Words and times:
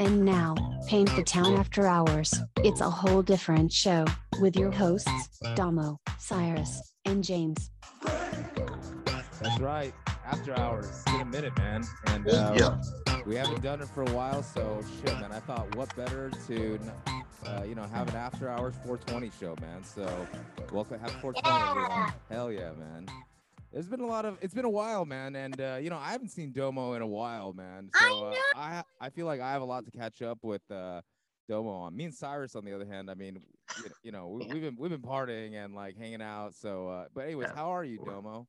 And 0.00 0.24
now, 0.24 0.56
Paint 0.88 1.14
the 1.14 1.22
Town 1.22 1.54
After 1.54 1.86
Hours. 1.86 2.34
It's 2.64 2.80
a 2.80 2.90
whole 2.90 3.22
different 3.22 3.72
show 3.72 4.04
with 4.40 4.56
your 4.56 4.72
hosts, 4.72 5.38
Domo, 5.54 6.00
Cyrus, 6.18 6.92
and 7.04 7.22
James. 7.22 7.70
That's 8.02 9.60
right. 9.60 9.94
After 10.26 10.58
hours. 10.58 10.88
It's 10.88 11.04
been 11.04 11.20
a 11.20 11.24
minute, 11.26 11.56
man. 11.58 11.84
And 12.08 12.26
uh, 12.28 12.54
Yeah. 12.56 13.22
we 13.24 13.36
haven't 13.36 13.62
done 13.62 13.80
it 13.82 13.88
for 13.88 14.02
a 14.02 14.10
while, 14.10 14.42
so 14.42 14.82
shit, 15.00 15.12
man. 15.20 15.30
I 15.30 15.38
thought, 15.40 15.72
what 15.76 15.94
better 15.94 16.30
to, 16.48 16.80
uh, 17.46 17.62
you 17.62 17.74
know, 17.76 17.84
have 17.92 18.08
an 18.08 18.16
after 18.16 18.48
hours 18.48 18.74
420 18.84 19.30
show, 19.38 19.54
man. 19.60 19.84
So, 19.84 20.26
welcome, 20.72 20.98
have 20.98 21.12
420. 21.20 21.70
everyone. 21.70 22.12
Hell 22.30 22.50
yeah, 22.50 22.72
man. 22.72 23.06
There's 23.74 23.88
been 23.88 24.00
a 24.00 24.06
lot 24.06 24.24
of. 24.24 24.38
It's 24.40 24.54
been 24.54 24.64
a 24.64 24.70
while, 24.70 25.04
man, 25.04 25.34
and 25.34 25.60
uh, 25.60 25.78
you 25.82 25.90
know 25.90 25.98
I 25.98 26.12
haven't 26.12 26.28
seen 26.28 26.52
Domo 26.52 26.92
in 26.92 27.02
a 27.02 27.06
while, 27.06 27.52
man. 27.52 27.90
I 27.92 28.08
So 28.08 28.24
uh, 28.26 28.34
I 28.54 28.84
I 29.00 29.10
feel 29.10 29.26
like 29.26 29.40
I 29.40 29.50
have 29.50 29.62
a 29.62 29.64
lot 29.64 29.84
to 29.86 29.90
catch 29.90 30.22
up 30.22 30.38
with 30.42 30.62
uh, 30.70 31.00
Domo 31.48 31.70
on. 31.70 31.96
Me 31.96 32.04
and 32.04 32.14
Cyrus, 32.14 32.54
on 32.54 32.64
the 32.64 32.72
other 32.72 32.86
hand, 32.86 33.10
I 33.10 33.14
mean, 33.14 33.42
you, 33.76 33.90
you 34.04 34.12
know, 34.12 34.28
we, 34.28 34.46
we've 34.46 34.62
been 34.62 34.76
we've 34.78 34.92
been 34.92 35.02
partying 35.02 35.54
and 35.54 35.74
like 35.74 35.96
hanging 35.98 36.22
out. 36.22 36.54
So, 36.54 36.86
uh, 36.86 37.06
but 37.12 37.22
anyways, 37.24 37.48
Yeah. 37.48 37.56
how 37.56 37.74
are 37.74 37.82
you, 37.84 37.98
Domo? 37.98 38.46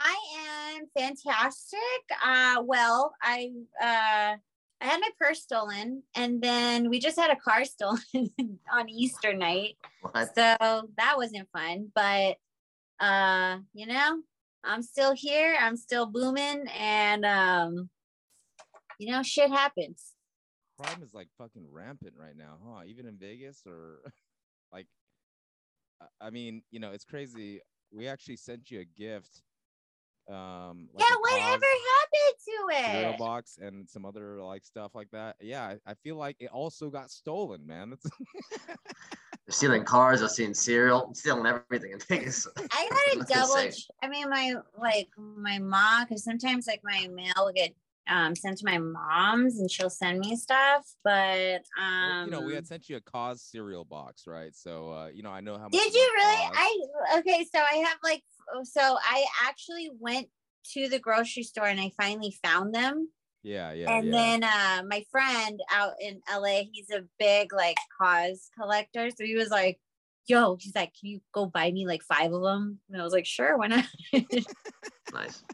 I 0.00 0.76
am 0.76 0.86
fantastic. 0.98 1.78
Uh, 2.24 2.60
well, 2.64 3.14
I 3.22 3.52
uh, 3.80 4.34
I 4.80 4.84
had 4.84 5.00
my 5.00 5.10
purse 5.16 5.42
stolen, 5.42 6.02
and 6.16 6.42
then 6.42 6.90
we 6.90 6.98
just 6.98 7.16
had 7.16 7.30
a 7.30 7.36
car 7.36 7.64
stolen 7.66 8.00
on 8.72 8.88
Easter 8.88 9.32
night, 9.32 9.76
What? 10.00 10.34
so 10.34 10.56
that 10.96 11.14
wasn't 11.16 11.48
fun. 11.52 11.92
But 11.94 12.38
uh, 12.98 13.58
you 13.72 13.86
know, 13.86 14.22
I'm 14.66 14.82
still 14.82 15.14
here. 15.14 15.56
I'm 15.60 15.76
still 15.76 16.06
booming, 16.06 16.66
and 16.78 17.24
um, 17.24 17.88
you 18.98 19.10
know, 19.12 19.22
shit 19.22 19.50
happens. 19.50 20.14
Crime 20.80 21.02
is 21.02 21.14
like 21.14 21.28
fucking 21.38 21.66
rampant 21.70 22.14
right 22.18 22.36
now, 22.36 22.58
huh? 22.64 22.82
Even 22.86 23.06
in 23.06 23.16
Vegas 23.16 23.62
or 23.66 24.00
like, 24.72 24.86
I- 26.20 26.30
mean, 26.30 26.62
you 26.70 26.80
know, 26.80 26.90
it's 26.90 27.04
crazy. 27.04 27.60
We 27.92 28.08
actually 28.08 28.36
sent 28.36 28.70
you 28.70 28.80
a 28.80 28.84
gift. 28.84 29.42
Um, 30.28 30.88
like 30.92 31.06
yeah, 31.08 31.16
whatever 31.20 31.40
Cos 31.40 31.52
happened 31.52 32.05
to 32.46 32.76
it. 32.76 32.92
cereal 32.92 33.16
box 33.18 33.58
and 33.60 33.88
some 33.88 34.04
other 34.04 34.40
like 34.42 34.64
stuff 34.64 34.94
like 34.94 35.10
that. 35.12 35.36
Yeah, 35.40 35.62
I, 35.64 35.90
I 35.90 35.94
feel 35.94 36.16
like 36.16 36.36
it 36.40 36.50
also 36.52 36.90
got 36.90 37.10
stolen, 37.10 37.66
man. 37.66 37.90
That's 37.90 38.06
They're 38.66 38.76
stealing 39.50 39.84
cars, 39.84 40.20
they're 40.20 40.28
stealing 40.28 40.54
cereal, 40.54 41.10
stealing 41.14 41.46
everything 41.46 41.92
in 41.92 41.98
Vegas. 42.00 42.46
I 42.72 42.88
gotta 43.14 43.26
double. 43.32 43.46
say. 43.54 43.70
ch- 43.70 43.88
I 44.02 44.08
mean, 44.08 44.30
my 44.30 44.54
like 44.78 45.08
my 45.16 45.58
mom, 45.58 46.04
because 46.04 46.24
sometimes 46.24 46.66
like 46.66 46.80
my 46.84 47.08
mail 47.12 47.34
will 47.38 47.52
get 47.52 47.74
um 48.08 48.34
sent 48.34 48.58
to 48.58 48.64
my 48.64 48.78
mom's, 48.78 49.58
and 49.58 49.70
she'll 49.70 49.90
send 49.90 50.20
me 50.20 50.36
stuff. 50.36 50.86
But 51.02 51.62
Well, 51.74 52.10
um, 52.16 52.24
you 52.26 52.30
know, 52.30 52.40
we 52.42 52.54
had 52.54 52.66
sent 52.66 52.88
you 52.88 52.96
a 52.96 53.00
KAWS 53.00 53.42
cereal 53.42 53.84
box, 53.84 54.26
right? 54.26 54.54
So 54.54 54.90
uh, 54.90 55.08
you 55.08 55.22
know, 55.22 55.30
I 55.30 55.40
know 55.40 55.56
how 55.58 55.64
much. 55.64 55.72
did 55.72 55.92
you 55.92 56.00
you 56.00 56.10
really? 56.14 56.46
Cos. 56.46 56.56
I 56.56 57.18
okay. 57.18 57.46
So 57.52 57.60
I 57.60 57.76
have 57.76 57.98
like 58.04 58.22
so 58.64 58.80
I 59.00 59.24
actually 59.44 59.90
went 59.98 60.28
to 60.74 60.88
the 60.88 60.98
grocery 60.98 61.42
store 61.42 61.66
and 61.66 61.80
I 61.80 61.92
finally 62.00 62.36
found 62.44 62.74
them. 62.74 63.08
Yeah, 63.42 63.72
yeah, 63.72 63.96
and 63.96 64.06
yeah. 64.06 64.12
then 64.12 64.44
uh 64.44 64.82
my 64.88 65.04
friend 65.10 65.60
out 65.72 65.92
in 66.00 66.20
LA, 66.28 66.62
he's 66.72 66.90
a 66.90 67.04
big 67.18 67.52
like 67.52 67.76
KAWS 68.00 68.50
collector. 68.58 69.08
So 69.10 69.24
he 69.24 69.36
was 69.36 69.50
like, 69.50 69.78
yo, 70.26 70.56
he's 70.58 70.74
like, 70.74 70.92
can 70.98 71.10
you 71.10 71.20
go 71.32 71.46
buy 71.46 71.70
me 71.70 71.86
like 71.86 72.02
five 72.02 72.32
of 72.32 72.42
them? 72.42 72.80
And 72.90 73.00
I 73.00 73.04
was 73.04 73.12
like, 73.12 73.26
sure, 73.26 73.56
why 73.56 73.68
not? 73.68 73.84
nice. 75.12 75.44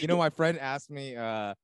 you 0.00 0.06
know, 0.06 0.16
my 0.16 0.30
friend 0.30 0.58
asked 0.60 0.90
me 0.90 1.16
uh 1.16 1.54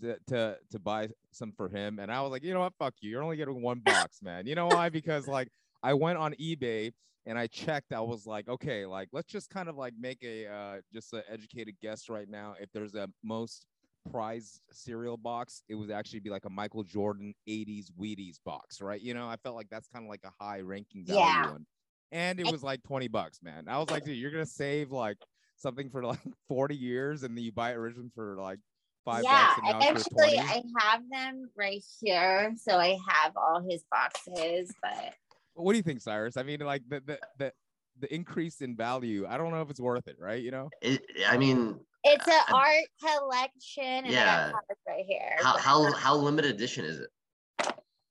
to, 0.00 0.16
to 0.28 0.56
to 0.70 0.78
buy 0.78 1.08
some 1.30 1.52
for 1.52 1.68
him, 1.68 1.98
and 1.98 2.10
I 2.10 2.20
was 2.22 2.30
like, 2.30 2.42
you 2.42 2.54
know 2.54 2.60
what, 2.60 2.74
fuck 2.78 2.94
you. 3.00 3.10
You're 3.10 3.22
only 3.22 3.36
getting 3.36 3.62
one 3.62 3.80
box, 3.80 4.22
man. 4.22 4.46
You 4.46 4.54
know 4.54 4.66
why? 4.66 4.88
Because 4.88 5.28
like 5.28 5.48
I 5.82 5.94
went 5.94 6.18
on 6.18 6.34
eBay 6.34 6.92
and 7.26 7.38
I 7.38 7.46
checked. 7.46 7.92
I 7.92 8.00
was 8.00 8.26
like, 8.26 8.48
okay, 8.48 8.86
like 8.86 9.08
let's 9.12 9.30
just 9.30 9.50
kind 9.50 9.68
of 9.68 9.76
like 9.76 9.94
make 9.98 10.22
a 10.22 10.46
uh 10.46 10.80
just 10.92 11.12
an 11.12 11.22
educated 11.28 11.74
guess 11.80 12.08
right 12.08 12.28
now. 12.28 12.54
If 12.60 12.70
there's 12.72 12.94
a 12.94 13.08
most 13.22 13.66
prized 14.10 14.60
cereal 14.72 15.16
box, 15.16 15.62
it 15.68 15.74
would 15.74 15.90
actually 15.90 16.20
be 16.20 16.30
like 16.30 16.44
a 16.44 16.50
Michael 16.50 16.82
Jordan 16.82 17.34
80s 17.48 17.86
Wheaties 18.00 18.36
box, 18.44 18.80
right? 18.80 19.00
You 19.00 19.14
know, 19.14 19.28
I 19.28 19.36
felt 19.36 19.54
like 19.56 19.68
that's 19.70 19.88
kind 19.88 20.04
of 20.04 20.08
like 20.10 20.24
a 20.24 20.44
high 20.44 20.60
ranking 20.60 21.04
value 21.06 21.18
Yeah. 21.18 21.50
one. 21.50 21.66
And 22.10 22.38
it 22.40 22.44
was 22.44 22.62
like 22.62 22.82
20 22.82 23.08
bucks, 23.08 23.38
man. 23.42 23.64
I 23.68 23.78
was 23.78 23.88
like, 23.88 24.04
dude, 24.04 24.16
you're 24.18 24.30
gonna 24.30 24.44
save 24.44 24.90
like 24.90 25.16
something 25.56 25.88
for 25.90 26.02
like 26.04 26.18
40 26.48 26.76
years 26.76 27.22
and 27.22 27.36
then 27.36 27.44
you 27.44 27.52
buy 27.52 27.70
it 27.72 27.76
originally 27.76 28.10
for 28.14 28.36
like 28.36 28.58
five 29.04 29.24
yeah, 29.24 29.46
bucks 29.46 29.58
and 29.58 29.68
now 29.68 29.80
it's 29.80 30.08
for 30.08 30.24
actually, 30.24 30.38
I 30.38 30.62
have 30.78 31.02
them 31.10 31.50
right 31.56 31.82
here. 32.00 32.54
So 32.56 32.78
I 32.78 32.98
have 33.08 33.32
all 33.36 33.62
his 33.68 33.84
boxes, 33.90 34.72
but 34.82 35.14
What 35.54 35.72
do 35.72 35.76
you 35.76 35.82
think, 35.82 36.00
Cyrus? 36.00 36.36
I 36.36 36.42
mean, 36.42 36.60
like 36.60 36.82
the 36.88 37.00
the 37.04 37.18
the, 37.38 37.52
the 38.00 38.14
increase 38.14 38.60
in 38.60 38.76
value, 38.76 39.26
I 39.28 39.36
don't 39.36 39.50
know 39.50 39.60
if 39.62 39.70
it's 39.70 39.80
worth 39.80 40.08
it, 40.08 40.16
right? 40.18 40.42
You 40.42 40.50
know? 40.50 40.70
It, 40.80 41.02
I 41.28 41.36
mean, 41.36 41.78
it's 42.04 42.26
an 42.26 42.32
Uh, 42.50 42.56
art 42.56 42.84
collection. 43.00 44.06
Yeah. 44.10 44.52
I 44.54 44.90
right 44.90 45.04
here. 45.06 45.36
how, 45.42 45.56
how 45.58 45.92
how 45.92 46.16
limited 46.16 46.50
edition 46.54 46.84
is 46.84 46.98
it? 47.00 47.10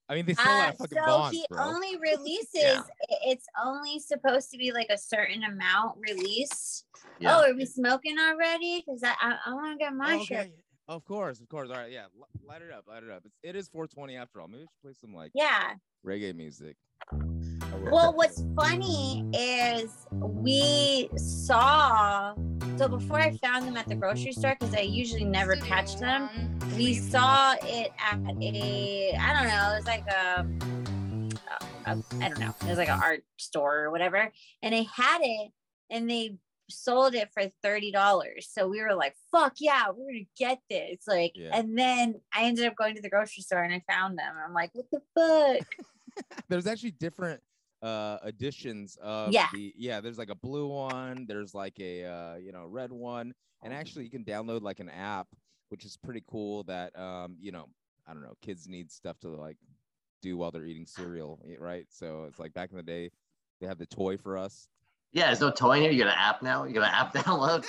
I 0.09 0.15
mean, 0.15 0.25
they 0.25 0.33
still 0.33 0.51
Uh, 0.51 0.61
have 0.65 0.77
fucking 0.77 0.97
so 0.97 1.05
bonds, 1.05 1.37
he 1.37 1.45
bro. 1.49 1.63
only 1.63 1.97
releases 2.01 2.49
Yeah. 2.53 2.81
it's 3.25 3.45
only 3.63 3.97
supposed 3.99 4.51
to 4.51 4.57
be 4.57 4.71
like 4.73 4.87
a 4.89 4.97
certain 4.97 5.43
amount 5.43 5.97
released. 5.99 6.85
Yeah. 7.19 7.37
Oh, 7.37 7.49
are 7.49 7.53
we 7.55 7.65
smoking 7.65 8.17
already? 8.19 8.83
Because 8.85 9.01
I 9.03 9.13
I, 9.19 9.37
I 9.47 9.53
want 9.53 9.79
to 9.79 9.83
get 9.83 9.93
my 9.93 10.15
Oh, 10.17 10.23
shit. 10.25 10.37
okay. 10.39 10.51
Of 10.87 11.05
course, 11.05 11.39
of 11.39 11.47
course. 11.47 11.69
All 11.69 11.77
right, 11.77 11.91
yeah. 11.91 12.05
Light 12.45 12.61
it 12.61 12.71
up, 12.71 12.83
light 12.87 13.03
it 13.03 13.09
up. 13.09 13.21
It's, 13.25 13.37
it 13.41 13.55
is 13.55 13.69
420 13.69 14.17
after 14.17 14.41
all. 14.41 14.47
Maybe 14.49 14.63
we 14.63 14.67
should 14.67 14.81
play 14.81 14.93
some 14.99 15.15
like 15.15 15.31
Yeah. 15.33 15.75
reggae 16.05 16.35
music. 16.35 16.75
I 17.11 17.15
will. 17.75 17.91
Well, 17.91 18.13
what's 18.15 18.43
funny 18.55 19.25
is 19.33 20.05
we 20.11 21.09
saw 21.17 22.35
so 22.77 22.87
before 22.87 23.19
I 23.19 23.37
found 23.37 23.67
them 23.67 23.77
at 23.77 23.87
the 23.87 23.95
grocery 23.95 24.31
store 24.31 24.55
because 24.59 24.73
I 24.73 24.81
usually 24.81 25.25
never 25.25 25.55
catch 25.55 25.97
them. 25.97 26.29
We 26.75 26.93
saw 26.95 27.53
it 27.61 27.91
at 27.99 28.19
a 28.41 29.15
I 29.19 29.33
don't 29.33 29.47
know. 29.47 29.73
It 29.73 29.77
was 29.77 29.85
like 29.85 30.07
a, 30.07 30.47
a, 31.85 31.91
a 31.91 32.03
I 32.21 32.29
don't 32.29 32.39
know. 32.39 32.53
It 32.61 32.67
was 32.69 32.77
like 32.77 32.89
an 32.89 32.99
art 33.01 33.23
store 33.37 33.79
or 33.83 33.91
whatever, 33.91 34.31
and 34.63 34.73
they 34.73 34.83
had 34.83 35.19
it, 35.21 35.51
and 35.89 36.09
they 36.09 36.37
sold 36.69 37.13
it 37.13 37.29
for 37.33 37.43
thirty 37.61 37.91
dollars. 37.91 38.47
So 38.51 38.67
we 38.67 38.81
were 38.81 38.95
like, 38.95 39.15
"Fuck 39.31 39.55
yeah, 39.59 39.85
we're 39.95 40.11
gonna 40.13 40.25
get 40.37 40.59
this!" 40.69 41.01
Like, 41.07 41.33
Yeah. 41.35 41.51
and 41.53 41.77
then 41.77 42.21
I 42.33 42.43
ended 42.45 42.65
up 42.65 42.75
going 42.75 42.95
to 42.95 43.01
the 43.01 43.09
grocery 43.09 43.43
store 43.43 43.61
and 43.63 43.73
I 43.73 43.83
found 43.91 44.17
them. 44.17 44.33
I'm 44.43 44.53
like, 44.53 44.71
"What 44.73 44.85
the 44.91 45.01
fuck?" 45.15 45.67
there's 46.49 46.67
actually 46.67 46.91
different 46.91 47.41
uh 47.81 48.17
editions 48.25 48.97
of 49.01 49.33
Yeah. 49.33 49.47
the 49.53 49.73
yeah 49.75 50.01
there's 50.01 50.17
like 50.19 50.29
a 50.29 50.35
blue 50.35 50.67
one 50.67 51.25
there's 51.27 51.55
like 51.55 51.79
a 51.79 52.05
uh 52.05 52.35
you 52.35 52.51
know 52.51 52.65
red 52.65 52.91
one 52.91 53.33
and 53.63 53.73
actually 53.73 54.03
you 54.03 54.11
can 54.11 54.23
download 54.23 54.61
like 54.61 54.79
an 54.79 54.89
app 54.89 55.27
which 55.69 55.83
is 55.83 55.97
pretty 55.97 56.23
cool 56.27 56.63
that 56.65 56.97
um 56.97 57.35
you 57.39 57.51
know 57.51 57.67
i 58.07 58.13
don't 58.13 58.21
know 58.21 58.35
kids 58.41 58.67
need 58.67 58.91
stuff 58.91 59.19
to 59.19 59.29
like 59.29 59.57
do 60.21 60.37
while 60.37 60.51
they're 60.51 60.65
eating 60.65 60.85
cereal 60.85 61.39
right 61.57 61.87
so 61.89 62.25
it's 62.27 62.37
like 62.37 62.53
back 62.53 62.69
in 62.69 62.77
the 62.77 62.83
day 62.83 63.09
they 63.59 63.65
have 63.65 63.79
the 63.79 63.85
toy 63.87 64.15
for 64.15 64.37
us 64.37 64.67
Yeah, 65.11 65.25
there's 65.25 65.41
no 65.41 65.51
toy 65.51 65.77
in 65.77 65.81
here. 65.81 65.91
You 65.91 66.03
got 66.03 66.13
an 66.13 66.19
app 66.19 66.41
now. 66.41 66.63
You 66.63 66.73
got 66.73 66.87
an 66.87 66.93
app 66.93 67.13
download. 67.25 67.63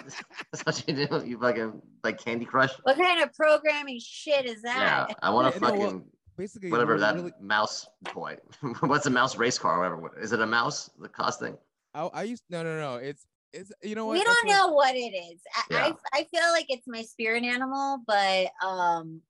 That's 0.52 0.62
what 0.64 0.84
you 0.86 0.94
do. 0.94 1.26
You 1.26 1.38
fucking 1.41 1.82
like 2.04 2.22
Candy 2.22 2.44
Crush. 2.44 2.70
What 2.84 2.97
kind 2.97 3.20
of 3.20 3.32
programming 3.34 3.98
shit 4.00 4.47
is 4.47 4.62
that 4.62 4.78
Yeah, 4.78 5.06
that? 5.08 5.16
I 5.22 5.31
want 5.31 5.48
Yeah, 5.48 5.58
to 5.58 5.60
no, 5.60 5.75
well, 5.76 5.91
fucking 5.91 6.04
basically 6.37 6.70
whatever 6.70 6.98
that 6.98 7.15
really- 7.15 7.32
mouse 7.41 7.87
toy. 8.06 8.37
What's 8.81 9.06
a 9.06 9.10
mouse 9.10 9.37
race 9.37 9.59
car? 9.59 9.84
Or 9.84 9.97
whatever. 10.00 10.20
Is 10.20 10.32
it 10.32 10.41
a 10.41 10.47
mouse? 10.47 10.91
The 10.98 11.09
KAWS 11.09 11.37
thing. 11.38 11.56
I, 11.94 12.03
I 12.06 12.22
used 12.22 12.43
no 12.48 12.62
no 12.62 12.78
no 12.81 12.97
it's 12.97 13.26
it's 13.53 13.70
you 13.82 13.94
know 13.94 14.06
what 14.06 14.15
we 14.15 14.25
don't 14.25 14.47
what- 14.47 14.54
know 14.56 14.69
what 14.72 14.94
it 14.97 15.15
is. 15.15 15.41
I, 15.54 15.62
Yeah. 15.70 15.93
I 16.12 16.20
I 16.20 16.25
feel 16.25 16.50
like 16.53 16.66
it's 16.69 16.87
my 16.87 17.03
spirit 17.03 17.44
animal, 17.44 17.98
but 18.06 18.48
um, 18.66 19.20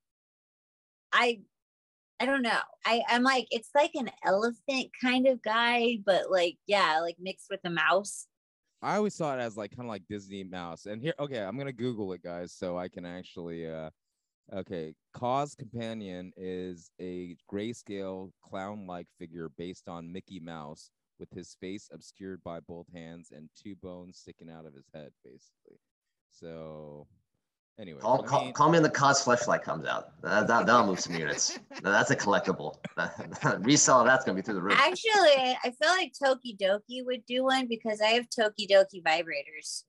I 1.12 1.40
I 2.20 2.26
don't 2.26 2.42
know. 2.42 2.58
I 2.86 3.02
I'm 3.08 3.22
like 3.24 3.46
it's 3.50 3.70
like 3.74 3.92
an 3.94 4.10
elephant 4.24 4.90
kind 5.00 5.26
of 5.26 5.42
guy, 5.42 5.98
but 6.06 6.30
like 6.30 6.56
yeah, 6.66 7.00
like 7.00 7.16
mixed 7.20 7.46
with 7.50 7.60
a 7.64 7.70
mouse. 7.70 8.26
I 8.80 8.96
always 8.96 9.14
saw 9.14 9.36
it 9.36 9.40
as 9.40 9.56
like 9.56 9.70
kind 9.76 9.86
of 9.86 9.90
like 9.90 10.02
Disney 10.08 10.42
mouse. 10.44 10.86
And 10.86 11.00
here, 11.02 11.14
okay, 11.18 11.38
I'm 11.40 11.56
gonna 11.58 11.72
Google 11.72 12.12
it, 12.12 12.22
guys, 12.22 12.52
so 12.52 12.76
I 12.78 12.88
can 12.88 13.04
actually. 13.04 13.68
uh 13.68 13.90
Okay, 14.54 14.94
KAWS 15.14 15.54
Companion 15.54 16.30
is 16.36 16.90
a 17.00 17.36
grayscale 17.50 18.30
clown-like 18.42 19.06
figure 19.18 19.48
based 19.56 19.88
on 19.88 20.12
Mickey 20.12 20.40
Mouse, 20.40 20.90
with 21.18 21.30
his 21.30 21.56
face 21.60 21.88
obscured 21.92 22.42
by 22.44 22.60
both 22.60 22.86
hands 22.94 23.30
and 23.34 23.48
two 23.56 23.74
bones 23.76 24.18
sticking 24.18 24.50
out 24.50 24.66
of 24.66 24.74
his 24.74 24.84
head, 24.92 25.10
basically. 25.24 25.78
So, 26.30 27.06
anyway, 27.78 28.00
Call, 28.00 28.22
I 28.24 28.26
call, 28.26 28.44
mean- 28.44 28.52
call 28.52 28.68
me 28.68 28.76
when 28.76 28.82
the 28.82 28.90
KAWS 28.90 29.24
fleshlight 29.24 29.62
comes 29.62 29.86
out. 29.86 30.20
That, 30.22 30.46
that, 30.48 30.66
that'll 30.66 30.86
move 30.86 31.00
some 31.00 31.14
units. 31.14 31.58
That's 31.82 32.10
a 32.10 32.16
collectible. 32.16 32.74
Resell 33.64 34.04
that's 34.04 34.24
gonna 34.24 34.36
be 34.36 34.42
through 34.42 34.54
the 34.54 34.62
roof. 34.62 34.78
Actually, 34.78 35.56
I 35.64 35.72
feel 35.80 35.90
like 35.90 36.12
Tokidoki 36.22 37.04
would 37.06 37.24
do 37.26 37.44
one 37.44 37.66
because 37.68 38.00
I 38.02 38.08
have 38.08 38.26
Tokidoki 38.28 39.02
vibrators. 39.02 39.84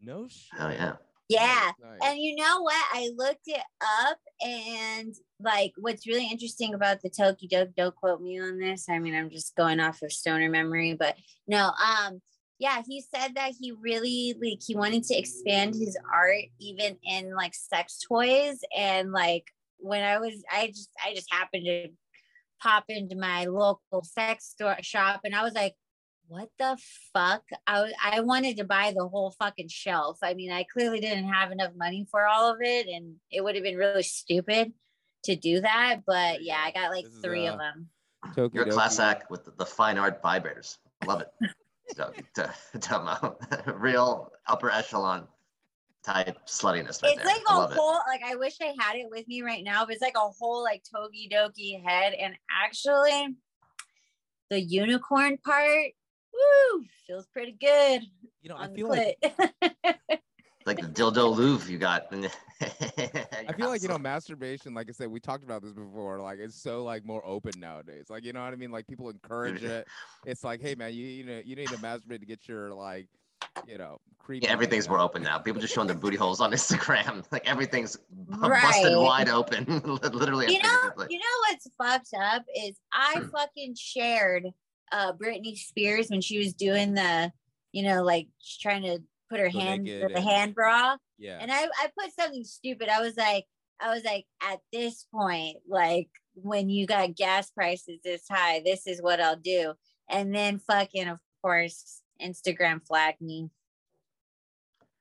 no 0.00 0.26
shit. 0.28 0.58
Oh 0.58 0.70
yeah. 0.70 0.92
Yeah. 1.30 1.70
Nice. 1.80 1.98
And 2.04 2.18
you 2.18 2.34
know 2.34 2.62
what? 2.62 2.84
I 2.92 3.10
looked 3.16 3.46
it 3.46 3.62
up 3.80 4.18
and 4.40 5.14
like 5.38 5.72
what's 5.78 6.06
really 6.06 6.28
interesting 6.28 6.74
about 6.74 7.02
the 7.02 7.10
Tokidoki, 7.10 7.74
don't 7.76 7.94
quote 7.94 8.20
me 8.20 8.40
on 8.40 8.58
this. 8.58 8.86
I 8.90 8.98
mean, 8.98 9.14
I'm 9.14 9.30
just 9.30 9.54
going 9.54 9.78
off 9.78 10.02
of 10.02 10.12
stoner 10.12 10.50
memory, 10.50 10.96
but 10.98 11.16
no, 11.46 11.70
um, 11.70 12.20
yeah, 12.58 12.82
he 12.86 13.00
said 13.14 13.36
that 13.36 13.52
he 13.58 13.72
really 13.72 14.34
like 14.42 14.58
he 14.66 14.74
wanted 14.74 15.04
to 15.04 15.16
expand 15.16 15.76
his 15.76 15.96
art 16.12 16.46
even 16.58 16.96
in 17.04 17.34
like 17.34 17.54
sex 17.54 18.00
toys. 18.06 18.58
And 18.76 19.12
like 19.12 19.44
when 19.78 20.02
I 20.02 20.18
was 20.18 20.42
I 20.52 20.66
just 20.66 20.90
I 21.04 21.14
just 21.14 21.32
happened 21.32 21.66
to 21.66 21.88
pop 22.60 22.84
into 22.88 23.16
my 23.16 23.44
local 23.44 24.02
sex 24.02 24.46
store 24.46 24.76
shop 24.82 25.20
and 25.24 25.34
I 25.34 25.44
was 25.44 25.54
like, 25.54 25.74
what 26.30 26.48
the 26.60 26.78
fuck? 27.12 27.42
I 27.66 27.92
I 28.02 28.20
wanted 28.20 28.58
to 28.58 28.64
buy 28.64 28.92
the 28.96 29.06
whole 29.08 29.32
fucking 29.32 29.68
shelf. 29.68 30.18
I 30.22 30.34
mean, 30.34 30.52
I 30.52 30.62
clearly 30.62 31.00
didn't 31.00 31.28
have 31.28 31.50
enough 31.50 31.72
money 31.76 32.06
for 32.08 32.28
all 32.28 32.52
of 32.52 32.58
it, 32.60 32.86
and 32.86 33.16
it 33.32 33.42
would 33.42 33.56
have 33.56 33.64
been 33.64 33.76
really 33.76 34.04
stupid 34.04 34.72
to 35.24 35.34
do 35.34 35.60
that. 35.60 36.02
But 36.06 36.44
yeah, 36.44 36.62
I 36.64 36.70
got 36.70 36.92
like 36.92 37.04
This 37.04 37.14
is, 37.14 37.20
three 37.20 37.48
uh, 37.48 37.54
of 37.54 37.58
them. 37.58 37.88
Tokidoki. 38.28 38.54
You're 38.54 38.68
a 38.68 38.70
class 38.70 39.00
act 39.00 39.28
with 39.28 39.44
the, 39.44 39.50
the 39.58 39.66
fine 39.66 39.98
art 39.98 40.22
vibrators. 40.22 40.78
Love 41.04 41.22
it. 41.22 41.28
so, 41.96 42.12
to, 42.34 42.54
to, 42.78 43.34
real 43.76 44.30
upper 44.46 44.70
echelon 44.70 45.26
type 46.04 46.38
sluttiness 46.46 47.02
right 47.02 47.12
it's 47.12 47.24
there. 47.24 47.26
like 47.26 47.42
I 47.48 47.54
a 47.54 47.58
love 47.58 47.72
it. 47.72 47.76
whole 47.76 47.98
like 48.06 48.22
I 48.24 48.36
wish 48.36 48.54
I 48.62 48.72
had 48.78 48.96
it 48.96 49.06
with 49.10 49.26
me 49.26 49.42
right 49.42 49.64
now, 49.64 49.84
but 49.84 49.94
it's 49.94 50.02
like 50.02 50.14
a 50.16 50.30
whole 50.38 50.62
like 50.62 50.84
Tokidoki 50.94 51.84
head. 51.84 52.14
And 52.14 52.34
actually 52.64 53.34
the 54.48 54.60
unicorn 54.60 55.38
part, 55.38 55.92
woo, 56.32 56.84
feels 57.06 57.26
pretty 57.26 57.56
good 57.60 58.02
You 58.42 58.50
know, 58.50 58.56
I 58.56 58.68
feel 58.68 58.88
like 58.88 59.16
clit. 59.22 60.18
Like 60.66 60.80
the 60.80 60.88
dildo 60.88 61.34
Louvre 61.36 61.70
you 61.70 61.78
got. 61.78 62.06
I 62.12 63.52
feel 63.56 63.68
like 63.68 63.82
you 63.82 63.88
know 63.88 63.98
masturbation. 63.98 64.74
Like 64.74 64.88
I 64.88 64.92
said, 64.92 65.08
we 65.08 65.18
talked 65.18 65.42
about 65.42 65.62
this 65.62 65.72
before. 65.72 66.20
Like 66.20 66.38
it's 66.38 66.60
so 66.60 66.84
like 66.84 67.04
more 67.04 67.24
open 67.24 67.52
nowadays. 67.58 68.06
Like 68.10 68.24
you 68.24 68.32
know 68.32 68.44
what 68.44 68.52
I 68.52 68.56
mean. 68.56 68.70
Like 68.70 68.86
people 68.86 69.08
encourage 69.08 69.62
it. 69.62 69.88
It's 70.26 70.44
like, 70.44 70.60
hey 70.60 70.74
man, 70.74 70.92
you 70.92 71.06
you 71.06 71.24
know 71.24 71.40
you 71.44 71.56
need 71.56 71.68
to 71.68 71.76
masturbate 71.76 72.20
to 72.20 72.26
get 72.26 72.46
your 72.46 72.74
like, 72.74 73.08
you 73.66 73.78
know, 73.78 73.98
creepy. 74.18 74.46
Yeah, 74.46 74.52
everything's 74.52 74.86
more 74.86 74.98
open 74.98 75.22
now. 75.22 75.38
People 75.38 75.62
just 75.62 75.74
showing 75.74 75.86
their 75.86 75.96
booty 75.96 76.18
holes 76.18 76.42
on 76.42 76.52
Instagram. 76.52 77.24
Like 77.32 77.48
everything's 77.48 77.96
bu- 78.10 78.48
busted 78.48 78.96
wide 78.96 79.30
open, 79.30 79.64
literally 80.12 80.52
you 80.52 80.62
know, 80.62 80.92
you 81.08 81.18
know 81.18 81.48
what's 81.48 81.68
fucked 81.78 82.14
up 82.22 82.44
is 82.54 82.76
I 82.92 83.20
hmm. 83.20 83.28
fucking 83.30 83.76
shared 83.78 84.44
uh 84.92 85.12
Britney 85.12 85.56
Spears 85.56 86.08
when 86.08 86.20
she 86.20 86.38
was 86.38 86.52
doing 86.54 86.94
the, 86.94 87.32
you 87.72 87.82
know, 87.82 88.02
like 88.02 88.28
she's 88.38 88.58
trying 88.60 88.82
to 88.82 88.98
put 89.28 89.40
her 89.40 89.50
Go 89.50 89.58
hand 89.58 89.86
the 89.86 90.04
and- 90.06 90.18
hand 90.18 90.54
bra. 90.54 90.96
Yeah. 91.18 91.38
And 91.40 91.52
I, 91.52 91.64
I 91.64 91.88
put 91.98 92.12
something 92.18 92.44
stupid. 92.44 92.88
I 92.88 93.00
was 93.00 93.16
like, 93.16 93.44
I 93.80 93.94
was 93.94 94.04
like, 94.04 94.24
at 94.42 94.58
this 94.72 95.06
point, 95.14 95.58
like 95.68 96.08
when 96.34 96.68
you 96.70 96.86
got 96.86 97.14
gas 97.14 97.50
prices 97.50 98.00
this 98.02 98.24
high, 98.30 98.62
this 98.64 98.86
is 98.86 99.00
what 99.02 99.20
I'll 99.20 99.36
do. 99.36 99.74
And 100.08 100.34
then 100.34 100.58
fucking, 100.58 101.08
of 101.08 101.18
course, 101.42 102.00
Instagram 102.20 102.80
flagged 102.86 103.20
me. 103.20 103.50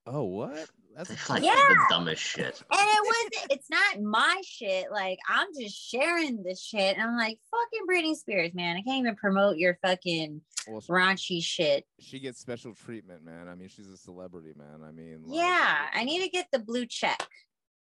oh 0.06 0.24
what? 0.24 0.70
That's 1.00 1.12
It's 1.12 1.30
like 1.30 1.44
Yeah. 1.44 1.54
the 1.56 1.78
dumbest 1.90 2.22
shit. 2.22 2.62
And 2.70 2.90
it 2.90 3.02
was, 3.02 3.48
it's 3.52 3.70
not 3.70 4.02
my 4.02 4.42
shit. 4.46 4.92
Like 4.92 5.18
I'm 5.30 5.48
just 5.58 5.74
sharing 5.90 6.44
this 6.44 6.62
shit. 6.62 6.98
And 6.98 7.02
I'm 7.02 7.16
like, 7.16 7.40
fucking 7.50 7.88
Britney 7.90 8.16
Spears, 8.18 8.54
man. 8.54 8.76
I 8.76 8.82
can't 8.82 9.00
even 9.00 9.16
promote 9.16 9.56
your 9.56 9.78
fucking 9.82 10.42
well, 10.68 10.82
sh- 10.82 10.88
raunchy 10.90 11.42
shit. 11.42 11.86
she 12.00 12.20
gets 12.20 12.42
special 12.42 12.74
treatment, 12.74 13.24
man. 13.24 13.48
I 13.48 13.56
mean, 13.56 13.70
she's 13.70 13.88
a 13.88 13.96
celebrity, 13.96 14.52
man. 14.58 14.82
I 14.86 14.92
mean, 14.92 15.24
like, 15.26 15.38
Yeah, 15.38 15.86
I 15.94 16.04
need 16.04 16.22
to 16.24 16.30
get 16.30 16.48
the 16.52 16.60
blue 16.60 16.86
check. 16.86 17.26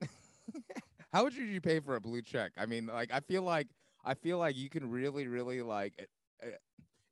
How 1.12 1.22
would 1.22 1.34
you 1.34 1.60
pay 1.60 1.78
for 1.78 1.94
a 1.94 2.00
blue 2.00 2.22
check? 2.22 2.50
I 2.58 2.66
mean, 2.66 2.86
like, 2.86 3.12
I 3.12 3.20
feel 3.20 3.42
like 3.42 3.68
I 4.04 4.14
feel 4.14 4.38
like 4.38 4.56
you 4.56 4.68
can 4.68 4.90
really, 4.90 5.28
really 5.28 5.62
like. 5.62 5.94
uh, 6.42 6.46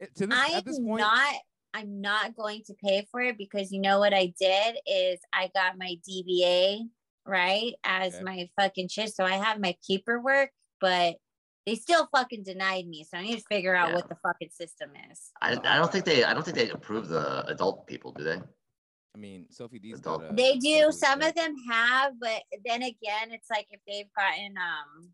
uh, 0.03 0.07
to 0.17 0.27
this, 0.27 0.37
I 0.39 0.57
at 0.59 0.65
this 0.65 0.77
am 0.79 0.87
point, 0.87 1.01
not 1.03 1.35
I'm 1.75 2.01
not 2.01 2.37
going 2.37 2.63
to 2.69 2.75
pay 2.75 3.07
for 3.11 3.21
it 3.21 3.37
because 3.37 3.73
you 3.73 3.81
know 3.81 3.99
what 3.99 4.15
I 4.15 4.33
did 4.41 4.77
is 4.87 5.19
I 5.33 5.51
got 5.55 5.77
my 5.77 5.97
DBA 6.09 6.89
right 7.27 7.75
as 7.83 8.15
Okay. 8.15 8.23
my 8.23 8.49
fucking 8.59 8.89
shit. 8.89 9.13
So 9.13 9.25
I 9.25 9.33
have 9.33 9.59
my 9.61 9.77
paperwork, 9.87 10.51
but 10.81 11.17
they 11.67 11.75
still 11.75 12.09
fucking 12.15 12.45
denied 12.45 12.87
me. 12.87 13.05
So 13.05 13.19
I 13.19 13.23
need 13.23 13.39
to 13.39 13.45
figure 13.51 13.75
out 13.75 13.89
Yeah. 13.89 13.95
what 13.97 14.09
the 14.09 14.15
fucking 14.23 14.51
system 14.51 14.91
is. 15.11 15.33
I, 15.43 15.53
I 15.65 15.77
don't 15.77 15.91
think 15.91 16.05
they 16.05 16.23
I 16.23 16.33
don't 16.33 16.45
think 16.45 16.57
they 16.57 16.71
approve 16.71 17.09
the 17.09 17.45
adult 17.47 17.87
people, 17.89 18.13
do 18.13 18.23
they? 18.23 18.39
I 19.17 19.19
mean, 19.19 19.47
Sophie 19.51 19.79
D's 19.81 19.99
Adult. 19.99 20.23
got 20.23 20.33
a- 20.33 20.35
They 20.35 20.59
do. 20.59 20.93
Some 20.93 21.23
of 21.23 21.35
them 21.35 21.55
have, 21.71 22.13
but 22.21 22.43
then 22.65 22.83
again, 22.83 23.31
it's 23.33 23.51
like 23.51 23.67
if 23.71 23.81
they've 23.89 24.13
gotten 24.17 24.55
um 24.59 25.11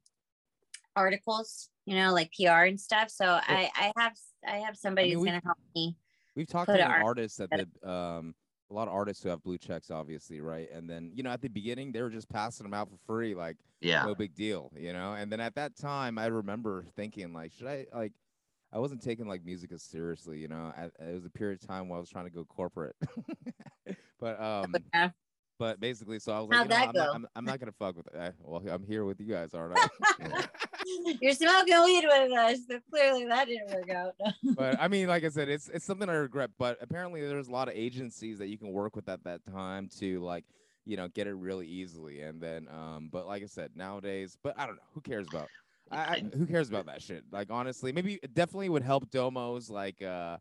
articles, 0.96 1.68
you 1.86 1.94
know, 1.96 2.12
like 2.12 2.30
PR 2.38 2.64
and 2.64 2.80
stuff. 2.80 3.10
So 3.10 3.24
I 3.26 3.70
I 3.74 3.92
have 3.96 4.12
I 4.46 4.56
have 4.58 4.76
somebody 4.76 5.08
mean, 5.08 5.16
who's 5.16 5.22
we've- 5.22 5.30
gonna 5.32 5.42
help 5.44 5.58
me. 5.74 5.96
We've 6.36 6.46
talked 6.46 6.72
put 6.72 6.74
to 6.74 6.80
an 6.80 6.86
an 6.86 6.94
art- 6.94 7.06
artists 7.06 7.38
that 7.38 7.52
did 7.52 7.70
um 7.84 8.34
a 8.70 8.74
lot 8.74 8.86
of 8.88 8.94
artists 8.94 9.22
who 9.22 9.28
have 9.30 9.42
blue 9.42 9.58
checks, 9.58 9.90
obviously, 9.90 10.40
right? 10.40 10.70
And 10.70 10.88
then 10.88 11.12
you 11.14 11.22
know 11.22 11.30
at 11.30 11.40
the 11.40 11.48
beginning 11.48 11.92
they 11.92 12.02
were 12.02 12.10
just 12.10 12.28
passing 12.28 12.64
them 12.64 12.74
out 12.74 12.88
for 12.90 12.98
free, 13.06 13.34
like 13.34 13.58
Yeah. 13.80 14.06
no 14.06 14.14
big 14.14 14.34
deal, 14.34 14.72
you 14.76 14.92
know. 14.92 15.14
And 15.14 15.30
then 15.32 15.40
at 15.40 15.54
that 15.56 15.76
time, 15.76 16.18
I 16.18 16.26
remember 16.26 16.84
thinking 16.96 17.32
like, 17.32 17.52
should 17.52 17.66
I 17.66 17.86
like? 17.92 18.12
I 18.72 18.78
wasn't 18.78 19.02
taking 19.02 19.26
like 19.28 19.44
music 19.44 19.72
as 19.72 19.82
seriously, 19.82 20.38
you 20.38 20.48
know. 20.48 20.72
At, 20.76 20.92
it 21.00 21.14
was 21.14 21.24
a 21.26 21.30
period 21.30 21.62
of 21.62 21.68
time 21.68 21.88
where 21.88 21.96
I 21.98 22.00
was 22.00 22.10
trying 22.10 22.26
to 22.26 22.30
go 22.30 22.44
corporate, 22.44 22.96
but 24.20 24.40
um, 24.40 24.90
Yeah. 24.92 25.10
But 25.60 25.78
basically, 25.78 26.18
so 26.18 26.32
I 26.32 26.40
was 26.40 26.48
like, 26.48 26.56
How'd 26.56 26.64
you 26.64 26.70
know, 26.70 26.76
that 26.76 26.88
I'm, 26.88 26.94
not. 26.94 27.14
I'm, 27.14 27.26
I'm 27.36 27.44
not 27.44 27.60
gonna 27.60 27.70
fuck 27.70 27.94
with 27.94 28.06
it. 28.06 28.14
Eh, 28.16 28.30
well, 28.42 28.62
I'm 28.66 28.82
here 28.82 29.04
with 29.04 29.20
you 29.20 29.26
guys, 29.26 29.52
aren't 29.52 29.78
I? 29.78 29.88
You're 31.20 31.34
smoking 31.34 31.84
weed 31.84 32.04
with 32.06 32.32
us, 32.32 32.60
so 32.66 32.78
clearly 32.90 33.26
that 33.26 33.46
didn't 33.46 33.68
work 33.68 33.90
out. 33.90 34.14
but 34.56 34.80
I 34.80 34.88
mean, 34.88 35.06
like 35.06 35.22
I 35.22 35.28
said, 35.28 35.50
it's 35.50 35.68
it's 35.68 35.84
something 35.84 36.08
I 36.08 36.14
regret. 36.14 36.48
But 36.58 36.78
apparently, 36.80 37.20
there's 37.20 37.48
a 37.48 37.52
lot 37.52 37.68
of 37.68 37.74
agencies 37.74 38.38
that 38.38 38.48
you 38.48 38.56
can 38.56 38.72
work 38.72 38.96
with 38.96 39.06
at 39.10 39.22
that 39.24 39.42
time 39.52 39.90
to 39.98 40.20
like, 40.20 40.46
you 40.86 40.96
know, 40.96 41.08
get 41.08 41.26
it 41.26 41.34
really 41.34 41.66
easily. 41.66 42.22
And 42.22 42.40
then, 42.40 42.66
um, 42.72 43.10
but 43.12 43.26
like 43.26 43.42
I 43.42 43.46
said, 43.46 43.72
nowadays, 43.74 44.38
but 44.42 44.58
I 44.58 44.64
don't 44.64 44.76
know, 44.76 44.82
who 44.94 45.02
cares 45.02 45.26
about? 45.28 45.48
I, 45.90 45.98
I, 45.98 46.24
who 46.38 46.46
cares 46.46 46.70
about 46.70 46.86
that 46.86 47.02
shit? 47.02 47.22
Like 47.30 47.50
honestly, 47.50 47.92
maybe 47.92 48.18
it 48.22 48.32
definitely 48.32 48.70
would 48.70 48.82
help 48.82 49.10
Domos 49.10 49.68
like 49.68 50.00
uh, 50.00 50.38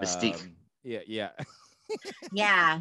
Mystique. 0.00 0.40
um, 0.40 0.56
yeah, 0.82 1.00
yeah. 1.06 1.30
yeah. 2.32 2.80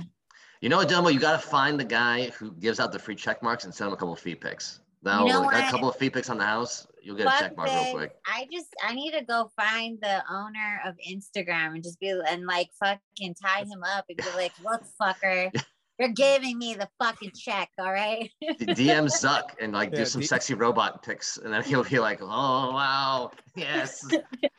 You 0.62 0.70
know 0.70 0.78
what, 0.78 0.90
Domo? 0.90 1.10
You 1.10 1.20
got 1.20 1.42
to 1.42 1.48
find 1.48 1.80
the 1.80 1.84
guy 1.84 2.30
who 2.30 2.52
gives 2.54 2.80
out 2.80 2.92
the 2.92 3.00
free 3.00 3.16
check 3.16 3.42
marks 3.42 3.66
and 3.66 3.74
send 3.74 3.88
him 3.88 3.94
a 3.94 3.98
couple 3.98 4.14
of 4.14 4.20
feed 4.20 4.40
picks. 4.40 4.80
Now, 5.04 5.26
know 5.26 5.42
like, 5.42 5.68
a 5.68 5.72
couple 5.72 5.90
of 5.90 5.96
feed 5.96 6.14
picks 6.14 6.30
on 6.30 6.38
the 6.38 6.46
house, 6.46 6.86
you'll 7.02 7.18
get 7.18 7.26
a 7.26 7.40
check 7.40 7.58
mark 7.58 7.70
real 7.70 7.84
this. 7.84 7.94
quick. 7.94 8.16
I 8.28 8.48
just 8.52 8.68
I 8.84 8.94
need 8.94 9.12
to 9.14 9.24
go 9.24 9.52
find 9.58 9.98
the 10.00 10.22
owner 10.30 10.82
of 10.86 10.96
Instagram 11.10 11.74
and 11.74 11.84
just 11.84 12.00
be 12.00 12.10
and 12.28 12.46
like 12.46 12.70
fucking 12.80 13.34
tie 13.44 13.62
him 13.62 13.84
up 13.96 14.06
and 14.10 14.18
be 14.18 14.24
like, 14.36 14.52
look, 14.64 14.84
fucker, 15.02 15.52
you're 15.98 16.10
giving 16.10 16.60
me 16.60 16.76
the 16.76 16.88
fucking 17.00 17.32
check, 17.36 17.70
all 17.80 17.92
right? 17.92 18.30
D- 18.42 18.66
DM 18.68 19.06
Zuck 19.06 19.56
and 19.60 19.74
like 19.74 19.90
Yeah, 19.92 20.00
do 20.00 20.06
some 20.06 20.22
D- 20.22 20.28
sexy 20.28 20.54
robot 20.54 21.02
pics, 21.02 21.38
and 21.38 21.52
then 21.52 21.64
he'll 21.64 21.84
be 21.84 21.98
like, 21.98 22.20
"Oh 22.22 22.72
wow, 22.72 23.32
yes, 23.56 24.06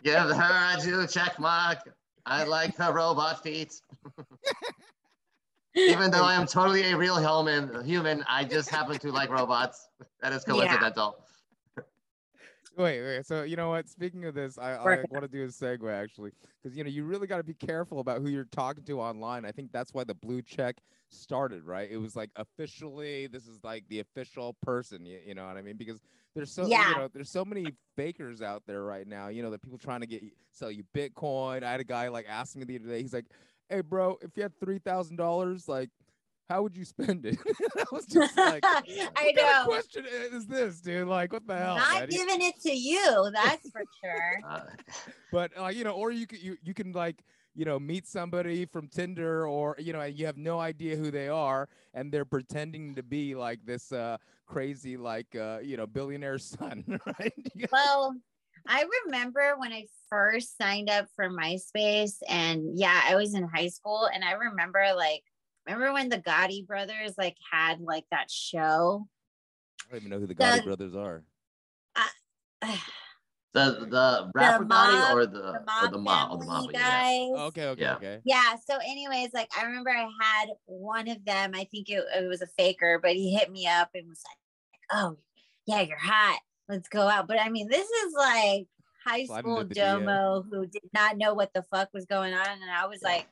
give 0.03 0.15
her 0.15 0.77
a 0.77 0.81
Jew 0.83 1.07
check 1.07 1.39
mark. 1.39 1.79
I 2.27 2.43
like 2.43 2.77
her 2.79 2.93
robot 2.93 3.45
feet." 3.45 3.81
Even 5.75 6.11
though 6.11 6.25
I 6.25 6.35
am 6.35 6.47
totally 6.47 6.91
a 6.91 6.97
real 6.97 7.17
human, 7.17 7.85
human, 7.85 8.25
I 8.29 8.45
just 8.45 8.69
happen 8.69 8.99
to 8.99 9.11
like 9.11 9.31
robots. 9.31 9.89
That 10.21 10.33
is 10.33 10.45
Yeah. 10.47 10.55
coincidental. 10.55 11.17
Wait, 12.77 13.03
wait. 13.03 13.27
So 13.27 13.43
you 13.43 13.57
know 13.57 13.69
what? 13.69 13.89
Speaking 13.89 14.25
of 14.25 14.35
this, 14.35 14.57
I, 14.57 14.73
I 14.77 15.05
want 15.11 15.23
to 15.23 15.29
do 15.29 15.45
a 15.45 15.49
segue 15.49 15.91
actually, 15.93 16.31
because 16.63 16.77
you 16.77 16.83
know 16.85 16.89
you 16.91 17.05
really 17.05 17.27
got 17.27 17.37
to 17.37 17.43
be 17.43 17.53
careful 17.55 18.01
about 18.01 18.23
who 18.23 18.29
you're 18.29 18.47
talking 18.47 18.83
to 18.85 18.99
online. 19.01 19.45
I 19.45 19.51
think 19.53 19.73
that's 19.73 19.93
why 19.93 20.05
the 20.05 20.15
blue 20.15 20.41
check 20.41 20.77
started, 21.11 21.65
right? 21.65 21.91
It 21.91 21.99
was 21.99 22.17
like 22.17 22.31
officially, 22.37 23.27
this 23.27 23.47
is 23.47 23.59
like 23.63 23.85
the 23.91 24.01
official 24.01 24.55
person. 24.63 25.05
You, 25.05 25.19
you 25.27 25.35
know 25.35 25.47
what 25.47 25.59
I 25.59 25.63
mean? 25.63 25.77
Because 25.77 26.01
there's 26.35 26.51
so 26.51 26.67
Yeah. 26.67 26.89
you 26.89 26.97
know 26.97 27.09
there's 27.13 27.29
so 27.31 27.45
many 27.45 27.67
fakers 27.95 28.41
out 28.41 28.63
there 28.67 28.83
right 28.85 29.07
now. 29.07 29.29
You 29.29 29.43
know 29.43 29.51
that 29.51 29.61
people 29.61 29.77
trying 29.79 30.01
to 30.01 30.07
get 30.07 30.23
you- 30.23 30.31
sell 30.51 30.71
you 30.71 30.85
Bitcoin. 30.95 31.63
I 31.65 31.71
had 31.73 31.81
a 31.81 31.85
guy 31.85 32.09
like 32.09 32.25
asking 32.27 32.61
me 32.61 32.65
the 32.65 32.77
other 32.77 32.89
day. 32.89 33.03
He's 33.03 33.13
like, 33.13 33.27
"Hey, 33.73 33.81
bro, 33.81 34.19
if 34.23 34.37
you 34.37 34.43
had 34.43 34.59
three 34.61 34.79
thousand 34.79 35.17
dollars, 35.17 35.69
like." 35.69 35.91
How 36.49 36.61
would 36.61 36.77
you 36.77 36.85
spend 36.85 37.25
it? 37.25 37.39
I 37.79 37.85
was 37.93 38.05
just 38.05 38.37
like, 38.37 38.63
I 38.63 38.83
what 38.85 39.15
kind 39.15 39.29
of 39.31 39.37
know. 39.37 39.65
question 39.65 40.05
is 40.05 40.45
this, 40.47 40.81
dude? 40.83 41.09
Like, 41.09 41.33
what 41.33 41.47
the 41.47 41.57
hell? 41.57 41.77
Not 41.77 42.01
man? 42.01 42.09
You- 42.11 42.19
giving 42.19 42.43
it 42.47 42.61
to 42.63 42.73
you, 42.73 43.31
that's 43.33 43.71
for 43.71 43.83
sure. 44.03 44.41
Uh, 44.47 44.61
but 45.31 45.51
uh, 45.59 45.69
you 45.69 45.83
know, 45.83 45.93
or 45.93 46.11
you 46.11 46.27
can 46.27 46.41
you, 46.43 46.59
you 46.63 46.75
can 46.75 46.93
like 46.93 47.23
you 47.55 47.65
know 47.65 47.79
meet 47.79 48.07
somebody 48.07 48.67
from 48.67 48.89
Tinder, 48.89 49.47
or 49.47 49.77
you 49.79 49.95
know, 49.95 50.03
you 50.03 50.27
have 50.27 50.37
no 50.37 50.61
idea 50.61 50.95
who 50.97 51.11
they 51.11 51.29
are, 51.29 51.69
and 51.95 52.13
they're 52.13 52.27
pretending 52.27 52.97
to 52.97 53.03
be 53.03 53.35
like 53.35 53.65
this 53.65 53.91
uh 53.93 54.19
crazy 54.45 54.99
like 54.99 55.35
uh 55.35 55.59
you 55.63 55.79
know 55.79 55.87
billionaire 55.87 56.39
son, 56.39 56.85
right? 57.19 57.33
Well, 57.73 58.15
I 58.67 58.85
remember 59.07 59.55
when 59.59 59.73
I 59.73 59.87
first 60.09 60.57
signed 60.57 60.91
up 60.91 61.07
for 61.17 61.29
MySpace, 61.29 62.17
and 62.29 62.79
yeah, 62.79 63.03
I 63.05 63.17
was 63.17 63.35
in 63.35 63.49
high 63.49 63.69
school, 63.69 64.09
and 64.13 64.25
I 64.25 64.33
remember 64.33 64.85
like 64.97 65.23
remember 65.67 65.93
when 65.93 66.09
the 66.09 66.19
Gotti 66.19 66.67
brothers 66.67 67.15
like 67.19 67.37
had 67.51 67.81
like 67.81 68.05
that 68.11 68.31
show? 68.31 69.07
I 69.89 69.93
don't 69.93 70.01
even 70.01 70.11
know 70.11 70.19
who 70.21 70.27
the 70.27 70.35
Gotti 70.35 70.65
brothers 70.65 70.95
are. 70.95 71.25
The 73.55 73.87
the 73.91 74.31
rapper 74.35 74.65
Gotti 74.65 74.67
mob- 74.67 75.15
or 75.15 75.27
the, 75.27 75.39
the 75.39 75.49
or 75.49 75.65
mob 75.67 75.93
the 75.93 75.99
mob 75.99 76.33
or 76.33 76.39
the 76.39 76.45
family 76.47 76.47
mob. 76.47 76.71
Yeah. 76.73 77.01
guys. 77.01 77.31
Oh, 77.35 77.47
okay, 77.49 77.67
okay, 77.67 77.83
Yeah. 77.83 77.95
okay. 77.97 78.21
Yeah. 78.25 78.55
So, 78.67 78.79
anyways, 78.79 79.35
like 79.35 79.51
I 79.55 79.67
remember 79.67 79.91
I 79.91 80.09
had 80.23 80.49
one 80.65 81.07
of 81.09 81.23
them. 81.27 81.53
I 81.55 81.65
think 81.65 81.91
it, 81.91 82.03
it 82.17 82.27
was 82.27 82.41
a 82.41 82.47
faker, 82.47 82.99
but 83.03 83.13
he 83.13 83.35
hit 83.35 83.53
me 83.53 83.67
up 83.67 83.91
and 83.95 84.09
was 84.09 84.23
like, 84.27 84.39
"Oh, 84.99 85.19
yeah, 85.67 85.83
you're 85.83 85.99
hot. 85.99 86.41
Let's 86.73 86.89
go 86.89 87.07
out." 87.09 87.29
But 87.29 87.41
I 87.41 87.49
mean, 87.51 87.69
this 87.69 87.89
is 87.89 88.15
like 88.17 88.67
high 89.07 89.25
school 89.25 89.65
domo 89.65 90.43
who 90.51 90.67
did 90.67 90.89
not 90.95 91.17
know 91.19 91.35
what 91.35 91.53
the 91.55 91.63
fuck 91.65 91.91
was 91.93 92.07
going 92.07 92.33
on, 92.35 92.49
and 92.49 92.71
I 92.71 92.87
was 92.87 93.01
Yeah. 93.03 93.09
like, 93.11 93.27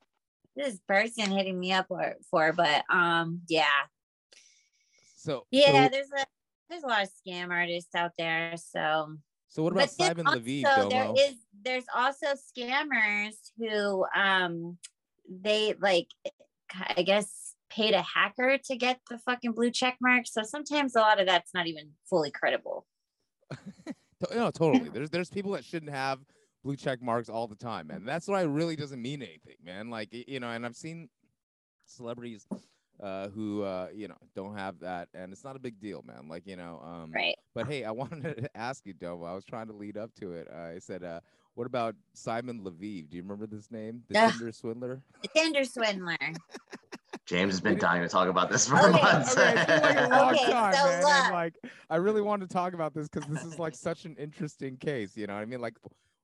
"This 0.54 0.78
person 0.86 1.30
hitting 1.30 1.58
me 1.58 1.72
up 1.72 1.86
for, 1.88 2.16
for." 2.30 2.52
But 2.52 2.84
um, 2.90 3.42
yeah, 3.48 3.64
So 5.16 5.46
yeah. 5.50 5.84
So, 5.84 5.90
there's 5.90 6.10
a 6.16 6.24
there's 6.68 6.82
a 6.82 6.86
lot 6.86 7.02
of 7.02 7.10
scam 7.10 7.50
artists 7.50 7.94
out 7.94 8.12
there. 8.18 8.54
So 8.56 9.16
so 9.48 9.62
what 9.62 9.72
about 9.72 9.90
Simon 9.90 10.26
Leviev, 10.26 10.62
Domo? 10.62 10.88
there 10.90 11.10
is 11.16 11.34
there's 11.64 11.84
also 11.94 12.26
scammers 12.34 13.34
who 13.58 14.06
um 14.14 14.78
they 15.28 15.74
like 15.80 16.08
I 16.96 17.02
guess 17.02 17.54
paid 17.68 17.94
a 17.94 18.02
hacker 18.02 18.58
to 18.64 18.76
get 18.76 19.00
the 19.08 19.18
fucking 19.18 19.52
blue 19.52 19.70
check 19.70 19.96
mark. 20.00 20.26
So 20.26 20.42
sometimes 20.42 20.94
a 20.96 21.00
lot 21.00 21.20
of 21.20 21.26
that's 21.26 21.54
not 21.54 21.66
even 21.66 21.90
fully 22.08 22.30
credible. 22.30 22.86
No, 24.34 24.50
totally. 24.50 24.90
There's 24.90 25.08
there's 25.08 25.30
people 25.30 25.52
that 25.52 25.64
shouldn't 25.64 25.90
have 25.92 26.18
blue 26.62 26.76
check 26.76 27.00
marks 27.00 27.30
all 27.30 27.46
the 27.46 27.56
time, 27.56 27.86
man. 27.86 28.04
That's 28.04 28.28
why 28.28 28.42
it 28.42 28.48
really 28.48 28.76
doesn't 28.76 29.00
mean 29.00 29.22
anything, 29.22 29.56
man. 29.64 29.88
Like 29.88 30.08
you 30.12 30.40
know, 30.40 30.50
and 30.50 30.66
I've 30.66 30.76
seen 30.76 31.08
celebrities 31.86 32.46
uh, 33.02 33.28
who 33.28 33.62
uh, 33.62 33.88
you 33.94 34.08
know 34.08 34.18
don't 34.34 34.56
have 34.56 34.80
that, 34.80 35.08
and 35.14 35.32
it's 35.32 35.42
not 35.42 35.56
a 35.56 35.58
big 35.58 35.80
deal, 35.80 36.02
man. 36.06 36.28
Like 36.28 36.46
you 36.46 36.56
know, 36.56 36.82
um, 36.84 37.12
Right. 37.12 37.36
But 37.54 37.66
hey, 37.66 37.84
I 37.84 37.90
wanted 37.92 38.22
to 38.36 38.56
ask 38.56 38.84
you, 38.84 38.92
Domo. 38.92 39.24
I 39.24 39.34
was 39.34 39.44
trying 39.44 39.68
to 39.68 39.72
lead 39.72 39.96
up 39.96 40.14
to 40.16 40.32
it. 40.32 40.48
Uh, 40.52 40.74
I 40.76 40.78
said, 40.80 41.02
uh, 41.02 41.20
what 41.54 41.66
about 41.66 41.94
Simon 42.12 42.60
Leviev? 42.60 43.08
Do 43.08 43.16
you 43.16 43.22
remember 43.22 43.46
this 43.46 43.70
name? 43.70 44.02
The. 44.08 44.14
Tinder 44.14 44.52
swindler. 44.52 45.02
The 45.22 45.28
Tinder 45.28 45.64
swindler. 45.64 46.16
James 47.30 47.52
has 47.52 47.60
been 47.60 47.78
dying 47.78 48.02
to 48.02 48.08
talk 48.08 48.26
about 48.26 48.50
this 48.50 48.66
for 48.66 48.76
Okay, 48.76 48.90
months. 48.90 49.38
Okay, 49.38 49.54
it's 49.54 49.66
been 49.66 49.82
like 49.82 49.98
a 49.98 50.08
long 50.08 50.34
Okay, 50.34 50.50
time, 50.50 50.74
so 50.74 50.84
man. 50.84 51.04
And 51.06 51.32
like, 51.32 51.54
I 51.88 51.96
really 51.96 52.22
wanted 52.22 52.48
to 52.48 52.52
talk 52.52 52.74
about 52.74 52.92
this 52.92 53.08
because 53.08 53.28
this 53.28 53.44
is 53.44 53.56
like 53.56 53.76
such 53.76 54.04
an 54.04 54.16
interesting 54.18 54.76
case. 54.76 55.16
You 55.16 55.28
know 55.28 55.34
what 55.34 55.42
I 55.42 55.44
mean? 55.44 55.60
Like, 55.60 55.76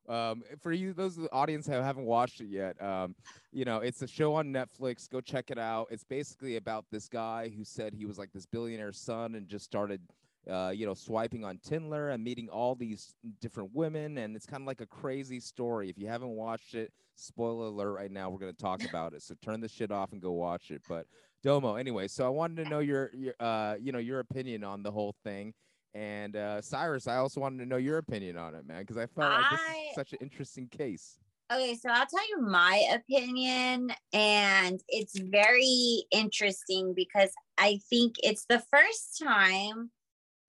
um, 0.09 0.43
for 0.61 0.73
you, 0.73 0.93
those 0.93 1.17
of 1.17 1.23
the 1.23 1.33
audience 1.33 1.69
who 1.69 1.75
haven't 1.75 2.07
watched 2.07 2.41
it 2.41 2.49
yet, 2.49 2.83
um, 2.83 3.15
you 3.53 3.65
know, 3.65 3.79
it's 3.79 4.03
a 4.03 4.09
show 4.09 4.35
on 4.35 4.49
Netflix. 4.49 5.09
Go 5.09 5.21
check 5.21 5.53
it 5.53 5.59
out. 5.59 5.87
It's 5.93 6.03
basically 6.03 6.57
about 6.57 6.85
this 6.91 7.09
guy 7.09 7.53
who 7.57 7.63
said 7.63 7.95
he 7.95 8.05
was 8.05 8.19
like 8.19 8.33
this 8.33 8.47
billionaire 8.47 8.93
son 8.93 9.37
and 9.37 9.47
just 9.47 9.65
started. 9.65 10.01
Uh, 10.51 10.71
you 10.75 10.87
know, 10.87 10.95
swiping 10.95 11.45
on 11.45 11.59
Tinder 11.59 12.11
and 12.11 12.23
meeting 12.23 12.49
all 12.49 12.75
these 12.75 13.15
different 13.41 13.71
women, 13.75 14.19
and 14.19 14.37
it's 14.37 14.47
kind 14.47 14.63
of 14.63 14.67
like 14.67 14.81
a 14.81 14.87
crazy 14.87 15.41
story. 15.41 15.91
If 15.91 15.99
you 15.99 16.07
haven't 16.07 16.31
watched 16.31 16.75
it, 16.75 16.93
spoiler 17.17 17.67
alert! 17.67 17.93
Right 17.93 18.11
now, 18.11 18.31
we're 18.31 18.39
gonna 18.39 18.53
talk 18.53 18.85
about 18.89 19.13
it. 19.13 19.23
So 19.23 19.35
turn 19.43 19.61
the 19.61 19.69
shit 19.69 19.91
off 19.91 20.13
and 20.13 20.23
go 20.23 20.33
watch 20.33 20.71
it. 20.71 20.83
But 20.89 21.07
Domo. 21.43 21.77
Anyway, 21.77 22.09
so 22.09 22.27
I 22.27 22.29
wanted 22.29 22.65
to 22.65 22.71
know 22.71 22.81
your 22.81 23.11
your 23.15 23.35
uh 23.41 23.77
you 23.81 23.93
know 23.93 23.99
your 23.99 24.21
opinion 24.21 24.65
on 24.65 24.83
the 24.83 24.91
whole 24.91 25.15
thing. 25.25 25.55
And 25.95 26.37
uh 26.37 26.61
Cyrus, 26.61 27.07
I 27.07 27.17
also 27.17 27.41
wanted 27.41 27.59
to 27.59 27.67
know 27.67 27.77
your 27.77 27.99
opinion 27.99 28.37
on 28.37 28.55
it, 28.55 28.67
man, 28.67 28.81
because 28.81 28.97
I 28.97 29.07
felt 29.07 29.33
like 29.33 29.51
this 29.51 29.61
is 29.61 29.95
such 29.95 30.13
an 30.13 30.19
interesting 30.21 30.69
case. 30.69 31.19
Okay, 31.53 31.77
so 31.77 31.89
I'll 31.91 32.07
tell 32.07 32.29
you 32.29 32.41
my 32.41 32.83
opinion, 32.93 33.93
and 34.13 34.81
it's 34.89 35.17
very 35.17 36.05
interesting 36.11 36.93
because 36.97 37.31
I 37.57 37.79
think 37.89 38.17
it's 38.25 38.47
the 38.49 38.65
first 38.69 39.23
time, 39.23 39.93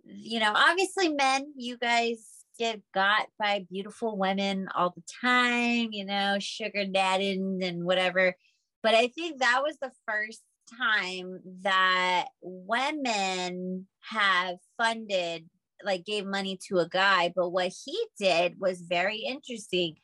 you 0.07 0.39
know, 0.39 0.51
obviously, 0.55 1.09
men, 1.09 1.53
you 1.55 1.77
guys 1.77 2.25
get 2.59 2.81
got 2.93 3.27
by 3.39 3.65
beautiful 3.69 4.17
women 4.17 4.67
all 4.75 4.93
the 4.95 5.03
time, 5.21 5.89
you 5.91 6.05
know, 6.05 6.37
sugar 6.39 6.85
dadding 6.85 7.59
and 7.63 7.83
whatever. 7.85 8.35
But 8.83 8.95
I 8.95 9.07
think 9.07 9.39
that 9.39 9.61
was 9.63 9.77
the 9.81 9.91
first 10.07 10.41
time 10.77 11.39
that 11.63 12.27
women 12.41 13.87
have 14.09 14.57
funded, 14.77 15.49
like, 15.83 16.05
gave 16.05 16.25
money 16.25 16.59
to 16.67 16.79
a 16.79 16.89
guy. 16.89 17.31
But 17.35 17.49
what 17.49 17.71
he 17.85 17.97
did 18.19 18.55
was 18.59 18.81
very 18.81 19.19
interesting 19.19 19.95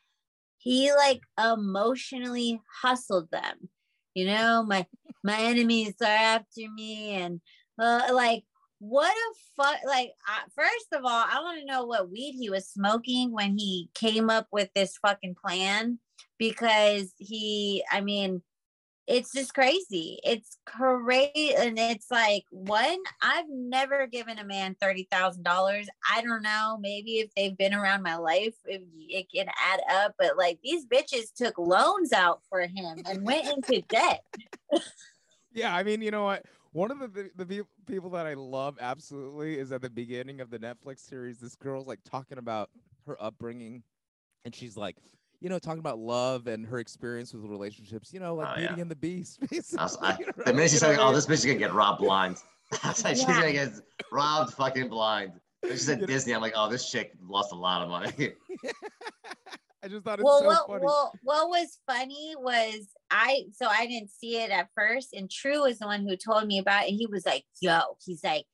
he 0.63 0.93
like 0.93 1.21
emotionally 1.37 2.61
hustled 2.81 3.29
them 3.31 3.69
you 4.13 4.25
know 4.25 4.63
my 4.63 4.85
my 5.23 5.39
enemies 5.39 5.93
are 6.01 6.07
after 6.07 6.61
me 6.73 7.11
and 7.11 7.41
uh, 7.79 8.09
like 8.13 8.43
what 8.83 9.13
a 9.15 9.33
fuck 9.55 9.77
like 9.87 10.11
uh, 10.27 10.41
first 10.53 10.87
of 10.91 11.05
all 11.05 11.25
i 11.31 11.39
want 11.41 11.57
to 11.57 11.65
know 11.65 11.85
what 11.85 12.11
weed 12.11 12.33
he 12.37 12.49
was 12.49 12.67
smoking 12.67 13.31
when 13.31 13.57
he 13.57 13.89
came 13.93 14.29
up 14.29 14.45
with 14.51 14.69
this 14.75 14.97
fucking 14.97 15.33
plan 15.35 15.97
because 16.37 17.13
he 17.17 17.81
i 17.89 18.01
mean 18.01 18.41
it's 19.05 19.33
just 19.33 19.53
crazy. 19.53 20.17
It's 20.23 20.57
crazy 20.65 21.53
and 21.55 21.77
it's 21.77 22.09
like 22.09 22.45
one 22.51 22.97
i've 23.21 23.49
never 23.49 24.07
given 24.07 24.39
a 24.39 24.45
man 24.45 24.77
$30000 24.81 25.85
i 26.09 26.21
don't 26.21 26.41
know 26.41 26.77
maybe 26.79 27.19
if 27.19 27.29
they've 27.35 27.57
been 27.57 27.73
around 27.73 28.01
my 28.01 28.15
life 28.15 28.55
if 28.65 28.81
it 29.09 29.27
can 29.33 29.47
add 29.61 29.81
up 29.91 30.15
but 30.17 30.37
like 30.37 30.59
these 30.63 30.85
bitches 30.85 31.33
took 31.35 31.57
loans 31.57 32.13
out 32.13 32.41
for 32.49 32.61
him 32.61 32.97
and 33.05 33.25
went 33.25 33.47
into 33.47 33.81
debt. 33.89 34.23
Yeah, 35.53 35.75
I 35.75 35.83
mean, 35.83 36.01
you 36.01 36.09
know 36.09 36.23
what? 36.23 36.43
One 36.73 36.91
of 36.91 36.99
the 36.99 37.07
the, 37.35 37.45
the 37.45 37.61
people 37.87 38.09
that 38.11 38.25
I 38.25 38.33
love 38.33 38.77
absolutely 38.81 39.57
is 39.57 39.71
at 39.71 39.81
the 39.81 39.89
beginning 39.89 40.41
of 40.41 40.49
the 40.49 40.59
Netflix 40.59 40.99
series. 40.99 41.37
This 41.39 41.55
girl's 41.55 41.87
like 41.87 41.99
talking 42.03 42.37
about 42.39 42.69
her 43.07 43.15
upbringing, 43.21 43.83
and 44.45 44.53
she's 44.55 44.75
like, 44.75 44.97
you 45.39 45.49
know, 45.49 45.59
talking 45.59 45.79
about 45.79 45.99
love 45.99 46.47
and 46.47 46.65
her 46.65 46.79
experience 46.79 47.33
with 47.33 47.43
relationships. 47.45 48.11
You 48.11 48.19
know, 48.19 48.35
like 48.35 48.49
Oh, 48.53 48.55
Beauty 48.59 48.73
yeah. 48.75 48.81
and 48.81 48.89
the 48.91 48.95
Beast. 48.95 49.39
Basically, 49.49 49.77
I 49.79 49.83
was- 49.83 49.97
I- 50.01 50.17
you 50.19 50.25
know, 50.25 50.31
the 50.45 50.53
minute 50.53 50.69
she 50.69 50.75
you 50.75 50.79
said, 50.79 50.97
"Oh, 50.99 51.13
this 51.13 51.25
bitch 51.27 51.33
is 51.33 51.45
gonna 51.45 51.59
get 51.59 51.73
robbed 51.73 51.99
blind," 51.99 52.37
I 52.83 52.87
was 52.89 53.03
like, 53.03 53.15
she's 53.17 53.27
Yeah. 53.27 53.39
gonna 53.41 53.53
get 53.53 53.73
robbed 54.11 54.53
fucking 54.53 54.89
blind. 54.89 55.33
She 55.69 55.77
said 55.77 56.05
Disney, 56.07 56.33
I'm 56.33 56.41
like, 56.41 56.53
"Oh, 56.55 56.69
this 56.69 56.89
chick 56.89 57.13
lost 57.21 57.51
a 57.51 57.55
lot 57.55 57.83
of 57.83 57.89
money." 57.89 58.33
I 59.83 59.89
just 59.89 60.05
thought 60.05 60.19
it's 60.19 60.25
well 60.25 60.39
so 60.39 60.47
what 60.47 60.67
funny. 60.67 60.85
well 60.85 61.11
what 61.23 61.49
was 61.49 61.79
funny 61.85 62.35
was 62.37 62.87
i 63.11 63.43
so 63.51 63.67
i 63.67 63.85
didn't 63.85 64.11
see 64.11 64.37
it 64.37 64.49
at 64.49 64.69
first 64.75 65.13
and 65.13 65.29
true 65.29 65.63
was 65.63 65.79
the 65.79 65.87
one 65.87 66.07
who 66.07 66.15
told 66.15 66.47
me 66.47 66.57
about 66.57 66.85
it 66.85 66.89
and 66.89 66.97
he 66.97 67.05
was 67.05 67.25
like 67.25 67.43
yo 67.59 67.79
he's 68.05 68.23
like 68.23 68.45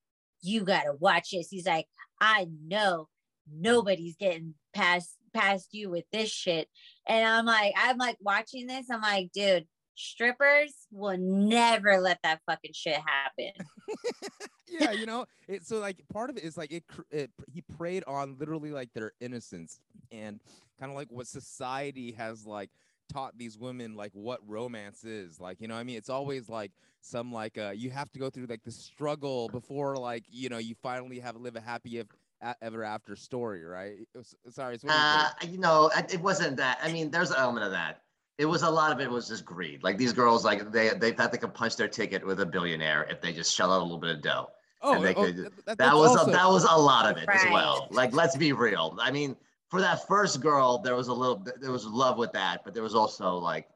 you 0.42 0.64
gotta 0.64 0.94
watch 1.00 1.32
this. 1.32 1.50
He's 1.50 1.68
like 1.68 1.86
i 2.20 2.48
know 2.66 3.08
nobody's 3.52 4.16
getting 4.16 4.56
past 4.74 5.16
past 5.34 5.70
you 5.72 5.90
with 5.90 6.06
this 6.12 6.32
shit. 6.32 6.68
And 7.08 7.28
i'm 7.28 7.46
like 7.46 7.74
i'm 7.78 7.98
like 7.98 8.18
watching 8.22 8.68
this 8.68 8.88
i'm 8.92 9.02
like 9.02 9.32
dude 9.32 9.68
strippers 9.96 10.74
will 10.92 11.18
never 11.18 12.00
let 12.00 12.20
that 12.24 12.40
fucking 12.50 12.72
shit 12.74 12.96
happen 12.96 13.52
yeah, 14.72 14.92
you 14.92 15.06
know, 15.12 15.26
it 15.48 15.66
so 15.66 15.80
like 15.80 15.98
part 16.12 16.30
of 16.30 16.38
it 16.38 16.44
is 16.44 16.58
like 16.58 16.72
it, 16.72 16.84
it 17.12 17.32
he 17.52 17.62
preyed 17.62 18.04
on 18.08 18.36
literally 18.40 18.72
like 18.72 18.94
their 18.94 19.12
innocence 19.20 19.80
and 20.12 20.40
kind 20.80 20.92
of 20.92 20.98
like 20.98 21.12
what 21.12 21.28
society 21.28 22.12
has 22.14 22.46
like 22.46 22.70
taught 23.12 23.36
these 23.38 23.58
women 23.58 23.96
like 23.96 24.12
what 24.14 24.40
romance 24.48 25.04
is 25.04 25.40
like 25.40 25.60
you 25.60 25.68
know 25.68 25.74
i 25.74 25.82
mean 25.84 25.98
it's 25.98 26.12
always 26.12 26.48
like 26.48 26.72
some 27.02 27.34
like 27.34 27.58
uh 27.58 27.72
you 27.76 27.90
have 27.90 28.12
to 28.12 28.20
go 28.20 28.30
through 28.30 28.46
like 28.46 28.64
the 28.64 28.72
struggle 28.72 29.50
before 29.50 29.98
like 29.98 30.24
you 30.30 30.48
know 30.48 30.60
you 30.60 30.76
finally 30.84 31.18
have 31.18 31.36
live 31.36 31.56
a 31.56 31.60
happy 31.60 31.98
a- 32.00 32.56
ever 32.62 32.84
after 32.84 33.16
story 33.16 33.66
right 33.66 33.96
was- 34.14 34.36
sorry 34.52 34.74
what 34.74 34.82
do 34.82 34.88
you 34.88 34.94
Uh, 34.94 35.30
you 35.52 35.58
know, 35.58 35.90
it 36.08 36.22
wasn't 36.22 36.56
that. 36.58 36.78
I 36.84 36.92
mean, 36.92 37.10
there's 37.10 37.32
an 37.32 37.38
element 37.40 37.66
of 37.66 37.72
that. 37.72 38.04
It 38.38 38.46
was 38.46 38.62
a 38.62 38.70
lot 38.70 38.92
of 38.92 39.00
it 39.02 39.10
was 39.10 39.28
just 39.28 39.44
greed. 39.44 39.82
Like 39.84 39.98
these 39.98 40.14
girls, 40.14 40.46
like 40.46 40.72
they 40.72 40.90
they 40.90 41.12
thought 41.12 41.32
they 41.32 41.38
could 41.40 41.54
punch 41.54 41.76
their 41.78 41.88
ticket 41.90 42.26
with 42.26 42.40
a 42.40 42.46
billionaire 42.46 43.04
if 43.10 43.20
they 43.22 43.34
just 43.34 43.54
shell 43.54 43.74
out 43.74 43.80
a 43.80 43.84
little 43.84 43.98
bit 43.98 44.12
of 44.16 44.22
dough. 44.22 44.48
Oh, 44.82 45.02
they 45.02 45.14
oh, 45.16 45.24
could- 45.26 45.36
th- 45.38 45.78
That 45.78 45.96
was 45.96 46.12
also- 46.16 46.30
a, 46.30 46.34
that 46.34 46.48
was 46.50 46.64
a 46.64 46.76
lot 46.76 47.10
of 47.12 47.18
it 47.22 47.28
as 47.30 47.46
well. 47.52 47.88
Like 47.92 48.14
let's 48.14 48.36
be 48.38 48.54
real. 48.54 48.98
I 49.02 49.12
mean, 49.12 49.36
for 49.70 49.82
that 49.82 50.08
first 50.08 50.42
girl, 50.42 50.80
there 50.80 50.96
was 50.96 51.08
a 51.08 51.14
little 51.14 51.46
there 51.60 51.72
was 51.72 51.86
love 51.86 52.18
with 52.18 52.32
that, 52.34 52.64
but 52.64 52.74
there 52.74 52.84
was 52.84 52.96
also 52.96 53.38
like 53.38 53.68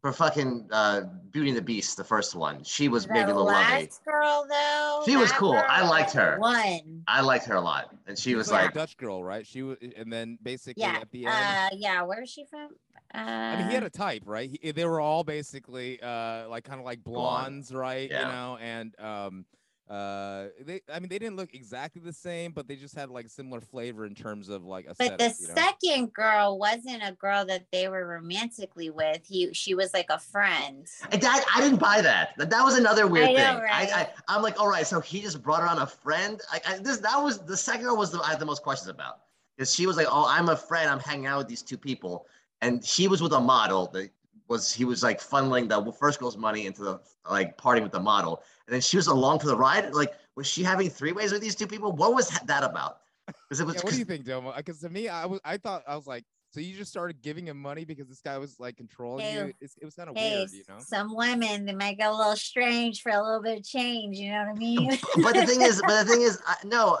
for 0.00 0.12
fucking 0.12 0.66
uh, 0.72 1.02
Beauty 1.30 1.50
and 1.50 1.56
the 1.56 1.62
Beast, 1.62 1.96
the 1.96 2.02
first 2.02 2.34
one, 2.34 2.64
she 2.64 2.88
was 2.88 3.06
maybe 3.08 3.20
a 3.20 3.26
little 3.26 3.44
lovey. 3.44 3.84
last 3.84 4.04
girl 4.04 4.44
though 4.50 5.02
She 5.06 5.16
was 5.16 5.30
cool. 5.30 5.54
I 5.56 5.86
liked 5.88 6.10
her. 6.14 6.38
one 6.40 7.04
I 7.06 7.20
liked 7.20 7.46
her 7.46 7.54
a 7.54 7.60
lot, 7.60 7.94
and 8.08 8.18
she 8.18 8.30
She 8.30 8.34
was 8.34 8.50
like, 8.50 8.62
like, 8.62 8.70
a 8.72 8.74
Dutch 8.74 8.96
girl, 8.96 9.22
right? 9.22 9.46
She 9.46 9.62
was, 9.62 9.78
and 9.96 10.12
then 10.12 10.38
basically 10.42 10.82
yeah 10.82 10.98
at 11.00 11.10
the 11.12 11.26
end, 11.26 11.34
uh 11.34 11.68
yeah 11.76 12.02
where 12.02 12.20
is 12.22 12.30
she 12.30 12.44
from 12.46 12.70
uh 13.14 13.18
I 13.18 13.56
mean, 13.58 13.68
he 13.68 13.74
had 13.74 13.84
a 13.84 13.90
type, 13.90 14.22
right? 14.26 14.50
He, 14.60 14.72
they 14.72 14.86
were 14.86 15.00
all 15.00 15.22
basically 15.22 16.02
uh, 16.02 16.48
like 16.48 16.64
kind 16.64 16.80
of 16.80 16.84
like 16.86 17.04
Blonde. 17.04 17.68
blondes, 17.68 17.72
right? 17.72 18.10
Yeah. 18.10 18.26
You 18.26 18.32
know, 18.32 18.58
and 18.60 18.98
um, 19.00 19.44
uh, 19.90 20.46
they 20.64 20.80
I 20.92 21.00
mean 21.00 21.08
they 21.08 21.18
didn't 21.18 21.36
look 21.36 21.54
exactly 21.54 22.00
the 22.00 22.12
same, 22.12 22.52
but 22.52 22.68
they 22.68 22.76
just 22.76 22.94
had 22.94 23.10
like 23.10 23.28
similar 23.28 23.60
flavor 23.60 24.06
in 24.06 24.14
terms 24.14 24.48
of 24.48 24.64
like 24.64 24.86
a 24.86 24.94
But 24.96 25.18
the 25.18 25.34
you 25.38 25.48
know? 25.48 25.54
second 25.54 26.12
girl 26.12 26.58
wasn't 26.58 27.02
a 27.02 27.12
girl 27.12 27.44
that 27.46 27.66
they 27.72 27.88
were 27.88 28.06
romantically 28.06 28.90
with. 28.90 29.20
He 29.26 29.52
she 29.52 29.74
was 29.74 29.92
like 29.92 30.06
a 30.08 30.18
friend. 30.18 30.86
And 31.10 31.20
that, 31.20 31.44
I 31.54 31.60
didn't 31.60 31.80
buy 31.80 32.00
that. 32.00 32.30
That, 32.38 32.48
that 32.50 32.62
was 32.62 32.78
another 32.78 33.06
weird 33.06 33.30
I 33.30 33.32
know, 33.32 33.54
thing. 33.54 33.62
right? 33.64 33.92
I, 33.92 34.00
I, 34.00 34.08
I'm 34.28 34.42
like, 34.42 34.58
all 34.58 34.68
right, 34.68 34.86
so 34.86 35.00
he 35.00 35.20
just 35.20 35.42
brought 35.42 35.62
her 35.62 35.68
on 35.68 35.78
a 35.78 35.86
friend. 35.86 36.40
I, 36.50 36.60
I, 36.66 36.78
this, 36.78 36.98
that 36.98 37.16
was 37.16 37.44
the 37.44 37.56
second 37.56 37.84
girl 37.84 37.96
was 37.96 38.12
the, 38.12 38.20
I 38.20 38.30
had 38.30 38.40
the 38.40 38.46
most 38.46 38.62
questions 38.62 38.88
about 38.88 39.20
because 39.56 39.74
she 39.74 39.86
was 39.86 39.96
like, 39.96 40.06
oh, 40.10 40.26
I'm 40.28 40.48
a 40.48 40.56
friend. 40.56 40.88
I'm 40.88 41.00
hanging 41.00 41.26
out 41.26 41.38
with 41.38 41.48
these 41.48 41.62
two 41.62 41.76
people, 41.76 42.26
and 42.60 42.84
she 42.84 43.08
was 43.08 43.20
with 43.20 43.32
a 43.32 43.40
model 43.40 43.88
that 43.92 44.10
was 44.48 44.72
he 44.72 44.84
was 44.84 45.02
like 45.02 45.20
funneling 45.20 45.68
the 45.68 45.92
first 45.92 46.18
girl's 46.20 46.36
money 46.36 46.66
into 46.66 46.82
the 46.82 47.00
like 47.28 47.56
partying 47.56 47.82
with 47.82 47.92
the 47.92 48.00
model, 48.00 48.42
and 48.66 48.74
then 48.74 48.80
she 48.80 48.96
was 48.96 49.06
along 49.06 49.38
for 49.40 49.46
the 49.46 49.56
ride. 49.56 49.92
Like, 49.94 50.12
was 50.36 50.46
she 50.46 50.62
having 50.62 50.90
three 50.90 51.12
ways 51.12 51.32
with 51.32 51.40
these 51.40 51.54
two 51.54 51.66
people? 51.66 51.92
What 51.92 52.14
was 52.14 52.28
that 52.28 52.62
about? 52.64 52.98
Because 53.26 53.60
it 53.60 53.66
was. 53.66 53.76
Yeah, 53.76 53.82
what 53.82 53.92
do 53.92 53.98
you 53.98 54.04
think, 54.04 54.24
Domo? 54.24 54.52
Because 54.56 54.80
to 54.80 54.88
me, 54.88 55.08
I 55.08 55.26
was 55.26 55.40
I 55.44 55.56
thought 55.56 55.82
I 55.86 55.96
was 55.96 56.06
like, 56.06 56.24
so 56.50 56.60
you 56.60 56.76
just 56.76 56.90
started 56.90 57.22
giving 57.22 57.46
him 57.46 57.56
money 57.60 57.84
because 57.84 58.08
this 58.08 58.20
guy 58.20 58.36
was 58.38 58.56
like 58.58 58.76
controlling 58.76 59.24
Hey, 59.24 59.34
you. 59.34 59.52
It's, 59.60 59.76
it 59.80 59.84
was 59.84 59.94
kind 59.94 60.10
of 60.10 60.16
Hey, 60.16 60.38
weird, 60.38 60.50
you 60.52 60.64
know. 60.68 60.76
some 60.80 61.14
women 61.16 61.64
they 61.64 61.74
might 61.74 61.96
get 61.98 62.10
a 62.10 62.14
little 62.14 62.36
strange 62.36 63.00
for 63.02 63.10
a 63.12 63.22
little 63.22 63.42
bit 63.42 63.58
of 63.60 63.64
change. 63.64 64.18
You 64.18 64.32
know 64.32 64.38
what 64.40 64.48
I 64.48 64.54
mean? 64.58 64.90
but 65.22 65.34
the 65.34 65.46
thing 65.46 65.62
is, 65.62 65.80
but 65.86 66.04
the 66.04 66.10
thing 66.10 66.22
is, 66.22 66.38
I, 66.46 66.56
no. 66.64 66.98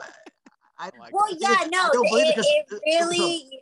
I, 0.78 0.90
Like, 0.98 1.12
well, 1.14 1.26
the 1.28 1.36
yeah, 1.38 1.58
no, 1.70 1.78
I 1.86 1.90
don't 1.92 2.08
believe 2.08 2.26
it, 2.28 2.38
it 2.38 2.68
so- 2.68 2.78
really. 2.86 3.60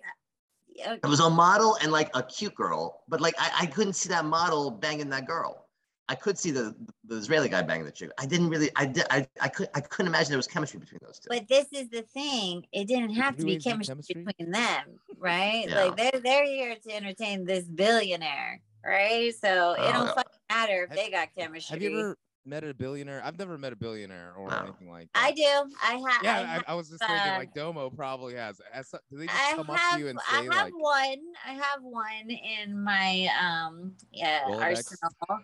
It 0.84 1.06
was 1.06 1.20
a 1.20 1.30
model 1.30 1.76
and 1.82 1.92
like 1.92 2.10
a 2.14 2.22
cute 2.22 2.54
girl, 2.54 3.02
but 3.08 3.20
like 3.20 3.34
I, 3.38 3.50
I 3.62 3.66
couldn't 3.66 3.94
see 3.94 4.08
that 4.10 4.25
model 4.25 4.70
banging 4.70 5.08
that 5.10 5.26
girl. 5.26 5.66
I 6.08 6.16
could 6.16 6.37
see 6.37 6.50
the 6.50 6.75
the 7.06 7.16
Israeli 7.16 7.49
guy 7.49 7.62
banging 7.62 7.84
the 7.84 7.92
chick. 7.92 8.10
I 8.18 8.26
didn't 8.26 8.49
really. 8.49 8.68
I 8.75 8.87
did. 8.87 9.04
I, 9.10 9.28
I 9.40 9.49
could. 9.49 9.68
I 9.75 9.80
couldn't 9.80 10.08
imagine 10.08 10.30
there 10.30 10.38
was 10.38 10.49
chemistry 10.49 10.80
between 10.80 10.99
those 11.04 11.20
two. 11.20 11.28
But 11.28 11.46
this 11.49 11.66
is 11.72 11.88
the 11.88 12.02
thing. 12.02 12.66
It 12.72 12.88
didn't 12.88 13.10
have 13.14 13.37
to 13.37 13.44
be 13.44 13.58
chemistry, 13.58 13.94
chemistry? 13.94 14.25
between 14.25 14.50
them, 14.50 14.99
right? 15.18 15.66
Yeah. 15.68 15.84
Like 15.84 15.96
they're 15.96 16.20
they're 16.20 16.46
here 16.46 16.75
to 16.75 16.96
entertain 16.96 17.44
this 17.44 17.64
billionaire, 17.64 18.60
right? 18.84 19.32
So 19.40 19.72
it 19.75 19.80
Oh, 19.82 19.92
don't 19.92 20.06
yeah. 20.06 20.14
fucking 20.14 20.38
matter 20.50 20.82
if 20.82 20.88
Have- 20.88 20.99
they 20.99 21.10
got 21.10 21.28
chemistry. 21.37 21.75
Have 21.75 21.82
you 21.82 21.99
ever 22.00 22.16
met 22.50 22.64
a 22.64 22.75
billionaire? 22.75 23.23
I've 23.25 23.38
never 23.38 23.57
met 23.57 23.73
a 23.73 23.76
billionaire 23.76 24.35
or 24.37 24.52
anything 24.52 24.90
like 24.90 25.09
that. 25.14 25.25
I 25.25 25.30
do. 25.30 25.42
I 25.83 25.95
have. 25.95 26.23
Yeah, 26.23 26.38
I, 26.38 26.40
I, 26.40 26.47
have, 26.47 26.64
I 26.69 26.75
was 26.75 26.90
just 26.90 27.00
thinking 27.00 27.16
uh, 27.16 27.37
like 27.38 27.54
Domo 27.54 27.88
probably 27.88 28.35
has. 28.35 28.61
some- 28.83 29.00
do 29.11 29.19
they 29.19 29.26
just 29.26 29.38
I 29.38 29.54
come 29.54 29.71
up 29.71 29.78
to 29.92 29.99
you 29.99 30.09
and 30.09 30.19
say 30.28 30.37
I 30.37 30.42
have 30.42 30.64
like, 30.64 30.78
one. 30.78 31.19
I 31.47 31.52
have 31.52 31.83
one 31.83 32.30
in 32.30 32.83
my 32.83 33.28
um 33.40 33.92
yeah 34.12 34.42
Rolodex? 34.47 34.61
arsenal, 34.61 35.40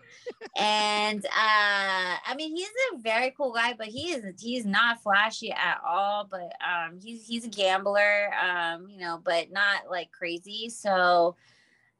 and 0.57 1.25
uh, 1.25 1.29
I 1.33 2.35
mean 2.35 2.55
he's 2.55 2.67
a 2.93 2.97
very 2.99 3.33
cool 3.35 3.53
guy, 3.53 3.73
but 3.73 3.87
he 3.87 4.11
is 4.11 4.25
he's 4.39 4.65
not 4.65 5.01
flashy 5.01 5.51
at 5.51 5.79
all. 5.85 6.27
But 6.29 6.53
um, 6.61 6.99
he's 7.01 7.25
he's 7.25 7.45
a 7.45 7.49
gambler, 7.49 8.31
um, 8.35 8.89
you 8.89 8.99
know, 8.99 9.21
but 9.23 9.51
not 9.51 9.89
like 9.89 10.11
crazy. 10.11 10.69
So, 10.69 11.37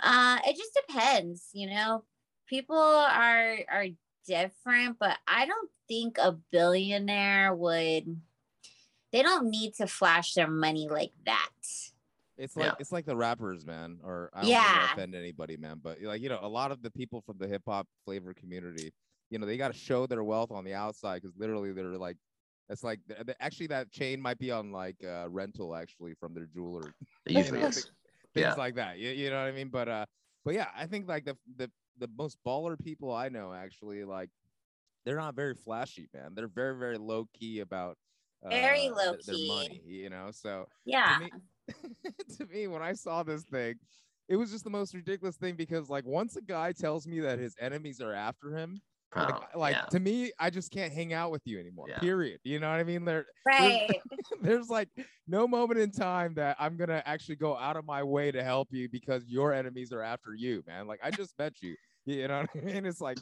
uh, 0.01 0.39
it 0.45 0.57
just 0.57 0.77
depends, 0.87 1.49
you 1.53 1.69
know. 1.69 2.03
People 2.47 2.77
are 2.77 3.57
are 3.69 3.87
different, 4.27 4.97
but 4.99 5.17
I 5.27 5.45
don't 5.45 5.69
think 5.87 6.17
a 6.17 6.33
billionaire 6.51 7.55
would. 7.55 8.21
They 9.11 9.21
don't 9.23 9.49
need 9.49 9.73
to 9.75 9.87
flash 9.87 10.33
their 10.33 10.49
money 10.49 10.87
like 10.89 11.13
that. 11.25 11.49
It's 12.37 12.55
like 12.55 12.65
Yeah. 12.65 12.75
it's 12.79 12.91
like 12.91 13.05
the 13.05 13.15
rappers, 13.15 13.65
man. 13.65 13.99
Or 14.03 14.29
I 14.33 14.41
don't 14.41 14.49
Yeah. 14.51 14.61
want 14.77 14.87
to 14.89 14.93
offend 14.93 15.15
anybody, 15.15 15.57
man, 15.57 15.79
but 15.81 16.01
like 16.01 16.21
you 16.21 16.29
know, 16.29 16.39
a 16.41 16.47
lot 16.47 16.71
of 16.71 16.81
the 16.83 16.91
people 16.91 17.21
from 17.21 17.37
the 17.39 17.47
hip 17.47 17.63
hop 17.65 17.87
flavor 18.05 18.33
community, 18.33 18.93
you 19.31 19.39
know, 19.39 19.45
they 19.47 19.57
got 19.57 19.69
to 19.71 19.77
show 19.77 20.05
their 20.05 20.23
wealth 20.23 20.51
on 20.51 20.63
the 20.63 20.73
outside 20.73 21.21
because 21.21 21.35
literally 21.37 21.71
they're 21.71 21.85
like, 21.97 22.17
it's 22.69 22.83
like 22.83 22.99
th- 23.07 23.25
th- 23.25 23.37
actually 23.39 23.67
that 23.67 23.91
chain 23.91 24.21
might 24.21 24.37
be 24.37 24.51
on 24.51 24.71
like 24.71 24.97
uh, 25.03 25.27
rental 25.29 25.73
actually 25.73 26.13
from 26.15 26.33
their 26.33 26.45
jeweler, 26.53 26.93
usually 27.25 27.61
know, 27.61 27.67
is. 27.67 27.85
thi- 27.85 27.91
things 28.35 28.43
Yeah. 28.43 28.53
like 28.55 28.75
that. 28.75 28.99
You, 28.99 29.09
you 29.09 29.29
know 29.31 29.37
what 29.41 29.47
I 29.47 29.51
mean? 29.53 29.69
But 29.69 29.87
uh, 29.87 30.05
but 30.45 30.53
yeah, 30.53 30.67
I 30.75 30.85
think 30.85 31.07
like 31.07 31.23
the 31.25 31.37
the 31.55 31.71
the 31.99 32.09
most 32.17 32.37
baller 32.45 32.81
people 32.81 33.13
I 33.13 33.29
know 33.29 33.53
actually 33.53 34.03
like 34.05 34.29
they're 35.05 35.17
not 35.17 35.35
very 35.35 35.55
flashy, 35.55 36.07
man. 36.13 36.35
They're 36.35 36.47
very 36.47 36.77
very 36.77 36.97
low 36.97 37.25
key 37.33 37.59
about 37.59 37.97
Very 38.49 38.89
uh, 38.89 38.89
low 38.89 39.13
th- 39.13 39.21
their 39.25 39.39
key. 39.39 39.79
money, 39.79 39.81
you 39.85 40.09
know. 40.09 40.31
So 40.31 40.67
Yeah. 40.85 41.07
to 41.07 41.15
me, 41.15 41.31
to 42.37 42.45
me, 42.47 42.67
when 42.67 42.81
I 42.81 42.93
saw 42.93 43.23
this 43.23 43.43
thing, 43.43 43.75
it 44.27 44.35
was 44.35 44.51
just 44.51 44.63
the 44.63 44.69
most 44.69 44.93
ridiculous 44.93 45.37
thing 45.37 45.55
because, 45.55 45.89
like, 45.89 46.05
once 46.05 46.35
a 46.35 46.41
guy 46.41 46.73
tells 46.73 47.07
me 47.07 47.19
that 47.21 47.39
his 47.39 47.55
enemies 47.59 48.01
are 48.01 48.13
after 48.13 48.55
him, 48.57 48.81
like, 49.15 49.33
Oh, 49.55 49.59
like 49.59 49.75
yeah. 49.75 49.85
to 49.91 49.99
me, 49.99 50.31
I 50.39 50.49
just 50.49 50.71
can't 50.71 50.91
hang 50.93 51.13
out 51.13 51.31
with 51.31 51.41
you 51.45 51.59
anymore. 51.59 51.87
Yeah. 51.89 51.99
Period. 51.99 52.39
You 52.43 52.59
know 52.59 52.69
what 52.69 52.79
I 52.79 52.83
mean? 52.83 53.05
There, 53.05 53.25
Right. 53.45 53.89
there's 54.41 54.69
like 54.69 54.89
no 55.27 55.47
moment 55.47 55.79
in 55.79 55.91
time 55.91 56.33
that 56.35 56.57
I'm 56.59 56.77
gonna 56.77 57.01
actually 57.05 57.35
go 57.37 57.57
out 57.57 57.77
of 57.77 57.85
my 57.85 58.03
way 58.03 58.31
to 58.31 58.43
help 58.43 58.69
you 58.71 58.89
because 58.89 59.23
your 59.27 59.53
enemies 59.53 59.91
are 59.93 60.01
after 60.01 60.33
you, 60.35 60.63
man. 60.67 60.87
Like, 60.87 60.99
I 61.03 61.11
just 61.11 61.37
met 61.39 61.53
you. 61.61 61.75
You 62.05 62.27
know 62.27 62.39
what 62.53 62.63
I 62.63 62.65
mean? 62.65 62.85
It's 62.85 63.01
like, 63.01 63.17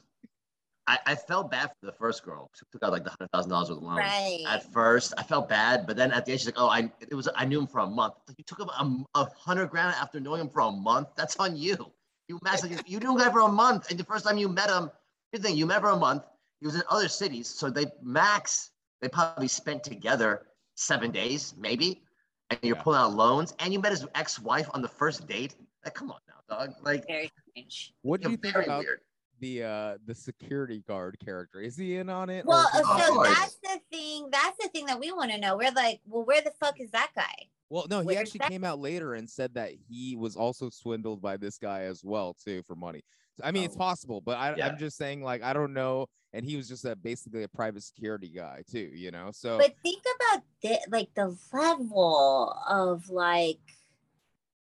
I, 0.88 1.00
I 1.08 1.16
felt 1.16 1.50
bad 1.50 1.72
for 1.80 1.88
the 1.88 1.94
first 1.94 2.24
girl 2.24 2.52
who 2.60 2.66
took 2.72 2.84
out 2.84 2.92
like 2.92 3.04
the 3.04 3.10
hundred 3.10 3.32
thousand 3.32 3.50
dollars 3.50 3.70
with 3.70 3.80
loan. 3.80 3.98
Right. 3.98 4.44
At 4.48 4.72
first, 4.72 5.14
I 5.18 5.24
felt 5.24 5.50
bad, 5.50 5.88
but 5.88 5.96
then 5.98 6.12
at 6.12 6.26
the 6.26 6.32
end, 6.34 6.42
she's 6.42 6.46
like, 6.48 6.60
"Oh, 6.60 6.68
I 6.70 6.92
it 7.00 7.16
was 7.16 7.28
I 7.36 7.46
knew 7.46 7.60
him 7.60 7.66
for 7.68 7.80
a 7.80 7.88
month. 7.88 8.14
Like, 8.28 8.38
you 8.38 8.44
took 8.44 8.60
him 8.60 8.70
a, 8.70 9.20
a 9.20 9.28
hundred 9.36 9.68
grand 9.72 9.96
after 10.00 10.20
knowing 10.20 10.42
him 10.42 10.50
for 10.50 10.62
a 10.62 10.72
month. 10.72 11.08
That's 11.16 11.36
on 11.38 11.56
you. 11.58 11.92
You 12.28 12.40
max 12.44 12.64
like, 12.64 12.88
you 12.88 13.00
knew 13.00 13.18
him 13.18 13.32
for 13.32 13.40
a 13.42 13.48
month, 13.48 13.90
and 13.90 14.00
the 14.00 14.04
first 14.04 14.26
time 14.26 14.38
you 14.38 14.48
met 14.48 14.70
him, 14.70 14.92
good 15.36 15.44
thing 15.46 15.58
you 15.58 15.66
met 15.66 15.82
for 15.82 15.90
a 15.90 15.98
month. 15.98 16.24
He 16.62 16.66
was 16.66 16.76
in 16.76 16.84
other 16.90 17.08
cities, 17.10 17.48
so 17.48 17.70
they 17.70 17.86
max 18.02 18.72
they 19.02 19.10
probably 19.10 19.48
spent 19.48 19.84
together 19.84 20.48
seven 20.76 21.12
days, 21.12 21.54
maybe. 21.58 22.02
And 22.50 22.60
you're 22.64 22.78
Yeah. 22.78 22.82
pulling 22.84 23.00
out 23.00 23.14
loans, 23.14 23.54
and 23.60 23.74
you 23.74 23.80
met 23.80 23.92
his 23.92 24.06
ex-wife 24.16 24.70
on 24.74 24.82
the 24.82 24.88
first 24.88 25.28
date. 25.28 25.56
Like, 25.84 25.94
come 25.96 26.12
on 26.12 26.20
now, 26.28 26.58
dog. 26.58 26.74
Like, 26.82 27.06
Very 27.08 27.30
strange. 27.50 27.94
what 28.04 28.22
do 28.22 28.30
you're 28.30 28.38
think 28.38 28.56
about 28.56 28.84
weird. 28.84 29.02
the 29.40 29.64
uh 29.64 29.98
the 30.06 30.16
security 30.16 30.80
guard 30.88 31.18
character? 31.24 31.60
Is 31.60 31.76
he 31.76 31.98
in 31.98 32.10
on 32.10 32.30
it? 32.30 32.46
Well, 32.46 32.68
is 32.74 33.06
so 33.06 33.14
course. 33.16 33.28
that's 33.38 33.56
the 33.56 33.80
thing. 33.92 34.30
That's 34.32 34.58
the 34.64 34.70
thing 34.70 34.86
that 34.86 35.00
we 35.00 35.12
want 35.12 35.32
to 35.32 35.38
know. 35.38 35.58
We're 35.58 35.72
like, 35.72 36.00
well, 36.06 36.24
where 36.24 36.42
the 36.42 36.52
fuck 36.52 36.80
is 36.80 36.90
that 36.92 37.12
guy? 37.16 37.36
Well, 37.70 37.88
no, 37.90 38.00
he 38.00 38.06
Where's 38.06 38.20
actually 38.20 38.38
that- 38.40 38.50
came 38.52 38.64
out 38.64 38.80
later 38.80 39.16
and 39.16 39.30
said 39.30 39.54
that 39.56 39.72
he 39.90 40.16
was 40.16 40.36
also 40.38 40.70
swindled 40.70 41.22
by 41.22 41.36
this 41.36 41.58
guy 41.58 41.82
as 41.82 42.04
well 42.04 42.34
too 42.34 42.64
for 42.64 42.76
money. 42.76 43.04
I 43.44 43.52
mean, 43.52 43.64
it's 43.64 43.76
Oh. 43.76 43.80
possible, 43.80 44.22
but 44.22 44.38
I, 44.38 44.56
Yeah. 44.56 44.68
I'm 44.68 44.78
just 44.78 44.98
saying, 44.98 45.22
like, 45.24 45.44
I 45.44 45.54
don't 45.54 45.74
know. 45.74 46.08
And 46.34 46.46
he 46.46 46.58
was 46.58 46.68
just 46.68 46.84
a 46.86 46.96
basically 46.96 47.44
a 47.44 47.48
private 47.48 47.84
security 47.84 48.28
guy 48.30 48.64
too, 48.70 48.92
you 48.94 49.10
know. 49.12 49.32
So 49.32 49.58
But 49.58 49.74
think 49.84 50.04
about 50.16 50.44
the 50.62 50.80
like 50.90 51.14
the 51.16 51.38
level 51.54 52.54
of 52.68 53.10
like 53.10 53.60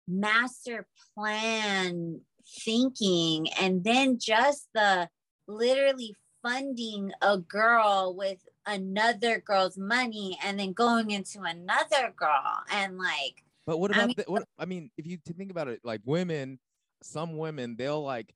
master 0.07 0.88
plan 1.13 2.21
thinking, 2.63 3.47
and 3.59 3.83
then 3.83 4.17
just 4.19 4.67
the 4.73 5.09
literally 5.47 6.15
funding 6.41 7.11
a 7.21 7.38
girl 7.39 8.13
with 8.17 8.38
another 8.65 9.39
girl's 9.41 9.77
money, 9.77 10.38
and 10.43 10.59
then 10.59 10.73
going 10.73 11.11
into 11.11 11.41
another 11.41 12.13
girl, 12.15 12.61
and 12.71 12.97
like 12.97 13.43
But 13.65 13.79
what 13.79 13.91
I 13.93 13.97
about 13.97 14.07
mean- 14.07 14.15
the, 14.17 14.23
what? 14.31 14.47
I 14.57 14.65
mean, 14.65 14.91
if 14.97 15.05
you 15.05 15.17
to 15.25 15.33
think 15.33 15.51
about 15.51 15.67
it, 15.67 15.81
like 15.83 16.01
women, 16.05 16.59
some 17.03 17.38
women 17.38 17.75
they'll 17.77 18.01
like, 18.03 18.33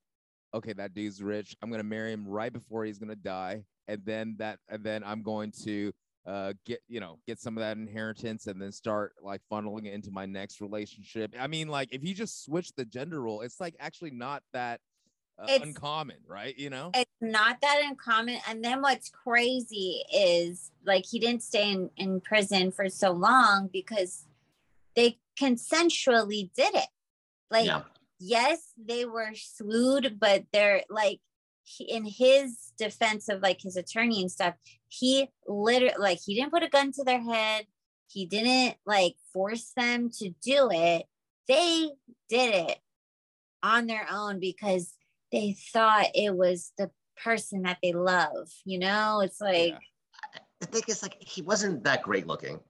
okay, 0.54 0.72
that 0.74 0.94
dude's 0.94 1.22
rich. 1.22 1.56
I'm 1.62 1.70
gonna 1.70 1.82
marry 1.82 2.12
him 2.12 2.26
right 2.26 2.52
before 2.52 2.84
he's 2.84 2.98
gonna 2.98 3.16
die, 3.16 3.64
and 3.88 4.02
then 4.04 4.36
that, 4.38 4.58
and 4.68 4.84
then 4.84 5.02
I'm 5.04 5.22
going 5.22 5.52
to 5.64 5.92
uh 6.26 6.52
get 6.66 6.80
you 6.86 7.00
know 7.00 7.18
get 7.26 7.40
some 7.40 7.56
of 7.56 7.62
that 7.62 7.78
inheritance 7.78 8.46
and 8.46 8.60
then 8.60 8.70
start 8.70 9.14
like 9.22 9.40
funneling 9.50 9.86
it 9.86 9.94
into 9.94 10.10
my 10.10 10.26
next 10.26 10.60
relationship 10.60 11.34
i 11.40 11.46
mean 11.46 11.66
like 11.66 11.88
if 11.92 12.04
you 12.04 12.12
just 12.12 12.44
switch 12.44 12.74
the 12.76 12.84
gender 12.84 13.22
role 13.22 13.40
it's 13.40 13.58
like 13.58 13.74
actually 13.80 14.10
not 14.10 14.42
that 14.52 14.82
uh, 15.38 15.44
It's- 15.44 15.62
uncommon 15.62 16.18
right 16.28 16.54
you 16.58 16.68
know 16.68 16.90
it's 16.94 17.10
not 17.20 17.60
that 17.60 17.82
uncommon. 17.84 18.38
And 18.48 18.64
then 18.64 18.82
what's 18.82 19.10
crazy 19.10 20.02
is 20.12 20.70
like 20.84 21.04
he 21.06 21.18
didn't 21.18 21.42
stay 21.42 21.70
in, 21.70 21.90
in 21.96 22.20
prison 22.20 22.72
for 22.72 22.88
so 22.88 23.12
long 23.12 23.68
because 23.72 24.24
they 24.96 25.18
consensually 25.38 26.50
did 26.54 26.74
it. 26.74 26.88
Like, 27.50 27.66
yeah. 27.66 27.82
Yes, 28.20 28.60
they 28.76 29.04
were 29.04 29.30
sued, 29.34 30.18
but 30.20 30.44
they're 30.52 30.82
like 30.88 31.20
in 31.80 32.04
his 32.04 32.72
defense 32.78 33.28
of 33.28 33.42
like 33.42 33.60
his 33.60 33.76
attorney 33.76 34.20
and 34.20 34.30
stuff, 34.30 34.54
he 34.88 35.28
literally 35.46 35.94
like 35.98 36.18
he 36.24 36.34
didn't 36.34 36.52
put 36.52 36.62
a 36.62 36.68
gun 36.68 36.92
to 36.92 37.04
their 37.04 37.20
head. 37.20 37.66
He 38.08 38.26
didn't 38.26 38.76
like 38.86 39.14
force 39.32 39.72
them 39.76 40.10
to 40.18 40.30
do 40.42 40.68
it. 40.72 41.06
They 41.48 41.90
did 42.28 42.54
it 42.54 42.78
on 43.62 43.86
their 43.86 44.06
own 44.10 44.40
because 44.40 44.94
they 45.32 45.56
thought 45.72 46.06
it 46.14 46.34
was 46.34 46.72
the 46.76 46.90
person 47.22 47.62
that 47.62 47.78
they 47.82 47.92
love. 47.92 48.48
You 48.64 48.78
know, 48.78 49.20
it's 49.20 49.40
like 49.40 49.72
Yeah. 49.72 49.78
The 50.60 50.66
thing 50.66 50.82
is, 50.88 51.02
like, 51.02 51.16
he 51.20 51.40
wasn't 51.40 51.84
that 51.84 52.02
great 52.02 52.26
looking. 52.26 52.60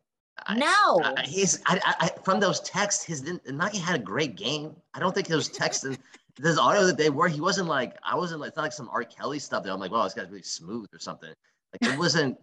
I- 0.50 0.54
no. 0.56 1.00
I, 1.16 1.22
he's 1.26 1.60
I, 1.66 1.80
I, 1.84 1.94
I- 2.06 2.22
from 2.24 2.40
those 2.40 2.60
texts. 2.60 3.04
His 3.04 3.22
Nagi 3.22 3.80
had 3.80 3.96
a 4.00 4.02
great 4.02 4.36
game. 4.36 4.74
I 4.94 5.00
don't 5.00 5.14
think 5.14 5.26
those 5.28 5.48
texts 5.48 5.84
and 5.84 5.98
this 6.36 6.58
audio 6.58 6.86
that 6.86 6.96
they 6.96 7.10
were. 7.10 7.28
He 7.28 7.40
wasn't 7.40 7.68
like 7.68 7.96
I 8.02 8.14
wasn't 8.16 8.40
like 8.40 8.48
it's 8.48 8.56
not 8.56 8.62
like 8.64 8.72
some 8.72 8.88
R. 8.92 9.04
Kelly 9.04 9.38
stuff 9.38 9.64
that 9.64 9.72
I'm 9.72 9.80
like, 9.80 9.90
wow, 9.90 10.04
this 10.04 10.14
guy's 10.14 10.28
really 10.28 10.42
smooth 10.42 10.88
or 10.92 10.98
something. 10.98 11.32
Like 11.80 11.92
it 11.94 11.98
wasn't. 11.98 12.38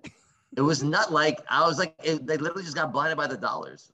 It 0.56 0.62
was 0.62 0.82
not 0.84 1.12
like 1.12 1.40
I 1.50 1.66
was 1.68 1.78
like 1.78 1.94
it, 2.04 2.26
they 2.26 2.38
literally 2.38 2.64
just 2.64 2.76
got 2.76 2.92
blinded 2.94 3.18
by 3.18 3.28
the 3.28 3.38
dollars. 3.38 3.92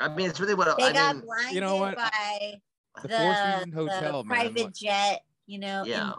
I 0.00 0.08
mean, 0.08 0.28
it's 0.28 0.40
really 0.40 0.54
what 0.54 0.76
They 0.78 0.84
I 0.84 0.92
got 0.92 1.16
mean. 1.16 1.24
blinded 1.24 1.54
you 1.54 1.60
know 1.60 1.76
what? 1.76 1.96
by 1.96 2.54
The 3.02 3.08
the, 3.08 3.16
Four 3.16 3.34
Seasons 3.34 3.74
the 3.74 3.80
Hotel, 3.80 4.24
private 4.24 4.64
like- 4.64 4.74
jet, 4.74 5.22
you 5.46 5.58
know, 5.60 5.84
Yeah. 5.86 6.12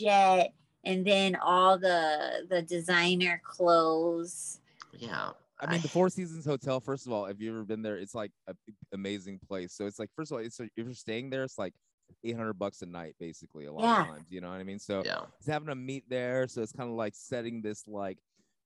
jet, 0.00 0.52
and 0.84 1.06
then 1.06 1.36
all 1.36 1.78
the 1.78 2.46
the 2.50 2.60
designer 2.62 3.40
clothes. 3.44 4.60
Yeah, 4.92 5.30
I 5.62 5.70
mean, 5.70 5.80
the 5.80 5.88
Four 5.88 6.08
Seasons 6.18 6.44
Hotel. 6.44 6.80
First 6.80 7.06
of 7.06 7.12
all, 7.12 7.26
if 7.26 7.40
you've 7.40 7.54
ever 7.54 7.64
been 7.64 7.82
there, 7.82 7.96
it's 7.96 8.14
like 8.14 8.32
an 8.48 8.56
amazing 8.92 9.38
place. 9.48 9.72
So 9.74 9.86
it's 9.86 9.98
like, 9.98 10.10
first 10.16 10.32
of 10.32 10.36
all, 10.38 10.44
it's 10.44 10.58
if 10.60 10.68
you're 10.76 10.92
staying 10.94 11.30
there, 11.30 11.44
it's 11.44 11.58
like 11.58 11.72
800 12.24 12.54
bucks 12.54 12.82
a 12.82 12.86
night, 12.86 13.14
basically. 13.20 13.66
A 13.66 13.72
lot 13.72 13.82
Yeah. 13.84 14.00
of 14.02 14.06
times, 14.08 14.26
you 14.30 14.40
know 14.40 14.50
what 14.50 14.60
I 14.60 14.64
mean? 14.64 14.78
So 14.78 15.02
yeah. 15.04 15.20
he's 15.38 15.46
having 15.46 15.68
a 15.70 15.74
meet 15.74 16.04
there, 16.08 16.46
so 16.48 16.62
it's 16.62 16.72
kind 16.72 16.90
of 16.90 16.96
like 16.96 17.14
setting 17.14 17.62
this 17.62 17.86
like 17.86 18.18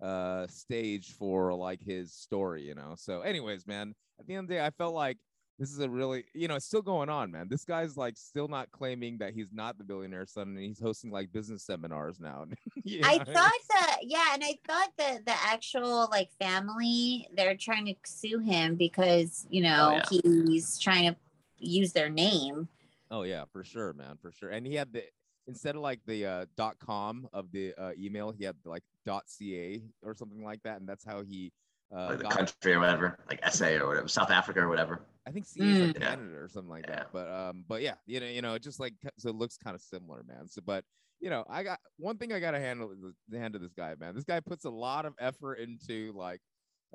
uh 0.02 0.46
stage 0.48 1.12
for 1.12 1.54
like 1.54 1.80
his 1.82 2.12
story, 2.12 2.62
you 2.62 2.74
know. 2.74 2.94
So, 2.96 3.20
anyways, 3.22 3.66
man, 3.66 3.94
at 4.18 4.26
the 4.26 4.34
end 4.34 4.44
of 4.44 4.48
the 4.48 4.54
day, 4.54 4.64
I 4.64 4.70
felt 4.70 4.94
like 4.94 5.16
this 5.58 5.70
is 5.70 5.78
a 5.78 5.88
really, 5.88 6.24
you 6.34 6.48
know, 6.48 6.56
it's 6.56 6.66
still 6.66 6.82
going 6.82 7.08
on, 7.08 7.30
man. 7.30 7.48
This 7.48 7.64
guy's 7.64 7.96
like 7.96 8.16
still 8.16 8.46
not 8.46 8.70
claiming 8.72 9.16
that 9.18 9.32
he's 9.32 9.52
not 9.52 9.78
the 9.78 9.84
billionaire 9.84 10.26
son, 10.26 10.48
and 10.48 10.58
he's 10.58 10.80
hosting 10.80 11.10
like 11.10 11.32
business 11.32 11.62
seminars 11.62 12.20
now. 12.20 12.46
You 12.84 13.00
know 13.00 13.08
I 13.08 13.18
thought 13.18 13.52
that, 13.70 13.96
yeah, 14.02 14.32
and 14.32 14.44
I 14.44 14.56
thought 14.64 14.92
that 14.98 15.26
the 15.26 15.32
actual 15.32 16.06
like 16.12 16.30
family, 16.38 17.26
they're 17.36 17.56
trying 17.56 17.86
to 17.86 17.94
sue 18.04 18.38
him 18.38 18.76
because 18.76 19.44
you 19.50 19.62
know 19.62 20.00
yeah. 20.12 20.20
he's 20.22 20.78
trying 20.78 21.10
to 21.10 21.16
use 21.58 21.92
their 21.92 22.08
name. 22.08 22.68
Oh 23.10 23.24
yeah, 23.24 23.42
for 23.52 23.64
sure, 23.64 23.92
man, 23.92 24.18
for 24.22 24.30
sure. 24.30 24.50
And 24.50 24.64
he 24.64 24.74
had 24.76 24.92
the 24.92 25.02
instead 25.48 25.74
of 25.74 25.82
like 25.82 26.00
the 26.06 26.26
uh, 26.26 26.46
dot 26.56 26.76
com 26.78 27.28
of 27.32 27.50
the 27.50 27.74
uh, 27.76 27.90
email, 27.98 28.30
he 28.30 28.44
had 28.44 28.54
like 28.64 28.84
dot 29.04 29.24
ca 29.26 29.82
or 30.02 30.14
something 30.14 30.44
like 30.44 30.62
that, 30.62 30.78
and 30.78 30.88
that's 30.88 31.04
how 31.04 31.24
he 31.24 31.52
uh, 31.94 32.06
like 32.08 32.18
the 32.18 32.22
got. 32.24 32.32
country 32.32 32.72
or 32.74 32.80
whatever, 32.80 33.18
like 33.28 33.40
SA 33.52 33.76
or 33.76 33.86
whatever, 33.86 34.08
South 34.08 34.30
Africa 34.30 34.60
or 34.60 34.68
whatever. 34.68 35.00
I 35.26 35.30
think 35.32 35.44
C 35.46 35.60
is 35.60 35.80
like 35.80 35.90
Mm. 35.94 36.00
Yeah. 36.00 36.08
Canada 36.10 36.36
or 36.38 36.48
something 36.48 36.70
like 36.70 36.86
Yeah. 36.88 36.96
that. 36.96 37.12
But 37.12 37.28
um, 37.30 37.64
but 37.68 37.82
yeah, 37.82 37.94
you 38.06 38.20
know, 38.20 38.26
you 38.26 38.42
know, 38.42 38.54
it 38.54 38.62
just 38.62 38.80
like 38.80 38.94
so 39.18 39.30
it 39.30 39.36
looks 39.36 39.56
kind 39.56 39.74
of 39.74 39.82
similar, 39.82 40.22
man. 40.24 40.48
So, 40.48 40.62
but 40.64 40.84
you 41.20 41.30
know, 41.30 41.44
I 41.48 41.62
got 41.62 41.78
one 41.96 42.18
thing 42.18 42.32
I 42.32 42.40
gotta 42.40 42.60
handle 42.60 42.92
the 43.28 43.38
hand 43.38 43.54
of 43.54 43.62
this 43.62 43.72
guy, 43.72 43.94
man. 43.98 44.14
This 44.14 44.24
guy 44.24 44.40
puts 44.40 44.64
a 44.64 44.70
lot 44.70 45.06
of 45.06 45.14
effort 45.18 45.54
into 45.54 46.12
like 46.14 46.40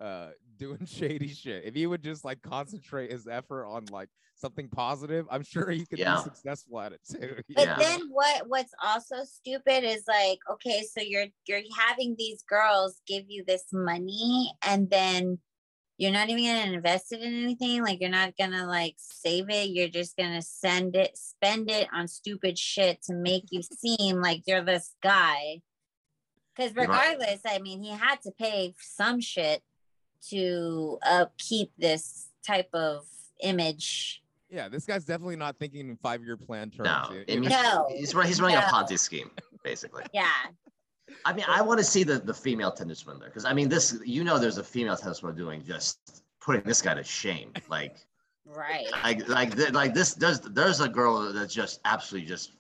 uh 0.02 0.32
doing 0.58 0.86
shady 0.86 1.28
shit. 1.30 1.64
If 1.66 1.76
he 1.76 1.88
would 1.88 2.04
just 2.04 2.26
like 2.26 2.42
concentrate 2.42 3.12
his 3.12 3.28
effort 3.28 3.66
on 3.66 3.86
like 3.92 4.10
something 4.36 4.68
positive, 4.70 5.26
I'm 5.30 5.44
sure 5.44 5.70
he 5.70 5.86
could 5.86 6.00
Yeah. 6.00 6.16
be 6.16 6.22
successful 6.22 6.80
at 6.80 6.94
it 6.94 7.02
too. 7.10 7.36
But 7.56 7.68
Yeah. 7.68 7.76
then 7.80 8.02
what 8.10 8.48
what's 8.48 8.74
also 8.84 9.24
stupid 9.24 9.84
is 9.84 10.04
like, 10.08 10.40
okay, 10.52 10.84
so 10.84 11.02
you're 11.02 11.28
you're 11.48 11.62
having 11.78 12.16
these 12.18 12.44
girls 12.44 13.02
give 13.08 13.26
you 13.28 13.44
this 13.46 13.66
money 13.72 14.54
and 14.66 14.90
then 14.90 15.40
you're 15.98 16.12
not 16.12 16.30
even 16.30 16.44
gonna 16.44 16.74
invest 16.74 17.12
it 17.12 17.22
in 17.22 17.44
anything. 17.44 17.84
Like 17.84 18.02
you're 18.02 18.10
not 18.10 18.38
gonna 18.38 18.66
like 18.66 18.96
save 18.98 19.50
it. 19.50 19.70
You're 19.70 19.90
just 19.90 20.18
gonna 20.18 20.42
send 20.42 20.96
it, 20.96 21.16
spend 21.18 21.70
it 21.70 21.88
on 21.94 22.08
stupid 22.08 22.58
shit 22.58 23.04
to 23.04 23.14
make 23.14 23.46
you 23.52 23.62
seem 23.78 24.22
like 24.22 24.44
you're 24.48 24.64
this 24.64 24.96
guy. 25.04 25.62
Because 26.56 26.74
You're 26.76 26.88
right. 26.88 27.16
regardless, 27.18 27.42
I 27.46 27.60
mean, 27.60 27.84
he 27.84 27.92
had 27.92 28.22
to 28.24 28.32
pay 28.32 28.74
some 28.80 29.22
shit 29.22 29.62
to 30.30 30.98
uh, 31.06 31.22
upkeep 31.24 31.72
this 31.78 32.30
type 32.46 32.70
of 32.74 33.06
image. 33.42 34.22
Yeah, 34.50 34.68
this 34.70 34.86
guy's 34.86 35.06
definitely 35.06 35.38
not 35.38 35.58
thinking 35.58 35.90
in 35.90 35.96
five 35.98 36.24
year 36.24 36.38
plan 36.38 36.70
terms. 36.70 36.90
No, 36.90 37.06
You- 37.16 37.26
I 37.28 37.32
you? 37.32 37.40
No. 37.50 37.88
he's 37.90 38.12
he's 38.12 38.42
running 38.42 38.58
a 38.58 38.62
Ponzi 38.62 39.00
scheme, 39.00 39.32
basically. 39.64 40.04
Yeah. 40.14 40.28
I 41.26 41.34
mean, 41.34 41.46
I 41.48 41.62
want 41.62 41.78
to 41.80 41.84
see 41.84 42.04
the 42.04 42.20
the 42.20 42.34
female 42.34 42.72
tennis 42.72 43.06
winner 43.06 43.26
because 43.26 43.44
I 43.46 43.54
mean, 43.54 43.68
this 43.70 43.98
you 44.06 44.24
know, 44.24 44.40
there's 44.40 44.58
a 44.58 44.64
female 44.64 44.96
tennis 44.96 45.22
winner 45.22 45.36
doing 45.36 45.64
just 45.64 46.24
putting 46.42 46.64
this 46.64 46.82
guy 46.82 46.94
to 46.94 47.04
shame. 47.04 47.52
Like, 47.70 47.98
Right. 48.46 48.88
like, 49.04 49.28
like, 49.28 49.72
like 49.74 49.94
this. 49.94 50.14
There's 50.14 50.40
there's 50.40 50.80
a 50.80 50.88
girl 50.88 51.32
that's 51.34 51.54
just 51.54 51.80
absolutely 51.86 52.28
just 52.30 52.54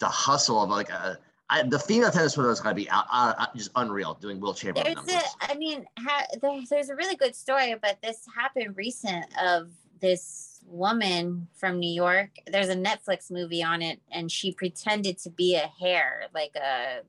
the 0.00 0.06
hustle 0.08 0.62
of 0.62 0.68
like 0.70 0.90
a. 0.90 1.18
I, 1.48 1.62
the 1.62 1.78
female 1.78 2.10
tennis 2.10 2.36
winner 2.36 2.50
is 2.50 2.60
going 2.60 2.74
to 2.74 2.80
be 2.82 2.90
out, 2.90 3.04
out, 3.12 3.36
out- 3.38 3.54
just 3.56 3.70
unreal 3.76 4.14
doing 4.14 4.40
Wilt 4.40 4.56
Chamberlain 4.56 4.84
There's 4.94 5.06
numbers. 5.06 5.24
a, 5.42 5.52
I 5.52 5.54
mean, 5.56 5.86
ha, 5.98 6.24
there, 6.42 6.60
there's 6.68 6.88
a 6.88 6.96
really 6.96 7.14
good 7.16 7.36
story, 7.36 7.74
but 7.80 7.98
this 8.02 8.24
happened 8.36 8.76
recent 8.76 9.26
of 9.40 9.70
this 10.00 10.60
woman 10.66 11.46
from 11.54 11.78
New 11.78 11.92
York. 11.92 12.30
There's 12.48 12.68
a 12.68 12.74
Netflix 12.74 13.30
movie 13.30 13.62
on 13.62 13.80
it, 13.80 14.00
and 14.10 14.30
she 14.30 14.52
pretended 14.52 15.18
to 15.18 15.30
be 15.30 15.54
a 15.54 15.70
hair, 15.80 16.24
like 16.34 16.56
a, 16.56 17.02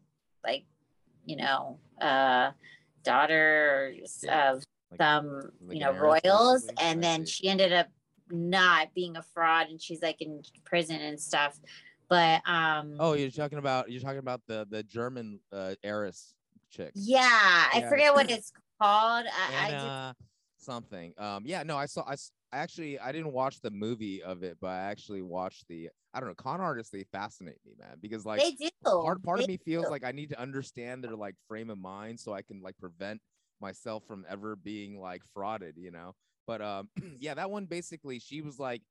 like, 0.44 0.66
you 1.26 1.36
know, 1.38 1.80
uh, 2.00 2.52
daughter 3.04 3.94
Yeah. 4.22 4.52
of 4.52 4.64
Like- 4.92 4.98
some, 5.00 5.52
like 5.66 5.74
you 5.78 5.80
know, 5.84 5.94
royals, 5.94 6.64
basically? 6.66 6.86
and 6.86 7.00
I 7.00 7.02
then 7.02 7.26
see. 7.26 7.32
she 7.32 7.50
ended 7.50 7.74
up 7.74 7.88
not 8.30 8.94
being 8.94 9.18
a 9.18 9.24
fraud, 9.24 9.68
and 9.70 9.82
she's 9.82 10.02
like 10.04 10.22
in 10.22 10.44
prison 10.64 10.98
and 11.02 11.20
stuff. 11.20 11.60
But 12.10 12.42
um, 12.48 12.96
Oh, 13.00 13.14
you're 13.14 13.30
talking 13.30 13.58
about 13.58 13.92
you're 13.92 14.02
talking 14.02 14.20
about 14.20 14.42
the 14.48 14.66
the 14.70 14.84
German 14.84 15.40
uh, 15.52 15.76
heiress 15.84 16.34
chick. 16.72 16.92
yeah, 16.96 17.68
I 17.74 17.86
forget 17.90 18.14
what 18.14 18.30
it's 18.30 18.52
called. 18.82 19.26
I, 19.28 19.66
I 19.66 19.72
just 19.72 19.84
Anna 19.84 20.16
something. 20.58 21.14
Um, 21.18 21.44
yeah, 21.46 21.64
no, 21.64 21.78
I 21.78 21.86
saw. 21.86 22.04
I 22.08 22.16
actually 22.54 23.00
I 23.00 23.12
didn't 23.12 23.34
watch 23.34 23.62
the 23.62 23.72
movie 23.72 24.24
of 24.24 24.44
it, 24.44 24.58
but 24.62 24.68
I 24.68 24.80
actually 24.90 25.22
watched 25.22 25.68
the. 25.68 25.90
I 26.14 26.20
don't 26.20 26.30
know. 26.30 26.36
Con 26.36 26.62
artists 26.62 26.92
they 26.92 27.04
fascinate 27.12 27.60
me, 27.66 27.74
man, 27.78 27.98
because 28.02 28.26
like 28.26 28.42
they 28.42 28.52
do. 28.52 28.70
part 28.84 29.22
part 29.24 29.40
of 29.40 29.48
me 29.48 29.58
feels 29.58 29.86
do. 29.86 29.92
like 29.92 30.04
I 30.04 30.12
need 30.12 30.30
to 30.30 30.40
understand 30.40 31.04
their 31.04 31.16
like 31.16 31.36
frame 31.48 31.70
of 31.70 31.78
mind 31.78 32.20
so 32.20 32.34
I 32.34 32.42
can 32.42 32.62
like 32.62 32.78
prevent 32.80 33.22
myself 33.62 34.04
from 34.08 34.26
ever 34.30 34.56
being 34.56 35.00
like 35.00 35.22
frauded, 35.36 35.74
you 35.76 35.92
know. 35.92 36.14
But 36.46 36.62
um, 36.62 36.90
yeah, 37.20 37.34
that 37.34 37.52
one 37.52 37.66
basically 37.66 38.20
she 38.20 38.42
was 38.42 38.60
like 38.60 38.82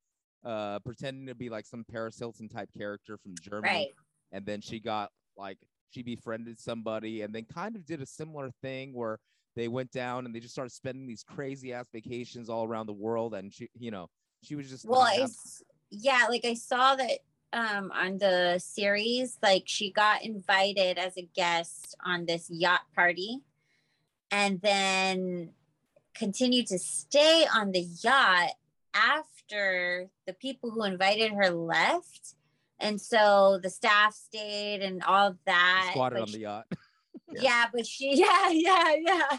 uh 0.46 0.78
pretending 0.80 1.26
to 1.26 1.34
be 1.34 1.50
like 1.50 1.66
some 1.66 1.84
Paris 1.90 2.18
Hilton 2.18 2.48
type 2.48 2.70
character 2.76 3.18
from 3.18 3.34
Germany. 3.42 3.74
Right. 3.74 3.88
and 4.32 4.46
then 4.46 4.60
she 4.60 4.80
got 4.80 5.10
like 5.36 5.58
she 5.90 6.02
befriended 6.02 6.58
somebody 6.58 7.22
and 7.22 7.34
then 7.34 7.44
kind 7.52 7.76
of 7.76 7.84
did 7.84 8.00
a 8.00 8.06
similar 8.06 8.50
thing 8.62 8.92
where 8.94 9.18
they 9.54 9.68
went 9.68 9.90
down 9.90 10.26
and 10.26 10.34
they 10.34 10.40
just 10.40 10.54
started 10.54 10.70
spending 10.72 11.06
these 11.06 11.24
crazy 11.24 11.72
ass 11.72 11.86
vacations 11.92 12.48
all 12.48 12.64
around 12.64 12.86
the 12.86 12.92
world. 12.92 13.34
And 13.34 13.52
she 13.52 13.68
you 13.78 13.90
know 13.90 14.08
she 14.42 14.54
was 14.54 14.70
just 14.70 14.86
Well, 14.86 15.08
it's 15.12 15.62
yeah, 15.90 16.26
like 16.28 16.44
I 16.44 16.54
saw 16.54 16.96
that 16.96 17.18
um 17.52 17.90
on 17.92 18.18
the 18.18 18.58
series, 18.58 19.38
like 19.42 19.64
she 19.66 19.90
got 19.90 20.22
invited 20.22 20.98
as 20.98 21.16
a 21.16 21.28
guest 21.34 21.96
on 22.04 22.26
this 22.26 22.48
yacht 22.50 22.82
party 22.94 23.40
and 24.30 24.60
then 24.60 25.50
continued 26.14 26.66
to 26.66 26.78
stay 26.78 27.46
on 27.54 27.72
the 27.72 27.86
yacht 28.02 28.50
after 28.94 29.35
the 29.50 30.32
people 30.40 30.70
who 30.70 30.84
invited 30.84 31.32
her 31.32 31.50
left. 31.50 32.34
And 32.78 33.00
so 33.00 33.58
the 33.62 33.70
staff 33.70 34.14
stayed 34.14 34.82
and 34.82 35.02
all 35.04 35.34
that. 35.46 35.88
squatted 35.92 36.18
but 36.18 36.22
on 36.28 36.32
the 36.32 36.40
yacht 36.40 36.66
yeah, 37.40 37.66
but 37.72 37.86
she 37.86 38.14
yeah, 38.20 38.50
yeah, 38.50 38.94
yeah. 38.98 39.38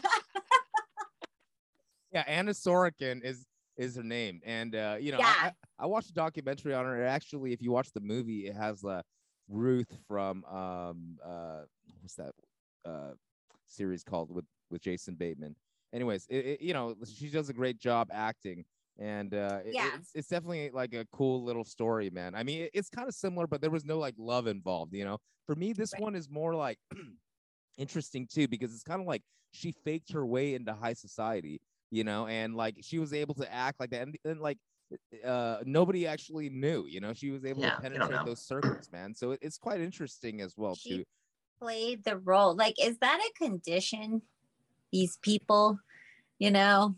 yeah 2.12 2.24
Anna 2.26 2.50
Sorokin 2.50 3.22
is 3.22 3.46
is 3.76 3.94
her 3.96 4.02
name 4.02 4.40
and 4.44 4.74
uh 4.74 4.96
you 4.98 5.12
know 5.12 5.18
I- 5.18 5.20
Yeah. 5.20 5.34
I, 5.78 5.84
I 5.84 5.86
watched 5.86 6.10
a 6.10 6.14
documentary 6.14 6.74
on 6.74 6.84
her 6.84 7.04
actually 7.06 7.52
if 7.52 7.62
you 7.62 7.70
watch 7.70 7.92
the 7.92 8.00
movie 8.00 8.46
it 8.48 8.56
has 8.56 8.84
uh 8.84 9.02
Ruth 9.48 9.96
from 10.08 10.44
um 10.46 11.18
uh 11.24 11.60
what's 12.00 12.16
that 12.16 12.32
uh 12.84 13.12
series 13.68 14.02
called 14.02 14.30
with 14.34 14.44
with 14.70 14.82
Jason 14.82 15.14
Bateman 15.14 15.54
anyways 15.92 16.26
it, 16.28 16.44
it, 16.44 16.60
you 16.60 16.72
know 16.74 16.96
she 17.06 17.30
does 17.30 17.48
a 17.50 17.52
great 17.54 17.78
job 17.78 18.08
acting 18.12 18.64
and 18.98 19.34
uh 19.34 19.60
it- 19.64 19.74
Yeah. 19.74 19.90
it's, 19.96 20.10
it's 20.14 20.28
definitely 20.28 20.70
like 20.70 20.92
a 20.94 21.06
cool 21.12 21.44
little 21.44 21.64
story 21.64 22.10
man 22.10 22.34
i 22.34 22.42
mean 22.42 22.62
it- 22.62 22.70
it's 22.74 22.88
kind 22.88 23.08
of 23.08 23.14
similar 23.14 23.46
but 23.46 23.60
there 23.60 23.70
was 23.70 23.84
no 23.84 23.98
like 23.98 24.14
love 24.18 24.46
involved 24.46 24.92
you 24.94 25.04
know 25.04 25.18
for 25.46 25.54
me 25.54 25.72
this 25.72 25.92
Right. 25.92 26.02
one 26.02 26.14
is 26.14 26.28
more 26.28 26.54
like 26.54 26.78
interesting 27.78 28.26
too 28.26 28.48
because 28.48 28.72
it's 28.74 28.82
kind 28.82 29.00
of 29.00 29.06
like 29.06 29.22
she 29.52 29.72
faked 29.84 30.12
her 30.12 30.26
way 30.26 30.54
into 30.54 30.72
high 30.74 30.94
society 30.94 31.60
you 31.90 32.04
know 32.04 32.26
and 32.26 32.54
like 32.54 32.76
she 32.82 32.98
was 32.98 33.12
able 33.12 33.34
to 33.36 33.52
act 33.52 33.78
like 33.80 33.90
that 33.90 34.02
and, 34.02 34.16
and 34.24 34.40
like 34.40 34.58
uh 35.24 35.58
nobody 35.64 36.06
actually 36.06 36.48
knew 36.50 36.86
you 36.88 37.00
know 37.00 37.12
she 37.12 37.30
was 37.30 37.44
able 37.44 37.62
to 37.62 37.80
penetrate 37.80 38.24
those 38.24 38.40
circles 38.42 38.88
man 38.92 39.14
so 39.14 39.30
it, 39.32 39.38
it's 39.42 39.58
quite 39.58 39.80
interesting 39.80 40.40
as 40.40 40.54
well 40.56 40.74
She- 40.74 40.98
too 40.98 41.04
Played 41.60 42.04
the 42.04 42.16
role. 42.18 42.54
Like, 42.54 42.76
is 42.80 42.98
that 42.98 43.18
a 43.18 43.44
condition? 43.44 44.22
These 44.92 45.16
people, 45.16 45.80
you 46.38 46.52
know? 46.52 46.94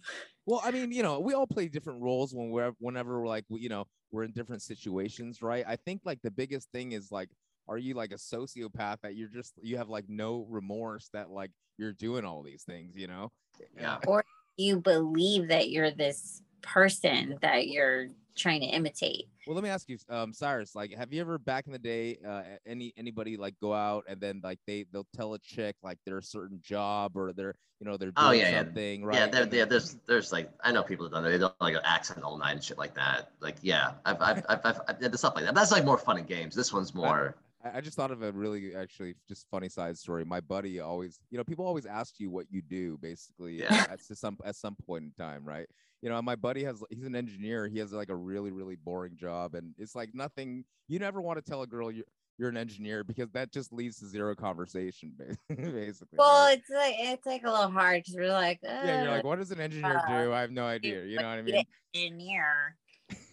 Well, 0.50 0.60
I 0.64 0.72
mean, 0.72 0.90
you 0.90 1.04
know, 1.04 1.20
we 1.20 1.32
all 1.34 1.46
play 1.46 1.68
different 1.68 2.02
roles 2.02 2.34
when 2.34 2.50
we're 2.50 2.72
whenever 2.80 3.20
we're 3.20 3.28
like, 3.28 3.44
you 3.50 3.68
know, 3.68 3.86
we're 4.10 4.24
in 4.24 4.32
different 4.32 4.62
situations, 4.62 5.42
right? 5.42 5.64
I 5.64 5.76
think 5.76 6.00
like 6.04 6.18
the 6.22 6.30
biggest 6.32 6.72
thing 6.72 6.90
is 6.90 7.12
like, 7.12 7.28
are 7.68 7.78
you 7.78 7.94
like 7.94 8.10
a 8.10 8.16
sociopath 8.16 8.96
that 9.04 9.14
you're 9.14 9.28
just 9.28 9.52
you 9.62 9.76
have 9.76 9.88
like 9.88 10.06
no 10.08 10.48
remorse 10.50 11.08
that 11.12 11.30
like 11.30 11.52
you're 11.78 11.92
doing 11.92 12.24
all 12.24 12.42
these 12.42 12.64
things, 12.64 12.96
you 12.96 13.06
know? 13.06 13.30
Yeah. 13.78 13.98
Or 14.08 14.24
you 14.56 14.80
believe 14.80 15.46
that 15.50 15.70
you're 15.70 15.92
this 15.92 16.42
person 16.62 17.38
that 17.42 17.68
you're 17.68 18.08
trying 18.36 18.60
to 18.60 18.66
imitate. 18.66 19.26
Well, 19.46 19.54
let 19.54 19.64
me 19.64 19.70
ask 19.70 19.88
you, 19.88 19.98
um, 20.08 20.32
Cyrus. 20.32 20.74
Like, 20.74 20.94
have 20.94 21.12
you 21.12 21.20
ever 21.20 21.38
back 21.38 21.66
in 21.66 21.72
the 21.72 21.78
day, 21.78 22.18
uh, 22.26 22.42
any 22.66 22.92
anybody 22.96 23.36
like 23.36 23.54
go 23.60 23.72
out 23.74 24.04
and 24.08 24.20
then 24.20 24.40
like 24.42 24.58
they 24.66 24.86
they'll 24.92 25.06
tell 25.14 25.34
a 25.34 25.38
chick 25.38 25.76
like 25.82 25.98
their 26.06 26.18
a 26.18 26.22
certain 26.22 26.60
job 26.62 27.16
or 27.16 27.32
they're 27.32 27.54
you 27.80 27.86
know 27.86 27.96
they're 27.96 28.10
doing 28.10 28.28
Oh, 28.28 28.30
yeah, 28.32 28.64
yeah. 28.74 28.98
right? 29.04 29.14
Yeah, 29.14 29.26
there, 29.26 29.48
yeah, 29.52 29.64
there's 29.64 29.96
there's 30.06 30.32
like 30.32 30.50
I 30.62 30.72
know 30.72 30.82
people 30.82 31.06
have 31.06 31.12
done 31.12 31.24
it. 31.24 31.30
They 31.30 31.38
don't 31.38 31.54
like 31.60 31.74
an 31.74 31.80
accent 31.84 32.22
all 32.22 32.36
night 32.38 32.52
and 32.52 32.64
shit 32.64 32.78
like 32.78 32.94
that. 32.94 33.30
Like 33.40 33.56
yeah, 33.62 33.92
I've 34.04 34.20
I've 34.20 34.44
I've, 34.48 34.60
I've, 34.64 34.80
I've 34.88 35.00
did 35.00 35.18
stuff 35.18 35.34
like 35.34 35.44
that. 35.44 35.54
That's 35.54 35.72
like 35.72 35.84
more 35.84 35.98
fun 35.98 36.18
and 36.18 36.26
games. 36.26 36.54
This 36.54 36.72
one's 36.72 36.94
more. 36.94 37.36
I, 37.36 37.49
I 37.62 37.80
just 37.80 37.96
thought 37.96 38.10
of 38.10 38.22
a 38.22 38.32
really 38.32 38.74
actually 38.74 39.14
just 39.28 39.46
funny 39.50 39.68
side 39.68 39.98
story. 39.98 40.24
My 40.24 40.40
buddy 40.40 40.80
always, 40.80 41.20
you 41.30 41.38
know, 41.38 41.44
people 41.44 41.66
always 41.66 41.86
ask 41.86 42.18
you 42.18 42.30
what 42.30 42.46
you 42.50 42.62
do 42.62 42.96
basically 42.98 43.60
Yeah. 43.60 43.86
at 43.90 44.00
some 44.00 44.38
at 44.44 44.56
some 44.56 44.76
point 44.86 45.04
in 45.04 45.12
time, 45.12 45.44
right? 45.44 45.66
You 46.02 46.08
know, 46.08 46.20
my 46.22 46.36
buddy 46.36 46.64
has 46.64 46.82
he's 46.90 47.04
an 47.04 47.14
engineer. 47.14 47.68
He 47.68 47.78
has 47.78 47.92
like 47.92 48.08
a 48.08 48.16
really 48.16 48.50
really 48.50 48.76
boring 48.76 49.16
job, 49.16 49.54
and 49.54 49.74
it's 49.76 49.94
like 49.94 50.14
nothing. 50.14 50.64
You 50.88 50.98
never 50.98 51.20
want 51.20 51.42
to 51.44 51.48
tell 51.48 51.62
a 51.62 51.66
girl 51.66 51.90
you're 51.90 52.06
you're 52.38 52.48
an 52.48 52.56
engineer 52.56 53.04
because 53.04 53.30
that 53.32 53.52
just 53.52 53.70
leads 53.70 53.98
to 53.98 54.06
zero 54.06 54.34
conversation, 54.34 55.12
basically. 55.48 56.16
Well, 56.16 56.46
right? 56.46 56.58
it's 56.58 56.70
like 56.70 56.94
it's 56.98 57.26
like 57.26 57.42
a 57.44 57.50
little 57.50 57.70
hard 57.70 58.02
because 58.02 58.14
we're 58.16 58.32
like, 58.32 58.60
yeah, 58.62 59.02
you're 59.02 59.10
"Uh, 59.10 59.16
like, 59.16 59.24
what 59.24 59.38
does 59.38 59.50
an 59.50 59.60
engineer 59.60 59.98
uh, 59.98 60.24
do? 60.24 60.32
I 60.32 60.40
have 60.40 60.50
no 60.50 60.64
idea. 60.64 61.04
You 61.04 61.18
know 61.18 61.28
what 61.28 61.38
I 61.38 61.42
mean? 61.42 61.64
engineer. 61.94 62.76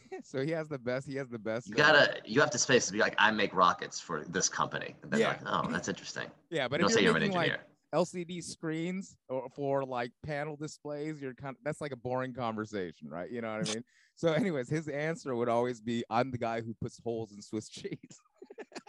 so 0.23 0.43
he 0.43 0.51
has 0.51 0.67
the 0.67 0.79
best. 0.79 1.07
He 1.07 1.15
has 1.15 1.29
the 1.29 1.39
best. 1.39 1.67
You 1.67 1.75
uh, 1.75 1.77
gotta 1.77 2.15
you 2.25 2.39
have 2.41 2.51
to 2.51 2.57
space 2.57 2.85
to 2.87 2.93
be 2.93 2.99
like 2.99 3.15
I 3.17 3.31
make 3.31 3.53
rockets 3.53 3.99
for 3.99 4.23
this 4.25 4.49
company. 4.49 4.95
And 5.03 5.11
then 5.11 5.19
Yeah. 5.19 5.29
like, 5.29 5.39
oh, 5.45 5.67
that's 5.71 5.87
interesting. 5.87 6.27
yeah, 6.49 6.67
but 6.67 6.79
Don't 6.79 6.89
if 6.89 6.93
say 6.95 7.01
you're 7.01 7.09
you're 7.11 7.17
an 7.17 7.21
making 7.23 7.35
like 7.37 7.51
engineer. 7.51 7.63
LCD 7.95 8.43
screens 8.43 9.15
or 9.29 9.47
for 9.55 9.83
like 9.85 10.11
panel 10.25 10.57
displays, 10.57 11.21
you're 11.21 11.33
kind 11.33 11.55
of 11.55 11.63
that's 11.63 11.79
like 11.79 11.93
a 11.93 11.97
boring 11.97 12.33
conversation, 12.33 13.09
right? 13.09 13.31
You 13.31 13.41
know 13.41 13.57
what 13.57 13.69
I 13.69 13.73
mean? 13.73 13.83
so, 14.15 14.33
anyways, 14.33 14.69
his 14.69 14.87
answer 14.89 15.33
would 15.35 15.47
always 15.47 15.79
be, 15.79 16.03
"I'm 16.09 16.31
the 16.31 16.37
guy 16.37 16.61
who 16.61 16.75
puts 16.81 16.99
holes 17.01 17.31
in 17.31 17.41
Swiss 17.41 17.69
cheese." 17.69 18.19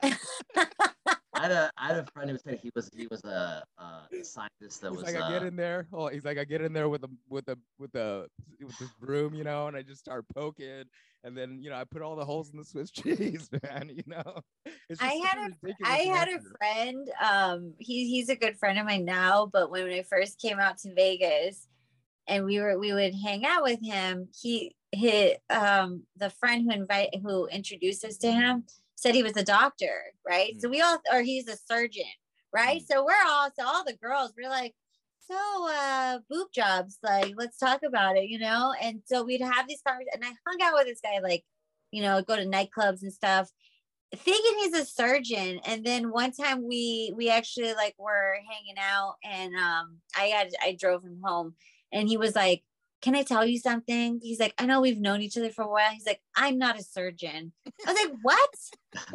I 1.38 1.42
had 1.42 1.52
a 1.52 1.70
I 1.76 1.86
had 1.88 1.96
a 1.98 2.06
friend 2.12 2.30
who 2.30 2.38
said 2.38 2.58
he 2.62 2.70
was 2.74 2.90
he 2.94 3.06
was 3.06 3.24
a, 3.24 3.62
a 3.78 4.24
scientist 4.24 4.80
that 4.82 4.90
he's 4.90 5.02
was 5.02 5.02
like, 5.02 5.16
I 5.16 5.30
get 5.30 5.42
uh, 5.42 5.46
in 5.46 5.56
there. 5.56 5.86
Oh, 5.92 6.08
he's 6.08 6.24
like, 6.24 6.38
I 6.38 6.44
get 6.44 6.62
in 6.62 6.72
there 6.72 6.88
with 6.88 7.04
a 7.04 7.10
with 7.28 7.48
a 7.48 7.56
with 7.78 7.94
a 7.94 8.26
with 8.60 8.78
this 8.78 8.90
broom, 9.00 9.34
you 9.34 9.44
know, 9.44 9.68
and 9.68 9.76
I 9.76 9.82
just 9.82 10.00
start 10.00 10.24
poking, 10.34 10.84
and 11.24 11.36
then 11.36 11.58
you 11.60 11.70
know 11.70 11.76
I 11.76 11.84
put 11.84 12.02
all 12.02 12.16
the 12.16 12.24
holes 12.24 12.50
in 12.50 12.58
the 12.58 12.64
Swiss 12.64 12.90
cheese, 12.92 13.48
man. 13.62 13.90
You 13.94 14.02
know, 14.06 14.40
it's 14.88 15.00
I 15.00 15.10
just 15.10 15.22
such 15.22 15.30
had 15.30 15.52
a 15.52 16.08
had 16.08 16.28
a 16.28 16.40
friend. 16.58 17.10
Um, 17.22 17.74
he 17.78 18.08
he's 18.08 18.28
a 18.28 18.36
good 18.36 18.56
friend 18.58 18.78
of 18.78 18.86
mine 18.86 19.04
now. 19.04 19.46
But 19.46 19.70
when 19.70 19.88
I 19.88 20.02
first 20.02 20.40
came 20.40 20.58
out 20.58 20.78
to 20.78 20.94
Vegas, 20.94 21.68
and 22.26 22.44
we 22.44 22.58
were 22.58 22.78
we 22.78 22.92
would 22.92 23.14
hang 23.14 23.46
out 23.46 23.62
with 23.62 23.80
him, 23.80 24.28
he 24.40 24.74
hit 24.90 25.40
um 25.50 26.02
the 26.16 26.30
friend 26.30 26.64
who 26.64 26.76
invite 26.76 27.10
who 27.22 27.46
introduced 27.46 28.04
us 28.04 28.16
to 28.16 28.32
him 28.32 28.64
said 28.98 29.14
he 29.14 29.22
was 29.22 29.36
a 29.36 29.44
doctor, 29.44 30.02
right? 30.26 30.60
So 30.60 30.68
we 30.68 30.80
all 30.80 30.98
or 31.12 31.22
he's 31.22 31.48
a 31.48 31.56
surgeon, 31.56 32.04
right? 32.52 32.80
Mm. 32.82 32.86
So 32.90 33.04
we're 33.04 33.26
all 33.26 33.50
so 33.58 33.66
all 33.66 33.84
the 33.84 33.96
girls 34.02 34.32
we're 34.36 34.50
like. 34.50 34.74
So 35.30 35.68
uh 35.70 36.18
boob 36.28 36.48
jobs, 36.54 36.98
like 37.02 37.34
let's 37.36 37.58
talk 37.58 37.82
about 37.86 38.16
it, 38.16 38.28
you 38.28 38.38
know? 38.38 38.74
And 38.82 39.02
so 39.06 39.22
we'd 39.22 39.42
have 39.42 39.68
these 39.68 39.82
conversations 39.86 40.14
and 40.14 40.24
I 40.24 40.32
hung 40.46 40.58
out 40.62 40.74
with 40.74 40.86
this 40.86 41.00
guy 41.00 41.20
like, 41.22 41.44
you 41.92 42.02
know, 42.02 42.22
go 42.22 42.34
to 42.36 42.44
nightclubs 42.46 43.02
and 43.02 43.12
stuff 43.12 43.50
thinking 44.16 44.58
he's 44.60 44.74
a 44.74 44.86
surgeon 44.86 45.60
and 45.66 45.84
then 45.84 46.10
one 46.10 46.32
time 46.32 46.66
we 46.66 47.12
we 47.14 47.28
actually 47.28 47.74
like 47.74 47.94
were 47.98 48.36
hanging 48.50 48.76
out 48.78 49.16
and 49.22 49.54
um 49.56 49.98
i 50.16 50.24
had 50.24 50.48
i 50.62 50.74
drove 50.80 51.04
him 51.04 51.20
home 51.22 51.54
and 51.92 52.08
he 52.08 52.16
was 52.16 52.34
like 52.34 52.62
can 53.00 53.14
i 53.14 53.22
tell 53.22 53.46
you 53.46 53.58
something? 53.58 54.20
He's 54.22 54.40
like 54.40 54.54
i 54.58 54.66
know 54.66 54.80
we've 54.80 55.00
known 55.00 55.22
each 55.22 55.36
other 55.36 55.50
for 55.50 55.62
a 55.64 55.70
while. 55.70 55.90
He's 55.90 56.06
like 56.06 56.20
i'm 56.36 56.58
not 56.58 56.78
a 56.78 56.82
surgeon. 56.82 57.52
I 57.86 57.92
was 57.92 58.04
like 58.04 58.18
what? 58.22 58.50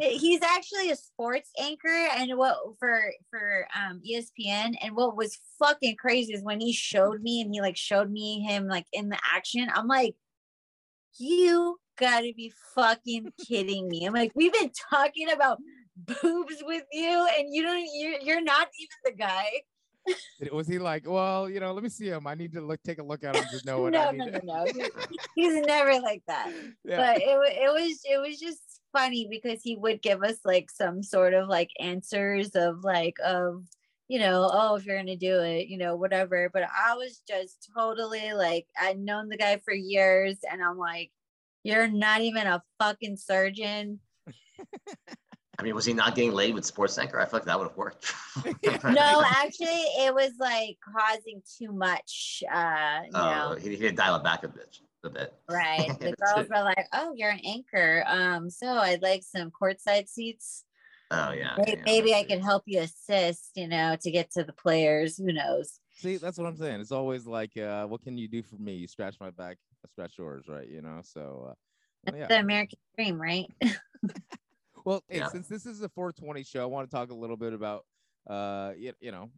He's 0.00 0.42
actually 0.42 0.90
a 0.90 0.96
sports 0.96 1.50
anchor 1.60 2.08
and 2.16 2.36
what 2.36 2.56
for 2.78 3.12
for 3.30 3.66
um 3.76 4.00
espn 4.10 4.74
and 4.80 4.94
what 4.94 5.16
was 5.16 5.38
fucking 5.58 5.96
crazy 5.96 6.32
is 6.32 6.42
when 6.42 6.60
he 6.60 6.72
showed 6.72 7.22
me 7.22 7.40
and 7.40 7.52
he 7.52 7.60
like 7.60 7.76
showed 7.76 8.10
me 8.10 8.40
him 8.40 8.66
like 8.68 8.86
in 8.92 9.08
the 9.08 9.18
action 9.34 9.68
i'm 9.74 9.88
like 9.88 10.14
you 11.18 11.78
gotta 11.98 12.32
be 12.36 12.52
fucking 12.74 13.32
kidding 13.46 13.88
me. 13.88 14.04
I'm 14.04 14.12
like, 14.12 14.32
we've 14.34 14.52
been 14.52 14.70
talking 14.90 15.30
about 15.30 15.58
boobs 15.96 16.62
with 16.62 16.84
you, 16.92 17.28
and 17.38 17.54
you 17.54 17.62
don't, 17.62 17.86
you're, 17.92 18.20
you're 18.20 18.42
not 18.42 18.68
even 18.78 18.96
the 19.04 19.12
guy. 19.12 19.48
Was 20.52 20.66
he 20.66 20.78
like, 20.78 21.08
well, 21.08 21.48
you 21.48 21.60
know, 21.60 21.72
let 21.72 21.82
me 21.82 21.88
see 21.88 22.06
him. 22.08 22.26
I 22.26 22.34
need 22.34 22.52
to 22.52 22.60
look, 22.60 22.82
take 22.82 22.98
a 22.98 23.02
look 23.02 23.24
at 23.24 23.36
him 23.36 23.44
to 23.50 23.66
know 23.66 23.80
what 23.82 23.92
no, 23.92 24.00
I 24.08 24.12
no, 24.12 24.24
need. 24.24 24.32
no, 24.32 24.40
to-" 24.40 24.46
no. 24.46 24.64
He- 24.66 25.18
He's 25.42 25.54
never 25.66 26.00
like 26.00 26.22
that. 26.26 26.52
yeah. 26.84 26.96
But 26.96 27.16
it, 27.22 27.62
it 27.62 27.72
was, 27.72 28.00
it 28.04 28.18
was 28.18 28.38
just 28.38 28.60
funny 28.92 29.26
because 29.28 29.62
he 29.62 29.76
would 29.76 30.02
give 30.02 30.22
us 30.22 30.38
like 30.44 30.70
some 30.70 31.02
sort 31.02 31.34
of 31.34 31.48
like 31.48 31.70
answers 31.80 32.50
of 32.50 32.84
like, 32.84 33.16
of, 33.24 33.64
you 34.08 34.18
know, 34.18 34.50
oh, 34.52 34.74
if 34.76 34.84
you're 34.84 34.98
gonna 34.98 35.16
do 35.16 35.40
it, 35.40 35.68
you 35.68 35.78
know, 35.78 35.96
whatever. 35.96 36.50
But 36.52 36.64
I 36.64 36.94
was 36.94 37.22
just 37.26 37.70
totally 37.76 38.34
like, 38.34 38.66
I'd 38.78 38.98
known 38.98 39.28
the 39.30 39.38
guy 39.38 39.60
for 39.64 39.72
years, 39.72 40.36
and 40.50 40.62
I'm 40.62 40.76
like, 40.76 41.10
you're 41.62 41.88
not 41.88 42.20
even 42.20 42.46
a 42.46 42.62
fucking 42.78 43.16
surgeon. 43.16 44.00
I 45.64 45.66
mean, 45.66 45.74
was 45.76 45.86
he 45.86 45.94
not 45.94 46.14
getting 46.14 46.32
laid 46.32 46.54
with 46.54 46.66
Sports 46.66 46.98
Anchor? 46.98 47.18
I 47.18 47.24
feel 47.24 47.38
like 47.38 47.46
that 47.46 47.58
would 47.58 47.68
have 47.68 47.76
worked. 47.78 48.12
no, 48.84 49.24
actually, 49.26 49.66
it 50.04 50.14
was 50.14 50.32
like 50.38 50.76
causing 50.94 51.40
too 51.58 51.72
much. 51.72 52.42
Uh, 52.52 53.00
you 53.06 53.10
Oh, 53.14 53.30
know, 53.30 53.56
he, 53.58 53.70
he 53.70 53.76
did 53.76 53.96
dial 53.96 54.16
it 54.16 54.22
back 54.22 54.44
a 54.44 54.48
bit. 54.48 54.76
A 55.04 55.08
bit. 55.08 55.32
right? 55.50 55.88
The 56.00 56.12
girls 56.20 56.48
were 56.50 56.62
like, 56.62 56.86
"Oh, 56.92 57.14
you're 57.16 57.30
an 57.30 57.40
anchor. 57.46 58.04
Um, 58.06 58.50
so 58.50 58.66
I'd 58.66 59.00
like 59.00 59.22
some 59.22 59.50
courtside 59.50 60.06
seats. 60.06 60.64
Oh 61.10 61.32
yeah. 61.32 61.54
May- 61.56 61.76
yeah, 61.78 61.82
Maybe 61.86 62.14
I 62.14 62.20
see. 62.24 62.28
can 62.28 62.42
help 62.42 62.64
you 62.66 62.80
assist. 62.80 63.52
You 63.54 63.68
know, 63.68 63.96
to 64.02 64.10
get 64.10 64.32
to 64.32 64.44
the 64.44 64.52
players. 64.52 65.16
Who 65.16 65.32
knows? 65.32 65.80
See, 65.92 66.18
that's 66.18 66.36
what 66.36 66.46
I'm 66.46 66.58
saying. 66.58 66.82
It's 66.82 66.92
always 66.92 67.26
like, 67.26 67.56
uh, 67.56 67.86
what 67.86 68.02
can 68.02 68.18
you 68.18 68.28
do 68.28 68.42
for 68.42 68.56
me? 68.56 68.74
You 68.74 68.86
scratch 68.86 69.16
my 69.18 69.30
back, 69.30 69.56
I 69.82 69.88
scratch 69.88 70.18
yours, 70.18 70.44
right? 70.46 70.68
You 70.68 70.82
know, 70.82 71.00
so 71.02 71.46
uh, 71.52 71.54
well, 72.04 72.20
yeah. 72.20 72.26
The 72.26 72.40
American 72.40 72.78
dream, 72.98 73.18
right? 73.18 73.46
Well, 74.84 75.02
hey, 75.08 75.18
Yeah. 75.18 75.28
since 75.28 75.48
this 75.48 75.66
is 75.66 75.82
a 75.82 75.88
420 75.88 76.42
show, 76.44 76.62
I 76.62 76.66
want 76.66 76.90
to 76.90 76.94
talk 76.94 77.10
a 77.10 77.14
little 77.14 77.36
bit 77.36 77.52
about, 77.52 77.86
uh, 78.28 78.72
you, 78.76 78.92
you 79.00 79.12
know, 79.12 79.30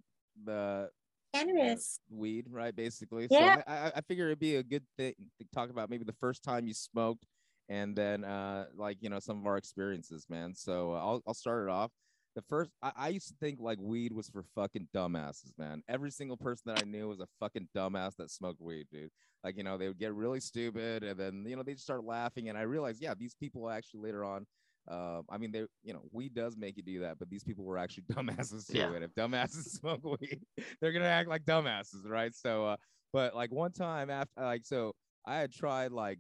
the 0.45 0.91
uh, 1.33 1.39
Cannabis. 1.39 2.01
weed, 2.11 2.47
right? 2.51 2.75
Basically. 2.75 3.29
Yeah. 3.31 3.57
So 3.57 3.63
I, 3.67 3.77
I, 3.87 3.93
I 3.97 4.01
figure 4.03 4.27
it'd 4.27 4.39
be 4.41 4.57
a 4.57 4.63
good 4.63 4.85
thing 4.97 5.15
to 5.39 5.47
talk 5.55 5.71
about 5.71 5.89
maybe 5.91 6.05
the 6.05 6.13
first 6.15 6.43
time 6.43 6.67
you 6.67 6.75
smoked, 6.75 7.27
and 7.69 7.97
then 7.97 8.25
uh, 8.25 8.67
like 8.75 8.99
you 9.01 9.09
know 9.09 9.19
some 9.21 9.39
of 9.39 9.47
our 9.47 9.57
experiences, 9.57 10.27
man. 10.29 10.55
So 10.55 10.93
uh, 10.95 10.99
I'll 10.99 11.23
I'll 11.27 11.35
start 11.35 11.69
it 11.69 11.71
off. 11.71 11.91
The 12.35 12.43
first, 12.43 12.71
I, 12.83 12.93
I 12.97 13.09
used 13.09 13.29
to 13.29 13.35
think 13.41 13.61
like 13.61 13.79
weed 13.81 14.13
was 14.13 14.29
for 14.29 14.45
fucking 14.55 14.89
dumbasses, 14.95 15.53
man. 15.57 15.83
Every 15.89 16.11
single 16.11 16.37
person 16.37 16.65
that 16.67 16.83
I 16.83 16.85
knew 16.85 17.09
was 17.09 17.21
a 17.21 17.27
fucking 17.41 17.69
dumbass 17.75 18.17
that 18.17 18.31
smoked 18.31 18.61
weed, 18.61 18.87
dude. 18.93 19.11
Like 19.45 19.57
you 19.57 19.63
know 19.63 19.79
they 19.79 19.89
would 19.89 19.99
get 19.99 20.13
really 20.15 20.41
stupid, 20.41 21.03
and 21.05 21.19
then 21.19 21.45
you 21.47 21.57
know 21.57 21.63
they 21.63 21.73
would 21.73 21.81
start 21.81 22.05
laughing, 22.05 22.49
and 22.49 22.59
I 22.59 22.63
realized, 22.63 23.01
yeah, 23.03 23.15
these 23.15 23.35
people 23.35 23.71
actually 23.71 24.01
later 24.01 24.25
on. 24.25 24.47
Um, 24.89 25.25
I 25.29 25.39
mean, 25.39 25.53
they, 25.53 25.65
you 25.83 25.93
know, 25.93 26.03
weed 26.13 26.35
does 26.35 26.57
make 26.57 26.77
you 26.77 26.83
do 26.83 27.01
that, 27.01 27.19
but 27.19 27.29
these 27.29 27.45
people 27.45 27.65
were 27.65 27.79
actually 27.79 28.05
dumbasses 28.13 28.71
too. 28.71 28.79
Yeah. 28.79 28.93
And 28.93 29.05
if 29.05 29.15
dumbasses 29.15 29.65
smoke 29.81 30.05
weed, 30.05 30.41
they're 30.81 30.93
gonna 30.93 31.07
act 31.07 31.29
like 31.29 31.45
dumbasses, 31.45 32.07
right? 32.07 32.35
So, 32.35 32.67
uh, 32.67 32.77
but 33.13 33.35
like 33.35 33.53
one 33.53 33.73
time 33.73 34.11
after, 34.11 34.41
like, 34.41 34.65
so 34.65 34.95
I 35.27 35.37
had 35.37 35.53
tried 35.53 35.93
like, 35.93 36.19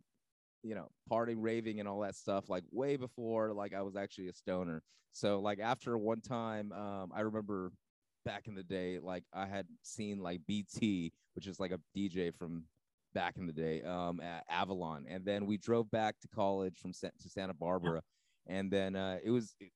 you 0.62 0.74
know, 0.74 0.88
partying, 1.10 1.36
raving, 1.38 1.78
and 1.80 1.88
all 1.88 2.00
that 2.00 2.16
stuff, 2.16 2.48
like 2.48 2.64
way 2.72 2.96
before, 2.96 3.52
like 3.52 3.74
I 3.74 3.82
was 3.82 3.96
actually 3.96 4.28
a 4.28 4.32
stoner. 4.32 4.82
So, 5.12 5.40
like 5.40 5.60
after 5.60 5.96
one 5.96 6.20
time, 6.20 6.72
um, 6.72 7.10
I 7.14 7.20
remember 7.20 7.72
back 8.24 8.48
in 8.48 8.54
the 8.54 8.62
day, 8.62 8.98
like 8.98 9.24
I 9.32 9.46
had 9.46 9.66
seen 9.82 10.18
like 10.20 10.40
BT, 10.46 11.12
which 11.34 11.46
is 11.46 11.60
like 11.60 11.70
a 11.70 11.80
DJ 11.96 12.34
from 12.34 12.64
back 13.14 13.36
in 13.38 13.46
the 13.46 13.52
day, 13.52 13.82
um, 13.82 14.20
at 14.20 14.44
Avalon, 14.50 15.06
and 15.08 15.24
then 15.24 15.46
we 15.46 15.56
drove 15.56 15.90
back 15.90 16.18
to 16.20 16.28
college 16.28 16.76
from 16.78 16.92
Sa- 16.92 17.08
to 17.20 17.28
Santa 17.30 17.54
Barbara, 17.54 18.02
and 18.46 18.70
then 18.70 18.96
uh, 18.96 19.18
it 19.22 19.30
was. 19.30 19.54
I- 19.60 19.70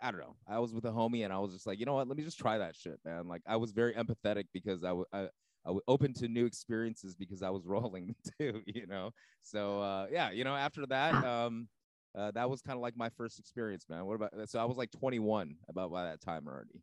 I 0.00 0.10
don't 0.10 0.20
know. 0.20 0.36
I 0.48 0.58
was 0.58 0.72
with 0.72 0.86
a 0.86 0.90
homie 0.90 1.22
and 1.22 1.30
I 1.34 1.38
was 1.38 1.52
just 1.52 1.66
like, 1.66 1.78
you 1.78 1.84
know 1.84 1.92
what? 1.92 2.08
Let 2.08 2.16
me 2.16 2.24
just 2.24 2.38
try 2.38 2.56
that 2.56 2.74
shit, 2.74 2.98
man. 3.04 3.28
Like 3.28 3.42
I 3.46 3.56
was 3.56 3.72
very 3.72 3.92
empathetic 3.92 4.44
because 4.54 4.84
I 4.84 4.88
w- 4.88 5.04
I, 5.12 5.28
I 5.66 5.70
was 5.70 5.82
open 5.86 6.14
to 6.14 6.28
new 6.28 6.46
experiences 6.46 7.14
because 7.14 7.42
I 7.42 7.50
was 7.50 7.62
rolling 7.66 8.14
too, 8.38 8.62
you 8.66 8.86
know. 8.86 9.10
So 9.42 9.82
uh, 9.82 10.06
yeah, 10.10 10.30
you 10.30 10.44
know, 10.44 10.56
after 10.56 10.86
that, 10.86 11.22
um, 11.24 11.68
uh, 12.16 12.30
that 12.30 12.48
was 12.48 12.62
kind 12.62 12.76
of 12.76 12.80
like 12.80 12.96
my 12.96 13.10
first 13.10 13.38
experience, 13.38 13.84
man. 13.90 14.06
What 14.06 14.14
about 14.14 14.32
so 14.48 14.58
I 14.58 14.64
was 14.64 14.78
like 14.78 14.90
21 14.92 15.56
about 15.68 15.92
by 15.92 16.04
that 16.04 16.22
time 16.22 16.46
already. 16.48 16.80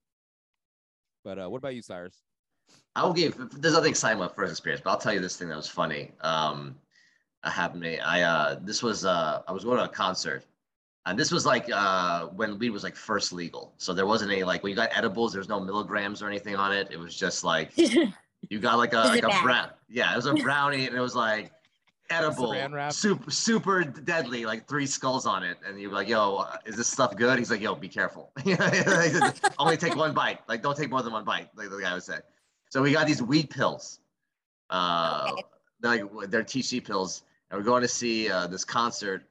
But 1.23 1.39
uh, 1.39 1.49
what 1.49 1.57
about 1.57 1.75
you, 1.75 1.81
Cyrus? 1.81 2.21
I 2.95 3.03
will 3.03 3.13
give. 3.13 3.35
There's 3.59 3.73
nothing 3.73 3.89
exciting 3.89 4.19
about 4.19 4.35
first 4.35 4.51
experience, 4.51 4.81
but 4.83 4.91
I'll 4.91 4.97
tell 4.97 5.13
you 5.13 5.19
this 5.19 5.35
thing 5.37 5.49
that 5.49 5.55
was 5.55 5.67
funny. 5.67 6.11
Um, 6.21 6.75
happened 7.43 7.83
to 7.83 7.89
me. 7.89 7.99
I 7.99 8.21
uh, 8.21 8.59
this 8.61 8.83
was 8.83 9.05
uh, 9.05 9.41
I 9.47 9.51
was 9.51 9.63
going 9.63 9.77
to 9.77 9.85
a 9.85 9.89
concert, 9.89 10.45
and 11.05 11.17
this 11.17 11.31
was 11.31 11.45
like 11.45 11.69
uh, 11.73 12.27
when 12.27 12.59
weed 12.59 12.69
was 12.71 12.83
like 12.83 12.95
first 12.95 13.31
legal. 13.33 13.73
So 13.77 13.93
there 13.93 14.05
wasn't 14.05 14.31
any 14.31 14.43
like 14.43 14.63
when 14.63 14.69
you 14.71 14.75
got 14.75 14.89
edibles, 14.95 15.33
there's 15.33 15.49
no 15.49 15.59
milligrams 15.59 16.21
or 16.21 16.27
anything 16.27 16.55
on 16.55 16.73
it. 16.73 16.89
It 16.91 16.97
was 16.99 17.15
just 17.15 17.43
like 17.43 17.71
you 17.77 18.59
got 18.59 18.77
like 18.77 18.93
a 18.93 18.97
like 18.97 19.23
a 19.23 19.41
brown. 19.41 19.69
Yeah, 19.89 20.13
it 20.13 20.15
was 20.15 20.25
a 20.25 20.33
brownie, 20.43 20.87
and 20.87 20.95
it 20.95 20.99
was 21.01 21.15
like 21.15 21.51
edible, 22.11 22.51
super 22.91 23.29
super 23.31 23.83
deadly, 23.83 24.45
like 24.45 24.67
three 24.67 24.85
skulls 24.85 25.25
on 25.25 25.43
it, 25.43 25.57
and 25.65 25.79
you're 25.79 25.91
like, 25.91 26.07
"Yo, 26.07 26.37
uh, 26.37 26.57
is 26.65 26.75
this 26.75 26.87
stuff 26.87 27.15
good?" 27.15 27.39
He's 27.39 27.49
like, 27.51 27.61
"Yo, 27.61 27.75
be 27.75 27.87
careful. 27.87 28.31
Only 29.57 29.77
take 29.77 29.95
one 29.95 30.13
bite. 30.13 30.39
Like, 30.47 30.61
don't 30.61 30.75
take 30.75 30.89
more 30.89 31.01
than 31.01 31.13
one 31.13 31.23
bite." 31.23 31.49
Like 31.55 31.69
the 31.69 31.77
guy 31.79 31.93
would 31.93 32.03
say. 32.03 32.17
So 32.69 32.81
we 32.81 32.91
got 32.91 33.07
these 33.07 33.21
weed 33.21 33.49
pills. 33.49 33.99
Uh, 34.69 35.29
Okay. 35.31 35.41
they're 35.79 36.05
like 36.05 36.29
they're 36.29 36.43
TC 36.43 36.83
pills, 36.85 37.23
and 37.49 37.57
we're 37.59 37.65
going 37.65 37.81
to 37.81 37.87
see 37.87 38.29
uh, 38.29 38.47
this 38.47 38.63
concert. 38.65 39.23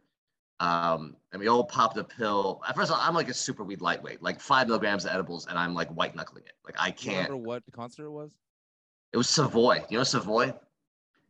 Um, 0.60 1.14
and 1.32 1.40
we 1.40 1.48
all 1.48 1.64
popped 1.64 1.96
a 1.98 2.04
pill. 2.04 2.60
At 2.68 2.74
first, 2.76 2.90
I'm 2.94 3.14
like 3.14 3.28
a 3.28 3.34
super 3.34 3.64
weed 3.64 3.80
lightweight, 3.80 4.22
like 4.22 4.40
five 4.40 4.66
milligrams 4.66 5.04
of 5.04 5.12
edibles, 5.12 5.46
and 5.46 5.58
I'm 5.58 5.74
like 5.74 5.88
white 5.90 6.14
knuckling 6.16 6.44
it. 6.46 6.52
Like 6.64 6.76
I 6.78 6.90
can't. 6.90 7.28
remember 7.28 7.36
what 7.48 7.64
the 7.66 7.72
concert 7.72 8.06
it 8.06 8.10
was? 8.10 8.32
It 9.12 9.16
was 9.16 9.28
Savoy. 9.28 9.84
You 9.90 9.98
know 9.98 10.04
Savoy? 10.04 10.54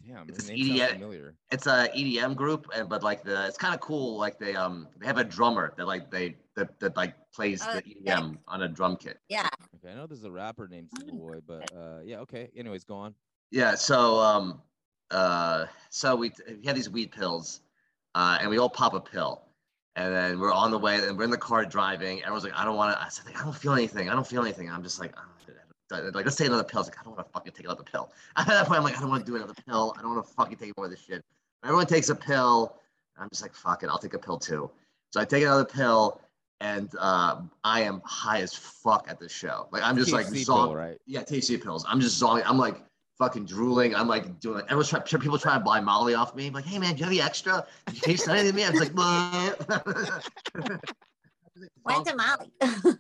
Damn, 0.07 0.29
It's 0.29 0.47
his 0.49 0.51
EDM. 0.51 0.93
familiar. 0.93 1.35
it's 1.51 1.67
a 1.67 1.89
EDM 1.95 2.37
group, 2.37 2.67
and 2.75 2.89
but 2.89 3.03
like 3.03 3.25
the 3.25 3.47
it's 3.47 3.59
kind 3.59 3.75
of 3.75 3.81
cool. 3.81 4.17
Like 4.17 4.39
they 4.39 4.55
um 4.55 4.87
they 4.99 5.07
have 5.07 5.19
a 5.19 5.25
drummer 5.25 5.75
that 5.77 5.87
like 5.87 6.11
they 6.11 6.37
that, 6.55 6.79
that 6.81 6.97
like 6.97 7.15
plays 7.33 7.65
Oh, 7.69 7.75
the 7.75 7.83
yeah. 8.03 8.17
EDM 8.21 8.39
on 8.47 8.63
a 8.63 8.69
drum 8.69 8.97
kit. 8.97 9.19
Yeah. 9.29 9.49
Okay, 9.77 9.93
I 9.93 9.97
know 9.97 10.07
there's 10.07 10.23
a 10.25 10.31
rapper 10.31 10.69
named 10.69 10.91
Savoy, 10.97 11.41
but 11.47 11.73
uh, 11.77 11.99
yeah, 12.05 12.19
okay. 12.21 12.49
Anyways, 12.57 12.85
go 12.85 12.95
on. 12.95 13.15
Yeah. 13.51 13.75
So 13.75 14.19
um 14.21 14.63
uh 15.11 15.67
so 15.91 16.15
we 16.15 16.31
we 16.61 16.65
had 16.65 16.77
these 16.77 16.89
weed 16.89 17.11
pills, 17.11 17.61
uh, 18.15 18.39
and 18.41 18.49
we 18.51 18.59
all 18.59 18.71
pop 18.71 18.95
a 18.95 19.01
pill, 19.01 19.43
and 19.99 20.15
then 20.15 20.39
we're 20.39 20.53
on 20.53 20.71
the 20.71 20.79
way, 20.79 20.97
and 20.97 21.19
we're 21.19 21.25
in 21.25 21.31
the 21.31 21.37
car 21.37 21.65
driving. 21.65 22.21
Everyone's 22.21 22.45
like, 22.45 22.55
I 22.55 22.65
don't 22.65 22.77
want 22.77 22.97
to. 22.97 23.03
I 23.03 23.09
said, 23.09 23.27
like, 23.27 23.39
I 23.41 23.45
don't 23.45 23.57
feel 23.57 23.73
anything. 23.73 24.09
I 24.09 24.15
don't 24.15 24.27
feel 24.27 24.43
anything. 24.43 24.71
I'm 24.71 24.83
just 24.83 25.01
like. 25.01 25.13
"Oh, 25.17 25.23
like 25.91 26.27
let's 26.27 26.37
take 26.37 26.49
another 26.49 26.65
pill. 26.65 26.81
I 26.81 26.83
was 26.83 26.89
like, 26.89 27.01
I 27.01 27.03
don't 27.05 27.17
want 27.17 27.27
to 27.27 27.33
fucking 27.33 27.53
take 27.53 27.65
another 27.65 27.83
pill. 27.83 28.13
At 28.37 28.47
that 28.47 28.67
point, 28.67 28.79
I'm 28.79 28.85
like, 28.85 28.97
I 28.97 29.01
don't 29.01 29.09
want 29.09 29.25
to 29.25 29.31
do 29.33 29.37
another 29.37 29.55
pill. 29.67 29.95
I 29.99 30.03
don't 30.03 30.15
want 30.15 30.27
to 30.27 30.35
fucking 30.35 30.59
take 30.59 30.77
more 30.77 30.85
of 30.85 30.91
this 30.91 31.01
shit. 31.01 31.25
Everyone 31.65 31.87
takes 31.87 32.11
a 32.11 32.15
pill. 32.15 32.77
I'm 33.19 33.29
just 33.31 33.41
like, 33.41 33.55
fuck 33.55 33.83
it, 33.83 33.89
I'll 33.89 33.99
take 33.99 34.13
a 34.13 34.19
pill 34.19 34.39
too. 34.39 34.71
So 35.15 35.21
I 35.21 35.25
take 35.25 35.43
another 35.43 35.65
pill, 35.65 36.21
and 36.61 36.91
uh, 37.01 37.41
I 37.65 37.81
am 37.81 38.03
high 38.05 38.41
as 38.43 38.53
fuck 38.53 39.07
at 39.09 39.19
this 39.19 39.33
show. 39.33 39.67
Like 39.73 39.83
I'm 39.83 39.97
just 39.97 40.13
like 40.13 40.27
THC 40.27 40.45
zong- 40.45 40.67
pill, 40.67 40.77
right? 40.77 40.99
yeah, 41.07 41.23
THC 41.23 41.61
pills. 41.61 41.87
I'm 41.89 42.01
just 42.01 42.19
zoning. 42.19 42.45
I'm 42.47 42.59
like 42.59 42.83
fucking 43.19 43.45
drooling. 43.45 43.95
I'm 43.95 44.09
like 44.09 44.41
doing. 44.41 44.63
Everyone's 44.65 44.89
trying. 44.89 45.03
People 45.03 45.39
trying 45.39 45.61
to 45.61 45.65
buy 45.65 45.81
Molly 45.81 46.15
off 46.15 46.35
me. 46.35 46.47
I'm 46.47 46.53
like, 46.53 46.65
hey 46.65 46.79
man, 46.79 46.95
do 46.95 46.99
you 46.99 47.05
have 47.05 47.13
the 47.13 47.21
extra? 47.21 47.67
Can 48.01 48.13
you 48.13 48.17
send 48.17 48.39
anything 48.39 48.53
to 48.53 48.57
me? 48.57 48.65
I 48.65 48.71
was 48.71 48.81
like, 48.81 48.95
Went 51.85 52.07
to 52.07 52.17
Molly. 52.17 52.51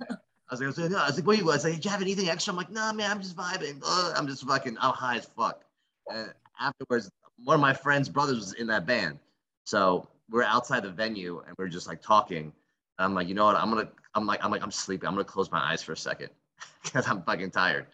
I 0.50 0.54
was 0.54 0.60
like, 0.60 0.62
I 0.62 0.66
was 0.66 0.78
like, 0.78 0.90
no. 0.90 0.98
I 0.98 1.06
was 1.06 1.16
like, 1.16 1.26
what 1.26 1.38
you? 1.38 1.44
I 1.44 1.54
was 1.54 1.64
like, 1.64 1.74
did 1.74 1.84
you 1.84 1.90
have 1.90 2.02
anything 2.02 2.28
extra? 2.28 2.52
I'm 2.52 2.56
like, 2.56 2.70
nah, 2.70 2.92
man, 2.92 3.10
I'm 3.10 3.20
just 3.20 3.36
vibing. 3.36 3.82
Ugh, 3.84 4.14
I'm 4.16 4.26
just 4.26 4.46
fucking. 4.46 4.76
I'm 4.80 4.94
high 4.94 5.16
as 5.16 5.26
fuck. 5.36 5.62
And 6.12 6.32
afterwards, 6.60 7.10
one 7.44 7.54
of 7.54 7.60
my 7.60 7.74
friend's 7.74 8.08
brothers 8.08 8.36
was 8.36 8.52
in 8.54 8.66
that 8.68 8.86
band, 8.86 9.18
so 9.64 10.08
we're 10.30 10.42
outside 10.42 10.82
the 10.82 10.90
venue 10.90 11.42
and 11.46 11.54
we're 11.58 11.68
just 11.68 11.86
like 11.86 12.02
talking. 12.02 12.52
I'm 12.98 13.14
like, 13.14 13.28
you 13.28 13.34
know 13.34 13.44
what? 13.44 13.56
I'm 13.56 13.70
gonna. 13.70 13.88
I'm 14.14 14.26
like, 14.26 14.44
I'm 14.44 14.50
like, 14.50 14.62
I'm 14.62 14.70
sleepy. 14.70 15.06
I'm 15.06 15.12
gonna 15.12 15.24
close 15.24 15.50
my 15.52 15.60
eyes 15.60 15.82
for 15.82 15.92
a 15.92 15.96
second 15.96 16.30
because 16.82 17.06
I'm 17.06 17.22
fucking 17.22 17.50
tired. 17.50 17.86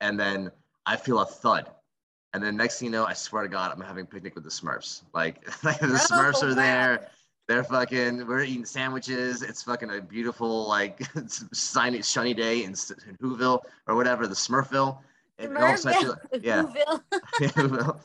And 0.00 0.18
then 0.18 0.50
I 0.86 0.96
feel 0.96 1.20
a 1.20 1.26
thud. 1.26 1.70
And 2.32 2.42
then 2.42 2.56
next 2.56 2.78
thing 2.78 2.86
you 2.86 2.92
know, 2.92 3.04
I 3.04 3.12
swear 3.12 3.44
to 3.44 3.48
God, 3.48 3.72
I'm 3.72 3.80
having 3.80 4.04
a 4.04 4.06
picnic 4.06 4.34
with 4.34 4.44
the 4.44 4.50
Smurfs. 4.50 5.02
Like, 5.14 5.46
like 5.64 5.78
the 5.78 5.86
Smurfs 5.86 6.42
are 6.42 6.48
wow. 6.48 6.54
there. 6.54 7.08
They're 7.46 7.64
fucking. 7.64 8.26
We're 8.26 8.42
eating 8.42 8.64
sandwiches. 8.64 9.42
It's 9.42 9.62
fucking 9.62 9.90
a 9.90 10.00
beautiful 10.00 10.66
like 10.66 11.06
sunny 11.52 12.00
sunny 12.02 12.34
day 12.34 12.64
in, 12.64 12.70
in 13.06 13.16
Whoville 13.22 13.60
or 13.86 13.94
whatever 13.94 14.26
the 14.26 14.34
Smurfville. 14.34 14.98
And 15.38 15.56
all 15.56 15.74
of 15.74 15.86
I 15.86 15.92
feel- 15.92 16.16
yeah. 16.40 16.62
Whoville. 16.62 17.02
Whoville. 17.40 18.00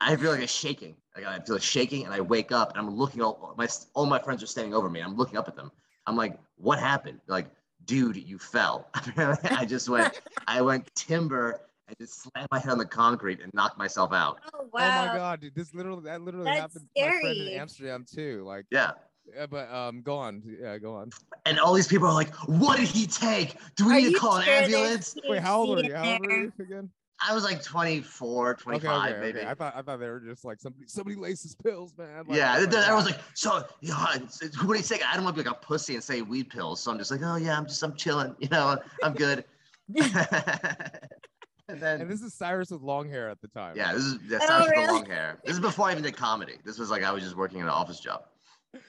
I 0.00 0.16
feel 0.16 0.32
like 0.32 0.42
a 0.42 0.46
shaking. 0.46 0.96
Like 1.16 1.26
I 1.26 1.38
feel 1.40 1.56
like 1.56 1.62
shaking, 1.62 2.04
and 2.04 2.12
I 2.12 2.20
wake 2.20 2.52
up, 2.52 2.70
and 2.70 2.78
I'm 2.78 2.90
looking. 2.94 3.22
All 3.22 3.54
my 3.56 3.68
all 3.94 4.06
my 4.06 4.18
friends 4.18 4.42
are 4.42 4.46
standing 4.46 4.74
over 4.74 4.90
me. 4.90 5.00
I'm 5.00 5.16
looking 5.16 5.36
up 5.36 5.46
at 5.48 5.56
them. 5.56 5.70
I'm 6.06 6.16
like, 6.16 6.38
"What 6.56 6.78
happened?" 6.78 7.20
They're 7.26 7.36
like, 7.36 7.50
"Dude, 7.84 8.16
you 8.16 8.38
fell." 8.38 8.88
I 8.94 9.66
just 9.66 9.88
went. 9.88 10.20
I 10.46 10.62
went 10.62 10.92
timber 10.94 11.60
and 11.90 11.98
just 11.98 12.22
slammed 12.22 12.48
my 12.50 12.58
head 12.58 12.70
on 12.70 12.78
the 12.78 12.86
concrete 12.86 13.40
and 13.40 13.52
knocked 13.52 13.76
myself 13.78 14.12
out. 14.12 14.38
Oh 14.54 14.68
wow! 14.72 15.02
Oh 15.02 15.06
my 15.08 15.16
god, 15.16 15.40
dude, 15.40 15.54
this 15.54 15.74
literally 15.74 16.04
that 16.04 16.22
literally 16.22 16.44
That's 16.46 16.60
happened 16.60 16.88
to 16.96 17.04
my 17.04 17.20
friend 17.20 17.36
in. 17.40 17.60
Amsterdam 17.60 18.06
too. 18.10 18.44
Like, 18.46 18.66
Yeah. 18.70 18.92
yeah, 19.34 19.46
but 19.46 19.70
um, 19.72 20.02
go 20.02 20.16
on. 20.16 20.42
Yeah, 20.60 20.78
go 20.78 20.94
on. 20.94 21.10
And 21.46 21.58
all 21.58 21.74
these 21.74 21.88
people 21.88 22.06
are 22.06 22.14
like, 22.14 22.34
"What 22.46 22.78
did 22.78 22.88
he 22.88 23.06
take? 23.06 23.56
Do 23.76 23.86
we 23.86 23.92
Are 23.92 24.00
need 24.00 24.12
to 24.14 24.18
call 24.18 24.36
an 24.36 24.44
sure 24.44 24.54
there's 24.54 24.72
ambulance?" 24.72 25.16
Wait, 25.28 25.40
how 25.42 25.60
old 25.62 25.80
are 25.80 25.82
you? 25.84 25.94
How 25.94 26.12
old 26.12 26.26
are 26.26 26.30
you 26.42 26.52
again? 26.60 26.90
I 27.22 27.34
was 27.34 27.44
like 27.44 27.62
24, 27.62 28.54
25, 28.54 28.82
okay, 28.88 29.10
okay, 29.12 29.20
maybe. 29.20 29.38
okay. 29.40 29.46
I 29.48 29.52
thought 29.52 29.74
I 29.76 29.82
thought 29.82 29.98
they 30.00 30.08
were 30.08 30.20
just 30.20 30.42
like 30.42 30.58
somebody 30.58 30.86
somebody 30.86 31.16
laces 31.16 31.54
pills, 31.54 31.92
man. 31.98 32.24
Like, 32.26 32.34
yeah, 32.38 32.54
oh 32.56 32.60
th- 32.60 32.70
my 32.72 32.80
everyone's 32.82 33.06
like, 33.10 33.20
so, 33.34 33.62
yeah, 33.82 34.14
it's- 34.14 34.40
it's- 34.40 34.58
what 34.64 34.72
do 34.72 34.78
you 34.78 34.82
say? 34.84 35.00
I 35.06 35.16
don't 35.16 35.24
want 35.24 35.36
to 35.36 35.42
be 35.42 35.46
like 35.48 35.58
a 35.58 35.66
pussy 35.66 35.94
and 35.96 36.02
say 36.02 36.22
weed 36.22 36.48
pills. 36.48 36.80
So 36.80 36.90
I'm 36.90 36.96
just 36.96 37.10
like, 37.10 37.20
oh 37.22 37.36
yeah, 37.36 37.58
I'm 37.58 37.66
just, 37.66 37.82
I'm 37.82 37.94
chilling, 37.94 38.34
you 38.38 38.48
know, 38.48 38.78
I'm 39.02 39.12
good. 39.12 39.44
and 41.72 41.80
then, 41.80 42.00
and 42.00 42.10
this 42.10 42.22
is 42.22 42.34
Cyrus 42.34 42.70
with 42.70 42.82
long 42.82 43.08
hair 43.08 43.28
at 43.28 43.40
the 43.40 43.48
time. 43.48 43.76
yeah, 43.76 43.92
this 43.94 44.02
is 44.04 44.18
that's 44.28 44.44
Oh, 44.48 44.58
not 44.58 44.74
the 44.74 44.80
long 44.92 45.06
hair. 45.06 45.38
This 45.44 45.54
is 45.54 45.60
before 45.60 45.88
I 45.88 45.92
even 45.92 46.02
did 46.02 46.16
comedy. 46.16 46.54
This 46.64 46.78
was 46.78 46.90
like 46.90 47.02
I 47.02 47.10
was 47.12 47.22
just 47.22 47.36
working 47.36 47.58
in 47.58 47.64
an 47.64 47.70
office 47.70 48.00
job. 48.00 48.24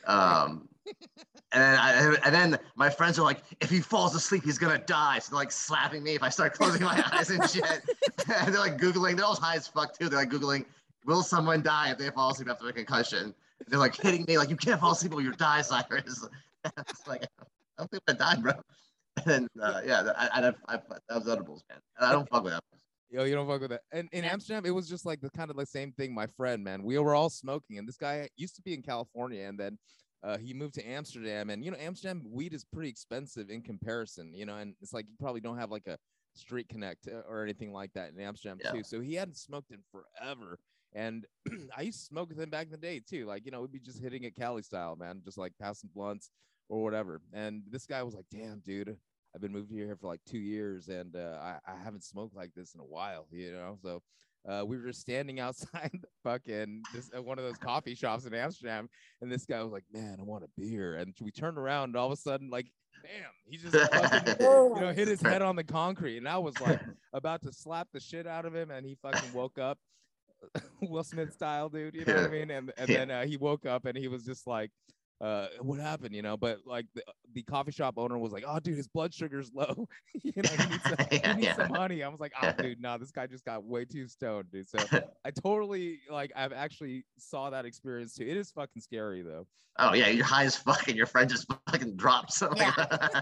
Um, 0.05 0.67
and 1.51 1.61
then 1.63 1.79
I, 1.79 2.15
and 2.25 2.33
then 2.35 2.59
my 2.75 2.89
friends 2.89 3.17
are 3.19 3.23
like, 3.23 3.41
if 3.61 3.69
he 3.69 3.79
falls 3.79 4.15
asleep, 4.15 4.43
he's 4.43 4.57
gonna 4.57 4.77
die. 4.79 5.19
So 5.19 5.31
they're 5.31 5.39
like 5.39 5.51
slapping 5.51 6.03
me 6.03 6.15
if 6.15 6.23
I 6.23 6.29
start 6.29 6.53
closing 6.53 6.81
my 6.83 7.03
eyes 7.13 7.29
and 7.29 7.47
shit. 7.49 7.63
and 8.37 8.53
they're 8.53 8.59
like 8.61 8.77
googling. 8.77 9.15
They're 9.15 9.25
all 9.25 9.35
high 9.35 9.55
as 9.55 9.67
fuck 9.67 9.97
too. 9.97 10.09
They're 10.09 10.19
like 10.19 10.29
googling, 10.29 10.65
will 11.05 11.23
someone 11.23 11.61
die 11.61 11.91
if 11.91 11.97
they 11.97 12.09
fall 12.09 12.31
asleep 12.31 12.49
after 12.49 12.67
a 12.67 12.73
concussion? 12.73 13.33
They're 13.67 13.79
like 13.79 13.95
hitting 13.95 14.25
me 14.27 14.37
like 14.37 14.49
you 14.49 14.57
can't 14.57 14.79
fall 14.79 14.91
asleep 14.93 15.13
or 15.13 15.21
you 15.21 15.31
die, 15.33 15.61
Cyrus. 15.61 16.27
it's 16.65 17.07
like 17.07 17.23
I 17.23 17.43
don't 17.79 17.91
think 17.91 18.03
I 18.07 18.13
died, 18.13 18.41
bro. 18.43 18.53
And 19.25 19.47
uh, 19.61 19.81
yeah, 19.85 20.11
I, 20.17 20.29
I, 20.33 20.53
I, 20.67 20.79
that 21.09 21.15
was 21.15 21.27
edibles, 21.27 21.63
man. 21.69 21.79
And 21.97 22.05
I 22.05 22.11
don't 22.11 22.27
fuck 22.29 22.43
with 22.43 22.53
edibles. 22.53 22.81
Yo, 23.09 23.23
you 23.25 23.35
don't 23.35 23.47
fuck 23.47 23.61
with 23.61 23.71
that. 23.71 23.81
And 23.91 24.07
in 24.13 24.23
Yeah. 24.23 24.31
Amsterdam, 24.31 24.65
it 24.65 24.71
was 24.71 24.87
just 24.87 25.05
like 25.05 25.19
the 25.19 25.29
kind 25.31 25.51
of 25.51 25.57
the 25.57 25.65
same 25.65 25.91
thing. 25.91 26.13
My 26.13 26.27
friend, 26.27 26.63
man, 26.63 26.83
we 26.83 26.97
were 26.97 27.13
all 27.13 27.29
smoking, 27.29 27.77
and 27.77 27.87
this 27.87 27.97
guy 27.97 28.29
used 28.37 28.55
to 28.55 28.61
be 28.61 28.73
in 28.73 28.81
California, 28.81 29.47
and 29.47 29.59
then 29.59 29.77
uh, 30.23 30.37
he 30.37 30.53
moved 30.53 30.75
to 30.75 30.87
Amsterdam. 30.87 31.49
And 31.49 31.63
you 31.63 31.71
know, 31.71 31.77
Amsterdam 31.77 32.23
weed 32.29 32.53
is 32.53 32.63
pretty 32.63 32.89
expensive 32.89 33.49
in 33.49 33.61
comparison. 33.61 34.33
You 34.33 34.45
know, 34.45 34.55
and 34.55 34.75
it's 34.81 34.93
like 34.93 35.07
you 35.09 35.15
probably 35.19 35.41
don't 35.41 35.57
have 35.57 35.71
like 35.71 35.87
a 35.87 35.97
street 36.33 36.69
connect 36.69 37.07
uh, 37.07 37.21
or 37.29 37.43
anything 37.43 37.73
like 37.73 37.91
that 37.93 38.11
in 38.11 38.19
Amsterdam 38.21 38.59
Yeah. 38.63 38.71
too. 38.71 38.83
So 38.83 39.01
he 39.01 39.15
hadn't 39.15 39.37
smoked 39.37 39.71
in 39.71 39.79
forever. 39.91 40.57
And 40.93 41.25
I 41.77 41.81
used 41.81 41.99
to 41.99 42.05
smoke 42.05 42.29
with 42.29 42.39
him 42.39 42.49
back 42.49 42.65
in 42.67 42.71
the 42.71 42.77
day 42.77 43.01
too. 43.05 43.25
Like 43.25 43.45
you 43.45 43.51
know, 43.51 43.61
we'd 43.61 43.73
be 43.73 43.79
just 43.79 44.01
hitting 44.01 44.23
it 44.23 44.35
Cali 44.35 44.61
style, 44.61 44.95
man, 44.95 45.21
just 45.25 45.37
like 45.37 45.51
passing 45.59 45.89
blunts 45.93 46.29
or 46.69 46.83
whatever. 46.83 47.21
And 47.33 47.63
this 47.69 47.85
guy 47.85 48.03
was 48.03 48.15
like, 48.15 48.25
"Damn, 48.31 48.59
dude." 48.59 48.97
I've 49.33 49.39
been 49.39 49.53
moved 49.53 49.71
here 49.71 49.95
for 49.95 50.07
like 50.07 50.19
two 50.25 50.39
years 50.39 50.89
and 50.89 51.15
uh, 51.15 51.37
I, 51.41 51.57
I 51.65 51.77
haven't 51.81 52.03
smoked 52.03 52.35
like 52.35 52.53
this 52.53 52.73
in 52.73 52.81
a 52.81 52.85
while, 52.85 53.27
you 53.31 53.53
know. 53.53 53.77
So 53.81 54.01
uh, 54.45 54.65
we 54.65 54.75
were 54.77 54.87
just 54.87 54.99
standing 54.99 55.39
outside 55.45 55.89
the 55.93 56.07
fucking 56.21 56.87
this 56.91 57.09
uh, 57.17 57.21
one 57.23 57.39
of 57.39 57.45
those 57.45 57.57
coffee 57.57 57.95
shops 57.95 58.25
in 58.25 58.33
Amsterdam, 58.33 58.89
and 59.21 59.31
this 59.31 59.45
guy 59.45 59.63
was 59.63 59.71
like, 59.71 59.85
"Man, 59.91 60.17
I 60.19 60.23
want 60.23 60.43
a 60.43 60.49
beer." 60.57 60.95
And 60.95 61.13
we 61.21 61.31
turned 61.31 61.57
around, 61.57 61.91
and 61.91 61.95
all 61.95 62.07
of 62.07 62.11
a 62.11 62.17
sudden, 62.17 62.49
like, 62.49 62.67
bam, 63.03 63.31
he 63.45 63.55
just 63.55 63.77
fucking, 63.93 64.35
you 64.75 64.81
know 64.81 64.91
hit 64.91 65.07
his 65.07 65.21
head 65.21 65.41
on 65.41 65.55
the 65.55 65.63
concrete, 65.63 66.17
and 66.17 66.27
I 66.27 66.37
was 66.37 66.59
like 66.59 66.81
about 67.13 67.41
to 67.43 67.53
slap 67.53 67.87
the 67.93 68.01
shit 68.01 68.27
out 68.27 68.45
of 68.45 68.53
him, 68.53 68.69
and 68.69 68.85
he 68.85 68.95
fucking 69.01 69.31
woke 69.31 69.57
up, 69.59 69.77
Will 70.81 71.03
Smith 71.05 71.31
style, 71.31 71.69
dude. 71.69 71.95
You 71.95 72.03
know 72.05 72.15
what 72.15 72.25
I 72.25 72.27
mean? 72.27 72.51
And 72.51 72.73
and 72.77 72.89
Yeah. 72.89 72.97
then 73.05 73.11
uh, 73.11 73.25
he 73.25 73.37
woke 73.37 73.65
up, 73.65 73.85
and 73.85 73.97
he 73.97 74.09
was 74.09 74.25
just 74.25 74.45
like 74.45 74.71
uh 75.21 75.47
what 75.59 75.79
happened 75.79 76.15
you 76.15 76.21
know 76.21 76.35
but 76.35 76.59
like 76.65 76.85
the, 76.95 77.03
the 77.33 77.43
coffee 77.43 77.71
shop 77.71 77.95
owner 77.97 78.17
was 78.17 78.31
like 78.31 78.43
oh 78.47 78.59
dude 78.59 78.75
his 78.75 78.87
blood 78.87 79.13
sugar's 79.13 79.51
low 79.55 79.87
you 80.23 80.33
know 80.35 80.49
he 80.49 80.69
needs, 80.69 80.83
some, 80.83 80.95
he 81.11 81.17
needs 81.17 81.43
yeah. 81.43 81.55
some 81.55 81.69
honey 81.69 82.03
i 82.03 82.07
was 82.07 82.19
like 82.19 82.33
oh 82.41 82.51
dude 82.61 82.81
no 82.81 82.97
this 82.97 83.11
guy 83.11 83.27
just 83.27 83.45
got 83.45 83.63
way 83.63 83.85
too 83.85 84.07
stoned 84.07 84.49
dude 84.51 84.67
so 84.67 84.79
i 85.23 85.31
totally 85.31 85.99
like 86.09 86.31
i've 86.35 86.53
actually 86.53 87.05
saw 87.17 87.49
that 87.49 87.65
experience 87.65 88.15
too 88.15 88.25
it 88.25 88.35
is 88.37 88.51
fucking 88.51 88.81
scary 88.81 89.21
though 89.21 89.45
Oh 89.79 89.93
yeah, 89.93 90.09
you're 90.09 90.25
high 90.25 90.43
as 90.43 90.57
fuck, 90.57 90.89
and 90.89 90.97
your 90.97 91.05
friend 91.05 91.29
just 91.29 91.49
fucking 91.69 91.95
drops. 91.95 92.43
Yeah. 92.57 93.21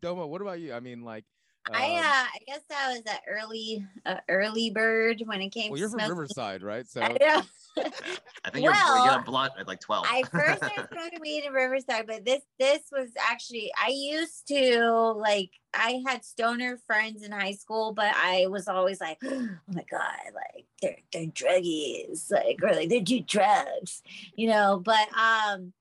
domo 0.00 0.26
what 0.26 0.40
about 0.40 0.58
you 0.58 0.72
i 0.72 0.80
mean 0.80 1.02
like 1.02 1.24
I 1.70 1.90
um, 1.90 1.96
uh, 1.96 2.02
I 2.02 2.38
guess 2.46 2.60
I 2.74 2.92
was 2.92 3.02
an 3.06 3.18
early, 3.28 3.86
uh, 4.04 4.16
early 4.28 4.70
bird 4.70 5.22
when 5.26 5.40
it 5.40 5.50
came 5.50 5.70
well 5.70 5.76
to 5.76 5.80
you're 5.80 5.90
from. 5.90 6.08
Riverside 6.08 6.62
right 6.62 6.88
so 6.88 7.00
I 7.00 7.08
know. 7.08 7.42
I 7.76 8.50
think 8.50 8.64
you're, 8.64 8.72
Well, 8.72 9.06
you're 9.06 9.20
a 9.20 9.22
blunt 9.22 9.52
at 9.58 9.68
like 9.68 9.80
12. 9.80 10.06
I 10.08 10.22
first 10.24 10.56
started 10.56 10.88
smoking 10.92 11.20
weed 11.20 11.44
in 11.44 11.52
Riverside, 11.52 12.06
but 12.06 12.24
this 12.24 12.42
this 12.58 12.82
was 12.90 13.10
actually 13.18 13.70
I 13.80 13.90
used 13.90 14.48
to 14.48 15.12
like 15.16 15.50
I 15.74 16.02
had 16.06 16.24
stoner 16.24 16.78
friends 16.86 17.22
in 17.22 17.32
high 17.32 17.52
school, 17.52 17.92
but 17.92 18.12
I 18.14 18.46
was 18.48 18.66
always 18.66 19.00
like, 19.00 19.18
oh 19.24 19.48
my 19.68 19.84
god, 19.90 20.34
like 20.34 20.66
they're 20.80 20.98
they're 21.12 21.26
druggies, 21.26 22.30
like 22.30 22.58
or 22.62 22.72
like 22.72 22.88
they 22.88 23.00
do 23.00 23.20
drugs, 23.20 24.02
you 24.34 24.48
know. 24.48 24.82
But 24.84 25.08
um, 25.16 25.72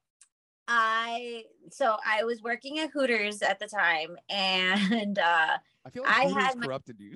I 0.67 1.43
so 1.71 1.97
I 2.05 2.23
was 2.23 2.41
working 2.41 2.79
at 2.79 2.91
Hooters 2.91 3.41
at 3.41 3.59
the 3.59 3.67
time, 3.67 4.17
and 4.29 5.19
uh, 5.19 5.57
i 5.85 5.89
feel 5.89 6.03
like 6.03 6.17
I 6.17 6.23
had 6.25 6.57
my- 6.57 6.65
corrupted 6.65 6.97
you 6.99 7.15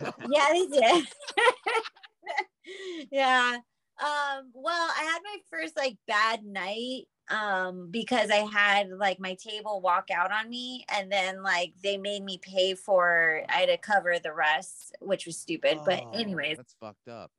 yeah, 0.30 0.46
they 0.52 0.66
did. 0.66 1.06
yeah. 3.10 3.58
Um, 4.00 4.50
well, 4.54 4.90
I 4.96 5.02
had 5.02 5.20
my 5.24 5.36
first 5.50 5.76
like 5.76 5.96
bad 6.06 6.44
night 6.44 7.04
um 7.30 7.88
because 7.90 8.30
I 8.30 8.36
had 8.50 8.88
like 8.90 9.18
my 9.20 9.34
table 9.34 9.80
walk 9.82 10.08
out 10.10 10.32
on 10.32 10.48
me 10.48 10.84
and 10.88 11.10
then 11.12 11.42
like 11.42 11.74
they 11.82 11.98
made 11.98 12.22
me 12.24 12.38
pay 12.40 12.74
for 12.74 13.42
I 13.50 13.60
had 13.60 13.68
to 13.68 13.76
cover 13.78 14.16
the 14.22 14.32
rest, 14.32 14.94
which 15.00 15.26
was 15.26 15.36
stupid. 15.36 15.78
but 15.84 16.02
Oh, 16.06 16.10
anyways, 16.12 16.56
that's 16.58 16.76
fucked 16.80 17.08
up. 17.08 17.30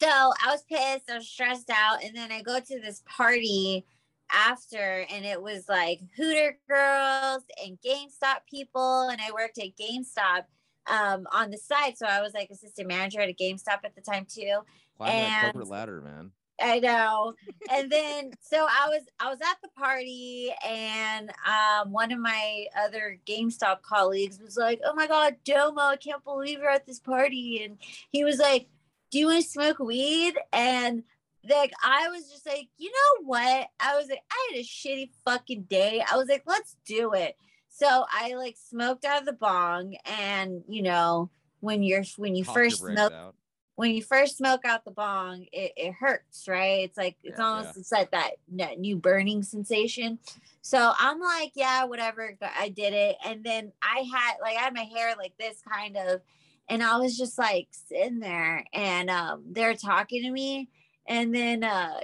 so 0.00 0.08
I 0.08 0.50
was 0.50 0.62
pissed, 0.64 1.10
I 1.10 1.16
was 1.16 1.28
stressed 1.28 1.70
out, 1.70 2.02
and 2.04 2.14
then 2.16 2.30
I 2.32 2.42
go 2.42 2.60
to 2.60 2.80
this 2.80 3.02
party 3.06 3.84
after 4.32 5.06
and 5.10 5.24
it 5.24 5.40
was 5.40 5.68
like 5.68 6.00
Hooter 6.16 6.58
girls 6.68 7.42
and 7.64 7.78
GameStop 7.84 8.40
people, 8.50 9.08
and 9.08 9.20
I 9.20 9.30
worked 9.32 9.58
at 9.58 9.76
GameStop 9.76 10.44
um 10.90 11.26
on 11.32 11.50
the 11.50 11.58
side. 11.58 11.98
So 11.98 12.06
I 12.06 12.20
was 12.22 12.32
like 12.34 12.50
assistant 12.50 12.88
manager 12.88 13.20
at 13.20 13.28
a 13.28 13.34
GameStop 13.34 13.80
at 13.84 13.94
the 13.94 14.00
time 14.00 14.26
too. 14.28 14.60
Climb 14.96 15.10
that 15.12 15.42
And- 15.44 15.52
corporate 15.52 15.68
ladder, 15.68 16.00
man. 16.00 16.32
I 16.60 16.80
know. 16.80 17.34
And 17.70 17.88
then 17.88 18.32
so 18.40 18.56
I 18.68 18.88
was 18.88 19.02
I 19.20 19.28
was 19.30 19.38
at 19.40 19.58
the 19.62 19.68
party 19.78 20.52
and 20.66 21.30
um 21.46 21.92
one 21.92 22.10
of 22.10 22.18
my 22.18 22.66
other 22.76 23.18
GameStop 23.26 23.82
colleagues 23.82 24.40
was 24.40 24.56
like, 24.56 24.80
"Oh 24.84 24.92
my 24.94 25.06
god, 25.06 25.36
Domo, 25.44 25.80
I 25.82 25.96
can't 25.96 26.24
believe 26.24 26.58
you're 26.58 26.68
at 26.70 26.84
this 26.86 26.98
party." 26.98 27.62
And 27.62 27.78
he 28.10 28.24
was 28.24 28.38
like, 28.38 28.66
"Do 29.12 29.18
you 29.20 29.26
want 29.26 29.44
to 29.44 29.48
smoke 29.48 29.78
weed?" 29.78 30.34
And 30.52 31.04
like 31.50 31.72
I 31.82 32.08
was 32.08 32.30
just 32.30 32.46
like, 32.46 32.68
"You 32.76 32.90
know 32.90 33.24
what?" 33.24 33.68
I 33.80 33.96
was 33.96 34.08
like, 34.08 34.22
"I 34.30 34.48
had 34.52 34.60
a 34.60 34.64
shitty 34.64 35.10
fucking 35.24 35.62
day." 35.64 36.02
I 36.10 36.16
was 36.16 36.28
like, 36.28 36.42
"Let's 36.46 36.76
do 36.86 37.12
it." 37.12 37.36
So 37.68 38.04
I 38.10 38.34
like 38.34 38.56
smoked 38.56 39.04
out 39.04 39.20
of 39.20 39.26
the 39.26 39.32
bong 39.32 39.96
and, 40.04 40.64
you 40.68 40.82
know, 40.82 41.30
when 41.60 41.82
you're 41.82 42.04
when 42.16 42.34
you 42.34 42.44
first 42.44 42.78
smoke 42.84 43.12
out. 43.12 43.34
when 43.76 43.92
you 43.94 44.02
first 44.02 44.36
smoke 44.36 44.64
out 44.64 44.84
the 44.84 44.90
bong, 44.90 45.46
it, 45.52 45.72
it 45.76 45.92
hurts, 45.92 46.48
right? 46.48 46.80
It's 46.84 46.96
like 46.98 47.16
it's 47.22 47.38
Yeah, 47.38 47.46
almost 47.46 47.76
yeah. 47.76 47.80
it's 47.80 47.92
like 47.92 48.10
that 48.10 48.30
n- 48.58 48.80
new 48.80 48.96
burning 48.96 49.42
sensation. 49.44 50.18
So 50.60 50.92
I'm 50.98 51.20
like, 51.20 51.52
yeah, 51.54 51.84
whatever. 51.84 52.36
I 52.42 52.68
did 52.68 52.92
it, 52.94 53.16
and 53.24 53.44
then 53.44 53.72
I 53.82 54.00
had 54.12 54.34
like 54.42 54.56
I 54.56 54.60
had 54.62 54.74
my 54.74 54.82
hair 54.82 55.14
like 55.16 55.34
this 55.38 55.62
kind 55.62 55.96
of, 55.96 56.20
and 56.68 56.82
I 56.82 56.98
was 56.98 57.16
just 57.16 57.38
like 57.38 57.68
sitting 57.70 58.18
there, 58.18 58.64
and 58.72 59.08
um, 59.08 59.44
they're 59.52 59.74
talking 59.74 60.24
to 60.24 60.30
me, 60.30 60.68
and 61.08 61.34
then 61.34 61.64
uh, 61.64 61.94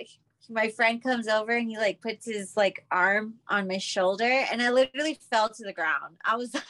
my 0.51 0.69
friend 0.69 1.03
comes 1.03 1.29
over 1.29 1.53
and 1.53 1.69
he 1.69 1.77
like 1.77 2.01
puts 2.01 2.27
his 2.27 2.57
like 2.57 2.85
arm 2.91 3.35
on 3.49 3.69
my 3.69 3.79
shoulder, 3.79 4.25
and 4.25 4.61
I 4.61 4.71
literally 4.71 5.19
fell 5.31 5.49
to 5.51 5.65
the 5.65 5.73
ground. 5.73 6.17
I 6.25 6.37
was. 6.37 6.53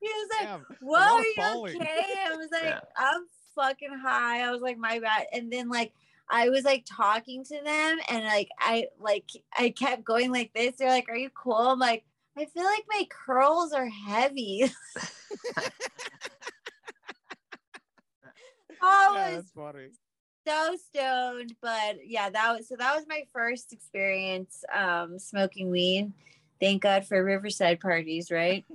he 0.00 0.08
was 0.08 0.28
like, 0.38 0.48
Damn, 0.48 0.66
whoa, 0.80 0.98
are 0.98 1.20
you 1.20 1.34
falling. 1.36 1.76
okay? 1.76 2.04
I 2.26 2.36
was 2.36 2.48
like, 2.50 2.64
Yeah. 2.64 2.80
I'm 2.96 3.26
fucking 3.54 3.98
high. 4.02 4.42
I 4.42 4.50
was 4.50 4.62
like, 4.62 4.78
my 4.78 4.98
bad. 4.98 5.26
And 5.32 5.52
then 5.52 5.68
like 5.68 5.92
I 6.30 6.48
was 6.48 6.64
like 6.64 6.84
talking 6.86 7.44
to 7.44 7.54
them 7.54 7.98
and 8.08 8.24
like 8.24 8.48
I 8.58 8.86
like 9.00 9.30
I 9.56 9.70
kept 9.70 10.04
going 10.04 10.32
like 10.32 10.52
this. 10.54 10.76
They're 10.76 10.88
like, 10.88 11.08
Are 11.08 11.16
you 11.16 11.30
cool? 11.30 11.54
I'm 11.54 11.78
like, 11.78 12.04
I 12.36 12.44
feel 12.46 12.64
like 12.64 12.84
my 12.88 13.06
curls 13.08 13.72
are 13.72 13.88
heavy. 13.88 14.70
I 18.82 19.10
Yeah, 19.14 19.36
was 19.36 19.44
that's 19.44 19.50
funny. 19.52 19.88
so 20.46 20.76
stoned, 20.76 21.54
but 21.60 22.06
yeah, 22.06 22.30
that 22.30 22.56
was 22.56 22.68
so 22.68 22.76
that 22.76 22.94
was 22.94 23.04
my 23.08 23.22
first 23.32 23.72
experience 23.72 24.64
um 24.74 25.18
smoking 25.18 25.70
weed. 25.70 26.12
Thank 26.58 26.82
God 26.82 27.06
for 27.06 27.22
Riverside 27.22 27.80
parties, 27.80 28.30
right? 28.30 28.64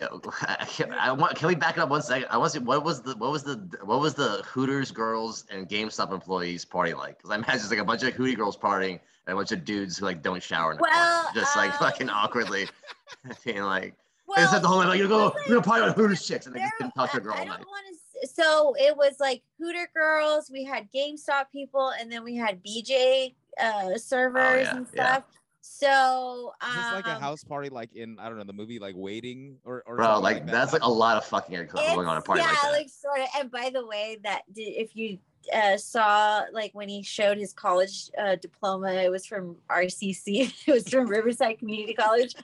Yeah, 0.00 0.08
can, 0.68 0.92
I 0.92 1.12
want. 1.12 1.36
Can 1.36 1.48
we 1.48 1.54
back 1.54 1.76
it 1.76 1.80
up 1.80 1.88
one 1.88 2.02
second? 2.02 2.28
I 2.30 2.36
want 2.36 2.52
to 2.52 2.58
see 2.58 2.64
what 2.64 2.84
was 2.84 3.00
the 3.02 3.16
what 3.16 3.30
was 3.30 3.42
the 3.44 3.56
what 3.82 4.00
was 4.00 4.14
the 4.14 4.42
Hooters 4.44 4.90
girls 4.90 5.44
and 5.50 5.68
GameStop 5.68 6.12
employees 6.12 6.64
party 6.64 6.92
like? 6.92 7.16
Because 7.16 7.30
I 7.30 7.36
imagine 7.36 7.56
it's 7.56 7.70
like 7.70 7.78
a 7.78 7.84
bunch 7.84 8.02
of 8.02 8.12
Hootie 8.14 8.36
girls 8.36 8.56
partying 8.56 9.00
and 9.26 9.32
a 9.32 9.34
bunch 9.34 9.52
of 9.52 9.64
dudes 9.64 9.96
who 9.98 10.04
like 10.04 10.22
don't 10.22 10.42
shower 10.42 10.72
in 10.72 10.76
the 10.78 10.82
Well, 10.82 11.22
corner, 11.24 11.40
just 11.40 11.56
like 11.56 11.72
um, 11.72 11.78
fucking 11.78 12.10
awkwardly, 12.10 12.68
being 13.44 13.62
like. 13.62 13.94
Well, 14.26 14.44
they 14.44 14.50
said 14.52 14.60
the 14.62 14.68
whole 14.68 14.80
night, 14.80 14.88
like, 14.88 14.98
you 14.98 15.08
go, 15.08 15.28
it 15.28 15.34
was 15.34 15.42
we're 15.48 15.54
gonna 15.54 15.62
party 15.62 15.82
on 15.84 15.92
Hooters 15.92 16.26
chicks, 16.26 16.46
and 16.46 16.54
they 16.54 16.60
just 16.60 16.72
didn't 16.78 16.94
touch 16.94 17.14
a 17.14 17.20
girl 17.20 17.34
I, 17.34 17.42
I 17.42 17.44
don't 17.44 17.48
want 17.48 17.86
to. 17.88 17.96
So 18.24 18.74
it 18.78 18.96
was 18.96 19.16
like 19.20 19.42
Hooter 19.58 19.88
girls. 19.94 20.50
We 20.50 20.64
had 20.64 20.88
GameStop 20.94 21.46
people, 21.52 21.92
and 22.00 22.10
then 22.10 22.24
we 22.24 22.36
had 22.36 22.62
BJ 22.64 23.34
uh, 23.60 23.96
servers 23.98 24.68
Oh, 24.68 24.70
yeah, 24.72 24.76
and 24.76 24.86
yeah. 24.94 25.04
stuff. 25.16 25.24
So 25.60 26.52
um, 26.60 26.70
Is 26.70 26.76
this 26.76 26.92
like 26.92 27.06
a 27.08 27.18
house 27.18 27.42
party, 27.42 27.68
like 27.70 27.92
in 27.94 28.18
I 28.20 28.28
don't 28.28 28.38
know 28.38 28.44
the 28.44 28.52
movie, 28.52 28.78
like 28.78 28.94
Waiting 28.96 29.56
or 29.64 29.82
or 29.86 29.96
Bro, 29.96 30.06
something 30.06 30.22
like 30.22 30.46
that? 30.46 30.52
that's 30.52 30.72
like 30.72 30.82
a 30.82 30.88
lot 30.90 31.16
of 31.16 31.24
fucking 31.24 31.66
going 31.66 32.06
on 32.06 32.16
a 32.16 32.20
it's- 32.20 32.22
party 32.26 32.42
yeah, 32.42 32.70
like 32.70 32.86
that. 32.86 32.90
sort 32.92 33.20
of. 33.20 33.26
And 33.38 33.50
by 33.50 33.70
the 33.72 33.84
way, 33.84 34.18
that 34.22 34.42
did, 34.52 34.62
if 34.62 34.94
you 34.94 35.18
uh, 35.52 35.76
saw 35.76 36.44
like 36.52 36.70
when 36.72 36.88
he 36.88 37.02
showed 37.02 37.36
his 37.36 37.52
college 37.52 38.10
uh, 38.16 38.36
diploma, 38.36 38.92
it 38.92 39.10
was 39.10 39.26
from 39.26 39.56
RCC. 39.68 40.54
it 40.68 40.72
was 40.72 40.88
from 40.88 41.06
Riverside 41.08 41.58
Community 41.58 41.94
College. 41.94 42.34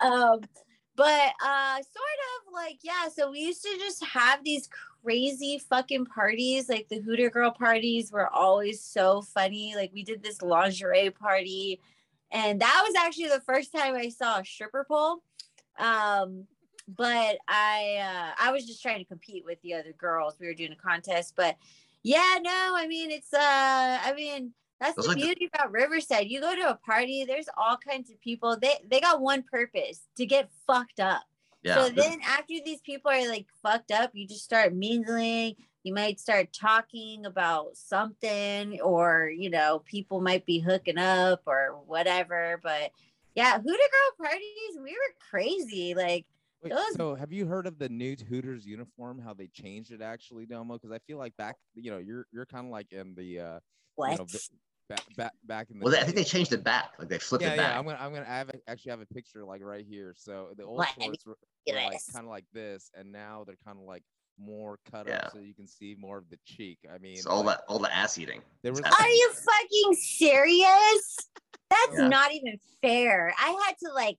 Um, 0.00 0.40
but 0.96 1.32
uh, 1.44 1.74
sort 1.76 1.84
of 1.84 2.52
like 2.54 2.78
yeah. 2.82 3.08
So 3.14 3.30
we 3.30 3.40
used 3.40 3.62
to 3.62 3.76
just 3.78 4.02
have 4.04 4.42
these 4.42 4.68
crazy 5.02 5.58
fucking 5.58 6.06
parties. 6.06 6.68
Like 6.68 6.88
the 6.88 7.00
Hooter 7.00 7.30
Girl 7.30 7.50
parties 7.50 8.12
were 8.12 8.28
always 8.28 8.82
so 8.82 9.22
funny. 9.22 9.74
Like 9.76 9.90
we 9.92 10.02
did 10.02 10.22
this 10.22 10.42
lingerie 10.42 11.10
party. 11.10 11.80
And 12.30 12.60
that 12.60 12.84
was 12.86 12.94
actually 12.94 13.28
the 13.28 13.40
first 13.40 13.72
time 13.72 13.94
I 13.94 14.08
saw 14.08 14.38
a 14.38 14.44
stripper 14.44 14.84
pole. 14.88 15.22
Um, 15.78 16.46
but 16.96 17.38
I 17.48 17.98
uh, 18.00 18.34
I 18.38 18.52
was 18.52 18.66
just 18.66 18.82
trying 18.82 18.98
to 18.98 19.04
compete 19.04 19.44
with 19.44 19.60
the 19.62 19.74
other 19.74 19.92
girls. 19.92 20.36
We 20.40 20.46
were 20.46 20.54
doing 20.54 20.72
a 20.72 20.76
contest, 20.76 21.34
but 21.36 21.56
yeah, 22.02 22.38
no, 22.40 22.74
I 22.76 22.86
mean 22.88 23.10
it's 23.10 23.32
uh 23.32 23.38
I 24.04 24.12
mean 24.16 24.52
that's 24.80 24.96
the 24.96 25.02
the- 25.02 25.14
beauty 25.14 25.50
about 25.52 25.72
Riverside. 25.72 26.28
You 26.28 26.40
go 26.40 26.54
to 26.54 26.70
a 26.70 26.74
party, 26.74 27.24
there's 27.24 27.48
all 27.56 27.76
kinds 27.76 28.10
of 28.10 28.20
people. 28.20 28.56
They 28.56 28.74
they 28.88 29.00
got 29.00 29.20
one 29.20 29.42
purpose 29.42 30.08
to 30.16 30.26
get 30.26 30.50
fucked 30.66 31.00
up. 31.00 31.22
Yeah. 31.62 31.74
So 31.74 31.88
then 31.90 32.20
after 32.26 32.54
these 32.64 32.80
people 32.80 33.10
are 33.10 33.28
like 33.28 33.46
fucked 33.62 33.90
up, 33.90 34.10
you 34.14 34.26
just 34.26 34.44
start 34.44 34.74
mingling. 34.74 35.56
You 35.82 35.94
might 35.94 36.20
start 36.20 36.52
talking 36.52 37.26
about 37.26 37.76
something, 37.76 38.80
or 38.80 39.30
you 39.34 39.50
know, 39.50 39.82
people 39.84 40.20
might 40.20 40.46
be 40.46 40.58
hooking 40.58 40.98
up 40.98 41.42
or 41.46 41.80
whatever. 41.86 42.60
But 42.62 42.92
yeah, 43.34 43.58
Hooter 43.58 43.66
Girl 43.66 44.26
parties, 44.26 44.78
we 44.82 44.90
were 44.92 45.14
crazy. 45.30 45.94
Like 45.94 46.26
Wait, 46.62 46.72
those- 46.72 46.94
so 46.96 47.14
have 47.14 47.32
you 47.32 47.46
heard 47.46 47.66
of 47.66 47.78
the 47.78 47.88
new 47.88 48.16
Hooters 48.28 48.66
uniform? 48.66 49.18
How 49.18 49.34
they 49.34 49.48
changed 49.48 49.92
it 49.92 50.02
actually, 50.02 50.46
Domo? 50.46 50.74
Because 50.74 50.92
I 50.92 50.98
feel 51.06 51.18
like 51.18 51.36
back, 51.36 51.56
you 51.74 51.90
know, 51.90 51.98
you're 51.98 52.26
you're 52.32 52.46
kind 52.46 52.66
of 52.66 52.72
like 52.72 52.92
in 52.92 53.14
the 53.14 53.40
uh, 53.40 53.58
what? 53.96 54.12
you 54.12 54.18
know, 54.18 54.26
back 54.90 55.04
back 55.16 55.32
back 55.44 55.70
in 55.70 55.78
the. 55.78 55.84
well, 55.84 55.92
they, 55.94 56.00
I 56.00 56.04
think 56.04 56.16
they 56.16 56.24
changed 56.24 56.52
it 56.52 56.62
back. 56.62 56.90
Like 56.98 57.08
they 57.08 57.18
flipped 57.18 57.44
yeah, 57.44 57.52
it 57.52 57.56
yeah. 57.56 57.68
back. 57.68 57.78
I'm 57.78 57.84
gonna 57.84 57.98
I'm 57.98 58.12
gonna 58.12 58.26
I 58.28 58.36
have 58.36 58.50
a, 58.50 58.54
actually 58.68 58.90
have 58.90 59.00
a 59.00 59.06
picture 59.06 59.44
like 59.44 59.62
right 59.64 59.86
here. 59.88 60.14
So 60.16 60.48
the 60.56 60.64
old 60.64 60.78
Let 60.78 60.98
me 60.98 61.06
shorts 61.06 61.24
were, 61.24 61.38
were 61.68 61.74
like 61.74 62.00
kind 62.12 62.24
of 62.26 62.30
like 62.30 62.44
this, 62.52 62.90
and 62.98 63.10
now 63.10 63.44
they're 63.46 63.56
kind 63.64 63.78
of 63.78 63.84
like 63.84 64.02
more 64.38 64.78
cut 64.90 65.06
Yeah. 65.06 65.16
up 65.16 65.32
so 65.32 65.38
you 65.38 65.54
can 65.54 65.66
see 65.68 65.96
more 65.98 66.18
of 66.18 66.28
the 66.28 66.38
cheek. 66.44 66.78
I 66.92 66.98
mean, 66.98 67.12
It's 67.12 67.26
all 67.26 67.44
like, 67.44 67.58
that 67.58 67.64
all 67.68 67.78
the 67.78 67.94
ass 67.94 68.18
eating. 68.18 68.42
there 68.62 68.72
was 68.72 68.80
Are 68.80 69.08
you 69.08 69.32
fucking 69.32 69.94
serious? 69.94 71.16
That's 71.70 71.98
Yeah. 71.98 72.08
not 72.08 72.32
even 72.32 72.58
fair. 72.82 73.32
I 73.38 73.56
had 73.66 73.76
to 73.86 73.92
like 73.94 74.18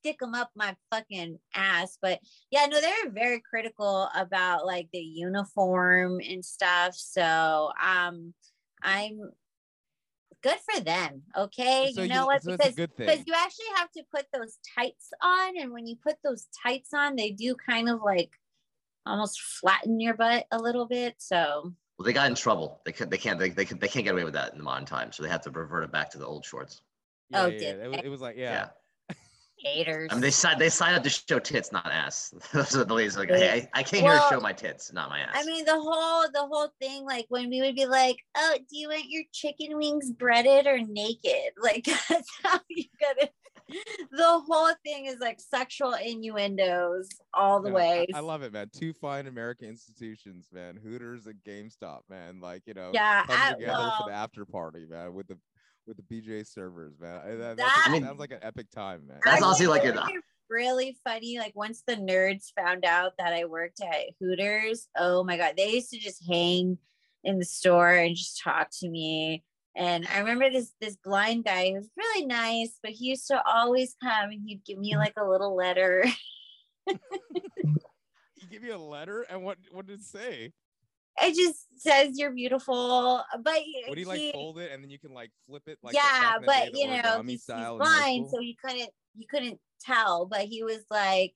stick 0.00 0.18
them 0.18 0.34
up 0.34 0.50
my 0.56 0.74
fucking 0.90 1.38
ass. 1.54 1.98
But 2.00 2.20
yeah, 2.50 2.66
no, 2.66 2.80
they're 2.80 3.10
very 3.10 3.40
critical 3.48 4.08
about 4.14 4.66
like 4.66 4.88
the 4.92 4.98
uniform 5.00 6.20
and 6.26 6.44
stuff. 6.44 6.94
So 6.96 7.70
um 7.84 8.34
I'm 8.82 9.32
good 10.42 10.58
for 10.70 10.80
them. 10.80 11.22
Okay. 11.36 11.92
so 11.94 12.02
you 12.02 12.08
know 12.08 12.26
what? 12.26 12.42
So 12.42 12.52
Because 12.56 12.74
because 12.74 13.22
you 13.26 13.34
actually 13.34 13.66
have 13.76 13.90
to 13.92 14.02
put 14.14 14.26
those 14.32 14.58
tights 14.76 15.10
on 15.22 15.58
and 15.58 15.72
when 15.72 15.86
you 15.86 15.96
put 15.96 16.16
those 16.24 16.46
tights 16.62 16.94
on 16.94 17.16
they 17.16 17.30
do 17.30 17.54
kind 17.54 17.88
of 17.88 18.00
like 18.02 18.30
almost 19.06 19.40
flatten 19.40 20.00
your 20.00 20.14
butt 20.14 20.44
a 20.50 20.58
little 20.58 20.86
bit 20.86 21.14
so 21.18 21.72
Well, 21.98 22.04
they 22.06 22.12
got 22.12 22.28
in 22.28 22.34
trouble. 22.34 22.80
They 22.84 22.92
can't. 22.92 23.10
They 23.10 23.18
can't. 23.18 23.38
They, 23.38 23.50
they, 23.50 23.64
can- 23.64 23.78
they 23.78 23.88
can't 23.88 24.04
get 24.04 24.14
away 24.14 24.24
with 24.24 24.34
that 24.34 24.52
in 24.52 24.58
the 24.58 24.64
modern 24.64 24.84
time. 24.86 25.12
So 25.12 25.22
they 25.22 25.28
have 25.28 25.42
to 25.42 25.50
revert 25.50 25.84
it 25.84 25.92
back 25.92 26.10
to 26.10 26.18
the 26.18 26.26
old 26.26 26.44
shorts. 26.44 26.82
Yeah, 27.30 27.42
Oh, 27.42 27.46
yeah, 27.48 27.58
did 27.58 27.78
yeah. 27.78 27.84
It, 27.84 27.90
was, 27.90 28.00
it 28.04 28.08
was 28.08 28.20
like 28.20 28.36
Yeah. 28.36 28.68
Yeah. 29.58 29.70
haters 29.70 30.08
I 30.10 30.14
mean, 30.14 30.20
they 30.22 30.30
signed. 30.30 30.60
They 30.60 30.68
signed 30.68 30.96
up 30.96 31.02
to 31.02 31.10
show 31.10 31.38
tits, 31.38 31.72
not 31.72 31.90
ass. 31.90 32.32
Those 32.52 32.76
are 32.76 32.84
the 32.84 32.94
ladies 32.94 33.16
like, 33.16 33.28
hey, 33.30 33.68
I, 33.74 33.80
I 33.80 33.82
came 33.82 34.02
here 34.02 34.12
to 34.12 34.26
show 34.30 34.40
my 34.40 34.52
tits, 34.52 34.92
not 34.92 35.10
my 35.10 35.20
ass. 35.20 35.30
I 35.34 35.44
mean 35.44 35.64
the 35.64 35.78
whole 35.80 36.22
the 36.32 36.46
whole 36.46 36.68
thing 36.80 37.04
like 37.04 37.26
when 37.28 37.50
we 37.50 37.60
would 37.60 37.74
be 37.74 37.86
like 37.86 38.18
oh 38.36 38.56
do 38.58 38.76
you 38.76 38.88
want 38.88 39.04
your 39.08 39.24
chicken 39.32 39.76
wings 39.76 40.10
breaded 40.12 40.66
or 40.66 40.78
naked 40.78 41.52
like 41.62 41.84
that's 41.84 42.28
how 42.42 42.60
you 42.68 42.84
got 43.00 43.22
it. 43.22 43.32
the 44.12 44.42
whole 44.46 44.72
thing 44.84 45.06
is 45.06 45.18
like 45.20 45.38
sexual 45.38 45.92
innuendos 45.94 47.08
all 47.34 47.60
the 47.60 47.70
Man, 47.70 47.76
I- 47.76 47.98
way 47.98 48.06
I, 48.14 48.20
love 48.20 48.42
it, 48.42 48.52
man. 48.52 48.70
Two 48.72 48.92
fine 48.94 49.26
American 49.26 49.68
institutions, 49.68 50.48
man. 50.52 50.78
Hooters 50.82 51.26
and 51.26 51.36
GameStop, 51.46 52.00
man. 52.08 52.40
Like 52.40 52.62
you 52.66 52.74
know, 52.74 52.90
yeah 52.94 53.24
come 53.26 53.36
I, 53.38 53.52
together 53.52 53.72
well, 53.72 53.96
for 54.00 54.10
the 54.10 54.16
after 54.16 54.44
party, 54.46 54.86
man, 54.88 55.12
with 55.14 55.28
the 55.28 55.38
with 55.88 55.96
the 55.96 56.02
BJ 56.20 56.46
servers, 56.46 56.92
man. 57.00 57.20
I- 57.24 57.28
That, 57.30 57.38
That- 57.38 57.56
that's- 57.56 57.80
I 57.86 57.90
mean- 57.90 58.04
sounds 58.04 58.20
like 58.20 58.30
an 58.32 58.38
epic 58.42 58.70
time, 58.70 59.06
man. 59.08 59.18
That's 59.24 59.42
I 59.42 59.46
honestly 59.46 59.66
like 59.66 59.82
it 59.84 59.88
an- 59.88 59.94
would 59.96 60.02
uh, 60.04 60.06
be 60.06 60.18
really 60.50 60.96
funny. 61.02 61.38
Like 61.38 61.56
once 61.56 61.82
the 61.86 61.96
nerds 61.96 62.52
found 62.54 62.84
out 62.84 63.14
that 63.18 63.32
I 63.32 63.46
worked 63.46 63.80
at 63.80 64.10
Hooters, 64.20 64.88
oh 64.96 65.24
my 65.24 65.36
god, 65.36 65.54
they 65.56 65.72
used 65.72 65.90
to 65.90 65.98
just 65.98 66.22
hang 66.28 66.78
in 67.24 67.38
the 67.38 67.44
store 67.44 67.90
and 67.94 68.14
just 68.14 68.40
talk 68.40 68.68
to 68.80 68.88
me. 68.88 69.42
And 69.74 70.06
I 70.08 70.18
remember 70.18 70.50
this 70.50 70.72
this 70.80 70.96
blind 70.96 71.44
guy 71.44 71.68
who 71.70 71.74
was 71.76 71.90
really 71.96 72.26
nice, 72.26 72.78
but 72.82 72.92
he 72.92 73.06
used 73.06 73.26
to 73.28 73.42
always 73.46 73.94
come 74.02 74.30
and 74.30 74.42
he'd 74.44 74.64
give 74.64 74.78
me 74.78 74.96
like 74.96 75.14
a 75.16 75.24
little 75.24 75.54
letter. 75.56 76.04
He 78.40 78.46
give 78.46 78.62
you 78.64 78.74
a 78.74 78.78
letter, 78.78 79.22
and 79.28 79.42
what 79.42 79.58
what 79.72 79.86
did 79.86 80.00
it 80.00 80.04
say? 80.04 80.52
It 81.22 81.34
just 81.34 81.66
says 81.80 82.18
you're 82.18 82.32
beautiful, 82.32 83.22
but 83.42 83.58
Would 83.88 83.98
he 83.98 84.04
like 84.04 84.32
fold 84.32 84.58
it 84.58 84.72
and 84.72 84.82
then 84.82 84.90
you 84.90 84.98
can 84.98 85.12
like 85.12 85.30
flip 85.46 85.62
it? 85.66 85.78
Like 85.82 85.94
yeah, 85.94 86.02
back 86.02 86.36
in 86.36 86.42
the 86.42 86.46
day, 86.46 86.70
but 86.70 86.78
you 86.78 86.88
know 86.88 87.22
he's, 87.22 87.30
he's 87.30 87.42
style 87.42 87.74
in 87.74 87.78
blind, 87.78 88.30
so 88.30 88.40
he 88.40 88.56
couldn't 88.62 88.90
he 89.16 89.26
couldn't 89.26 89.58
tell. 89.80 90.26
But 90.26 90.42
he 90.42 90.62
was 90.62 90.84
like, 90.90 91.34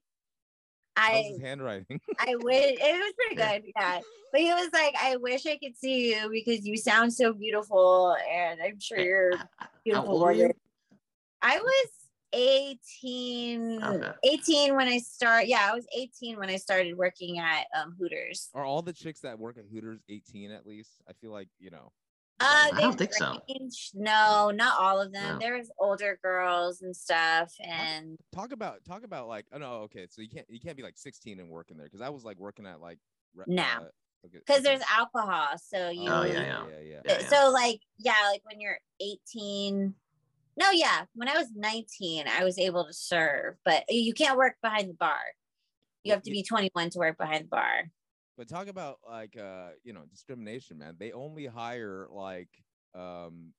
I 0.96 1.24
his 1.32 1.40
handwriting? 1.40 2.00
I 2.18 2.34
wish 2.36 2.64
it 2.64 2.80
was 2.80 3.12
pretty 3.16 3.36
good, 3.36 3.72
yeah. 3.76 4.00
But 4.30 4.40
he 4.40 4.52
was 4.52 4.70
like, 4.72 4.94
I 5.00 5.16
wish 5.16 5.46
I 5.46 5.58
could 5.58 5.76
see 5.76 6.14
you 6.14 6.30
because 6.30 6.66
you 6.66 6.76
sound 6.76 7.12
so 7.12 7.32
beautiful, 7.32 8.16
and 8.30 8.60
I'm 8.62 8.80
sure 8.80 8.98
you're 8.98 9.36
How 9.36 9.46
beautiful. 9.84 10.12
old 10.12 10.22
were 10.22 10.32
you? 10.32 10.50
I 11.42 11.58
was 11.58 11.88
18, 12.32 13.82
Okay. 13.82 14.10
18 14.24 14.76
when 14.76 14.88
I 14.88 14.98
start. 14.98 15.46
Yeah, 15.46 15.68
I 15.70 15.74
was 15.74 15.86
18 15.96 16.38
when 16.38 16.48
I 16.48 16.56
started 16.56 16.96
working 16.96 17.38
at 17.38 17.66
um, 17.78 17.94
Hooters. 17.98 18.48
Are 18.54 18.64
all 18.64 18.82
the 18.82 18.92
chicks 18.92 19.20
that 19.20 19.38
work 19.38 19.58
at 19.58 19.64
Hooters 19.72 20.00
18 20.08 20.50
at 20.50 20.66
least? 20.66 20.90
I 21.08 21.12
feel 21.14 21.30
like 21.30 21.48
you 21.58 21.70
know. 21.70 21.92
Uh, 22.40 22.70
I 22.72 22.80
don't 22.80 22.98
think 22.98 23.12
so. 23.14 23.40
No, 23.94 24.50
not 24.50 24.74
all 24.80 25.00
of 25.00 25.12
them. 25.12 25.34
No. 25.34 25.38
There 25.38 25.56
was 25.56 25.70
older 25.78 26.18
girls 26.22 26.82
and 26.82 26.96
stuff, 26.96 27.52
and 27.60 28.16
Talk 28.34 28.52
about 28.52 28.84
talk 28.84 29.04
about 29.04 29.28
like 29.28 29.46
oh 29.52 29.58
no 29.58 29.72
okay 29.82 30.08
so 30.10 30.22
you 30.22 30.28
can't 30.28 30.46
you 30.48 30.58
can't 30.58 30.76
be 30.76 30.82
like 30.82 30.98
16 30.98 31.38
and 31.38 31.48
working 31.48 31.76
there 31.76 31.86
because 31.86 32.00
I 32.00 32.08
was 32.08 32.24
like 32.24 32.38
working 32.38 32.66
at 32.66 32.80
like 32.80 32.98
re- 33.36 33.44
No. 33.46 33.62
uh, 33.62 34.28
because 34.32 34.62
there's 34.62 34.80
alcohol, 34.90 35.48
so 35.58 35.90
you. 35.90 36.08
Oh, 36.10 36.22
yeah, 36.24 36.32
yeah 36.32 36.40
yeah. 36.40 36.64
yeah 36.68 36.80
yeah. 36.80 37.00
Yeah, 37.04 37.18
yeah. 37.20 37.28
So 37.28 37.50
like 37.50 37.80
yeah, 37.98 38.14
like 38.30 38.40
when 38.44 38.60
you're 38.60 38.78
18. 39.00 39.94
No, 40.56 40.70
yeah, 40.70 41.04
when 41.14 41.28
I 41.28 41.36
was 41.38 41.48
19, 41.54 42.26
I 42.28 42.44
was 42.44 42.58
able 42.58 42.84
to 42.86 42.92
serve, 42.92 43.56
but 43.64 43.84
you 43.88 44.12
can't 44.12 44.36
work 44.36 44.56
behind 44.62 44.88
the 44.90 44.94
bar. 44.94 45.20
You 46.04 46.12
have 46.12 46.22
to 46.22 46.30
be 46.30 46.42
21 46.42 46.90
to 46.90 46.98
work 46.98 47.16
behind 47.16 47.44
the 47.44 47.48
bar. 47.48 47.90
But 48.36 48.48
talk 48.48 48.66
about 48.66 48.98
like 49.08 49.36
uh 49.38 49.68
you 49.84 49.92
know 49.92 50.02
discrimination, 50.10 50.78
man. 50.78 50.96
They 50.98 51.12
only 51.12 51.46
hire 51.46 52.08
like 52.10 52.48
um 52.94 53.52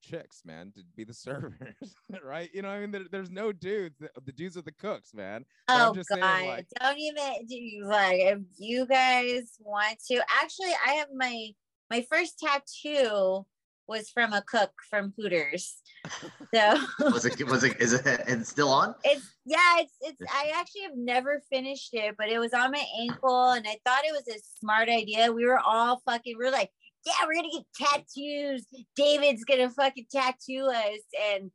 chicks, 0.00 0.42
man, 0.44 0.70
to 0.76 0.82
be 0.96 1.02
the 1.04 1.12
servers, 1.26 1.94
right? 2.22 2.48
You 2.54 2.62
know, 2.62 2.68
I 2.68 2.80
mean, 2.80 2.92
there, 2.92 3.06
there's 3.10 3.30
no 3.30 3.52
dudes. 3.52 3.96
The, 3.98 4.10
the 4.24 4.32
dudes 4.32 4.56
are 4.56 4.62
the 4.62 4.70
cooks, 4.72 5.12
man. 5.12 5.44
I'm 5.66 5.90
Oh 5.90 5.94
just 5.94 6.08
God! 6.10 6.20
saying, 6.20 6.48
like- 6.48 6.66
Don't 6.80 6.98
even 6.98 7.46
do 7.48 7.84
like 7.86 8.20
if 8.20 8.38
you 8.58 8.86
guys 8.86 9.56
want 9.60 9.98
to. 10.08 10.22
Actually, 10.40 10.72
I 10.86 10.92
have 10.92 11.08
my 11.14 11.48
my 11.90 12.02
first 12.08 12.38
tattoo 12.38 13.44
was 13.88 14.10
from 14.10 14.32
a 14.32 14.42
cook 14.42 14.70
from 14.88 15.12
Hooters. 15.16 15.80
So 16.54 16.78
Was 17.00 17.26
it? 17.26 17.44
Was 17.48 17.64
it? 17.64 17.78
Is 17.80 17.92
it? 17.92 18.02
It's 18.06 18.48
still 18.48 18.70
on? 18.70 18.94
it's 19.04 19.34
yeah, 19.44 19.80
it's 19.80 19.92
it's. 20.00 20.16
I 20.32 20.52
actually 20.54 20.82
have 20.82 20.96
never 20.96 21.42
finished 21.50 21.90
it, 21.92 22.14
but 22.16 22.28
it 22.30 22.38
was 22.38 22.54
on 22.54 22.70
my 22.70 22.84
ankle, 23.00 23.50
and 23.50 23.66
I 23.66 23.76
thought 23.84 24.04
it 24.04 24.12
was 24.12 24.26
a 24.34 24.40
smart 24.60 24.88
idea. 24.88 25.32
We 25.32 25.44
were 25.44 25.58
all 25.58 26.00
fucking. 26.06 26.36
We 26.38 26.46
are 26.46 26.52
like, 26.52 26.70
yeah, 27.04 27.12
we're 27.26 27.34
gonna 27.34 27.48
get 27.52 27.64
tattoos. 27.76 28.64
David's 28.96 29.44
gonna 29.44 29.68
fucking 29.68 30.06
tattoo 30.10 30.70
us, 30.72 31.00
and 31.34 31.50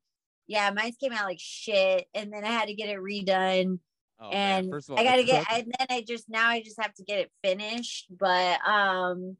yeah, 0.45 0.69
mine 0.71 0.91
came 1.01 1.13
out 1.13 1.25
like 1.25 1.39
shit, 1.39 2.05
and 2.13 2.31
then 2.31 2.43
I 2.43 2.49
had 2.49 2.67
to 2.67 2.75
get 2.75 2.89
it 2.89 2.99
redone 2.99 3.79
Oh, 4.23 4.29
man, 4.29 4.63
and 4.63 4.71
first 4.71 4.89
of 4.89 4.95
all, 4.95 5.01
I 5.01 5.03
gotta 5.03 5.23
get 5.23 5.45
cook- 5.45 5.57
and 5.57 5.73
then 5.79 5.87
I 5.89 6.01
just 6.07 6.29
now 6.29 6.47
I 6.49 6.61
just 6.61 6.81
have 6.81 6.93
to 6.95 7.03
get 7.03 7.19
it 7.19 7.31
finished. 7.43 8.07
But 8.09 8.59
um 8.67 9.37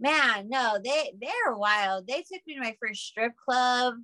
man, 0.00 0.48
no, 0.48 0.78
they 0.82 1.12
they're 1.20 1.54
wild. 1.54 2.06
They 2.06 2.22
took 2.22 2.42
me 2.46 2.54
to 2.54 2.60
my 2.60 2.76
first 2.80 3.02
strip 3.02 3.32
club 3.36 3.94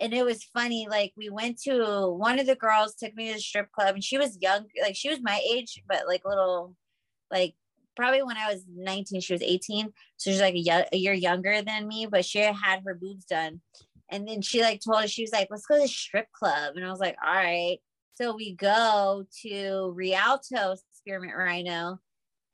and 0.00 0.14
it 0.14 0.24
was 0.24 0.44
funny. 0.44 0.86
Like 0.88 1.12
we 1.16 1.30
went 1.30 1.60
to 1.62 2.08
one 2.08 2.38
of 2.38 2.46
the 2.46 2.56
girls 2.56 2.94
took 2.94 3.14
me 3.14 3.28
to 3.28 3.34
the 3.34 3.40
strip 3.40 3.70
club 3.72 3.94
and 3.94 4.04
she 4.04 4.18
was 4.18 4.38
young, 4.40 4.66
like 4.80 4.96
she 4.96 5.10
was 5.10 5.20
my 5.22 5.40
age, 5.52 5.82
but 5.88 6.06
like 6.06 6.22
little 6.24 6.76
like 7.30 7.54
probably 7.96 8.22
when 8.22 8.36
I 8.36 8.52
was 8.52 8.64
19, 8.74 9.20
she 9.20 9.32
was 9.32 9.42
18. 9.42 9.92
So 10.16 10.30
she's 10.30 10.40
like 10.40 10.54
a, 10.54 10.96
year 10.96 11.12
younger 11.12 11.60
than 11.62 11.86
me, 11.86 12.06
but 12.10 12.24
she 12.24 12.38
had 12.38 12.82
her 12.84 12.94
boobs 12.94 13.24
done. 13.24 13.60
And 14.10 14.26
then 14.26 14.42
she 14.42 14.62
like 14.62 14.80
told 14.80 15.04
us, 15.04 15.10
she 15.10 15.22
was 15.22 15.32
like, 15.32 15.48
let's 15.50 15.66
go 15.66 15.76
to 15.76 15.82
the 15.82 15.88
strip 15.88 16.26
club. 16.32 16.76
And 16.76 16.84
I 16.84 16.90
was 16.90 16.98
like, 16.98 17.16
all 17.24 17.34
right. 17.34 17.78
So 18.14 18.34
we 18.34 18.54
go 18.54 19.24
to 19.42 19.92
Rialto 19.94 20.76
Spearmint 20.92 21.36
Rhino. 21.36 21.98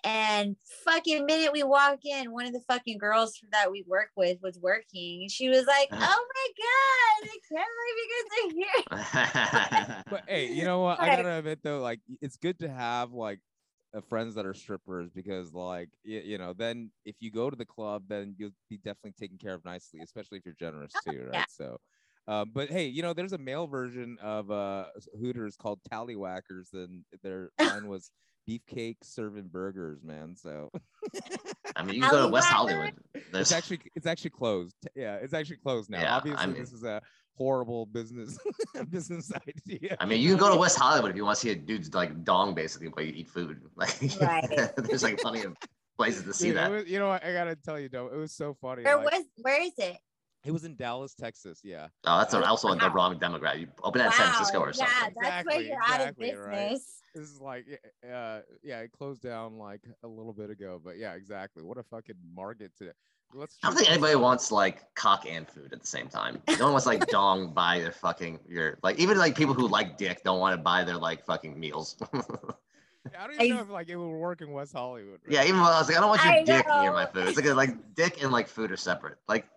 And 0.07 0.55
fucking 0.85 1.27
minute 1.27 1.53
we 1.53 1.65
walk 1.65 1.99
in, 2.05 2.31
one 2.31 2.47
of 2.47 2.53
the 2.53 2.61
fucking 2.61 2.99
girls 2.99 3.41
that 3.51 3.73
we 3.73 3.85
work 3.89 4.11
with 4.17 4.39
was 4.41 4.57
working. 4.63 5.29
She 5.29 5.49
was 5.49 5.67
like, 5.67 5.89
Oh 5.91 5.97
my 5.99 6.49
God, 6.63 7.29
I 7.29 7.39
can't 7.51 7.69
believe 7.77 7.99
you 7.99 8.09
guys 8.15 8.39
are 8.39 9.83
here. 9.83 10.05
But 10.11 10.23
hey, 10.29 10.47
you 10.53 10.65
know 10.65 10.83
what? 10.83 11.01
I 11.01 11.09
gotta 11.09 11.39
admit 11.39 11.59
though, 11.65 11.81
like 11.81 11.99
it's 12.23 12.37
good 12.37 12.61
to 12.61 12.69
have 12.69 13.13
like 13.13 13.41
uh, 13.97 14.01
friends 14.01 14.37
that 14.37 14.47
are 14.47 14.55
strippers 14.55 15.11
because 15.11 15.53
like 15.53 15.89
y- 16.07 16.23
you 16.25 16.39
know 16.39 16.53
then 16.53 16.91
if 17.05 17.17
you 17.21 17.31
go 17.31 17.51
to 17.51 17.57
the 17.57 17.65
club 17.65 18.05
then 18.09 18.35
you'll 18.39 18.51
be 18.69 18.77
definitely 18.79 19.15
taken 19.19 19.39
care 19.39 19.55
of 19.55 19.65
nicely 19.65 20.01
especially 20.03 20.39
if 20.39 20.45
you're 20.45 20.55
generous 20.59 20.93
too 21.05 21.27
right 21.31 21.35
yeah. 21.35 21.45
so 21.49 21.79
um, 22.29 22.51
but 22.53 22.69
hey 22.69 22.87
you 22.87 23.01
know 23.01 23.13
there's 23.13 23.33
a 23.33 23.39
male 23.39 23.67
version 23.67 24.19
of 24.21 24.51
uh 24.51 24.87
hooters 25.19 25.57
called 25.57 25.79
Tallywackers 25.91 26.73
and 26.73 27.05
their 27.23 27.51
line 27.61 27.87
was 27.87 28.11
beefcake 28.49 28.97
serving 29.03 29.49
burgers 29.49 30.03
man 30.05 30.35
so 30.37 30.71
I 31.75 31.83
mean, 31.83 31.97
you 31.97 32.03
can 32.03 32.11
go 32.13 32.23
to 32.27 32.29
West 32.29 32.49
Alleywacker? 32.49 32.53
Hollywood. 32.55 32.95
it's 33.35 33.53
actually 33.53 33.81
it's 33.95 34.07
actually 34.07 34.31
closed 34.31 34.77
yeah 34.95 35.17
it's 35.17 35.35
actually 35.35 35.57
closed 35.57 35.91
now 35.91 36.01
Yeah, 36.01 36.15
I 36.15 36.17
obviously 36.19 36.47
mean- 36.47 36.61
this 36.61 36.73
is 36.73 36.85
a 36.85 37.03
horrible 37.37 37.85
business 37.87 38.39
business 38.91 39.31
idea 39.47 39.97
I 40.01 40.07
mean, 40.07 40.21
you 40.21 40.31
can 40.31 40.39
go 40.39 40.51
to 40.53 40.57
West 40.65 40.79
Hollywood 40.79 41.11
if 41.11 41.17
you 41.17 41.25
want 41.25 41.37
to 41.37 41.41
see 41.43 41.51
a 41.51 41.55
dude's 41.55 41.93
like 41.93 42.25
dong 42.25 42.55
basically 42.55 42.89
while 42.89 43.05
you 43.05 43.13
eat 43.15 43.29
food. 43.29 43.61
Like, 43.77 43.95
Right. 44.21 44.71
there's 44.79 45.03
like 45.03 45.19
plenty 45.19 45.43
of 45.43 45.55
places 45.99 46.25
to 46.25 46.33
see 46.33 46.49
Dude, 46.49 46.57
that. 46.57 46.71
was- 46.71 46.87
you 46.87 46.99
know 46.99 47.09
what? 47.09 47.23
I 47.25 47.33
gotta 47.35 47.55
tell 47.55 47.79
you, 47.79 47.91
though, 47.91 48.07
it 48.07 48.17
was 48.17 48.33
so 48.33 48.57
funny. 48.61 48.85
Where 48.85 48.97
like- 48.97 49.13
was 49.13 49.25
where 49.43 49.61
is 49.63 49.73
it? 49.77 49.99
It 50.47 50.53
was 50.53 50.65
in 50.65 50.77
Dallas, 50.77 51.15
Texas. 51.15 51.61
Yeah. 51.65 51.89
Oh, 52.05 52.19
that's 52.19 52.33
also 52.35 52.71
in 52.71 52.79
the 52.79 52.91
wrong 52.91 53.19
demographic. 53.19 53.61
You 53.61 53.69
open 53.83 53.99
that 53.99 54.07
in 54.07 54.13
San 54.13 54.27
Francisco 54.29 54.61
or 54.61 54.73
Yeah, 54.73 54.87
something. 54.87 55.17
that's 55.21 55.47
where 55.47 55.61
Exactly, 55.61 55.69
you're 55.69 55.83
out 55.83 56.01
of 56.09 56.19
exactly, 56.19 56.33
right. 56.35 56.71
business. 56.71 57.03
This 57.15 57.31
is 57.31 57.41
like, 57.41 57.67
y- 57.69 58.09
uh, 58.09 58.41
yeah, 58.63 58.81
it 58.81 58.93
closed 58.93 59.23
down 59.23 59.59
like 59.59 59.81
a 60.05 60.09
little 60.09 60.33
bit 60.33 60.51
ago, 60.51 60.81
but 60.83 60.99
yeah, 60.99 61.15
exactly. 61.15 61.63
What 61.63 61.79
a 61.79 61.83
fucking 61.83 62.17
market 62.35 62.73
to. 62.79 62.93
Let's. 63.35 63.59
I 63.65 63.69
don't 63.69 63.77
think 63.77 63.91
anybody 63.91 64.15
wants 64.15 64.53
like 64.53 64.95
cock 64.95 65.27
and 65.29 65.49
food 65.49 65.73
at 65.73 65.81
the 65.81 65.87
same 65.87 66.09
time. 66.09 66.41
No 66.59 66.67
one 66.67 66.73
wants 66.73 66.87
like 66.87 67.07
dong 67.11 67.53
buy 67.53 67.81
their 67.81 67.91
fucking 67.91 68.39
your 68.47 68.79
like 68.85 68.99
even 69.01 69.19
like 69.19 69.37
people 69.37 69.53
who 69.55 69.67
like 69.67 69.97
dick 69.99 70.23
don't 70.23 70.39
want 70.39 70.53
to 70.55 70.63
buy 70.63 70.85
their 70.85 70.97
like 70.97 71.25
fucking 71.25 71.59
meals. 71.59 71.97
I 73.19 73.27
don't 73.27 73.35
even 73.41 73.57
know 73.57 73.63
if 73.63 73.71
like 73.71 73.89
it 73.89 73.97
would 73.97 74.09
work 74.09 74.43
in 74.43 74.53
West 74.53 74.73
Hollywood. 74.73 75.21
right? 75.25 75.33
yeah, 75.33 75.43
even 75.45 75.61
when 75.61 75.71
I 75.71 75.79
was 75.79 75.89
like, 75.89 75.97
I 75.97 76.01
don't 76.01 76.11
want 76.11 76.23
your 76.23 76.33
I 76.35 76.45
dick 76.45 76.67
near 76.81 76.93
my 76.93 77.07
food. 77.07 77.27
It's 77.29 77.37
like 77.37 77.47
like 77.57 77.95
dick 77.95 78.23
and 78.23 78.31
like 78.31 78.47
food 78.47 78.71
are 78.71 78.77
separate. 78.77 79.19
Like 79.29 79.49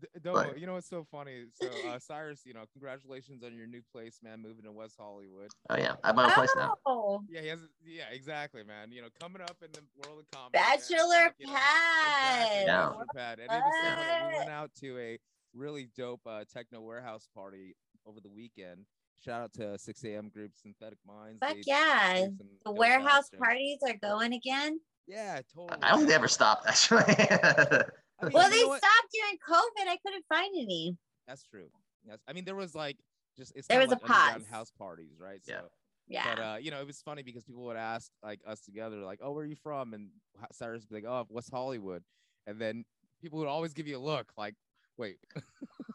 D- 0.00 0.06
Domo, 0.22 0.36
Like- 0.38 0.58
you 0.58 0.66
know 0.66 0.74
what's 0.74 0.88
so 0.88 1.04
funny? 1.10 1.44
So 1.54 1.68
uh, 1.88 1.98
Cyrus, 1.98 2.42
you 2.44 2.54
know, 2.54 2.64
congratulations 2.72 3.42
on 3.44 3.54
your 3.56 3.66
new 3.66 3.82
place, 3.92 4.20
man, 4.22 4.40
moving 4.40 4.64
to 4.64 4.72
West 4.72 4.96
Hollywood. 4.98 5.48
oh 5.70 5.76
yeah, 5.76 5.94
I 6.02 6.08
have 6.08 6.16
my 6.16 6.24
own 6.26 6.30
place 6.32 6.50
now. 6.56 6.74
Oh, 6.86 7.22
Yeah, 7.28 7.40
he 7.42 7.48
has. 7.48 7.60
Yeah, 7.84 8.04
exactly, 8.12 8.62
man. 8.64 8.90
You 8.92 9.02
know, 9.02 9.08
coming 9.20 9.42
up 9.42 9.56
in 9.62 9.70
the 9.72 9.80
world 10.06 10.20
of 10.20 10.30
comedy. 10.30 10.52
bachelor 10.52 11.06
like, 11.08 11.38
pad. 11.44 12.48
Exactly, 12.52 12.66
Yeah. 12.66 12.86
bachelor 12.88 13.06
pad. 13.14 13.38
And 13.40 13.50
it 13.50 13.62
was 13.64 13.74
so. 13.82 14.28
We 14.28 14.38
went 14.38 14.50
out 14.50 14.70
to 14.80 14.98
a 14.98 15.18
really 15.54 15.88
dope 15.96 16.20
uh, 16.26 16.44
techno 16.52 16.80
warehouse 16.80 17.28
party 17.34 17.76
over 18.06 18.20
the 18.20 18.30
weekend. 18.30 18.86
Shout 19.24 19.42
out 19.42 19.52
to 19.54 19.78
6 19.78 20.04
a.m. 20.04 20.28
group 20.30 20.50
Synthetic 20.60 20.98
Minds. 21.06 21.38
Fuck 21.40 21.54
They 21.54 21.62
yeah. 21.66 22.12
played 22.14 22.38
The 22.64 22.72
warehouse 22.72 23.30
parties 23.38 23.78
are 23.86 23.94
going 24.02 24.32
again. 24.32 24.80
Yeah, 25.06 25.40
totally. 25.54 25.78
I 25.82 25.90
don't 25.90 25.98
think 25.98 26.08
they 26.08 26.14
ever 26.14 26.26
stopped 26.28 26.66
actually. 26.66 27.04
I 28.22 28.26
mean, 28.26 28.32
Well, 28.34 28.48
you 28.48 28.54
they 28.54 28.62
know 28.62 28.76
stopped 28.76 29.12
during 29.12 29.36
COVID. 29.48 29.88
I 29.90 29.96
couldn't 30.04 30.24
find 30.28 30.54
any. 30.56 30.96
That's 31.26 31.42
true. 31.42 31.68
Yes, 32.06 32.18
I 32.26 32.32
mean 32.32 32.44
there 32.44 32.54
was 32.56 32.74
like 32.74 32.98
just 33.36 33.52
it's 33.54 33.68
There 33.68 33.78
was 33.80 33.88
a 33.90 33.94
like 33.94 34.02
underground 34.04 34.42
pause. 34.44 34.50
house 34.50 34.70
parties, 34.70 35.12
right? 35.20 35.40
Yeah. 35.46 35.60
So, 35.60 35.68
Yeah. 36.08 36.34
But 36.34 36.42
uh, 36.42 36.56
you 36.60 36.70
know, 36.70 36.80
it 36.80 36.86
was 36.86 37.00
funny 37.02 37.22
because 37.22 37.44
people 37.44 37.64
would 37.64 37.76
ask 37.76 38.10
like 38.22 38.40
us 38.46 38.60
together, 38.60 38.96
like, 38.98 39.20
"Oh, 39.22 39.32
where 39.32 39.44
are 39.44 39.46
you 39.46 39.56
from?" 39.56 39.94
And 39.94 40.10
H- 40.40 40.46
Cyrus 40.52 40.82
would 40.82 40.88
be 40.88 40.94
like, 40.96 41.04
"Oh, 41.04 41.26
West 41.30 41.50
Hollywood," 41.52 42.02
and 42.46 42.60
then 42.60 42.84
people 43.20 43.38
would 43.38 43.48
always 43.48 43.72
give 43.72 43.86
you 43.86 43.96
a 43.96 44.00
look, 44.00 44.32
like, 44.36 44.54
"Wait." 44.98 45.18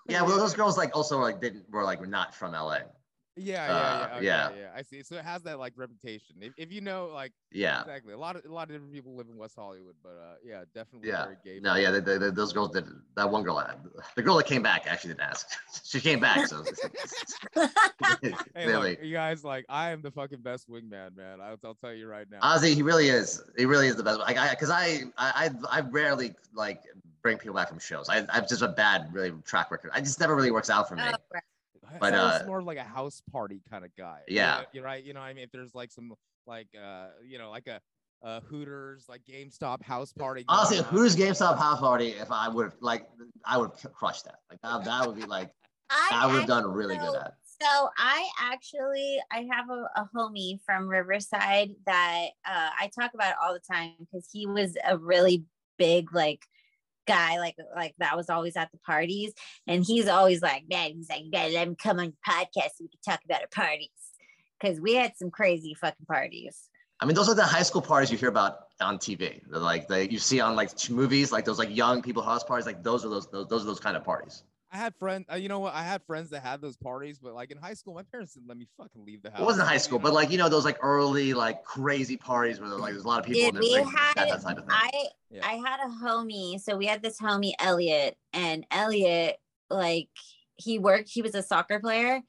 yeah, 0.08 0.22
well, 0.22 0.38
those 0.38 0.54
girls 0.54 0.78
like 0.78 0.96
also 0.96 1.20
like 1.20 1.42
didn't 1.42 1.70
were 1.70 1.84
like 1.84 2.06
not 2.08 2.34
from 2.34 2.54
LA. 2.54 2.80
Yeah, 3.38 3.68
yeah, 3.68 3.74
Uh, 3.74 4.08
yeah, 4.10 4.16
okay, 4.16 4.26
yeah. 4.26 4.50
yeah. 4.58 4.72
I 4.76 4.82
see. 4.82 5.04
So 5.04 5.16
it 5.16 5.24
has 5.24 5.44
that 5.44 5.60
like 5.60 5.74
reputation. 5.76 6.38
If, 6.42 6.54
if 6.58 6.72
you 6.72 6.82
know, 6.82 7.10
like 7.14 7.32
Yeah. 7.52 7.82
exactly, 7.82 8.14
a 8.14 8.18
lot 8.18 8.36
of 8.36 8.44
a 8.46 8.52
lot 8.52 8.64
of 8.64 8.70
different 8.70 8.92
people 8.94 9.16
live 9.16 9.28
in 9.30 9.38
West 9.38 9.56
Hollywood, 9.56 9.96
but 10.02 10.10
uh, 10.20 10.36
yeah, 10.44 10.64
definitely 10.74 11.10
Yeah. 11.10 11.26
very 11.26 11.38
gay. 11.44 11.60
No, 11.60 11.76
yeah, 11.76 11.92
they, 11.92 12.00
they, 12.00 12.18
they- 12.18 12.32
those 12.32 12.52
girls 12.52 12.72
did. 12.72 12.86
That 13.16 13.30
one 13.30 13.44
girl, 13.44 13.64
the 14.16 14.22
girl 14.24 14.38
that 14.38 14.48
came 14.48 14.64
back 14.64 14.88
actually 14.88 15.10
didn't 15.12 15.22
ask. 15.30 15.48
she 15.84 16.00
came 16.02 16.20
back, 16.20 16.48
so 16.48 16.64
Hey, 18.20 18.34
clearly. 18.64 18.92
look, 18.92 19.04
you 19.04 19.14
guys, 19.14 19.44
like, 19.44 19.66
I 19.70 19.92
am 19.92 20.02
the 20.02 20.12
fucking 20.12 20.42
best 20.42 20.70
wingman, 20.70 21.16
man. 21.16 21.40
I'll, 21.42 21.58
I'll 21.64 21.76
tell 21.76 21.94
you 21.94 22.08
right 22.08 22.28
now. 22.30 22.40
Ozzy, 22.42 22.74
he 22.74 22.82
really 22.82 23.10
is. 23.10 23.44
He 23.58 23.66
really 23.66 23.88
is 23.88 23.96
the 23.96 24.04
best. 24.04 24.20
Like 24.20 24.38
I, 24.38 24.50
because 24.52 24.70
I, 24.70 25.04
I, 25.18 25.50
I 25.72 25.78
I 25.78 25.82
rarely 25.82 26.34
like 26.54 26.84
bring 27.22 27.38
people 27.38 27.56
back 27.56 27.70
from 27.70 27.80
shows. 27.80 28.10
I, 28.10 28.26
I've 28.32 28.48
just 28.48 28.62
a 28.62 28.68
bad 28.68 29.10
really 29.14 29.34
track 29.46 29.70
record. 29.72 29.92
I 29.94 30.02
just 30.02 30.20
never 30.20 30.36
really 30.36 30.52
works 30.52 30.70
out 30.70 30.88
for 30.90 30.96
me. 30.96 31.04
Oh, 31.06 31.16
right. 31.34 31.44
I- 31.90 31.98
but, 32.00 32.14
I 32.14 32.24
was 32.24 32.42
uh, 32.42 32.46
more 32.46 32.62
like 32.62 32.78
a 32.78 32.84
house 32.84 33.22
party 33.32 33.62
kind 33.70 33.86
of 33.86 33.92
guy. 33.98 34.22
Yeah. 34.28 34.62
you're 34.74 34.84
right. 34.84 35.04
You 35.04 35.14
know, 35.14 35.22
I 35.22 35.34
mean, 35.34 35.44
if 35.44 35.52
there's 35.52 35.74
like 35.76 35.92
some 35.92 36.14
like 36.46 36.68
uh, 36.80 37.08
you 37.26 37.38
know, 37.38 37.50
like 37.50 37.68
a 37.68 37.80
uh 38.24 38.40
Hooters, 38.42 39.06
like 39.08 39.22
GameStop 39.30 39.84
house 39.84 40.12
party. 40.12 40.44
going 40.44 40.58
Honestly, 40.58 40.80
on. 40.80 40.86
who's 40.86 41.16
GameStop 41.16 41.58
house 41.58 41.80
party? 41.80 42.10
If 42.10 42.32
I 42.32 42.50
would 42.50 42.72
like, 42.82 43.08
I 43.46 43.58
would 43.58 43.72
crush 43.94 44.22
that. 44.24 44.40
Like 44.50 44.60
that, 44.64 44.86
that 44.86 45.08
would 45.08 45.16
be 45.16 45.26
like 45.26 45.52
I 46.12 46.26
would 46.28 46.40
have 46.40 46.48
done 46.48 46.66
really 46.66 46.98
good 46.98 47.16
at. 47.16 47.34
So 47.62 47.90
I 47.98 48.28
actually 48.40 49.18
I 49.32 49.48
have 49.52 49.70
a, 49.70 49.90
a 49.96 50.10
homie 50.16 50.60
from 50.66 50.88
Riverside 50.88 51.72
that 51.86 52.28
uh, 52.46 52.70
I 52.80 52.90
talk 52.94 53.12
about 53.14 53.36
all 53.42 53.54
the 53.54 53.60
time 53.60 53.94
because 54.00 54.28
he 54.32 54.46
was 54.46 54.78
a 54.88 54.98
really 54.98 55.46
big 55.78 56.14
like 56.14 56.46
guy 57.08 57.40
like 57.40 57.56
like 57.76 57.94
that 58.00 58.18
was 58.18 58.30
always 58.30 58.56
at 58.56 58.70
the 58.72 58.78
parties 58.80 59.34
and 59.66 59.84
he's 59.86 60.08
always 60.08 60.42
like 60.42 60.64
man 60.70 60.92
he's 60.92 61.10
like 61.10 61.24
you 61.24 61.32
gotta 61.32 61.54
let 61.54 61.68
him 61.68 61.76
come 61.76 62.00
on 62.00 62.06
your 62.06 62.14
podcast 62.28 62.72
so 62.76 62.82
we 62.82 62.90
can 62.90 63.00
talk 63.06 63.22
about 63.26 63.42
our 63.42 63.48
parties 63.48 63.90
because 64.60 64.80
we 64.80 64.96
had 64.96 65.14
some 65.18 65.32
crazy 65.32 65.74
fucking 65.74 66.06
parties. 66.06 66.70
I 67.00 67.06
mean, 67.06 67.16
those 67.16 67.30
are 67.30 67.36
the 67.36 67.44
high 67.44 67.62
school 67.62 67.82
parties 67.82 68.12
you 68.12 68.18
hear 68.18 68.30
about 68.30 68.60
on 68.82 68.98
TV. 68.98 69.42
They're 69.48 69.60
like 69.60 69.88
they 69.88 70.10
you 70.10 70.20
see 70.20 70.40
on 70.40 70.56
like 70.56 70.72
movies, 70.90 71.32
like 71.32 71.46
those 71.46 71.60
like 71.60 71.76
young 71.76 72.02
people 72.02 72.24
house 72.24 72.44
parties. 72.44 72.66
Like 72.66 72.84
those 72.84 73.06
are 73.06 73.10
those 73.10 73.28
those, 73.28 73.48
those 73.48 73.64
are 73.64 73.68
those 73.68 73.80
kind 73.80 73.96
of 73.96 74.04
parties. 74.04 74.44
I 74.72 74.78
had 74.78 74.96
friends. 74.96 75.26
Uh, 75.32 75.36
you 75.36 75.48
know 75.48 75.60
what? 75.60 75.74
I 75.74 75.84
had 75.84 76.04
friends 76.04 76.30
that 76.32 76.44
had 76.44 76.60
those 76.60 76.76
parties, 76.76 77.20
but 77.20 77.34
like 77.34 77.52
in 77.52 77.58
high 77.58 77.74
school, 77.74 77.94
my 77.94 78.04
parents 78.04 78.34
didn't 78.34 78.50
let 78.50 78.58
me 78.58 78.68
fucking 78.78 79.06
leave 79.06 79.22
the 79.22 79.32
house. 79.32 79.40
It 79.40 79.46
wasn't 79.46 79.68
high 79.68 79.78
school, 79.78 79.98
but 79.98 80.14
like 80.14 80.30
you 80.30 80.38
know 80.38 80.50
those 80.50 80.66
like 80.66 80.78
early 80.82 81.34
like 81.34 81.64
crazy 81.64 82.18
parties 82.18 82.60
where 82.60 82.70
like 82.70 82.92
there's 82.92 83.06
a 83.06 83.08
lot 83.08 83.20
of 83.20 83.26
people. 83.26 83.52
Dude, 83.52 83.62
we 83.62 83.74
had 83.74 84.14
that, 84.16 84.30
that 84.30 84.42
type 84.42 84.58
of 84.58 84.66
thing. 84.66 84.74
I 84.74 84.92
Yeah. 85.30 85.48
I 85.48 85.54
had 85.54 85.80
a 85.80 85.90
homie. 85.90 86.60
So 86.60 86.76
we 86.76 86.86
had 86.86 87.02
this 87.02 87.20
homie 87.20 87.54
Elliot, 87.60 88.18
and 88.34 88.66
Elliot 88.70 89.38
like 89.70 90.10
he 90.58 90.80
worked. 90.80 91.10
He 91.10 91.22
was 91.22 91.34
a 91.34 91.44
soccer 91.44 91.80
player, 91.80 92.22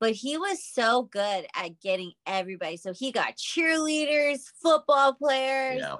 but 0.00 0.12
he 0.12 0.36
was 0.38 0.64
so 0.64 1.04
good 1.04 1.46
at 1.54 1.80
getting 1.80 2.12
everybody. 2.26 2.78
So 2.78 2.92
he 2.92 3.12
got 3.12 3.36
cheerleaders, 3.36 4.40
football 4.60 5.14
players, 5.14 5.80
yeah. 5.80 5.96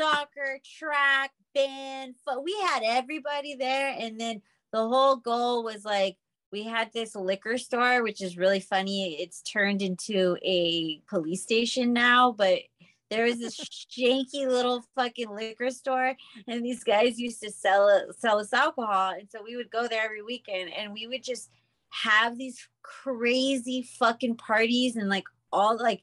soccer, 0.00 0.58
track, 0.78 1.32
band. 1.54 2.14
But 2.24 2.42
we 2.42 2.56
had 2.62 2.82
everybody 2.82 3.56
there, 3.56 3.94
and 3.98 4.18
then 4.18 4.40
the 4.72 4.86
whole 4.86 5.16
goal 5.16 5.64
was 5.64 5.84
like 5.84 6.16
we 6.50 6.64
had 6.64 6.92
this 6.92 7.14
liquor 7.14 7.58
store, 7.58 8.02
which 8.02 8.22
is 8.22 8.38
really 8.38 8.60
funny. 8.60 9.20
It's 9.20 9.42
turned 9.42 9.82
into 9.82 10.36
a 10.42 11.00
police 11.08 11.42
station 11.42 11.92
now, 11.92 12.32
but 12.32 12.60
there 13.10 13.24
was 13.24 13.38
this 13.38 13.56
shanky 13.90 14.46
little 14.46 14.82
fucking 14.94 15.30
liquor 15.30 15.70
store, 15.70 16.14
and 16.46 16.64
these 16.64 16.84
guys 16.84 17.18
used 17.18 17.42
to 17.42 17.50
sell 17.50 18.06
sell 18.18 18.38
us 18.38 18.52
alcohol, 18.52 19.12
and 19.18 19.28
so 19.30 19.42
we 19.42 19.56
would 19.56 19.70
go 19.70 19.88
there 19.88 20.04
every 20.04 20.22
weekend, 20.22 20.70
and 20.72 20.92
we 20.92 21.06
would 21.06 21.22
just 21.22 21.50
have 21.90 22.36
these 22.36 22.68
crazy 22.82 23.88
fucking 23.98 24.36
parties 24.36 24.96
and 24.96 25.08
like 25.08 25.24
all 25.52 25.78
like 25.78 26.02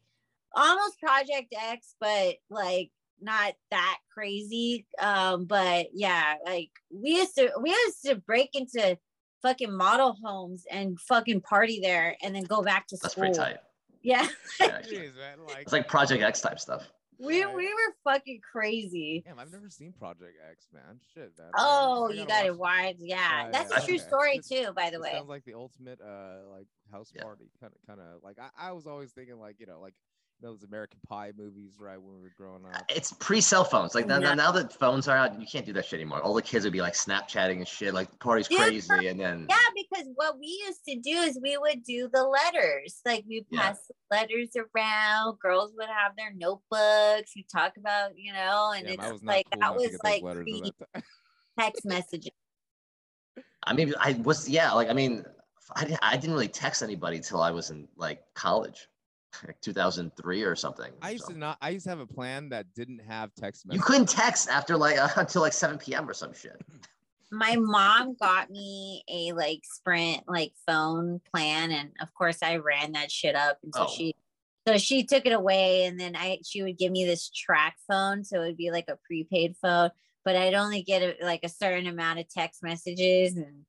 almost 0.56 1.00
Project 1.00 1.54
X, 1.56 1.96
but 2.00 2.36
like 2.50 2.92
not 3.22 3.54
that 3.72 3.98
crazy. 4.14 4.86
Um, 5.02 5.46
but 5.46 5.88
yeah, 5.94 6.36
like 6.46 6.70
we 6.94 7.12
used 7.12 7.36
to 7.36 7.52
we 7.62 7.70
used 7.72 8.04
to 8.06 8.16
break 8.16 8.50
into 8.54 8.98
fucking 9.42 9.72
model 9.76 10.18
homes 10.24 10.66
and 10.72 11.00
fucking 11.00 11.42
party 11.42 11.80
there 11.82 12.16
and 12.24 12.36
then 12.36 12.44
go 12.44 12.62
back 12.62 12.88
to 12.88 12.98
That's 13.02 13.14
school. 13.14 13.24
pretty 13.26 13.38
tight. 13.38 13.58
Yeah. 14.02 14.28
Yeah. 14.60 14.82
Jeez, 14.82 15.16
man. 15.16 15.40
Like, 15.48 15.62
It's 15.64 15.72
like 15.74 15.88
Project 15.88 16.22
X 16.24 16.42
type 16.42 16.60
stuff. 16.60 16.84
We 17.18 17.44
Right. 17.46 17.56
we 17.56 17.66
were 17.68 17.94
fucking 18.04 18.42
crazy. 18.52 19.24
damn, 19.26 19.40
I've 19.40 19.52
never 19.52 19.70
seen 19.70 19.94
Project 19.94 20.34
X, 20.52 20.68
man. 20.74 21.00
Shit, 21.14 21.32
man. 21.40 21.50
Oh, 21.58 22.10
I 22.10 22.14
you 22.14 22.26
gotta 22.26 22.48
it 22.48 22.58
watch 22.58 22.60
wide. 22.60 22.96
Yeah. 23.00 23.46
Yeah, 23.46 23.52
That's 23.52 23.72
yeah, 23.72 23.78
a 23.78 23.86
true 23.86 23.96
okay. 23.96 24.04
story 24.04 24.38
This- 24.38 24.50
too, 24.50 24.74
by 24.76 24.90
the 24.90 25.00
way. 25.00 25.12
sounds 25.14 25.30
like 25.30 25.46
the 25.46 25.54
ultimate 25.54 26.00
uh 26.02 26.48
like 26.52 26.68
house 26.92 27.12
Yeah. 27.16 27.24
party 27.24 27.50
kind 27.62 27.72
of 27.74 27.88
kind 27.88 28.02
of 28.02 28.22
like 28.22 28.38
I, 28.40 28.70
I 28.70 28.72
was 28.74 28.86
always 28.86 29.12
thinking 29.14 29.40
like 29.40 29.60
you 29.60 29.66
know 29.66 29.80
like 29.80 29.94
those 30.42 30.64
American 30.64 31.00
Pie 31.08 31.32
movies 31.38 31.76
right 31.80 32.00
when 32.00 32.16
we 32.16 32.22
were 32.22 32.34
growing 32.38 32.66
up. 32.66 32.84
It's 32.90 33.14
pre 33.14 33.42
cell 33.42 33.64
phones. 33.64 33.96
Like 33.96 34.06
now, 34.06 34.20
Yeah. 34.20 34.34
now 34.34 34.52
that 34.52 34.74
phones 34.74 35.08
are 35.08 35.16
out, 35.18 35.40
you 35.40 35.48
can't 35.48 35.66
do 35.66 35.74
that 35.74 35.86
shit 35.86 36.00
anymore. 36.00 36.22
All 36.22 36.34
the 36.34 36.42
kids 36.42 36.66
would 36.66 36.74
be 36.74 36.82
like 36.82 36.94
Snapchatting 36.94 37.58
and 37.58 37.68
shit. 37.68 37.94
Like 37.94 38.12
the 38.12 38.18
party's 38.18 38.48
Yeah. 38.52 38.58
crazy, 38.58 39.08
and 39.08 39.20
then 39.20 39.48
Yeah, 39.50 39.56
because 39.76 40.08
what 40.16 40.38
we 40.38 40.48
used 40.68 40.84
to 40.86 41.00
do 41.00 41.12
is 41.12 41.40
we 41.42 41.58
would 41.58 41.84
do 41.84 42.10
the 42.14 42.24
letters. 42.24 43.02
Like 43.06 43.24
we 43.28 43.46
Yeah. 43.50 43.62
pass 43.62 43.88
the 43.88 43.94
letters 44.16 44.50
around. 44.76 45.40
Girls 45.40 45.74
would 45.78 45.88
have 45.90 46.16
their 46.18 46.34
notebooks. 46.34 47.36
You 47.36 47.44
talk 47.52 47.78
about, 47.78 48.18
you 48.18 48.34
know, 48.34 48.74
and 48.76 48.86
Damn, 48.88 49.00
it's 49.00 49.12
was 49.14 49.24
like 49.24 49.46
cool 49.52 49.62
that 49.62 49.76
was 49.76 49.98
like 50.04 50.22
letters 50.22 50.44
pre 50.44 50.58
at 50.66 50.78
that 50.80 50.94
time. 50.94 51.04
text 51.60 51.86
messages. 51.86 52.32
I 53.66 53.74
mean, 53.74 53.94
I 54.00 54.14
was 54.14 54.48
yeah. 54.48 54.72
Like 54.74 54.90
I 54.90 54.94
mean, 54.94 55.24
I 55.76 55.86
didn't, 55.86 56.00
I 56.04 56.18
didn't 56.18 56.34
really 56.34 56.48
text 56.48 56.84
anybody 56.84 57.20
till 57.20 57.42
I 57.42 57.52
was 57.52 57.72
in 57.72 57.88
like 57.96 58.22
college, 58.36 58.76
like 58.76 58.88
2003 59.62 60.44
or 60.44 60.56
something. 60.56 60.92
I 61.02 61.12
used 61.12 61.26
so. 61.26 61.34
to 61.34 61.40
not. 61.40 61.58
I 61.62 61.70
used 61.70 61.86
to 61.86 61.90
have 61.90 62.00
a 62.00 62.08
plan 62.08 62.50
that 62.50 62.74
didn't 62.76 63.00
have 63.00 63.34
text 63.36 63.66
You 63.70 63.80
couldn't 63.80 64.10
text 64.10 64.50
after 64.50 64.78
like 64.78 64.98
until 65.18 65.42
like 65.42 65.54
7 65.54 65.78
p.m. 65.78 66.10
or 66.10 66.14
some 66.14 66.34
shit. 66.34 66.62
My 67.32 67.56
mom 67.56 68.16
got 68.20 68.50
me 68.50 69.04
a 69.10 69.34
like 69.34 69.62
Sprint 69.64 70.24
like 70.28 70.54
phone 70.68 71.22
plan, 71.34 71.72
and 71.72 71.92
of 72.02 72.14
course 72.14 72.40
I 72.44 72.58
ran 72.58 72.94
that 72.94 73.12
shit 73.12 73.36
up, 73.36 73.60
and 73.64 73.74
so 73.74 73.84
Oh. 73.84 73.88
she. 73.88 74.16
So 74.68 74.80
she 74.80 75.04
took 75.04 75.28
it 75.28 75.32
away, 75.32 75.86
and 75.86 76.00
then 76.00 76.16
I 76.16 76.40
she 76.44 76.64
would 76.64 76.80
give 76.80 76.92
me 76.92 77.06
this 77.06 77.30
track 77.30 77.76
phone, 77.88 78.24
so 78.24 78.42
it 78.42 78.46
would 78.46 78.58
be 78.58 78.72
like 78.72 78.90
a 78.90 78.98
prepaid 79.06 79.56
phone, 79.62 79.92
but 80.24 80.36
I'd 80.36 80.56
only 80.56 80.82
get 80.82 81.04
a, 81.04 81.24
like 81.24 81.42
a 81.44 81.50
certain 81.50 81.86
amount 81.86 82.18
of 82.18 82.28
text 82.30 82.64
messages, 82.64 83.38
and 83.38 83.66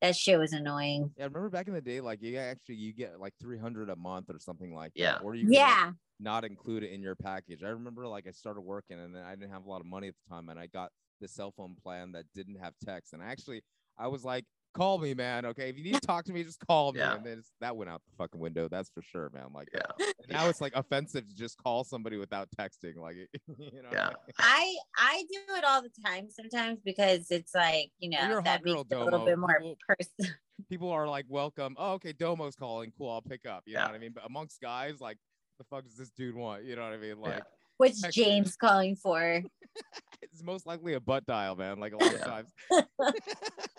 that 0.00 0.16
shit 0.16 0.38
was 0.38 0.52
annoying. 0.52 1.12
Yeah, 1.16 1.24
I 1.24 1.26
remember 1.26 1.50
back 1.50 1.68
in 1.68 1.74
the 1.74 1.80
day, 1.80 2.00
like 2.00 2.22
you 2.22 2.36
actually 2.38 2.76
you 2.76 2.92
get 2.92 3.18
like 3.20 3.34
three 3.40 3.58
hundred 3.58 3.90
a 3.90 3.96
month 3.96 4.30
or 4.30 4.38
something 4.38 4.74
like 4.74 4.92
that, 4.94 5.00
Yeah. 5.00 5.18
or 5.22 5.34
you 5.34 5.46
could, 5.46 5.54
like, 5.54 5.60
Yeah, 5.60 5.92
not 6.20 6.44
include 6.44 6.82
it 6.82 6.92
in 6.92 7.02
your 7.02 7.14
package. 7.14 7.62
I 7.62 7.68
remember 7.68 8.06
like 8.06 8.26
I 8.26 8.30
started 8.30 8.60
working 8.60 8.98
and 9.00 9.14
then 9.14 9.22
I 9.22 9.34
didn't 9.34 9.52
have 9.52 9.64
a 9.64 9.68
lot 9.70 9.80
of 9.80 9.86
money 9.86 10.08
at 10.08 10.14
the 10.28 10.34
time, 10.34 10.48
and 10.48 10.58
I 10.58 10.66
got 10.66 10.90
the 11.20 11.28
cell 11.28 11.52
phone 11.56 11.74
plan 11.82 12.12
that 12.12 12.24
didn't 12.34 12.56
have 12.56 12.74
text, 12.84 13.12
and 13.14 13.22
actually 13.22 13.62
I 13.98 14.08
was 14.08 14.24
like, 14.24 14.44
"Call 14.76 14.98
me, 14.98 15.14
man. 15.14 15.44
Okay, 15.46 15.68
if 15.70 15.76
you 15.78 15.84
need 15.84 15.94
to 15.94 16.00
talk 16.06 16.24
to 16.26 16.32
me, 16.32 16.44
just 16.44 16.60
call 16.66 16.92
me." 16.92 17.00
Yeah. 17.00 17.14
And 17.16 17.24
then 17.24 17.42
that 17.60 17.76
went 17.76 17.90
out 17.90 18.02
the 18.04 18.12
fucking 18.16 18.40
window. 18.40 18.68
That's 18.68 18.90
for 18.90 19.02
sure, 19.02 19.30
man. 19.34 19.46
Like, 19.54 19.68
Yeah. 19.74 19.80
and 19.98 20.14
now 20.30 20.48
it's 20.48 20.60
like 20.60 20.72
offensive 20.76 21.28
to 21.28 21.34
just 21.34 21.56
call 21.58 21.84
somebody 21.84 22.16
without 22.16 22.48
texting. 22.58 22.96
Like, 22.96 23.16
you 23.58 23.82
know. 23.82 23.88
Yeah. 23.92 24.10
I 24.38 24.76
I 24.96 25.24
do 25.32 25.54
it 25.56 25.64
all 25.64 25.82
the 25.82 25.90
time 26.04 26.28
sometimes 26.30 26.80
because 26.84 27.30
it's 27.30 27.54
like 27.54 27.90
you 27.98 28.10
know 28.10 28.18
Well, 28.20 28.28
you're 28.30 28.38
a 28.40 28.44
that 28.44 28.50
hot 28.60 28.64
girl, 28.64 28.74
makes 28.76 28.92
it 28.92 28.98
a 28.98 29.04
little 29.04 29.24
bit 29.24 29.38
more 29.38 29.58
People- 29.58 29.76
personal. 29.88 30.32
people 30.68 30.90
are 30.90 31.08
like, 31.08 31.26
welcome. 31.28 31.74
Oh, 31.78 31.92
okay, 31.94 32.12
Domo's 32.12 32.56
calling. 32.56 32.92
Cool, 32.96 33.10
I'll 33.10 33.22
pick 33.22 33.46
up. 33.46 33.64
You 33.66 33.74
know 33.74 33.82
what 33.82 33.94
I 33.94 33.98
mean? 33.98 34.12
But 34.14 34.24
amongst 34.26 34.60
guys, 34.60 35.00
like, 35.00 35.18
the 35.58 35.64
fuck 35.64 35.84
does 35.84 35.96
this 35.96 36.10
dude 36.10 36.34
want? 36.34 36.64
You 36.64 36.76
know 36.76 36.82
what 36.82 36.92
I 36.92 36.96
mean? 36.98 37.20
Like, 37.20 37.42
What's 37.78 38.00
Text- 38.00 38.16
James 38.16 38.56
calling 38.56 38.96
for? 38.96 39.42
it's 40.22 40.42
most 40.42 40.66
likely 40.66 40.94
a 40.94 41.00
butt 41.00 41.26
dial, 41.26 41.56
man. 41.56 41.78
Like 41.78 41.92
a 41.92 41.96
lot 41.96 42.14
of 42.14 42.20
times. 42.20 42.54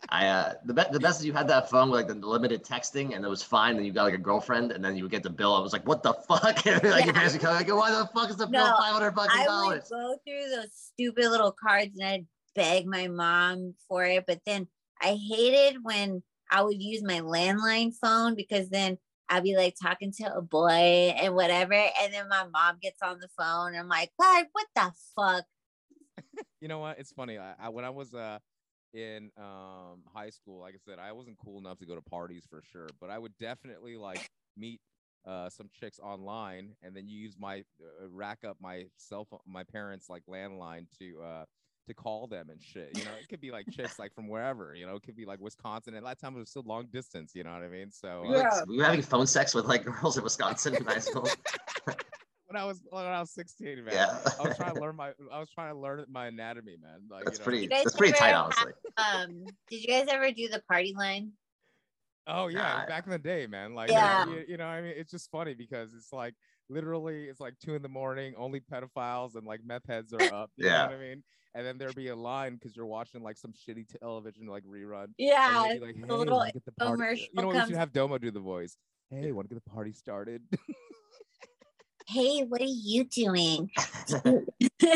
I 0.10 0.28
uh 0.28 0.54
the 0.66 0.74
best 0.74 0.92
the 0.92 1.00
best 1.00 1.20
is 1.20 1.26
you 1.26 1.34
had 1.34 1.48
that 1.50 1.70
phone 1.70 1.90
with 1.90 2.00
like 2.00 2.08
the 2.08 2.26
limited 2.26 2.64
texting 2.64 3.16
and 3.16 3.26
it 3.26 3.28
was 3.28 3.44
fine. 3.44 3.76
Then 3.76 3.86
you 3.86 3.92
got 3.92 4.04
like 4.04 4.14
a 4.14 4.20
girlfriend 4.20 4.72
and 4.72 4.84
then 4.84 4.96
you 4.96 5.04
would 5.04 5.12
get 5.12 5.24
the 5.24 5.30
bill. 5.30 5.54
I 5.54 5.60
was 5.60 5.74
like, 5.74 5.88
what 5.88 6.04
the 6.04 6.14
fuck? 6.14 6.44
like 6.84 7.06
your 7.06 7.14
parents 7.14 7.34
would 7.34 7.42
come 7.42 7.56
like, 7.56 7.68
why 7.68 7.92
the 7.92 8.10
fuck 8.14 8.30
is 8.30 8.38
the 8.38 8.48
bill 8.48 8.66
No, 8.66 8.78
five 8.78 8.94
hundred 8.94 9.12
bucks 9.12 9.34
I 9.36 9.68
would 9.68 9.82
go 9.90 10.18
through 10.26 10.50
those 10.56 10.70
stupid 10.74 11.30
little 11.30 11.52
cards 11.52 11.98
and 12.00 12.08
I'd 12.08 12.26
beg 12.56 12.86
my 12.86 13.08
mom 13.08 13.74
for 13.88 14.06
it. 14.06 14.26
But 14.26 14.40
then 14.46 14.68
I 15.02 15.16
hated 15.30 15.80
when 15.84 16.24
I 16.50 16.62
would 16.62 16.82
use 16.82 17.04
my 17.04 17.20
landline 17.20 17.94
phone 17.94 18.36
because 18.36 18.70
then 18.70 18.98
I'd 19.30 19.44
be 19.44 19.56
like 19.56 19.76
talking 19.82 20.12
to 20.20 20.36
a 20.36 20.42
boy 20.42 20.70
and 20.70 21.36
whatever. 21.36 21.74
And 21.74 22.14
then 22.14 22.30
my 22.30 22.46
mom 22.52 22.78
gets 22.82 23.02
on 23.02 23.20
the 23.20 23.28
phone. 23.38 23.70
And 23.70 23.78
I'm 23.78 23.88
like, 23.88 24.12
God, 24.20 24.46
what 24.52 24.68
the 24.76 24.92
fuck? 25.16 25.46
You 26.60 26.68
know 26.68 26.80
what? 26.80 26.98
It's 26.98 27.12
funny. 27.12 27.38
I, 27.38 27.54
I 27.60 27.70
when 27.70 27.86
I 27.86 27.92
was 27.92 28.16
uh 28.16 28.40
in 28.92 29.30
um 29.38 30.02
high 30.12 30.32
school, 30.32 30.60
like 30.62 30.74
I 30.74 30.78
said, 30.84 30.98
I 30.98 31.12
wasn't 31.12 31.38
cool 31.38 31.60
enough 31.60 31.78
to 31.80 31.86
go 31.86 31.94
to 31.94 32.02
parties 32.02 32.46
for 32.50 32.64
sure, 32.72 32.88
but 33.00 33.12
I 33.12 33.20
would 33.20 33.38
definitely 33.38 33.96
like 33.96 34.28
meet 34.58 34.82
uh 35.24 35.50
some 35.50 35.70
chicks 35.80 36.00
online 36.00 36.72
and 36.82 36.96
then 36.96 37.08
use 37.08 37.36
my 37.40 37.60
uh, 37.80 38.08
rack 38.10 38.40
up 38.44 38.58
my 38.60 38.86
cell 38.98 39.26
phone 39.26 39.40
my 39.46 39.64
parents 39.64 40.10
like 40.10 40.24
landline 40.28 40.88
to 41.00 41.22
uh 41.22 41.46
to 41.88 41.94
call 41.94 42.28
them 42.28 42.50
and 42.50 42.62
shit. 42.62 42.98
You 42.98 43.04
know, 43.06 43.12
it 43.22 43.28
could 43.30 43.42
be 43.42 43.52
like 43.52 43.66
chicks 43.72 43.98
like 44.00 44.14
from 44.14 44.28
wherever. 44.28 44.76
You 44.76 44.86
know, 44.86 44.96
it 44.96 45.04
could 45.04 45.16
be 45.16 45.26
like 45.26 45.40
Wisconsin. 45.40 45.96
And 45.96 46.06
that 46.06 46.20
time 46.20 46.36
it 46.36 46.40
was 46.40 46.50
still 46.50 46.64
long 46.66 46.88
distance. 46.92 47.32
You 47.34 47.44
know 47.44 47.52
what 47.54 47.64
I 47.64 47.68
mean? 47.68 47.92
So 47.92 48.22
Were 48.22 48.28
you, 48.28 48.42
uh, 48.42 48.44
like, 48.44 48.68
were 48.68 48.84
having 48.84 49.02
phone 49.02 49.28
sex 49.28 49.54
with 49.56 49.66
like 49.66 49.86
girls 49.86 50.18
in 50.18 50.24
Wisconsin 50.24 50.76
in 50.76 50.84
high 50.86 51.00
school? 51.00 51.28
when 51.86 52.56
I 52.56 52.66
was 52.66 52.82
when 52.90 53.04
I 53.06 53.20
was 53.20 53.32
16, 53.32 53.84
man, 53.86 53.94
Yeah. 53.94 54.20
I 54.40 54.48
was 54.48 54.58
trying 54.58 54.76
to 54.76 54.82
learn 54.82 54.96
my 54.96 55.12
I 55.32 55.40
was 55.40 55.50
trying 55.50 55.74
to 55.74 55.80
learn 55.80 56.06
my 56.10 56.28
anatomy, 56.28 56.78
man. 56.82 57.02
Like 57.10 57.26
That's 57.26 57.38
you 57.38 57.42
know, 57.42 57.44
pretty. 57.46 57.62
You 57.64 57.70
That's 57.70 57.96
pretty 57.96 58.14
ever 58.14 58.20
tight, 58.20 58.28
have- 58.30 58.46
honestly. 58.46 58.72
Um, 58.98 59.46
did 59.70 59.82
you 59.82 59.88
guys 59.88 60.06
ever 60.10 60.32
do 60.32 60.48
the 60.48 60.62
party 60.70 60.94
line? 60.98 61.32
Oh 62.30 62.48
yeah, 62.48 62.80
Nah. 62.82 62.86
back 62.88 63.06
in 63.06 63.12
the 63.12 63.18
day, 63.20 63.48
man. 63.48 63.74
Like 63.74 63.90
Yeah. 63.90 64.26
you, 64.28 64.44
you 64.50 64.58
know, 64.58 64.66
I 64.66 64.82
mean, 64.82 64.94
it's 64.98 65.12
just 65.12 65.32
funny 65.32 65.54
because 65.54 65.94
it's 65.94 66.12
like 66.12 66.34
literally 66.70 67.26
it's 67.26 67.40
like 67.40 67.56
two 67.64 67.76
in 67.76 67.82
the 67.82 67.90
morning, 67.90 68.34
only 68.38 68.60
pedophiles 68.60 69.36
and 69.36 69.46
like 69.46 69.62
meth 69.66 69.88
heads 69.88 70.14
are 70.14 70.20
up. 70.34 70.52
You 70.58 70.66
Yeah. 70.66 70.82
know 70.82 70.88
what 70.88 70.96
I 70.96 71.00
mean? 71.00 71.24
And 71.56 71.66
then 71.66 71.78
there'd 71.78 71.96
be 71.96 72.10
a 72.10 72.16
line 72.16 72.54
because 72.56 72.76
you're 72.76 72.86
watching 72.86 73.24
like 73.24 73.38
some 73.38 73.52
shitty 73.52 73.88
television 74.00 74.48
like 74.48 74.64
rerun. 74.64 75.08
Yeah, 75.18 75.48
like, 75.82 75.96
hey, 75.96 76.04
a 76.10 76.14
little 76.14 76.44
get 76.54 76.66
the 76.66 76.72
party. 76.74 77.30
You 77.34 77.42
know, 77.42 77.48
what, 77.48 77.56
we 77.56 77.62
should 77.64 77.76
have 77.76 77.92
Domo 77.92 78.18
do 78.18 78.30
the 78.32 78.40
voice. 78.40 78.78
Hey, 79.10 79.32
want 79.32 79.50
to 79.50 79.56
get 79.56 79.64
the 79.64 79.70
party 79.72 79.94
started? 79.94 80.44
hey, 82.08 82.44
what 82.44 82.62
are 82.62 82.66
you 82.66 83.04
doing? 83.04 83.70
Do 84.80 84.96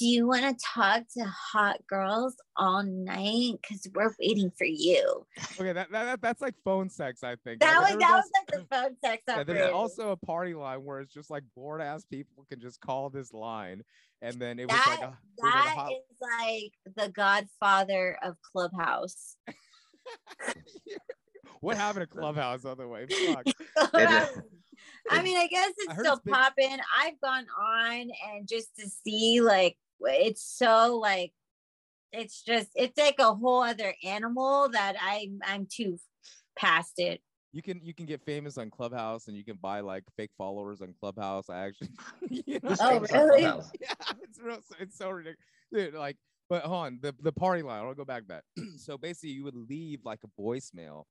you 0.00 0.26
want 0.32 0.42
to 0.42 0.54
talk 0.74 1.02
to 1.16 1.24
hot 1.24 1.78
girls 1.88 2.34
all 2.56 2.82
night? 2.82 3.54
Because 3.62 3.88
we're 3.94 4.12
waiting 4.20 4.50
for 4.56 4.64
you. 4.66 5.26
okay, 5.58 5.72
that, 5.72 5.90
that, 5.90 6.04
that 6.04 6.22
that's 6.22 6.42
like 6.42 6.54
phone 6.64 6.88
sex, 6.90 7.22
I 7.24 7.36
think. 7.44 7.60
That 7.60 7.80
Like, 7.80 7.94
was 7.94 8.00
that 8.00 8.12
was 8.12 8.30
like 8.36 8.60
the 8.60 8.66
phone 8.76 8.96
sex 9.04 9.22
Yeah, 9.28 9.44
there's 9.44 9.72
also 9.72 10.10
a 10.10 10.16
party 10.16 10.54
line 10.54 10.84
where 10.84 11.00
it's 11.00 11.12
just 11.12 11.30
like 11.30 11.44
bored 11.56 11.80
ass 11.80 12.04
people 12.04 12.44
can 12.50 12.60
just 12.60 12.80
call 12.80 13.10
this 13.10 13.32
line, 13.32 13.82
and 14.20 14.34
then 14.34 14.58
it 14.58 14.70
was 14.70 14.78
like 14.86 15.00
That- 15.00 15.08
a, 15.08 15.12
it 15.12 15.42
was 15.42 15.42
like 15.42 15.54
a 15.54 15.56
That 15.56 15.76
hot- 15.76 15.92
is 15.92 16.16
like 16.20 16.72
the 16.96 17.08
godfather 17.12 18.18
of 18.22 18.36
Clubhouse. 18.52 19.36
what 21.60 21.76
happened 21.76 22.08
to 22.10 22.16
Clubhouse 22.18 22.64
on 22.64 22.76
the 22.76 22.88
way? 22.88 23.06
Fuck. 23.06 23.44
Clubhouse- 25.08 25.20
I 25.20 25.22
mean, 25.24 25.36
I 25.38 25.46
guess 25.48 25.72
it's 25.78 25.92
heard 25.92 26.04
still 26.04 26.14
it's 26.14 26.22
big- 26.24 26.34
popping. 26.34 26.78
I've 26.98 27.20
gone 27.20 27.46
on 27.60 28.10
and 28.32 28.48
just 28.48 28.74
to 28.76 28.88
see 28.88 29.40
like 29.40 29.76
it's 30.00 30.42
so 30.42 30.98
like 31.00 31.32
it's 32.12 32.42
just 32.42 32.68
it's 32.74 32.98
like 32.98 33.16
a 33.18 33.34
whole 33.34 33.62
other 33.62 33.94
animal 34.04 34.68
that 34.70 34.96
I'm 35.00 35.38
I'm 35.46 35.66
too 35.70 35.98
past 36.56 36.94
it. 36.98 37.20
You 37.52 37.62
can 37.62 37.80
you 37.82 37.94
can 37.94 38.06
get 38.06 38.22
famous 38.24 38.56
on 38.58 38.70
Clubhouse, 38.70 39.28
and 39.28 39.36
you 39.36 39.44
can 39.44 39.56
buy 39.60 39.80
like 39.80 40.04
fake 40.16 40.30
followers 40.38 40.80
on 40.80 40.94
Clubhouse. 40.98 41.50
I 41.50 41.66
actually, 41.66 41.90
you 42.30 42.58
know, 42.62 42.74
Oh, 42.80 42.98
really? 43.00 43.42
Yeah, 43.42 43.60
it's 44.22 44.40
real. 44.40 44.58
It's 44.80 44.96
so 44.96 45.10
ridiculous, 45.10 45.38
dude. 45.72 45.94
Like, 45.94 46.16
but 46.48 46.62
hold 46.64 46.86
on, 46.86 46.98
the 47.02 47.14
the 47.20 47.32
party 47.32 47.62
line. 47.62 47.84
I'll 47.84 47.94
go 47.94 48.04
back 48.06 48.22
to 48.22 48.28
that. 48.28 48.44
so 48.78 48.96
basically, 48.96 49.30
you 49.30 49.44
would 49.44 49.54
leave 49.56 50.00
like 50.04 50.20
a 50.24 50.40
voicemail 50.40 51.04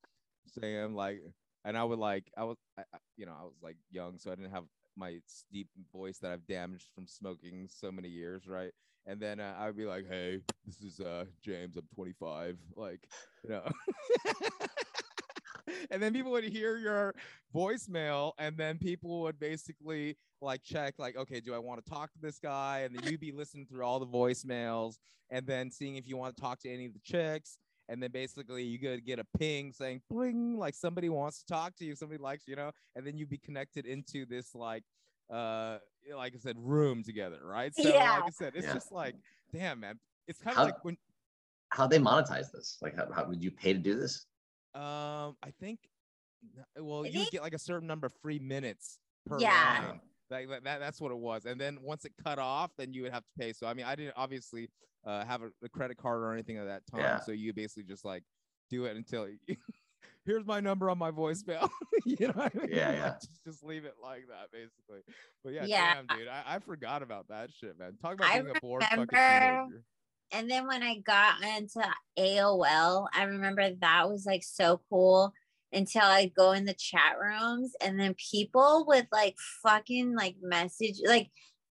saying 0.60 0.96
like, 0.96 1.22
and 1.66 1.78
I 1.78 1.84
would 1.84 2.00
like, 2.00 2.32
I 2.38 2.44
was, 2.44 2.58
I, 2.78 2.84
you 3.18 3.26
know, 3.26 3.34
I 3.40 3.44
was 3.44 3.56
like 3.62 3.78
young, 3.92 4.18
so 4.18 4.32
I 4.32 4.36
didn't 4.36 4.52
have 4.52 4.66
my 4.98 5.20
deep 5.52 5.68
voice 5.94 6.18
that 6.20 6.32
I've 6.32 6.46
damaged 6.48 6.88
from 6.94 7.08
smoking 7.08 7.68
so 7.70 7.92
many 7.92 8.10
years, 8.10 8.48
right? 8.48 8.72
And 9.06 9.20
then 9.20 9.40
uh, 9.40 9.56
I 9.58 9.66
would 9.66 9.78
be 9.78 9.86
like, 9.86 10.08
"Hey, 10.08 10.42
this 10.66 10.80
is 10.82 11.00
uh 11.00 11.26
James. 11.42 11.76
I'm 11.76 11.88
25." 11.96 12.58
Like, 12.76 13.08
you 13.44 13.50
know. 13.50 13.64
and 15.92 16.02
then 16.02 16.14
people 16.14 16.32
would 16.32 16.44
hear 16.44 16.78
your 16.78 17.16
voicemail, 17.54 18.34
and 18.38 18.58
then 18.58 18.78
people 18.78 19.22
would 19.22 19.40
basically 19.40 20.18
like 20.42 20.64
check, 20.64 20.96
like, 20.98 21.16
okay, 21.16 21.40
do 21.40 21.54
I 21.54 21.60
want 21.60 21.84
to 21.84 21.90
talk 21.90 22.12
to 22.14 22.20
this 22.20 22.40
guy? 22.40 22.80
And 22.80 22.96
then 22.96 23.10
you'd 23.10 23.20
be 23.20 23.32
listening 23.32 23.66
through 23.66 23.84
all 23.84 24.00
the 24.00 24.08
voicemails, 24.08 24.98
and 25.30 25.46
then 25.46 25.72
seeing 25.72 25.96
if 25.96 26.08
you 26.08 26.18
want 26.18 26.36
to 26.36 26.42
talk 26.42 26.60
to 26.62 26.70
any 26.72 26.86
of 26.86 26.94
the 26.94 27.02
chicks. 27.04 27.58
And 27.92 28.02
then 28.02 28.10
basically 28.12 28.64
you 28.64 28.80
could 28.80 29.06
get 29.06 29.20
a 29.20 29.26
ping 29.38 29.74
saying 29.74 30.02
bling, 30.10 30.58
like 30.58 30.76
somebody 30.76 31.10
wants 31.10 31.40
to 31.40 31.46
talk 31.46 31.76
to 31.76 31.84
you, 31.86 31.94
somebody 31.94 32.22
likes, 32.22 32.48
you 32.48 32.56
know, 32.56 32.72
and 32.96 33.06
then 33.06 33.18
you'd 33.18 33.30
be 33.30 33.38
connected 33.38 33.86
into 33.86 34.26
this 34.26 34.56
like 34.56 34.84
uh 35.30 35.78
like 36.16 36.34
I 36.34 36.40
said, 36.40 36.56
room 36.58 37.04
together, 37.04 37.40
right? 37.44 37.76
So 37.76 37.90
Yeah. 37.90 38.12
like 38.16 38.24
I 38.28 38.30
said, 38.30 38.54
it's 38.56 38.66
Yeah. 38.66 38.76
just 38.76 38.94
like, 38.94 39.16
damn 39.52 39.82
man. 39.82 40.00
It's 40.26 40.40
kind 40.40 40.52
of 40.52 40.58
How- 40.60 40.64
like 40.64 40.86
when 40.86 40.98
How'd 41.74 41.90
they 41.90 42.00
monetize 42.00 42.50
this? 42.52 42.78
Like, 42.82 42.96
how, 42.96 43.12
how 43.12 43.26
would 43.26 43.44
you 43.44 43.52
pay 43.52 43.74
to 43.74 43.80
do 43.80 43.96
this? 44.00 44.26
um 44.74 45.36
I 45.44 45.52
think 45.60 45.80
well 46.80 47.06
you 47.06 47.26
get 47.30 47.42
like 47.42 47.54
a 47.54 47.60
certain 47.60 47.88
number 47.90 48.08
of 48.08 48.14
free 48.22 48.40
minutes 48.40 49.00
per 49.26 49.38
Yeah. 49.42 49.88
line. 49.90 50.00
Like 50.32 50.50
that, 50.50 50.64
that 50.64 50.80
that's 50.80 51.00
what 51.02 51.12
it 51.12 51.18
was. 51.18 51.46
And 51.46 51.60
then 51.60 51.78
once 51.82 52.06
it 52.06 52.14
cut 52.24 52.40
off, 52.40 52.72
then 52.78 52.94
you 52.94 53.04
would 53.04 53.12
have 53.12 53.24
to 53.24 53.30
pay. 53.38 53.54
So 53.54 53.68
I 53.68 53.74
mean 53.74 53.86
I 53.86 53.96
didn't 53.96 54.14
obviously 54.18 54.70
uh 55.06 55.26
have 55.26 55.42
a, 55.42 55.50
a 55.64 55.70
credit 55.70 55.98
card 55.98 56.22
or 56.22 56.34
anything 56.34 56.58
at 56.58 56.66
that 56.66 56.84
time. 56.88 57.02
Yeah. 57.02 57.20
So 57.20 57.32
you 57.32 57.54
basically 57.54 57.84
just 57.84 58.06
like 58.06 58.24
do 58.70 58.86
it 58.86 58.96
until 58.96 59.28
here's 60.26 60.46
my 60.46 60.60
number 60.60 60.90
on 60.90 60.98
my 60.98 61.12
voicemail. 61.12 61.70
you 62.06 62.28
know 62.28 62.34
what 62.34 62.54
I 62.56 62.60
mean? 62.60 62.70
Yeah, 62.72 62.88
Like, 62.90 62.98
yeah. 62.98 63.14
just, 63.22 63.44
just 63.46 63.64
leave 63.64 63.86
it 63.86 63.96
like 64.02 64.28
that 64.30 64.52
basically. 64.52 65.02
But 65.44 65.54
yeah, 65.54 65.66
Yeah. 65.66 65.94
damn 65.96 66.18
dude. 66.18 66.28
I, 66.28 66.56
I 66.56 66.60
forgot 66.60 67.02
about 67.04 67.28
that 67.30 67.50
shit, 67.52 67.78
man. 67.78 67.98
Talk 68.02 68.14
about 68.16 68.30
I 68.30 68.42
being 68.42 68.56
a 68.56 68.60
bored 68.60 68.84
fucking 68.84 69.08
teenager. 69.08 69.84
And 70.34 70.50
then 70.50 70.66
when 70.66 70.82
I 70.82 71.00
got 71.00 71.44
into 71.44 71.84
AOL, 72.18 73.08
I 73.14 73.24
remember 73.24 73.70
that 73.82 74.10
was 74.10 74.26
like 74.26 74.44
so 74.44 74.80
cool 74.90 75.34
until 75.74 76.04
I 76.04 76.26
go 76.28 76.52
in 76.52 76.66
the 76.66 76.74
chat 76.74 77.16
rooms 77.20 77.74
and 77.82 78.00
then 78.00 78.16
people 78.32 78.86
would 78.88 79.08
like 79.12 79.36
fucking 79.64 80.16
like 80.16 80.36
message 80.42 80.96
like 81.06 81.30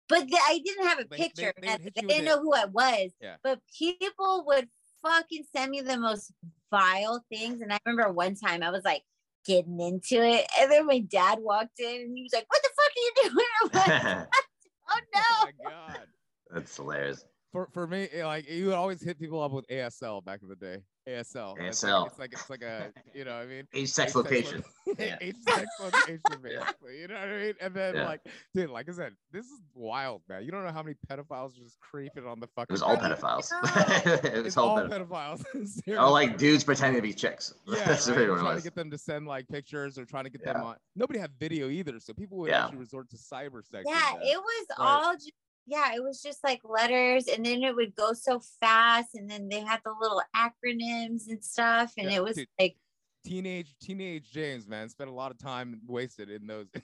but 0.09 0.21
th- 0.27 0.41
I 0.47 0.61
didn't 0.63 0.87
have 0.87 0.99
a 0.99 1.03
They- 1.03 1.17
they- 1.17 1.23
picture. 1.23 1.53
they 1.61 1.61
would 1.61 1.69
and 1.69 1.83
hit 1.83 1.95
they 1.95 2.01
didn't 2.01 2.23
it. 2.23 2.25
know 2.25 2.41
who 2.41 2.53
I 2.53 2.63
was. 2.65 3.11
Yeah. 3.19 3.35
But 3.43 3.59
people 3.77 4.45
would 4.47 4.69
fucking 5.03 5.43
send 5.53 5.69
me 5.71 5.81
the 5.81 5.97
most 5.97 6.31
vile 6.71 7.25
things. 7.29 7.59
And 7.61 7.73
I 7.73 7.77
remember 7.85 8.13
one 8.13 8.35
time 8.35 8.63
I 8.63 8.69
was 8.69 8.85
like 8.85 9.03
getting 9.45 9.79
into 9.81 10.23
it. 10.23 10.45
And 10.59 10.71
then 10.71 10.85
my 10.85 10.99
dad 10.99 11.39
walked 11.41 11.79
in 11.79 12.01
and 12.03 12.15
he 12.17 12.23
was 12.23 12.31
like, 12.33 12.45
What 12.47 12.61
the 12.63 12.69
fuck 12.77 12.91
are 12.95 13.25
you 13.25 13.29
doing? 13.35 13.47
I'm 13.63 14.17
like, 14.17 14.27
oh 14.91 14.99
no. 15.13 15.21
Oh 15.41 15.45
my 15.63 15.69
god. 15.69 16.07
That's 16.51 16.75
hilarious. 16.77 17.25
For 17.57 17.69
for 17.73 17.87
me, 17.87 18.07
like 18.23 18.47
you 18.49 18.67
would 18.67 18.75
always 18.75 19.01
hit 19.01 19.19
people 19.19 19.41
up 19.41 19.51
with 19.51 19.67
ASL 19.67 20.23
back 20.23 20.41
in 20.43 20.47
the 20.49 20.55
day. 20.55 20.77
ASL. 21.09 21.55
It's 21.57 21.81
like- 21.83 21.91
ASL. 21.93 22.07
It's 22.07 22.19
like 22.19 22.33
it's 22.33 22.49
like 22.49 22.61
a 22.61 22.91
you 23.15 23.23
know 23.25 23.35
what 23.37 23.43
I 23.43 23.45
mean. 23.47 23.67
Age, 23.73 23.87
sex, 23.99 24.13
location. 24.13 24.61
Age, 24.99 25.35
sex, 25.47 25.65
location, 25.81 26.19
Yeah. 26.29 26.59
basically. 26.59 26.99
You 26.99 27.07
know 27.07 27.15
what 27.15 27.23
I 27.29 27.37
mean? 27.37 27.53
And 27.61 27.73
then 27.73 27.95
Yeah. 27.95 28.05
like, 28.05 28.21
dude, 28.53 28.69
like 28.69 28.89
I 28.89 28.91
said, 28.91 29.13
this 29.31 29.45
is 29.45 29.61
wild, 29.73 30.21
man. 30.27 30.43
You 30.43 30.51
don't 30.51 30.65
know 30.65 30.71
how 30.73 30.83
many 30.83 30.95
pedophiles 31.09 31.51
are 31.57 31.63
just 31.63 31.79
creeping 31.79 32.25
on 32.27 32.39
the 32.41 32.47
fucking. 32.47 32.67
It 32.69 32.71
was 32.73 32.81
all 32.81 32.97
pedophiles. 32.97 33.49
it 34.25 34.33
was 34.33 34.45
It's 34.47 34.57
all 34.57 34.69
all 34.71 34.79
pedophiles. 34.79 35.43
pedophiles. 35.55 35.97
Oh, 35.97 36.11
like 36.11 36.37
dudes 36.37 36.63
pretending 36.65 37.01
to 37.01 37.07
be 37.07 37.13
chicks. 37.13 37.53
Yeah, 37.65 37.85
That's 37.85 38.07
right? 38.09 38.17
really 38.17 38.29
what 38.29 38.39
it 38.39 38.41
trying 38.41 38.53
was. 38.55 38.63
to 38.63 38.69
get 38.69 38.75
them 38.75 38.91
to 38.91 38.97
send 38.97 39.27
like 39.27 39.47
pictures 39.47 39.97
or 39.97 40.03
trying 40.05 40.25
to 40.25 40.29
get 40.29 40.43
them 40.43 40.61
on. 40.61 40.75
Nobody 40.95 41.19
had 41.19 41.31
video 41.39 41.69
either, 41.69 41.99
so 42.01 42.13
people 42.13 42.37
would 42.39 42.49
Yeah. 42.51 42.65
actually 42.65 42.79
resort 42.79 43.09
to 43.11 43.15
cyber 43.15 43.63
sex. 43.65 43.85
Yeah, 43.87 44.13
it 44.21 44.37
was 44.37 44.65
Right. 44.77 44.85
all 44.85 45.13
just 45.13 45.31
yeah, 45.67 45.93
it 45.93 46.01
was 46.03 46.21
just 46.21 46.43
like 46.43 46.61
letters 46.63 47.27
and 47.27 47.45
then 47.45 47.61
it 47.61 47.75
would 47.75 47.93
go 47.95 48.13
so 48.13 48.39
fast 48.61 49.09
and 49.15 49.29
then 49.29 49.49
they 49.49 49.59
had 49.59 49.79
the 49.85 49.93
little 49.99 50.21
acronyms 50.35 51.27
and 51.29 51.43
stuff 51.43 51.91
and 51.97 52.09
Yeah, 52.09 52.17
it 52.17 52.23
was 52.23 52.35
dude. 52.37 52.47
like 52.59 52.77
teenage 53.25 53.75
teenage 53.81 54.31
James, 54.31 54.67
man, 54.67 54.87
spent 54.89 55.09
a 55.09 55.13
lot 55.13 55.31
of 55.31 55.37
time 55.37 55.79
wasted 55.85 56.29
in 56.29 56.47
those 56.47 56.67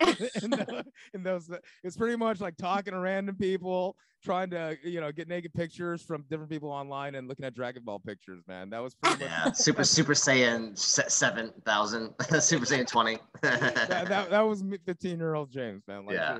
in, 0.42 0.50
tho- 0.50 0.82
in 1.12 1.22
those 1.22 1.50
uh, 1.50 1.58
it's 1.84 1.96
pretty 1.96 2.16
much 2.16 2.40
like 2.40 2.56
talking 2.56 2.94
to 2.94 2.98
random 3.00 3.34
people, 3.36 3.96
trying 4.24 4.48
to 4.48 4.74
you 4.82 4.98
know 5.00 5.12
get 5.12 5.28
naked 5.28 5.52
pictures 5.52 6.00
from 6.00 6.24
different 6.30 6.50
people 6.50 6.70
online 6.70 7.16
and 7.16 7.28
looking 7.28 7.44
at 7.44 7.54
Dragon 7.54 7.82
Ball 7.84 7.98
pictures, 7.98 8.42
man. 8.48 8.70
That 8.70 8.82
was 8.82 8.94
pretty 8.94 9.24
much 9.24 9.30
Yeah, 9.30 9.52
Super 9.52 9.84
Super 9.84 10.14
Saiyan 10.14 10.78
seven 10.78 11.52
thousand, 11.66 12.14
Super 12.38 12.64
Saiyan 12.64 12.86
twenty. 12.86 13.18
that, 13.42 14.08
that, 14.08 14.30
that 14.30 14.40
was 14.40 14.64
15 14.86 15.18
year 15.18 15.34
old 15.34 15.50
James, 15.50 15.82
man. 15.86 16.06
Like, 16.06 16.14
Yeah. 16.14 16.38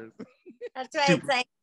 that's 0.75 0.97
why 0.97 1.05
it's 1.09 1.27
like 1.29 1.45
the- 1.45 1.60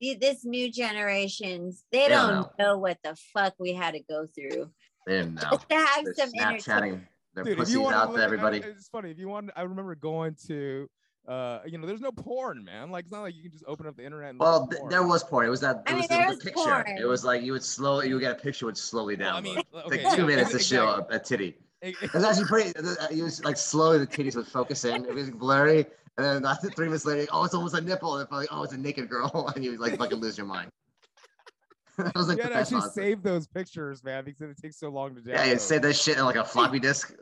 this 0.00 0.44
new 0.44 0.70
generations, 0.72 1.84
they 1.92 2.04
They 2.04 2.08
don't 2.08 2.28
don't 2.34 2.58
know 2.58 2.78
what 2.78 2.98
the 3.04 3.16
fuck 3.34 3.54
we 3.58 3.72
had 3.74 3.92
to 3.94 4.00
go 4.00 4.26
through. 4.34 4.70
they 5.06 5.18
didn't 5.18 5.34
know. 5.34 5.42
Just 5.52 5.68
to 5.68 5.74
have 5.76 6.04
They're 6.04 6.14
some 6.14 6.30
entertainment. 6.38 6.62
Snapchatting 6.62 7.00
their 7.34 7.44
Dude, 7.44 7.58
pussies 7.58 7.76
out 7.86 8.14
to 8.14 8.22
everybody. 8.22 8.58
it's 8.58 8.88
funny. 8.88 9.10
If 9.10 9.18
you 9.18 9.28
want, 9.28 9.50
I 9.54 9.62
remember 9.62 9.94
going 9.94 10.34
to, 10.48 10.88
uh, 11.28 11.60
you 11.64 11.78
know, 11.78 11.86
there's 11.86 12.00
no 12.00 12.10
porn, 12.10 12.64
man. 12.64 12.90
Like 12.90 13.04
it's 13.04 13.12
not 13.12 13.22
like 13.22 13.34
you 13.36 13.42
can 13.42 13.52
just 13.52 13.64
open 13.68 13.86
up 13.86 13.96
the 13.96 14.04
internet. 14.04 14.30
And 14.30 14.38
look 14.40 14.46
Well, 14.48 14.66
th- 14.66 14.82
there 14.88 15.06
was 15.06 15.22
porn. 15.22 15.46
It 15.46 15.50
was 15.50 15.60
that. 15.60 15.82
It 15.86 15.92
I 15.92 15.94
was 15.94 16.10
mean, 16.10 16.18
the, 16.18 16.24
there's 16.26 16.38
the 16.38 16.44
picture. 16.46 16.60
porn. 16.84 16.98
It 16.98 17.04
was 17.06 17.24
like 17.24 17.42
you 17.42 17.52
would 17.52 17.62
slowly, 17.62 18.08
you 18.08 18.14
would 18.14 18.20
get 18.20 18.32
a 18.32 18.40
picture 18.42 18.66
would 18.66 18.76
slowly 18.76 19.14
Well, 19.16 19.26
down. 19.28 19.36
I 19.36 19.40
mean, 19.42 19.62
like 19.72 20.00
two 20.16 20.22
yeah, 20.22 20.26
minutes 20.26 20.50
to 20.52 20.58
show 20.58 20.86
a, 20.88 21.06
a 21.14 21.18
titty. 21.20 21.56
It 21.82 22.12
was 22.12 22.24
actually 22.24 22.46
pretty. 22.46 22.70
It 22.70 23.22
was 23.22 23.42
like 23.42 23.56
slowly 23.56 23.98
the 23.98 24.06
titties 24.06 24.36
would 24.36 24.46
focus 24.46 24.84
in. 24.84 25.04
It 25.06 25.14
was 25.14 25.30
blurry, 25.30 25.86
and 26.18 26.26
then 26.26 26.44
after 26.44 26.68
three 26.68 26.86
minutes 26.86 27.06
later, 27.06 27.26
oh, 27.32 27.44
it's 27.44 27.54
almost 27.54 27.74
a 27.74 27.80
nipple. 27.80 28.18
And 28.18 28.28
finally, 28.28 28.48
oh, 28.50 28.62
it's 28.62 28.74
a 28.74 28.78
naked 28.78 29.08
girl, 29.08 29.50
and 29.56 29.64
you 29.64 29.78
like 29.78 29.96
fucking 29.96 30.18
lose 30.18 30.36
your 30.36 30.46
mind. 30.46 30.70
I 31.98 32.12
was 32.14 32.28
like, 32.28 32.38
you 32.38 32.44
to 32.44 32.54
actually 32.54 32.78
awesome. 32.78 32.90
save 32.92 33.22
those 33.22 33.46
pictures, 33.46 34.04
man, 34.04 34.24
because 34.24 34.50
it 34.50 34.58
takes 34.60 34.78
so 34.78 34.90
long 34.90 35.14
to 35.14 35.20
download. 35.22 35.34
Yeah, 35.34 35.44
you 35.52 35.58
save 35.58 35.82
that 35.82 35.94
shit 35.94 36.18
in 36.18 36.24
like 36.24 36.36
a 36.36 36.44
floppy 36.44 36.78
disk. 36.80 37.14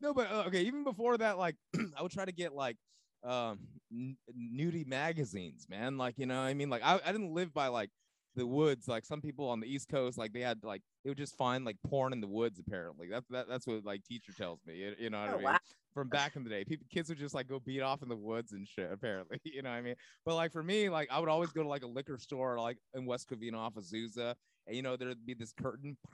no, 0.00 0.14
but 0.14 0.30
uh, 0.30 0.44
okay, 0.46 0.62
even 0.62 0.84
before 0.84 1.18
that, 1.18 1.38
like 1.38 1.56
I 1.96 2.02
would 2.02 2.12
try 2.12 2.24
to 2.24 2.32
get 2.32 2.54
like 2.54 2.76
um 3.24 3.58
n- 3.92 4.16
nudie 4.36 4.86
magazines, 4.86 5.66
man. 5.68 5.98
Like, 5.98 6.14
you 6.18 6.26
know, 6.26 6.40
I 6.40 6.54
mean, 6.54 6.70
like 6.70 6.82
I, 6.84 7.00
I 7.04 7.12
didn't 7.12 7.34
live 7.34 7.52
by 7.52 7.66
like 7.68 7.90
the 8.38 8.46
woods. 8.46 8.88
Like 8.88 9.04
some 9.04 9.20
people 9.20 9.48
on 9.48 9.60
the 9.60 9.66
East 9.66 9.88
Coast, 9.88 10.16
like 10.16 10.32
they 10.32 10.40
had 10.40 10.64
like 10.64 10.82
they 11.04 11.10
would 11.10 11.18
just 11.18 11.36
find 11.36 11.64
like 11.64 11.76
porn 11.86 12.12
in 12.12 12.20
the 12.20 12.26
woods. 12.26 12.58
Apparently, 12.58 13.08
that's 13.10 13.26
that, 13.28 13.46
that's 13.48 13.66
what 13.66 13.84
like 13.84 14.02
teacher 14.04 14.32
tells 14.32 14.60
me. 14.66 14.76
You, 14.76 14.94
you 14.98 15.10
know 15.10 15.20
what 15.20 15.28
Oh, 15.30 15.32
I 15.34 15.36
mean? 15.36 15.44
wow. 15.44 15.58
From 15.94 16.08
back 16.08 16.36
in 16.36 16.44
the 16.44 16.50
day, 16.50 16.64
people 16.64 16.86
kids 16.90 17.08
would 17.08 17.18
just 17.18 17.34
like 17.34 17.48
go 17.48 17.58
beat 17.58 17.80
off 17.82 18.02
in 18.02 18.08
the 18.08 18.16
woods 18.16 18.52
and 18.52 18.66
shit. 18.68 18.90
Apparently, 18.92 19.38
you 19.44 19.62
know 19.62 19.70
what 19.70 19.76
I 19.76 19.82
mean? 19.82 19.96
But 20.24 20.36
like 20.36 20.52
for 20.52 20.62
me, 20.62 20.88
like 20.88 21.08
I 21.10 21.18
would 21.18 21.28
always 21.28 21.50
go 21.50 21.62
to 21.62 21.68
like 21.68 21.82
a 21.82 21.86
liquor 21.88 22.18
store, 22.18 22.58
like 22.60 22.78
in 22.94 23.04
West 23.04 23.28
Covina 23.28 23.56
off 23.56 23.76
of 23.76 23.84
Azusa, 23.84 24.34
and 24.66 24.76
you 24.76 24.82
know 24.82 24.96
there'd 24.96 25.26
be 25.26 25.34
this 25.34 25.52
curtain. 25.52 25.96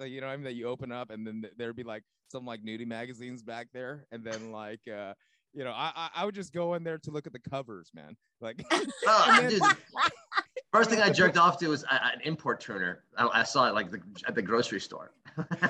Like, 0.00 0.12
you 0.12 0.20
know 0.20 0.28
what 0.28 0.34
I 0.34 0.36
mean 0.36 0.44
that 0.44 0.54
you 0.54 0.68
open 0.68 0.92
up 0.92 1.10
and 1.10 1.26
then 1.26 1.42
th- 1.42 1.54
there'd 1.58 1.74
be 1.74 1.82
like 1.82 2.04
some 2.30 2.46
like 2.46 2.62
nudie 2.62 2.86
magazines 2.86 3.42
back 3.42 3.66
there 3.74 4.04
and 4.12 4.22
then 4.22 4.52
like 4.52 4.78
uh 4.86 5.12
you 5.52 5.64
know 5.64 5.72
I, 5.72 5.90
I 5.96 6.10
I 6.18 6.24
would 6.24 6.36
just 6.36 6.52
go 6.52 6.74
in 6.74 6.84
there 6.84 6.98
to 6.98 7.10
look 7.10 7.26
at 7.26 7.32
the 7.32 7.40
covers 7.40 7.90
man 7.92 8.16
like 8.40 8.64
Oh, 8.70 9.38
then- 9.40 9.50
dude, 9.50 9.60
first 10.72 10.90
thing 10.90 11.00
I 11.00 11.10
jerked 11.10 11.36
off 11.36 11.58
to 11.58 11.68
was 11.68 11.84
uh, 11.84 11.98
an 12.14 12.20
import 12.24 12.60
tuner. 12.60 13.04
I, 13.16 13.28
I 13.28 13.42
saw 13.42 13.68
it 13.68 13.74
like 13.74 13.90
the, 13.90 14.00
at 14.26 14.34
the 14.34 14.42
grocery 14.42 14.80
store. 14.80 15.12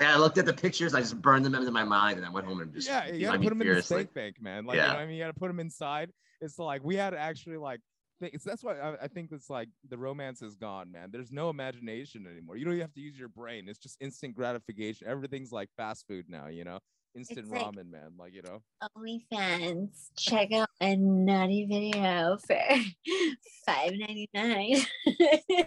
yeah, 0.00 0.14
I 0.14 0.16
looked 0.16 0.38
at 0.38 0.46
the 0.46 0.52
pictures. 0.52 0.94
I 0.94 1.00
just 1.00 1.20
burned 1.20 1.44
them 1.44 1.54
into 1.54 1.70
my 1.70 1.84
mind, 1.84 2.18
and 2.18 2.26
I 2.26 2.30
went 2.30 2.46
home 2.46 2.60
and 2.60 2.72
just 2.72 2.88
yeah, 2.88 3.06
you 3.06 3.26
gotta 3.26 3.38
put 3.38 3.50
them 3.50 3.62
in 3.62 3.74
the 3.74 3.82
steak 3.82 4.14
bank, 4.14 4.36
man. 4.40 4.64
Like, 4.64 4.76
you 4.76 4.82
Yeah. 4.82 4.92
know 4.92 4.98
I 4.98 5.06
mean, 5.06 5.16
you 5.16 5.22
gotta 5.22 5.38
put 5.38 5.48
them 5.48 5.60
inside. 5.60 6.10
It's 6.40 6.58
like 6.58 6.82
we 6.84 6.96
had 6.96 7.10
to 7.10 7.18
actually 7.18 7.56
like. 7.58 7.80
It's, 8.22 8.44
that's 8.44 8.62
why 8.62 8.78
I, 8.78 9.04
I 9.04 9.08
think 9.08 9.30
it's 9.32 9.48
like 9.48 9.70
the 9.88 9.96
romance 9.96 10.42
is 10.42 10.54
gone, 10.54 10.92
man. 10.92 11.08
There's 11.10 11.32
no 11.32 11.48
imagination 11.48 12.26
anymore. 12.30 12.58
You 12.58 12.66
don't 12.66 12.74
even 12.74 12.82
have 12.82 12.92
to 12.92 13.00
use 13.00 13.18
your 13.18 13.30
brain. 13.30 13.66
It's 13.66 13.78
just 13.78 13.96
instant 13.98 14.36
gratification. 14.36 15.06
Everything's 15.08 15.52
like 15.52 15.70
fast 15.78 16.06
food 16.06 16.26
now, 16.28 16.48
you 16.48 16.64
know. 16.64 16.80
Instant 17.16 17.50
like- 17.50 17.62
ramen, 17.62 17.90
man. 17.90 18.12
Like 18.18 18.34
you 18.34 18.42
know. 18.42 18.62
OnlyFans. 18.96 20.10
Check 20.16 20.52
out 20.52 20.68
a 20.80 20.96
naughty 20.96 21.66
video 21.66 22.38
for 22.46 22.56
five 23.66 23.92
ninety 23.96 24.28
nine. 24.34 24.76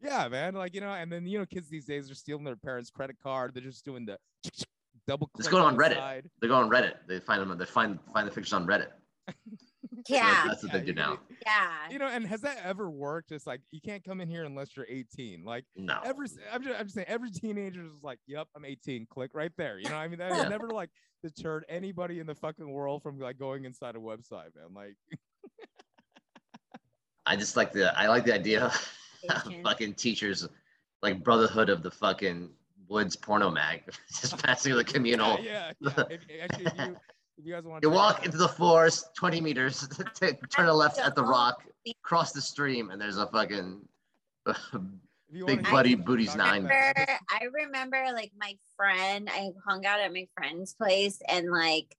Yeah, 0.00 0.28
man. 0.28 0.54
Like 0.54 0.74
you 0.74 0.80
know, 0.80 0.92
and 0.92 1.10
then 1.10 1.26
you 1.26 1.38
know, 1.40 1.46
kids 1.46 1.68
these 1.68 1.84
days 1.84 2.08
are 2.10 2.14
stealing 2.14 2.44
their 2.44 2.54
parents' 2.56 2.88
credit 2.88 3.16
card. 3.20 3.52
They're 3.52 3.62
just 3.64 3.84
doing 3.84 4.06
the 4.06 4.16
double. 5.08 5.28
Let's 5.36 5.48
click 5.48 5.60
go 5.60 5.66
on 5.66 5.76
Reddit. 5.76 5.94
side. 5.96 6.30
They 6.40 6.46
go 6.46 6.54
on 6.54 6.70
Reddit. 6.70 6.94
They 7.08 7.18
find 7.18 7.42
them. 7.42 7.58
They 7.58 7.64
find 7.64 7.98
find 8.14 8.26
the 8.26 8.30
pictures 8.30 8.52
on 8.52 8.64
Reddit. 8.66 8.86
Yeah, 10.08 10.44
that's 10.46 10.62
what 10.62 10.72
they 10.72 10.78
Yeah, 10.78 10.84
do 10.84 10.88
you- 10.90 10.94
now. 10.94 11.18
yeah. 11.46 11.88
You 11.90 11.98
know, 11.98 12.06
and 12.08 12.26
has 12.26 12.40
that 12.42 12.58
ever 12.64 12.90
worked? 12.90 13.30
It's 13.32 13.46
like 13.46 13.60
you 13.70 13.80
can't 13.80 14.02
come 14.04 14.20
in 14.20 14.28
here 14.28 14.44
unless 14.44 14.76
you're 14.76 14.86
18. 14.88 15.44
Like 15.44 15.64
No. 15.76 16.00
every, 16.04 16.26
s- 16.26 16.36
I'm 16.52 16.62
just, 16.62 16.78
I'm 16.78 16.86
just 16.86 16.94
saying, 16.94 17.06
every 17.08 17.30
teenager 17.30 17.82
is 17.84 18.02
like, 18.02 18.18
"Yep, 18.26 18.48
I'm 18.56 18.64
18." 18.64 19.06
Click 19.06 19.30
right 19.34 19.52
there. 19.56 19.78
You 19.78 19.88
know, 19.88 19.94
what 19.96 20.00
I 20.02 20.08
mean, 20.08 20.18
that 20.18 20.32
has 20.32 20.42
Yeah. 20.44 20.48
never 20.48 20.68
like 20.70 20.90
deterred 21.22 21.64
anybody 21.68 22.18
in 22.20 22.26
the 22.26 22.34
fucking 22.34 22.68
world 22.70 23.02
from 23.02 23.18
like 23.18 23.38
going 23.38 23.64
inside 23.64 23.94
a 23.96 23.98
website, 23.98 24.54
man. 24.56 24.74
Like, 24.74 24.96
I 27.26 27.36
just 27.36 27.56
like 27.56 27.72
the 27.72 27.96
I 27.98 28.08
like 28.08 28.24
the 28.24 28.34
idea 28.34 28.64
of 28.64 28.92
fucking 29.62 29.94
teachers 29.94 30.48
like 31.02 31.22
brotherhood 31.22 31.68
of 31.68 31.82
the 31.82 31.90
fucking 31.90 32.50
woods 32.88 33.14
porno 33.16 33.50
mag 33.50 33.82
just 34.20 34.42
passing 34.42 34.74
the 34.74 34.82
communal. 34.84 35.38
yeah, 35.40 35.72
yeah. 35.80 35.90
yeah. 35.96 36.04
If, 36.10 36.20
actually, 36.42 36.66
if 36.66 36.72
you, 36.78 36.96
if 37.38 37.46
you 37.46 37.52
guys 37.52 37.64
want 37.64 37.82
You 37.82 37.90
walk 37.90 38.24
into 38.24 38.36
the 38.36 38.48
forest 38.48 39.14
20 39.14 39.40
meters, 39.40 39.88
t- 40.20 40.32
turn 40.50 40.66
a 40.66 40.74
left 40.74 40.98
at 40.98 41.14
the 41.14 41.24
rock, 41.24 41.64
cross 42.02 42.32
the 42.32 42.40
stream, 42.40 42.90
and 42.90 43.00
there's 43.00 43.18
a 43.18 43.26
fucking 43.26 43.80
big 45.46 45.62
buddy 45.70 45.94
booties 45.94 46.34
nine. 46.34 46.64
remember, 46.64 47.06
I 47.30 47.44
remember 47.52 48.04
like 48.12 48.32
my 48.38 48.56
friend, 48.76 49.28
I 49.30 49.50
hung 49.66 49.86
out 49.86 50.00
at 50.00 50.12
my 50.12 50.26
friend's 50.36 50.74
place 50.74 51.20
and 51.28 51.50
like 51.50 51.94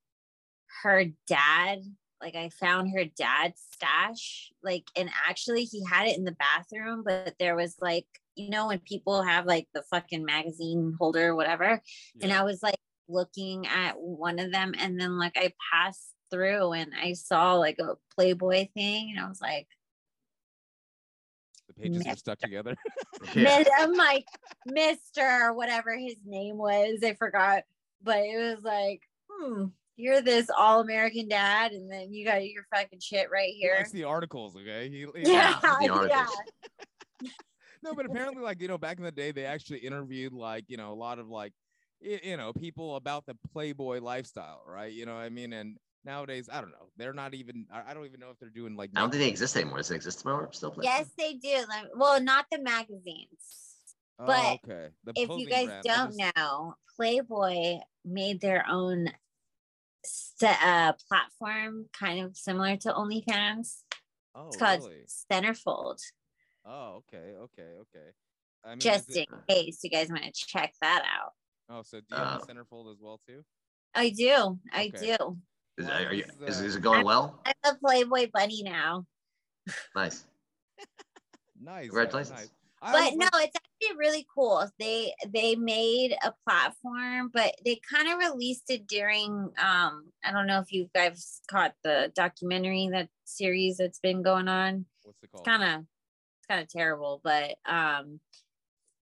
her 0.82 1.06
dad, 1.26 1.82
like 2.20 2.34
I 2.34 2.50
found 2.50 2.92
her 2.92 3.04
dad's 3.04 3.62
stash, 3.72 4.52
like, 4.62 4.84
and 4.94 5.08
actually 5.28 5.64
he 5.64 5.82
had 5.84 6.06
it 6.06 6.18
in 6.18 6.24
the 6.24 6.36
bathroom, 6.36 7.02
but 7.04 7.34
there 7.38 7.56
was 7.56 7.76
like, 7.80 8.06
you 8.34 8.50
know, 8.50 8.68
when 8.68 8.78
people 8.80 9.22
have 9.22 9.46
like 9.46 9.68
the 9.72 9.82
fucking 9.90 10.24
magazine 10.24 10.94
holder 10.98 11.28
or 11.28 11.34
whatever. 11.34 11.80
And 12.22 12.32
I 12.32 12.42
was 12.44 12.62
like 12.62 12.76
looking 13.10 13.66
at 13.66 13.98
one 14.00 14.38
of 14.38 14.52
them 14.52 14.74
and 14.78 15.00
then 15.00 15.18
like 15.18 15.32
I 15.36 15.52
passed 15.72 16.14
through 16.30 16.72
and 16.72 16.92
I 17.00 17.12
saw 17.14 17.54
like 17.54 17.78
a 17.80 17.94
Playboy 18.14 18.68
thing 18.74 19.10
and 19.10 19.24
I 19.24 19.28
was 19.28 19.40
like, 19.40 19.66
the 21.68 21.74
pages 21.74 22.06
are 22.06 22.16
stuck 22.16 22.38
together. 22.38 22.76
Yeah. 23.34 23.58
Miss- 23.58 23.68
I'm 23.78 23.92
like 23.92 24.24
Mr. 24.68 25.54
whatever 25.54 25.96
his 25.96 26.16
name 26.24 26.56
was. 26.56 27.00
I 27.04 27.14
forgot, 27.14 27.64
but 28.02 28.18
it 28.20 28.38
was 28.38 28.64
like, 28.64 29.02
hmm, 29.30 29.66
you're 29.96 30.22
this 30.22 30.48
all 30.56 30.80
American 30.80 31.28
dad, 31.28 31.72
and 31.72 31.90
then 31.92 32.12
you 32.14 32.24
got 32.24 32.48
your 32.48 32.64
fucking 32.74 33.00
shit 33.00 33.30
right 33.30 33.52
here. 33.52 33.74
likes 33.76 33.90
the 33.92 34.04
articles, 34.04 34.56
okay? 34.56 34.88
He, 34.88 35.06
he- 35.20 35.30
Yeah, 35.32 35.58
the 35.62 36.06
yeah. 36.08 36.26
no, 37.82 37.94
but 37.94 38.06
apparently, 38.06 38.42
like 38.42 38.60
you 38.62 38.68
know, 38.68 38.78
back 38.78 38.96
in 38.96 39.04
the 39.04 39.12
day, 39.12 39.32
they 39.32 39.44
actually 39.44 39.80
interviewed 39.80 40.32
like 40.32 40.64
you 40.68 40.78
know 40.78 40.92
a 40.92 40.94
lot 40.94 41.18
of 41.18 41.28
like 41.28 41.52
y- 41.52 41.59
you 42.00 42.36
know 42.36 42.52
people 42.52 42.96
about 42.96 43.26
the 43.26 43.36
Playboy 43.52 44.00
lifestyle, 44.00 44.62
right? 44.66 44.92
You 44.92 45.06
know 45.06 45.14
what 45.14 45.22
I 45.22 45.28
mean? 45.28 45.52
And 45.52 45.76
nowadays, 46.04 46.48
I 46.52 46.60
don't 46.60 46.70
know. 46.70 46.88
They're 46.96 47.12
not 47.12 47.34
even. 47.34 47.66
I 47.72 47.90
I 47.90 47.94
don't 47.94 48.06
even 48.06 48.20
know 48.20 48.30
if 48.30 48.38
they're 48.38 48.48
doing 48.50 48.76
like. 48.76 48.90
I 48.96 49.00
don't 49.00 49.10
think 49.10 49.22
they 49.22 49.28
exist 49.28 49.56
anymore. 49.56 49.78
Does 49.78 49.90
it 49.90 49.96
exist 49.96 50.24
anymore? 50.24 50.48
Still 50.52 50.70
play? 50.70 50.84
Yes, 50.84 51.10
they 51.18 51.34
do. 51.34 51.64
Well, 51.96 52.20
not 52.22 52.46
the 52.50 52.58
magazines. 52.60 53.76
Oh, 54.18 54.26
but 54.26 54.58
okay. 54.64 54.88
The 55.04 55.12
If 55.16 55.28
you 55.30 55.48
guys 55.48 55.66
brand, 55.66 55.86
I 55.88 55.96
don't 55.96 56.18
just- 56.18 56.36
know, 56.36 56.74
Playboy 56.96 57.78
made 58.04 58.40
their 58.40 58.64
own 58.68 59.08
st- 60.04 60.62
uh, 60.62 60.92
platform, 61.08 61.86
kind 61.98 62.20
of 62.24 62.36
similar 62.36 62.76
to 62.78 62.92
OnlyFans. 62.92 63.82
Oh, 64.34 64.48
It's 64.48 64.56
called 64.58 64.80
really? 64.80 65.06
Centerfold. 65.32 65.98
Oh, 66.66 67.02
okay, 67.08 67.34
okay, 67.36 67.72
okay. 67.80 68.08
I 68.64 68.70
mean, 68.70 68.80
Just 68.80 69.10
it- 69.16 69.26
in 69.30 69.38
case 69.48 69.80
you 69.82 69.90
guys 69.90 70.08
want 70.10 70.22
to 70.24 70.32
check 70.32 70.74
that 70.82 71.02
out. 71.10 71.32
Oh, 71.70 71.82
so 71.82 72.00
do 72.00 72.06
you 72.10 72.16
have 72.16 72.34
Uh, 72.34 72.38
a 72.38 72.52
centerfold 72.52 72.92
as 72.92 73.00
well 73.00 73.20
too? 73.26 73.42
I 73.94 74.10
do. 74.10 74.58
I 74.72 74.92
Okay. 74.94 75.16
do. 75.18 75.38
Is, 75.78 75.86
Well, 75.86 76.06
are 76.06 76.12
you, 76.14 76.24
is, 76.46 76.56
is, 76.56 76.60
is 76.60 76.74
uh, 76.76 76.78
it 76.78 76.82
going 76.82 77.04
well? 77.04 77.38
I'm 77.44 77.54
a 77.64 77.74
Playboy 77.78 78.30
bunny 78.32 78.62
now. 78.62 79.06
Nice. 79.94 80.24
Nice. 81.62 81.88
Congratulations. 81.88 82.30
nice. 82.30 82.50
But 82.80 83.12
no, 83.16 83.26
it's 83.34 83.54
actually 83.54 83.98
really 83.98 84.26
cool. 84.34 84.66
They 84.78 85.12
they 85.28 85.56
made 85.56 86.16
a 86.24 86.32
platform, 86.48 87.30
but 87.34 87.54
they 87.64 87.78
kind 87.92 88.08
of 88.08 88.18
released 88.18 88.70
it 88.70 88.86
during 88.86 89.30
um 89.58 90.10
I 90.24 90.32
don't 90.32 90.46
know 90.46 90.60
if 90.60 90.72
you 90.72 90.88
guys 90.94 91.42
caught 91.50 91.74
the 91.84 92.10
documentary 92.14 92.88
that 92.92 93.10
series 93.24 93.76
that's 93.76 93.98
been 93.98 94.22
going 94.22 94.48
on. 94.48 94.86
what's 95.02 95.22
it 95.22 95.30
called? 95.30 95.46
It's 95.46 95.56
kind 95.56 95.62
of 95.62 95.80
it's 95.82 96.46
kind 96.48 96.62
of 96.62 96.68
terrible, 96.68 97.20
but 97.22 97.56
um 97.66 98.20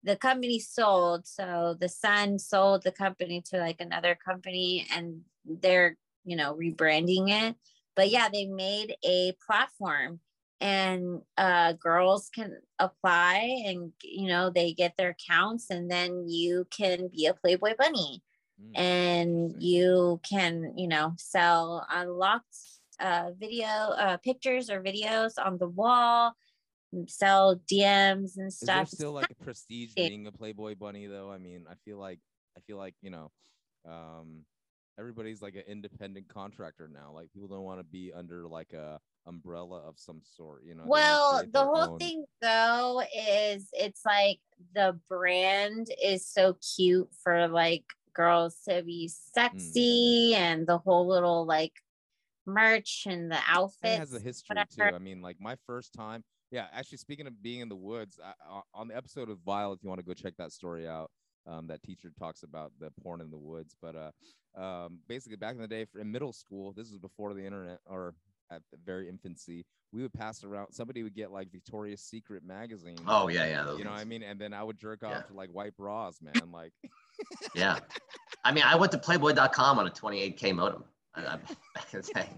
the 0.07 0.17
company 0.17 0.61
sold 0.61 1.27
so 1.27 1.77
the 1.81 1.89
son 1.89 2.39
sold 2.39 2.85
the 2.85 2.93
company 2.93 3.43
to 3.43 3.59
like 3.59 3.81
another 3.81 4.15
company 4.15 4.87
and 4.95 5.21
they're 5.45 5.97
you 6.25 6.37
know 6.37 6.55
rebranding 6.55 7.29
it. 7.29 7.57
But 7.97 8.11
yeah 8.11 8.29
they 8.33 8.47
made 8.47 8.95
a 9.05 9.35
platform 9.45 10.21
and 10.61 11.21
uh 11.37 11.73
girls 11.73 12.31
can 12.35 12.57
apply 12.79 13.65
and 13.67 13.93
you 14.03 14.29
know 14.29 14.49
they 14.49 14.73
get 14.73 14.95
their 14.97 15.11
accounts 15.11 15.71
and 15.71 15.91
then 15.91 16.29
you 16.29 16.67
can 16.71 17.09
be 17.09 17.27
a 17.27 17.35
playboy 17.35 17.75
bunny. 17.77 18.23
Mm, 18.63 18.79
and 18.79 19.63
you 19.63 20.21
can 20.29 20.73
you 20.77 20.87
know 20.87 21.15
sell 21.19 21.85
unlocked 21.91 22.57
uh 23.01 23.31
video 23.39 23.67
uh 23.67 24.17
pictures 24.19 24.71
or 24.71 24.81
videos 24.81 25.33
on 25.45 25.59
the 25.59 25.69
wall 25.69 26.35
sell 27.07 27.57
dms 27.71 28.37
and 28.37 28.49
Is 28.49 28.59
stuff 28.61 28.89
still 28.89 29.13
like 29.13 29.31
a 29.31 29.45
prestige 29.45 29.93
being 29.95 30.27
a 30.27 30.33
Playboy 30.33 30.75
bunny 30.77 31.07
though? 31.07 31.31
I 31.31 31.39
mean, 31.39 31.65
I 31.71 31.75
feel 31.85 31.99
like 31.99 32.21
I 32.57 32.61
feel 32.61 32.77
like 32.79 32.95
you 33.03 33.11
know, 33.11 33.31
um, 33.87 34.45
everybody's 34.99 35.43
like 35.43 35.55
an 35.57 35.65
independent 35.69 36.29
contractor 36.29 36.89
now. 36.93 37.13
Like 37.15 37.33
people 37.33 37.49
don't 37.49 37.65
want 37.65 37.81
to 37.81 37.85
be 37.85 38.13
under 38.15 38.47
like 38.49 38.73
a 38.73 38.99
umbrella 39.27 39.81
of 39.87 39.99
some 39.99 40.21
sort. 40.23 40.63
You 40.65 40.75
know. 40.75 40.85
well 40.87 41.43
the 41.53 41.65
whole 41.65 41.93
own- 41.95 41.99
thing 41.99 42.25
though 42.41 43.03
is 43.17 43.69
it's 43.73 44.05
like 44.07 44.39
the 44.75 44.99
brand 45.09 45.89
is 46.03 46.27
so 46.27 46.57
cute 46.77 47.09
for 47.23 47.49
like 47.49 47.85
girls 48.15 48.57
to 48.67 48.83
be 48.83 49.11
sexy 49.35 50.35
and 50.35 50.67
the 50.67 50.79
whole 50.79 51.07
little 51.07 51.45
like 51.45 51.75
merch 52.47 53.07
and 53.07 53.31
the 53.31 53.37
It 53.37 53.43
outfits 53.49 53.99
has 53.99 54.15
a 54.15 54.21
history 54.21 54.57
whatever. 54.57 54.91
too. 54.91 54.97
I 54.97 54.99
mean, 54.99 55.21
like 55.21 55.37
my 55.41 55.57
first 55.67 55.93
time. 55.93 56.25
Yeah, 56.51 56.67
actually, 56.73 56.99
speaking 56.99 57.27
of 57.27 57.43
being 57.43 57.61
in 57.61 57.69
the 57.69 57.77
woods, 57.77 58.19
I, 58.25 58.33
o- 58.51 58.63
on 58.75 58.89
the 58.89 58.97
episode 58.97 59.29
of 59.31 59.39
Vile, 59.45 59.73
if 59.73 59.83
you 59.83 59.89
want 59.89 60.01
to 60.01 60.07
go 60.07 60.15
check 60.15 60.35
that 60.39 60.53
story 60.53 60.87
out, 60.87 61.11
um, 61.47 61.67
that 61.69 61.83
teacher 61.83 62.13
talks 62.19 62.43
about 62.43 62.73
the 62.81 62.91
porn 63.03 63.21
in 63.21 63.31
the 63.31 63.37
woods. 63.39 63.75
But 63.81 63.95
uh, 63.97 64.61
um, 64.61 64.99
basically, 65.09 65.37
back 65.37 65.55
in 65.57 65.61
the 65.61 65.69
day, 65.69 65.85
for 65.85 65.99
in 66.01 66.11
middle 66.11 66.33
school, 66.33 66.73
this 66.73 66.91
was 66.91 66.99
before 66.99 67.35
the 67.35 67.45
internet 67.45 67.79
or 67.87 68.15
at 68.51 68.63
the 68.71 68.79
very 68.85 69.09
infancy, 69.09 69.65
we 69.93 70.03
would 70.03 70.13
pass 70.13 70.45
around. 70.45 70.73
Somebody 70.73 71.03
would 71.03 71.15
get 71.17 71.33
like 71.33 71.51
Victoria's 71.51 72.01
Secret 72.01 72.45
magazine. 72.47 72.97
Oh 73.09 73.27
yeah, 73.29 73.47
yeah. 73.47 73.77
you 73.77 73.83
know 73.85 73.91
what 73.91 73.99
I 74.01 74.05
mean? 74.05 74.23
And 74.23 74.41
then 74.41 74.53
I 74.55 74.63
would 74.63 74.79
jerk 74.79 75.03
off 75.03 75.11
Yeah. 75.13 75.23
to 75.23 75.35
like 75.35 75.51
white 75.51 75.77
bras, 75.77 76.19
man. 76.23 76.53
Like, 76.53 76.73
Yeah. 77.57 77.79
I 78.45 78.53
mean, 78.53 78.63
I 78.65 78.77
went 78.77 78.93
to 78.93 78.99
Playboy.com 78.99 79.81
on 79.81 79.87
a 79.89 79.91
28k 79.91 80.55
modem. 80.55 80.85
I, 81.17 81.23
I, 81.23 81.37
back 81.75 81.93
in 81.93 82.01
the 82.03 82.13
day. 82.15 82.29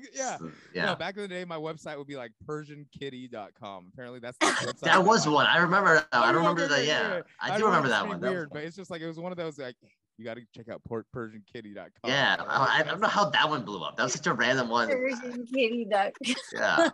yeah. 0.14 0.38
Yeah. 0.40 0.48
yeah. 0.74 0.94
back 0.94 1.16
in 1.16 1.22
the 1.22 1.28
day, 1.28 1.44
my 1.44 1.56
website 1.56 1.96
would 1.98 2.06
be 2.06 2.16
like 2.16 2.32
PersianKitty.com. 2.46 3.90
Apparently, 3.92 4.20
that's 4.20 4.38
the 4.38 4.46
website. 4.46 4.80
That 4.80 5.04
was 5.04 5.26
one. 5.28 5.46
I 5.46 5.58
remember. 5.58 5.94
that. 5.96 6.08
I 6.12 6.28
I 6.28 6.30
remember 6.30 6.66
that. 6.68 6.84
yeah, 6.84 7.00
Yeah, 7.02 7.14
yeah. 7.16 7.22
I 7.40 7.58
don't 7.58 7.66
remember 7.68 7.88
that 7.88 8.00
pretty 8.06 8.20
one. 8.20 8.30
Weird, 8.30 8.48
fun. 8.50 8.58
but 8.58 8.64
it's 8.64 8.76
just 8.76 8.90
like 8.90 9.00
it 9.02 9.06
was 9.06 9.18
one 9.18 9.32
of 9.32 9.38
those 9.38 9.58
like 9.58 9.76
you 10.18 10.24
got 10.26 10.34
to 10.36 10.42
check 10.54 10.68
out 10.68 10.82
per- 10.84 11.04
PersianKitty.com. 11.16 11.90
Yeah. 12.04 12.36
I, 12.46 12.80
I 12.80 12.82
don't 12.82 13.00
know 13.00 13.08
how 13.08 13.30
that 13.30 13.48
one 13.48 13.64
blew 13.64 13.82
up. 13.82 13.96
That 13.96 14.04
was 14.04 14.12
such 14.12 14.26
a 14.26 14.32
random 14.34 14.68
one. 14.68 14.88
Persian 14.88 15.46
kitty 15.46 15.86
duck. 15.90 16.12
Yeah, 16.54 16.90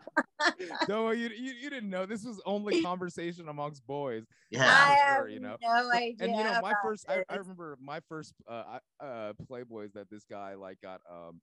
No, 0.88 1.10
you, 1.10 1.28
you 1.28 1.52
you 1.52 1.68
didn't 1.68 1.90
know 1.90 2.06
this 2.06 2.24
was 2.24 2.40
only 2.46 2.80
conversation 2.82 3.48
amongst 3.48 3.84
boys. 3.86 4.24
yeah. 4.50 4.62
I 4.66 4.94
have 4.94 5.16
sure, 5.22 5.28
you 5.28 5.40
know. 5.40 5.56
no 5.60 5.90
idea. 5.92 6.14
and 6.20 6.32
you 6.36 6.44
know 6.44 6.60
my 6.62 6.74
first 6.82 7.06
I, 7.08 7.24
I 7.28 7.36
remember 7.36 7.76
my 7.82 7.98
first 8.08 8.34
uh, 8.48 8.78
uh 9.00 9.32
playboys 9.50 9.92
that 9.94 10.08
this 10.10 10.24
guy 10.30 10.54
like 10.54 10.80
got 10.80 11.00
um 11.10 11.40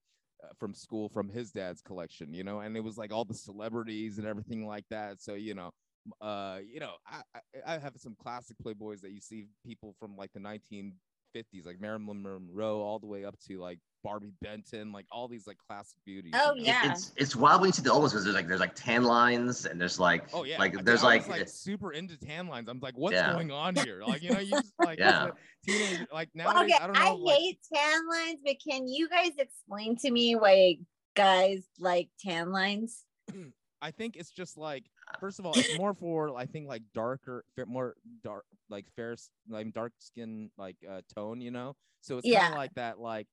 from 0.57 0.73
school 0.73 1.09
from 1.09 1.29
his 1.29 1.51
dad's 1.51 1.81
collection 1.81 2.33
you 2.33 2.43
know 2.43 2.59
and 2.59 2.75
it 2.75 2.83
was 2.83 2.97
like 2.97 3.11
all 3.11 3.25
the 3.25 3.33
celebrities 3.33 4.17
and 4.17 4.27
everything 4.27 4.65
like 4.65 4.85
that. 4.89 5.21
So 5.21 5.33
you 5.33 5.53
know 5.53 5.71
uh 6.21 6.59
you 6.71 6.79
know 6.79 6.91
i 7.07 7.21
i, 7.35 7.75
I 7.75 7.77
have 7.79 7.93
some 7.97 8.15
classic 8.21 8.57
playboys 8.63 9.01
that 9.01 9.11
you 9.11 9.21
see 9.21 9.47
people 9.65 9.95
from 9.99 10.15
like 10.15 10.31
the 10.33 10.39
1950s 10.39 11.65
like 11.65 11.81
marilyn 11.81 12.21
monroe 12.21 12.79
all 12.79 12.99
the 12.99 13.07
way 13.07 13.25
up 13.25 13.35
to 13.47 13.59
like 13.59 13.79
barbi 14.05 14.31
benton 14.39 14.91
like 14.91 15.07
all 15.11 15.27
these 15.27 15.47
like 15.47 15.57
classic 15.67 15.97
beauties 16.05 16.33
Oh, 16.35 16.53
you 16.53 16.65
know? 16.65 16.67
Yeah. 16.83 16.91
It's 16.91 17.11
it's 17.17 17.35
wild 17.35 17.61
when 17.61 17.69
you 17.69 17.73
see 17.73 17.81
the 17.81 17.91
old 17.91 18.01
ones 18.01 18.13
because 18.13 18.23
there's 18.23 18.35
like 18.35 18.47
there's 18.47 18.59
like 18.59 18.75
tan 18.75 19.03
lines 19.03 19.65
and 19.65 19.81
there's 19.81 19.99
like 19.99 20.25
Oh 20.31 20.43
yeah, 20.43 20.57
I 20.57 20.59
like 20.59 20.75
mean, 20.75 20.85
there's 20.85 21.03
I 21.03 21.07
like, 21.07 21.27
was, 21.27 21.39
like 21.39 21.49
super 21.49 21.91
into 21.91 22.15
tan 22.17 22.47
lines. 22.47 22.69
I'm 22.69 22.79
like, 22.79 22.95
what's 22.95 23.15
Yeah. 23.15 23.33
going 23.33 23.51
on 23.51 23.75
here? 23.75 24.03
Like, 24.05 24.21
you 24.21 24.31
know, 24.31 24.37
you 24.39 24.51
just 24.61 24.73
like 24.79 24.99
Yeah. 24.99 25.25
a 25.27 25.31
teenager, 25.65 26.05
like 26.13 26.29
Well, 26.35 26.53
nowadays, 26.53 26.73
okay, 26.75 26.83
I 26.83 26.87
don't 26.87 26.97
I, 26.97 27.09
know. 27.09 27.15
like, 27.15 27.37
hate 27.39 27.59
tan 27.73 28.07
lines, 28.07 28.39
but 28.45 28.55
can 28.65 28.87
you 28.87 29.09
guys 29.09 29.31
explain 29.39 29.95
to 29.97 30.11
me 30.11 30.35
why 30.35 30.77
guys 31.15 31.63
like 31.79 32.09
tan 32.19 32.51
lines? 32.51 33.05
I 33.81 33.91
think 33.91 34.15
it's 34.17 34.29
just 34.29 34.55
like 34.57 34.83
first 35.19 35.39
of 35.39 35.45
all, 35.45 35.55
it's 35.55 35.71
more 35.71 35.93
for 35.95 36.37
I 36.37 36.45
think 36.45 36.67
like 36.67 36.83
darker, 36.93 37.43
fa- 37.55 37.65
more 37.65 37.95
dark, 38.23 38.45
like 38.69 38.85
fair, 38.95 39.15
like 39.49 39.73
dark 39.73 39.93
skin, 39.99 40.51
like 40.57 40.77
uh, 40.87 41.01
tone, 41.15 41.41
you 41.41 41.51
know. 41.51 41.75
So 42.01 42.19
it's 42.19 42.27
kind 42.29 42.53
of 42.53 42.55
like 42.55 42.73
that, 42.75 42.99
like 42.99 43.27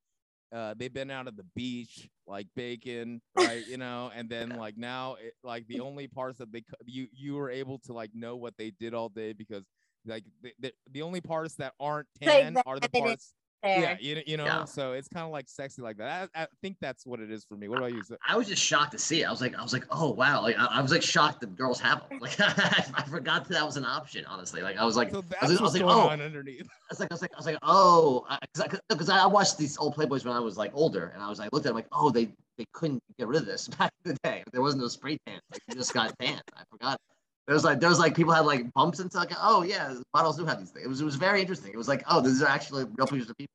uh, 0.53 0.75
they've 0.77 0.93
been 0.93 1.11
out 1.11 1.27
at 1.27 1.37
the 1.37 1.47
beach, 1.55 2.09
like 2.27 2.47
bacon, 2.55 3.21
right? 3.37 3.67
You 3.67 3.79
know, 3.79 4.11
and 4.15 4.29
then 4.29 4.51
like 4.51 4.77
now, 4.77 5.17
it, 5.23 5.35
like 5.43 5.67
the 5.67 5.81
only 5.81 6.09
parts 6.09 6.39
that 6.39 6.53
they 6.53 6.63
you 6.85 7.09
you 7.13 7.35
were 7.35 7.51
able 7.51 7.79
to 7.81 7.93
like 7.93 8.11
know 8.15 8.37
what 8.37 8.55
they 8.59 8.71
did 8.71 8.95
all 8.95 9.09
day 9.09 9.33
because 9.33 9.65
like 10.07 10.25
the, 10.43 10.53
the, 10.61 10.73
the 10.91 11.03
only 11.03 11.21
parts 11.21 11.55
that 11.57 11.73
aren't 11.81 12.09
tan 12.21 12.57
are 12.67 12.79
the 12.79 12.89
parts. 12.89 13.35
There. 13.63 13.81
Yeah, 13.81 13.97
you 14.01 14.15
know, 14.17 14.23
you 14.27 14.37
know. 14.37 14.45
Yeah. 14.45 14.65
So 14.65 14.93
it's 14.93 15.09
kind 15.09 15.25
of 15.25 15.31
like 15.31 15.49
sexy 15.49 15.83
like 15.83 15.97
that. 15.99 16.31
I, 16.35 16.43
I 16.43 16.47
think 16.61 16.77
that's 16.81 17.07
what 17.07 17.21
it 17.21 17.31
is 17.31 17.45
for 17.45 17.57
me. 17.57 17.69
What 17.69 17.79
about 17.79 17.93
you? 17.93 18.03
So- 18.03 18.17
I 18.27 18.37
was 18.37 18.49
just 18.49 18.63
shocked 18.63 18.93
to 18.93 18.99
see 18.99 19.23
it. 19.23 19.27
I 19.27 19.31
was 19.31 19.41
like, 19.41 19.57
I 19.57 19.63
was 19.63 19.73
like, 19.73 19.85
oh 19.91 20.11
wow, 20.11 20.43
like 20.43 20.59
I, 20.59 20.67
I 20.67 20.83
was 20.83 20.91
like 20.91 21.03
shocked 21.03 21.41
that 21.41 21.55
girls 21.57 21.81
have 21.81 22.09
them. 22.09 22.19
Like 22.19 22.35
I, 22.41 23.05
forgot 23.09 23.45
that 23.49 23.55
that 23.55 23.65
was 23.65 23.77
an 23.77 23.85
option. 23.85 24.25
Honestly, 24.27 24.63
like 24.63 24.79
I 24.79 24.85
was 24.85 24.97
like, 24.97 25.11
So 25.11 25.19
I 25.41 25.47
was, 25.47 25.53
like- 25.53 25.61
I 25.61 25.63
was 25.63 25.75
like, 25.75 25.83
oh, 25.83 26.09
on 26.09 26.21
underneath. 26.21 26.63
I 26.63 26.69
was 26.91 27.01
like, 27.01 27.13
I 27.13 27.15
was 27.15 27.23
like, 27.23 27.33
I 27.35 27.37
was 27.37 27.47
like, 27.47 27.59
oh, 27.63 28.27
because 28.41 28.61
I, 28.61 28.79
because 28.89 29.09
I, 29.09 29.27
watched 29.27 29.59
these 29.59 29.79
old 29.79 29.95
Playboys 29.97 30.25
when 30.25 30.35
I 30.35 30.41
was 30.41 30.57
like 30.59 30.73
older, 30.75 31.13
and 31.15 31.23
I 31.23 31.29
was 31.29 31.39
like, 31.39 31.53
looked 31.53 31.67
at 31.67 31.71
them 31.71 31.77
like, 31.77 31.87
oh, 31.93 32.11
they 32.11 32.29
they 32.59 32.67
couldn't 32.73 33.03
get 33.19 33.29
rid 33.29 33.41
of 33.41 33.47
this 33.47 33.69
back 33.79 33.93
in 34.05 34.13
the 34.13 34.19
day. 34.25 34.43
There 34.53 34.61
wasn't 34.61 34.83
no 34.83 34.89
spray 34.89 35.19
tan. 35.27 35.41
Like 35.53 35.63
you 35.69 35.75
just 35.75 35.95
got 35.95 36.13
tan. 36.19 36.41
I 36.57 36.63
forgot. 36.71 37.01
There 37.47 37.55
was 37.55 37.65
like 37.65 37.81
there 37.81 37.89
was 37.89 37.99
like 37.99 38.15
people 38.15 38.33
had 38.33 38.47
like 38.47 38.73
bumps 38.73 39.01
and 39.01 39.11
stuff. 39.11 39.29
Like, 39.29 39.39
oh 39.41 39.63
yeah, 39.63 39.95
models 40.15 40.37
do 40.37 40.45
have 40.45 40.61
these 40.61 40.71
things. 40.71 40.85
It 40.85 40.89
was 40.89 41.01
it 41.01 41.05
was 41.05 41.17
very 41.17 41.41
interesting. 41.41 41.73
It 41.73 41.77
was 41.77 41.89
like, 41.89 42.05
oh, 42.09 42.21
these 42.21 42.41
are 42.43 42.49
actually 42.49 42.85
real 42.85 43.07
pictures 43.07 43.31
of 43.31 43.37
people. 43.37 43.53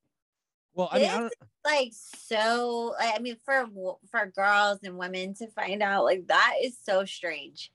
Well, 0.74 0.90
I 0.92 1.00
mean, 1.00 1.10
I 1.10 1.18
don't, 1.20 1.34
like 1.66 1.92
so 1.94 2.94
I 3.00 3.14
I 3.16 3.20
mean 3.20 3.38
for 3.44 3.66
for 4.12 4.26
girls 4.28 4.80
and 4.84 4.98
women 4.98 5.34
to 5.36 5.48
find 5.48 5.82
out 5.82 6.04
like 6.04 6.28
that 6.28 6.56
is 6.62 6.78
so 6.82 7.06
strange. 7.06 7.72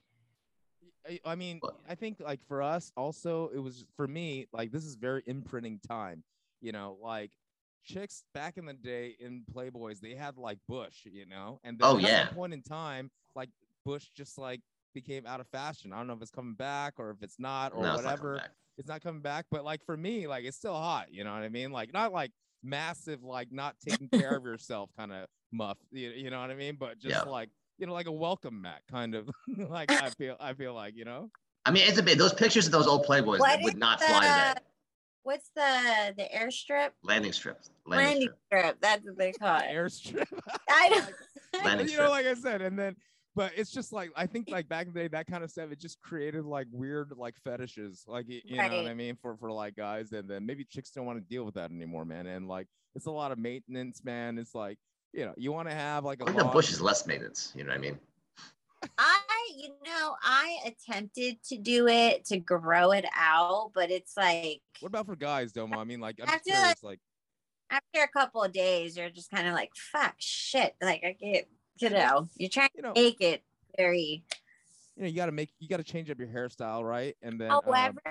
I, 1.09 1.19
I 1.25 1.35
mean, 1.35 1.59
I 1.89 1.95
think 1.95 2.21
like 2.21 2.39
for 2.47 2.61
us 2.61 2.91
also, 2.95 3.49
it 3.53 3.59
was 3.59 3.83
for 3.97 4.07
me 4.07 4.47
like 4.53 4.71
this 4.71 4.85
is 4.85 4.95
very 4.95 5.23
imprinting 5.25 5.79
time. 5.85 6.23
You 6.61 6.71
know, 6.71 6.97
like 7.01 7.31
chicks 7.83 8.23
back 8.33 8.57
in 8.57 8.65
the 8.65 8.73
day 8.73 9.15
in 9.19 9.43
Playboys, 9.53 9.99
they 9.99 10.13
had 10.13 10.37
like 10.37 10.59
Bush, 10.69 10.99
you 11.03 11.25
know, 11.25 11.59
and 11.63 11.77
then 11.77 11.87
Oh, 11.89 11.97
at 11.97 12.03
yeah. 12.03 12.25
some 12.27 12.35
point 12.35 12.53
in 12.53 12.61
time, 12.61 13.11
like 13.35 13.49
Bush 13.83 14.05
just 14.15 14.37
like 14.37 14.61
became 14.93 15.25
out 15.25 15.39
of 15.39 15.47
fashion. 15.47 15.91
I 15.93 15.97
don't 15.97 16.07
know 16.07 16.13
if 16.13 16.21
it's 16.21 16.31
coming 16.31 16.53
back 16.55 16.93
or 16.97 17.09
if 17.11 17.21
it's 17.21 17.39
not 17.39 17.73
or 17.73 17.83
No, 17.83 17.93
it's 17.95 18.03
not 18.03 18.11
whatever. 18.11 18.37
back. 18.37 18.51
it's 18.77 18.87
not 18.87 19.01
coming 19.01 19.21
back, 19.21 19.45
but 19.51 19.63
like 19.63 19.83
for 19.85 19.97
me, 19.97 20.27
like 20.27 20.45
it's 20.45 20.57
still 20.57 20.75
hot. 20.75 21.07
You 21.11 21.23
know 21.23 21.31
what 21.33 21.43
I 21.43 21.49
mean? 21.49 21.71
Like 21.71 21.93
not 21.93 22.11
like 22.13 22.31
massive, 22.63 23.23
like 23.23 23.51
not 23.51 23.75
taking 23.85 24.07
care 24.19 24.35
of 24.35 24.43
yourself 24.45 24.89
kind 24.97 25.11
of 25.11 25.27
muff. 25.51 25.77
You, 25.91 26.09
you 26.11 26.29
know 26.29 26.39
what 26.41 26.49
I 26.51 26.55
mean? 26.55 26.77
But 26.79 26.99
just 26.99 27.13
Yeah. 27.15 27.23
like 27.23 27.49
you 27.79 27.87
know, 27.87 27.93
like 27.93 28.07
a 28.07 28.11
welcome 28.11 28.61
mat 28.61 28.81
kind 28.89 29.15
of. 29.15 29.29
like 29.57 29.91
I 29.91 30.09
feel, 30.17 30.35
I 30.39 30.53
feel 30.53 30.73
like 30.73 30.95
you 30.95 31.05
know. 31.05 31.29
I 31.65 31.71
mean, 31.71 31.87
it's 31.87 31.97
a 31.97 32.03
bit. 32.03 32.17
Those 32.17 32.33
pictures 32.33 32.65
of 32.65 32.71
those 32.71 32.87
old 32.87 33.05
Playboys 33.05 33.39
What 33.39 33.61
would 33.63 33.77
not 33.77 33.99
fly 34.01 34.19
the- 34.21 34.53
today. 34.53 34.65
What's 35.23 35.49
the 35.55 36.13
the 36.17 36.27
airstrip? 36.35 36.89
Landing 37.01 37.31
strips. 37.31 37.69
Landing, 37.85 38.07
Landing 38.07 38.29
strip. 38.49 38.59
strip. 38.65 38.81
That's 38.81 39.05
what 39.05 39.17
they 39.17 39.31
call 39.31 39.57
it. 39.57 39.63
Airstrip. 39.71 40.27
I 40.69 40.89
don't. 40.89 41.63
Landing 41.63 41.81
and, 41.81 41.89
you 41.89 41.97
know, 41.97 42.09
like 42.09 42.25
I 42.25 42.33
said, 42.33 42.61
and 42.61 42.77
then. 42.77 42.95
But 43.35 43.53
it's 43.55 43.71
just 43.71 43.91
like 43.91 44.11
I 44.15 44.27
think 44.27 44.49
like 44.49 44.69
back 44.69 44.85
in 44.87 44.93
the 44.93 44.99
day, 45.01 45.07
that 45.07 45.25
kind 45.27 45.43
of 45.43 45.49
stuff 45.49 45.71
it 45.71 45.79
just 45.79 45.99
created 46.01 46.45
like 46.45 46.67
weird 46.71 47.11
like 47.17 47.35
fetishes, 47.43 48.03
like 48.07 48.27
y- 48.29 48.41
you 48.45 48.57
know 48.57 48.63
what 48.63 48.85
I 48.87 48.93
mean, 48.93 49.17
for 49.21 49.35
for 49.37 49.51
like 49.51 49.75
guys, 49.75 50.11
and 50.11 50.29
then 50.29 50.45
maybe 50.45 50.63
chicks 50.65 50.91
don't 50.91 51.05
want 51.05 51.17
to 51.17 51.25
deal 51.27 51.43
with 51.43 51.55
that 51.55 51.71
anymore, 51.71 52.05
man. 52.05 52.27
And 52.27 52.47
like 52.47 52.67
it's 52.95 53.07
a 53.07 53.11
lot 53.11 53.31
of 53.31 53.39
maintenance, 53.39 54.03
man. 54.03 54.37
It's 54.37 54.53
like 54.53 54.77
you 55.13 55.25
know 55.25 55.33
you 55.35 55.51
want 55.51 55.67
to 55.67 55.73
have 55.73 56.03
like 56.05 56.19
a 56.19 56.23
I 56.23 56.25
think 56.27 56.37
the 56.37 56.43
long- 56.43 56.53
bush 56.53 56.71
is 56.71 56.79
less 56.79 57.07
maintenance. 57.07 57.51
You 57.55 57.63
know 57.63 57.69
what 57.69 57.77
I 57.77 57.81
mean? 57.81 57.99
I, 58.97 59.19
you 59.55 59.69
know, 59.85 60.15
I 60.21 60.57
attempted 60.65 61.41
to 61.45 61.57
do 61.57 61.87
it 61.87 62.25
to 62.25 62.37
grow 62.37 62.91
it 62.91 63.05
out, 63.17 63.71
but 63.73 63.89
it's 63.89 64.17
like 64.17 64.61
What 64.81 64.87
about 64.89 65.05
for 65.05 65.15
guys, 65.15 65.53
Domo? 65.53 65.79
I 65.79 65.85
mean, 65.85 66.01
like 66.01 66.19
I'm 66.21 66.27
I 66.29 66.33
just 66.33 66.43
feel 66.43 66.53
like- 66.55 66.61
curious, 66.79 66.83
like 66.83 66.99
after 67.69 68.03
a 68.03 68.07
couple 68.09 68.43
of 68.43 68.51
days, 68.51 68.95
you're 68.97 69.09
just 69.09 69.31
kind 69.31 69.47
of 69.47 69.53
like, 69.55 69.71
fuck, 69.73 70.13
shit. 70.19 70.75
Like 70.81 71.03
I 71.03 71.13
get, 71.13 71.47
you 71.79 71.89
know, 71.89 72.29
you're 72.37 72.49
trying 72.49 72.69
you 72.75 72.81
know, 72.83 72.93
to 72.93 73.01
make 73.01 73.21
it 73.21 73.43
very. 73.77 74.23
You 74.95 75.03
know, 75.03 75.09
you 75.09 75.15
got 75.15 75.25
to 75.27 75.31
make, 75.31 75.49
you 75.59 75.67
got 75.67 75.77
to 75.77 75.83
change 75.83 76.09
up 76.09 76.19
your 76.19 76.27
hairstyle, 76.27 76.83
right? 76.83 77.15
And 77.21 77.39
then, 77.39 77.51
um, 77.51 77.61
However, 77.65 78.01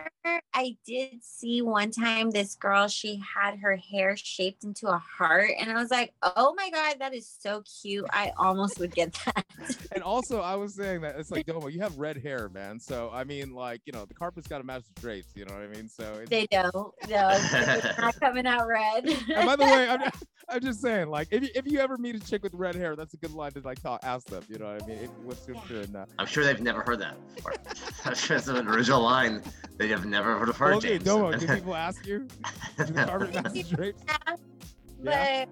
I 0.54 0.76
did 0.86 1.22
see 1.24 1.62
one 1.62 1.90
time 1.90 2.30
this 2.30 2.54
girl, 2.54 2.88
she 2.88 3.20
had 3.34 3.58
her 3.58 3.76
hair 3.76 4.16
shaped 4.16 4.64
into 4.64 4.88
a 4.88 4.98
heart, 4.98 5.50
and 5.58 5.70
I 5.70 5.74
was 5.74 5.90
like, 5.90 6.12
oh 6.22 6.54
my 6.56 6.70
god, 6.70 6.96
that 6.98 7.14
is 7.14 7.28
so 7.40 7.62
cute. 7.82 8.06
I 8.10 8.32
almost 8.36 8.78
would 8.78 8.94
get 8.94 9.12
that. 9.24 9.46
and 9.92 10.02
also 10.02 10.40
I 10.40 10.56
was 10.56 10.74
saying 10.74 11.00
that 11.02 11.18
it's 11.18 11.30
like 11.30 11.46
Domo, 11.46 11.68
you 11.68 11.80
have 11.80 11.96
red 11.98 12.18
hair, 12.18 12.48
man. 12.48 12.78
So 12.78 13.10
I 13.12 13.24
mean, 13.24 13.54
like 13.54 13.80
you 13.86 13.92
know, 13.92 14.04
the 14.04 14.14
carpet's 14.14 14.46
got 14.46 14.58
to 14.58 14.64
match 14.64 14.84
the 14.94 15.00
drapes. 15.00 15.32
You 15.34 15.44
know 15.44 15.54
what 15.54 15.62
I 15.62 15.68
mean? 15.68 15.88
So 15.88 16.18
it's, 16.20 16.30
they 16.30 16.46
don't. 16.50 16.74
No, 16.74 16.92
it's 17.08 17.98
not 17.98 18.18
coming 18.20 18.46
out 18.46 18.66
red. 18.66 19.06
and 19.06 19.46
by 19.46 19.56
the 19.56 19.64
way, 19.64 19.88
I'm, 19.88 20.10
I'm 20.48 20.60
just 20.60 20.80
saying, 20.80 21.08
like, 21.08 21.28
if 21.30 21.42
you, 21.42 21.48
if 21.54 21.66
you 21.66 21.78
ever 21.78 21.96
meet 21.96 22.14
a 22.16 22.20
chick 22.20 22.42
with 22.42 22.54
red 22.54 22.74
hair, 22.74 22.96
that's 22.96 23.14
a 23.14 23.16
good 23.16 23.32
line 23.32 23.52
to 23.52 23.60
like 23.60 23.80
talk, 23.80 24.00
ask 24.02 24.26
them. 24.26 24.42
You 24.48 24.58
know 24.58 24.72
what 24.72 24.82
I 24.82 24.86
mean? 24.86 24.98
If, 24.98 25.10
what's 25.24 25.46
your 25.46 25.56
and, 25.70 25.96
uh, 25.96 26.06
I'm 26.18 26.26
sure 26.26 26.44
they've 26.44 26.60
never 26.60 26.71
heard 26.80 26.98
that 27.00 27.16
before. 27.34 27.54
I'm 28.04 28.14
sure 28.14 28.36
it's 28.38 28.48
an 28.48 28.66
original 28.68 29.02
line 29.02 29.42
they 29.78 29.88
have 29.88 30.06
never 30.06 30.38
heard 30.38 30.48
of 30.48 30.56
heard. 30.56 30.74
okay, 30.74 30.88
James. 30.98 31.04
Domo, 31.04 31.32
do 31.36 31.46
people 31.46 31.74
ask 31.74 32.06
you? 32.06 32.26
Carpet 32.94 33.34
match 33.34 33.52
the? 33.70 33.94
Yeah, 34.06 34.36
Yeah. 35.02 35.44
but 35.46 35.48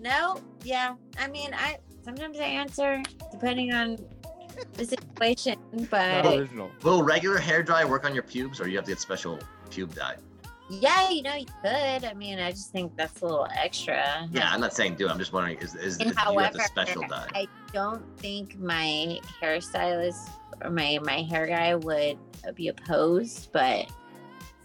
no, 0.00 0.40
yeah. 0.62 0.94
I 1.18 1.28
mean, 1.28 1.52
I 1.54 1.78
sometimes 2.04 2.38
I 2.38 2.44
answer 2.44 3.02
depending 3.32 3.72
on 3.72 3.98
the 4.74 4.84
situation, 4.84 5.58
Not 5.72 5.90
but 5.90 6.26
original. 6.26 6.70
Will 6.82 7.02
regular 7.02 7.38
hair 7.38 7.62
dye 7.62 7.84
work 7.84 8.04
on 8.04 8.14
your 8.14 8.22
pubes, 8.22 8.60
or 8.60 8.68
you 8.68 8.76
have 8.76 8.84
to 8.84 8.92
get 8.92 9.00
special 9.00 9.38
pube 9.70 9.94
dye? 9.94 10.14
yeah, 10.70 11.10
you 11.10 11.22
know, 11.22 11.34
you 11.34 11.44
could. 11.62 12.04
I 12.04 12.14
mean, 12.16 12.38
I 12.38 12.50
just 12.50 12.70
think 12.72 12.96
that's 12.96 13.20
a 13.20 13.26
little 13.26 13.46
extra. 13.54 14.26
Yeah, 14.32 14.48
I'm 14.50 14.60
not 14.60 14.72
saying 14.72 14.94
do. 14.94 15.08
I'm 15.08 15.18
just 15.18 15.32
wondering 15.32 15.58
is 15.58 15.74
is 15.74 15.98
And 15.98 16.14
do 16.14 16.32
you 16.32 16.38
have 16.38 16.52
the 16.52 16.60
special 16.62 17.02
dye? 17.08 17.28
I 17.34 17.46
don't 17.72 18.02
think 18.18 18.58
my 18.58 19.18
hairstylist 19.42 20.28
or 20.28 20.43
my 20.70 20.98
my 21.02 21.22
hair 21.22 21.46
guy 21.46 21.74
would 21.74 22.18
be 22.54 22.68
opposed, 22.68 23.50
but 23.52 23.80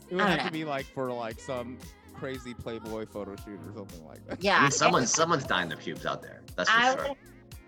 It 0.10 0.16
would 0.16 0.22
I 0.22 0.28
don't 0.28 0.28
have 0.30 0.40
to 0.40 0.46
know. 0.46 0.52
be 0.52 0.66
like 0.66 0.86
for 0.94 1.12
like 1.12 1.40
some 1.40 1.78
crazy 2.14 2.54
Playboy 2.54 3.06
photo 3.06 3.36
shoot 3.38 3.60
or 3.66 3.74
something 3.76 4.06
like 4.06 4.26
that. 4.28 4.44
yeah, 4.44 4.58
I 4.60 4.62
mean, 4.64 4.72
someone 4.72 5.08
someone's 5.08 5.46
dying 5.46 5.70
their 5.70 5.78
pubes 5.78 6.06
out 6.06 6.22
there. 6.22 6.42
That's 6.56 6.70
for 6.70 6.78
I 6.78 6.94
sure. 6.96 7.08
would 7.10 7.18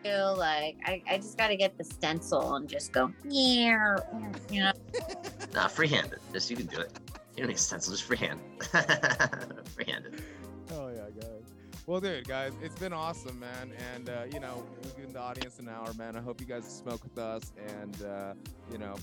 feel 0.04 0.36
like 0.36 0.78
I, 0.86 1.02
I 1.10 1.18
just 1.18 1.38
got 1.38 1.50
to 1.50 1.56
get 1.56 1.78
the 1.78 1.84
stencil 1.84 2.56
and 2.56 2.68
just 2.68 2.92
go 2.92 3.12
yeah, 3.24 3.96
you 4.50 4.62
know. 4.64 4.72
Nah, 5.54 5.68
freehanded. 5.68 6.20
Just 6.34 6.50
you 6.50 6.58
can 6.58 6.66
do 6.66 6.80
it. 6.80 6.92
You 7.36 7.44
don't 7.44 7.48
need 7.48 7.56
a 7.56 7.58
stencil, 7.60 7.94
just 7.94 8.04
freehand. 8.04 8.40
freehanded. 9.76 10.22
Oh 11.92 11.96
yeah, 11.96 12.00
guys. 12.00 12.00
Well, 12.00 12.00
dude, 12.00 12.28
guys, 12.28 12.54
it's 12.62 12.78
been 12.80 12.94
awesome, 12.94 13.40
man. 13.40 13.72
And 13.94 14.10
uh, 14.10 14.24
you 14.32 14.40
know, 14.40 14.64
we've 14.84 14.96
given 14.96 15.14
the 15.14 15.20
audience 15.20 15.60
an 15.60 15.68
hour, 15.70 15.92
man. 15.94 16.16
I 16.16 16.22
hope 16.22 16.40
you 16.40 16.48
guys 16.48 16.64
smoke 16.66 17.04
with 17.04 17.18
us. 17.18 17.52
And 17.68 18.04
uh, 18.04 18.34
you 18.72 18.78
know, 18.78 18.96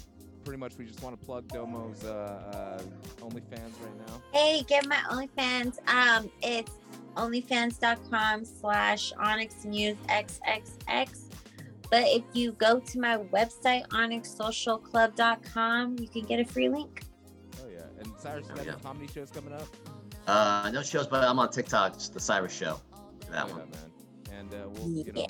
pretty 0.45 0.59
much 0.59 0.79
we 0.79 0.87
just 0.87 1.03
want 1.03 1.19
to 1.19 1.27
plug 1.27 1.49
Domo's 1.49 2.05
uh, 2.05 2.79
uh, 2.81 2.83
OnlyFans 3.23 3.75
right 3.83 3.99
now. 4.07 4.23
Hey, 4.33 4.63
get 4.63 4.87
my 4.87 4.97
OnlyFans. 5.11 5.79
Um, 5.89 6.31
it's 6.43 6.71
onlyfans.com 7.17 8.45
slash 8.45 9.13
onyxmusexxx. 9.15 11.21
But 11.91 12.03
if 12.05 12.23
you 12.35 12.53
go 12.53 12.81
to 12.81 13.01
my 13.01 13.17
website, 13.17 13.89
onyxsocialclub.com, 13.89 15.99
you 15.99 16.09
can 16.09 16.23
get 16.25 16.39
a 16.41 16.45
free 16.45 16.69
link. 16.69 17.03
Oh 17.61 17.65
yeah. 17.71 17.81
And 17.99 18.13
Cyrus, 18.19 18.47
you 18.47 18.53
Oh, 18.53 18.57
got 18.57 18.67
yeah. 18.67 18.73
any 18.73 18.83
comedy 18.83 19.07
shows 19.13 19.31
coming 19.31 19.55
up? 19.55 19.67
Uh, 20.29 20.71
no 20.75 20.83
shows, 20.83 21.07
but 21.07 21.25
I'm 21.25 21.39
on 21.39 21.51
TikTok. 21.51 21.95
It's 21.95 22.11
the 22.11 22.21
Cyrus 22.21 22.53
Show. 22.53 22.81
That 23.31 23.49
yeah, 23.49 23.55
one. 23.55 23.71
Man. 23.71 23.91
And 24.39 24.53
uh, 24.53 24.69
we'll, 24.69 24.91
you 24.91 25.13
know, 25.13 25.27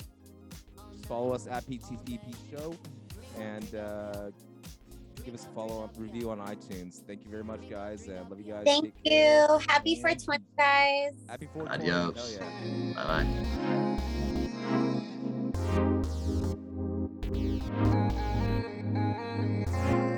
follow 1.07 1.31
us 1.31 1.47
at 1.47 1.65
PTDP 1.65 2.35
Show 2.51 2.75
and 3.39 3.73
uh, 3.75 4.31
give 5.23 5.33
us 5.33 5.45
a 5.45 5.49
follow 5.55 5.85
up 5.85 5.95
review 5.97 6.29
on 6.29 6.39
iTunes. 6.39 7.01
Thank 7.07 7.23
you 7.23 7.31
very 7.31 7.45
much, 7.45 7.69
guys. 7.69 8.09
Uh, 8.09 8.25
love 8.29 8.39
you 8.39 8.51
guys. 8.51 8.65
Thank 8.65 8.85
Take 8.85 8.93
you. 9.05 9.11
Care. 9.11 9.47
Happy 9.69 9.95
for 9.95 10.09
420, 10.09 10.43
guys. 10.57 11.13
Happy 11.29 11.47
420. 11.53 11.91
Adios. 11.91 12.37
Yeah. 12.37 12.93
Bye 12.95 13.23
bye. 19.95 20.08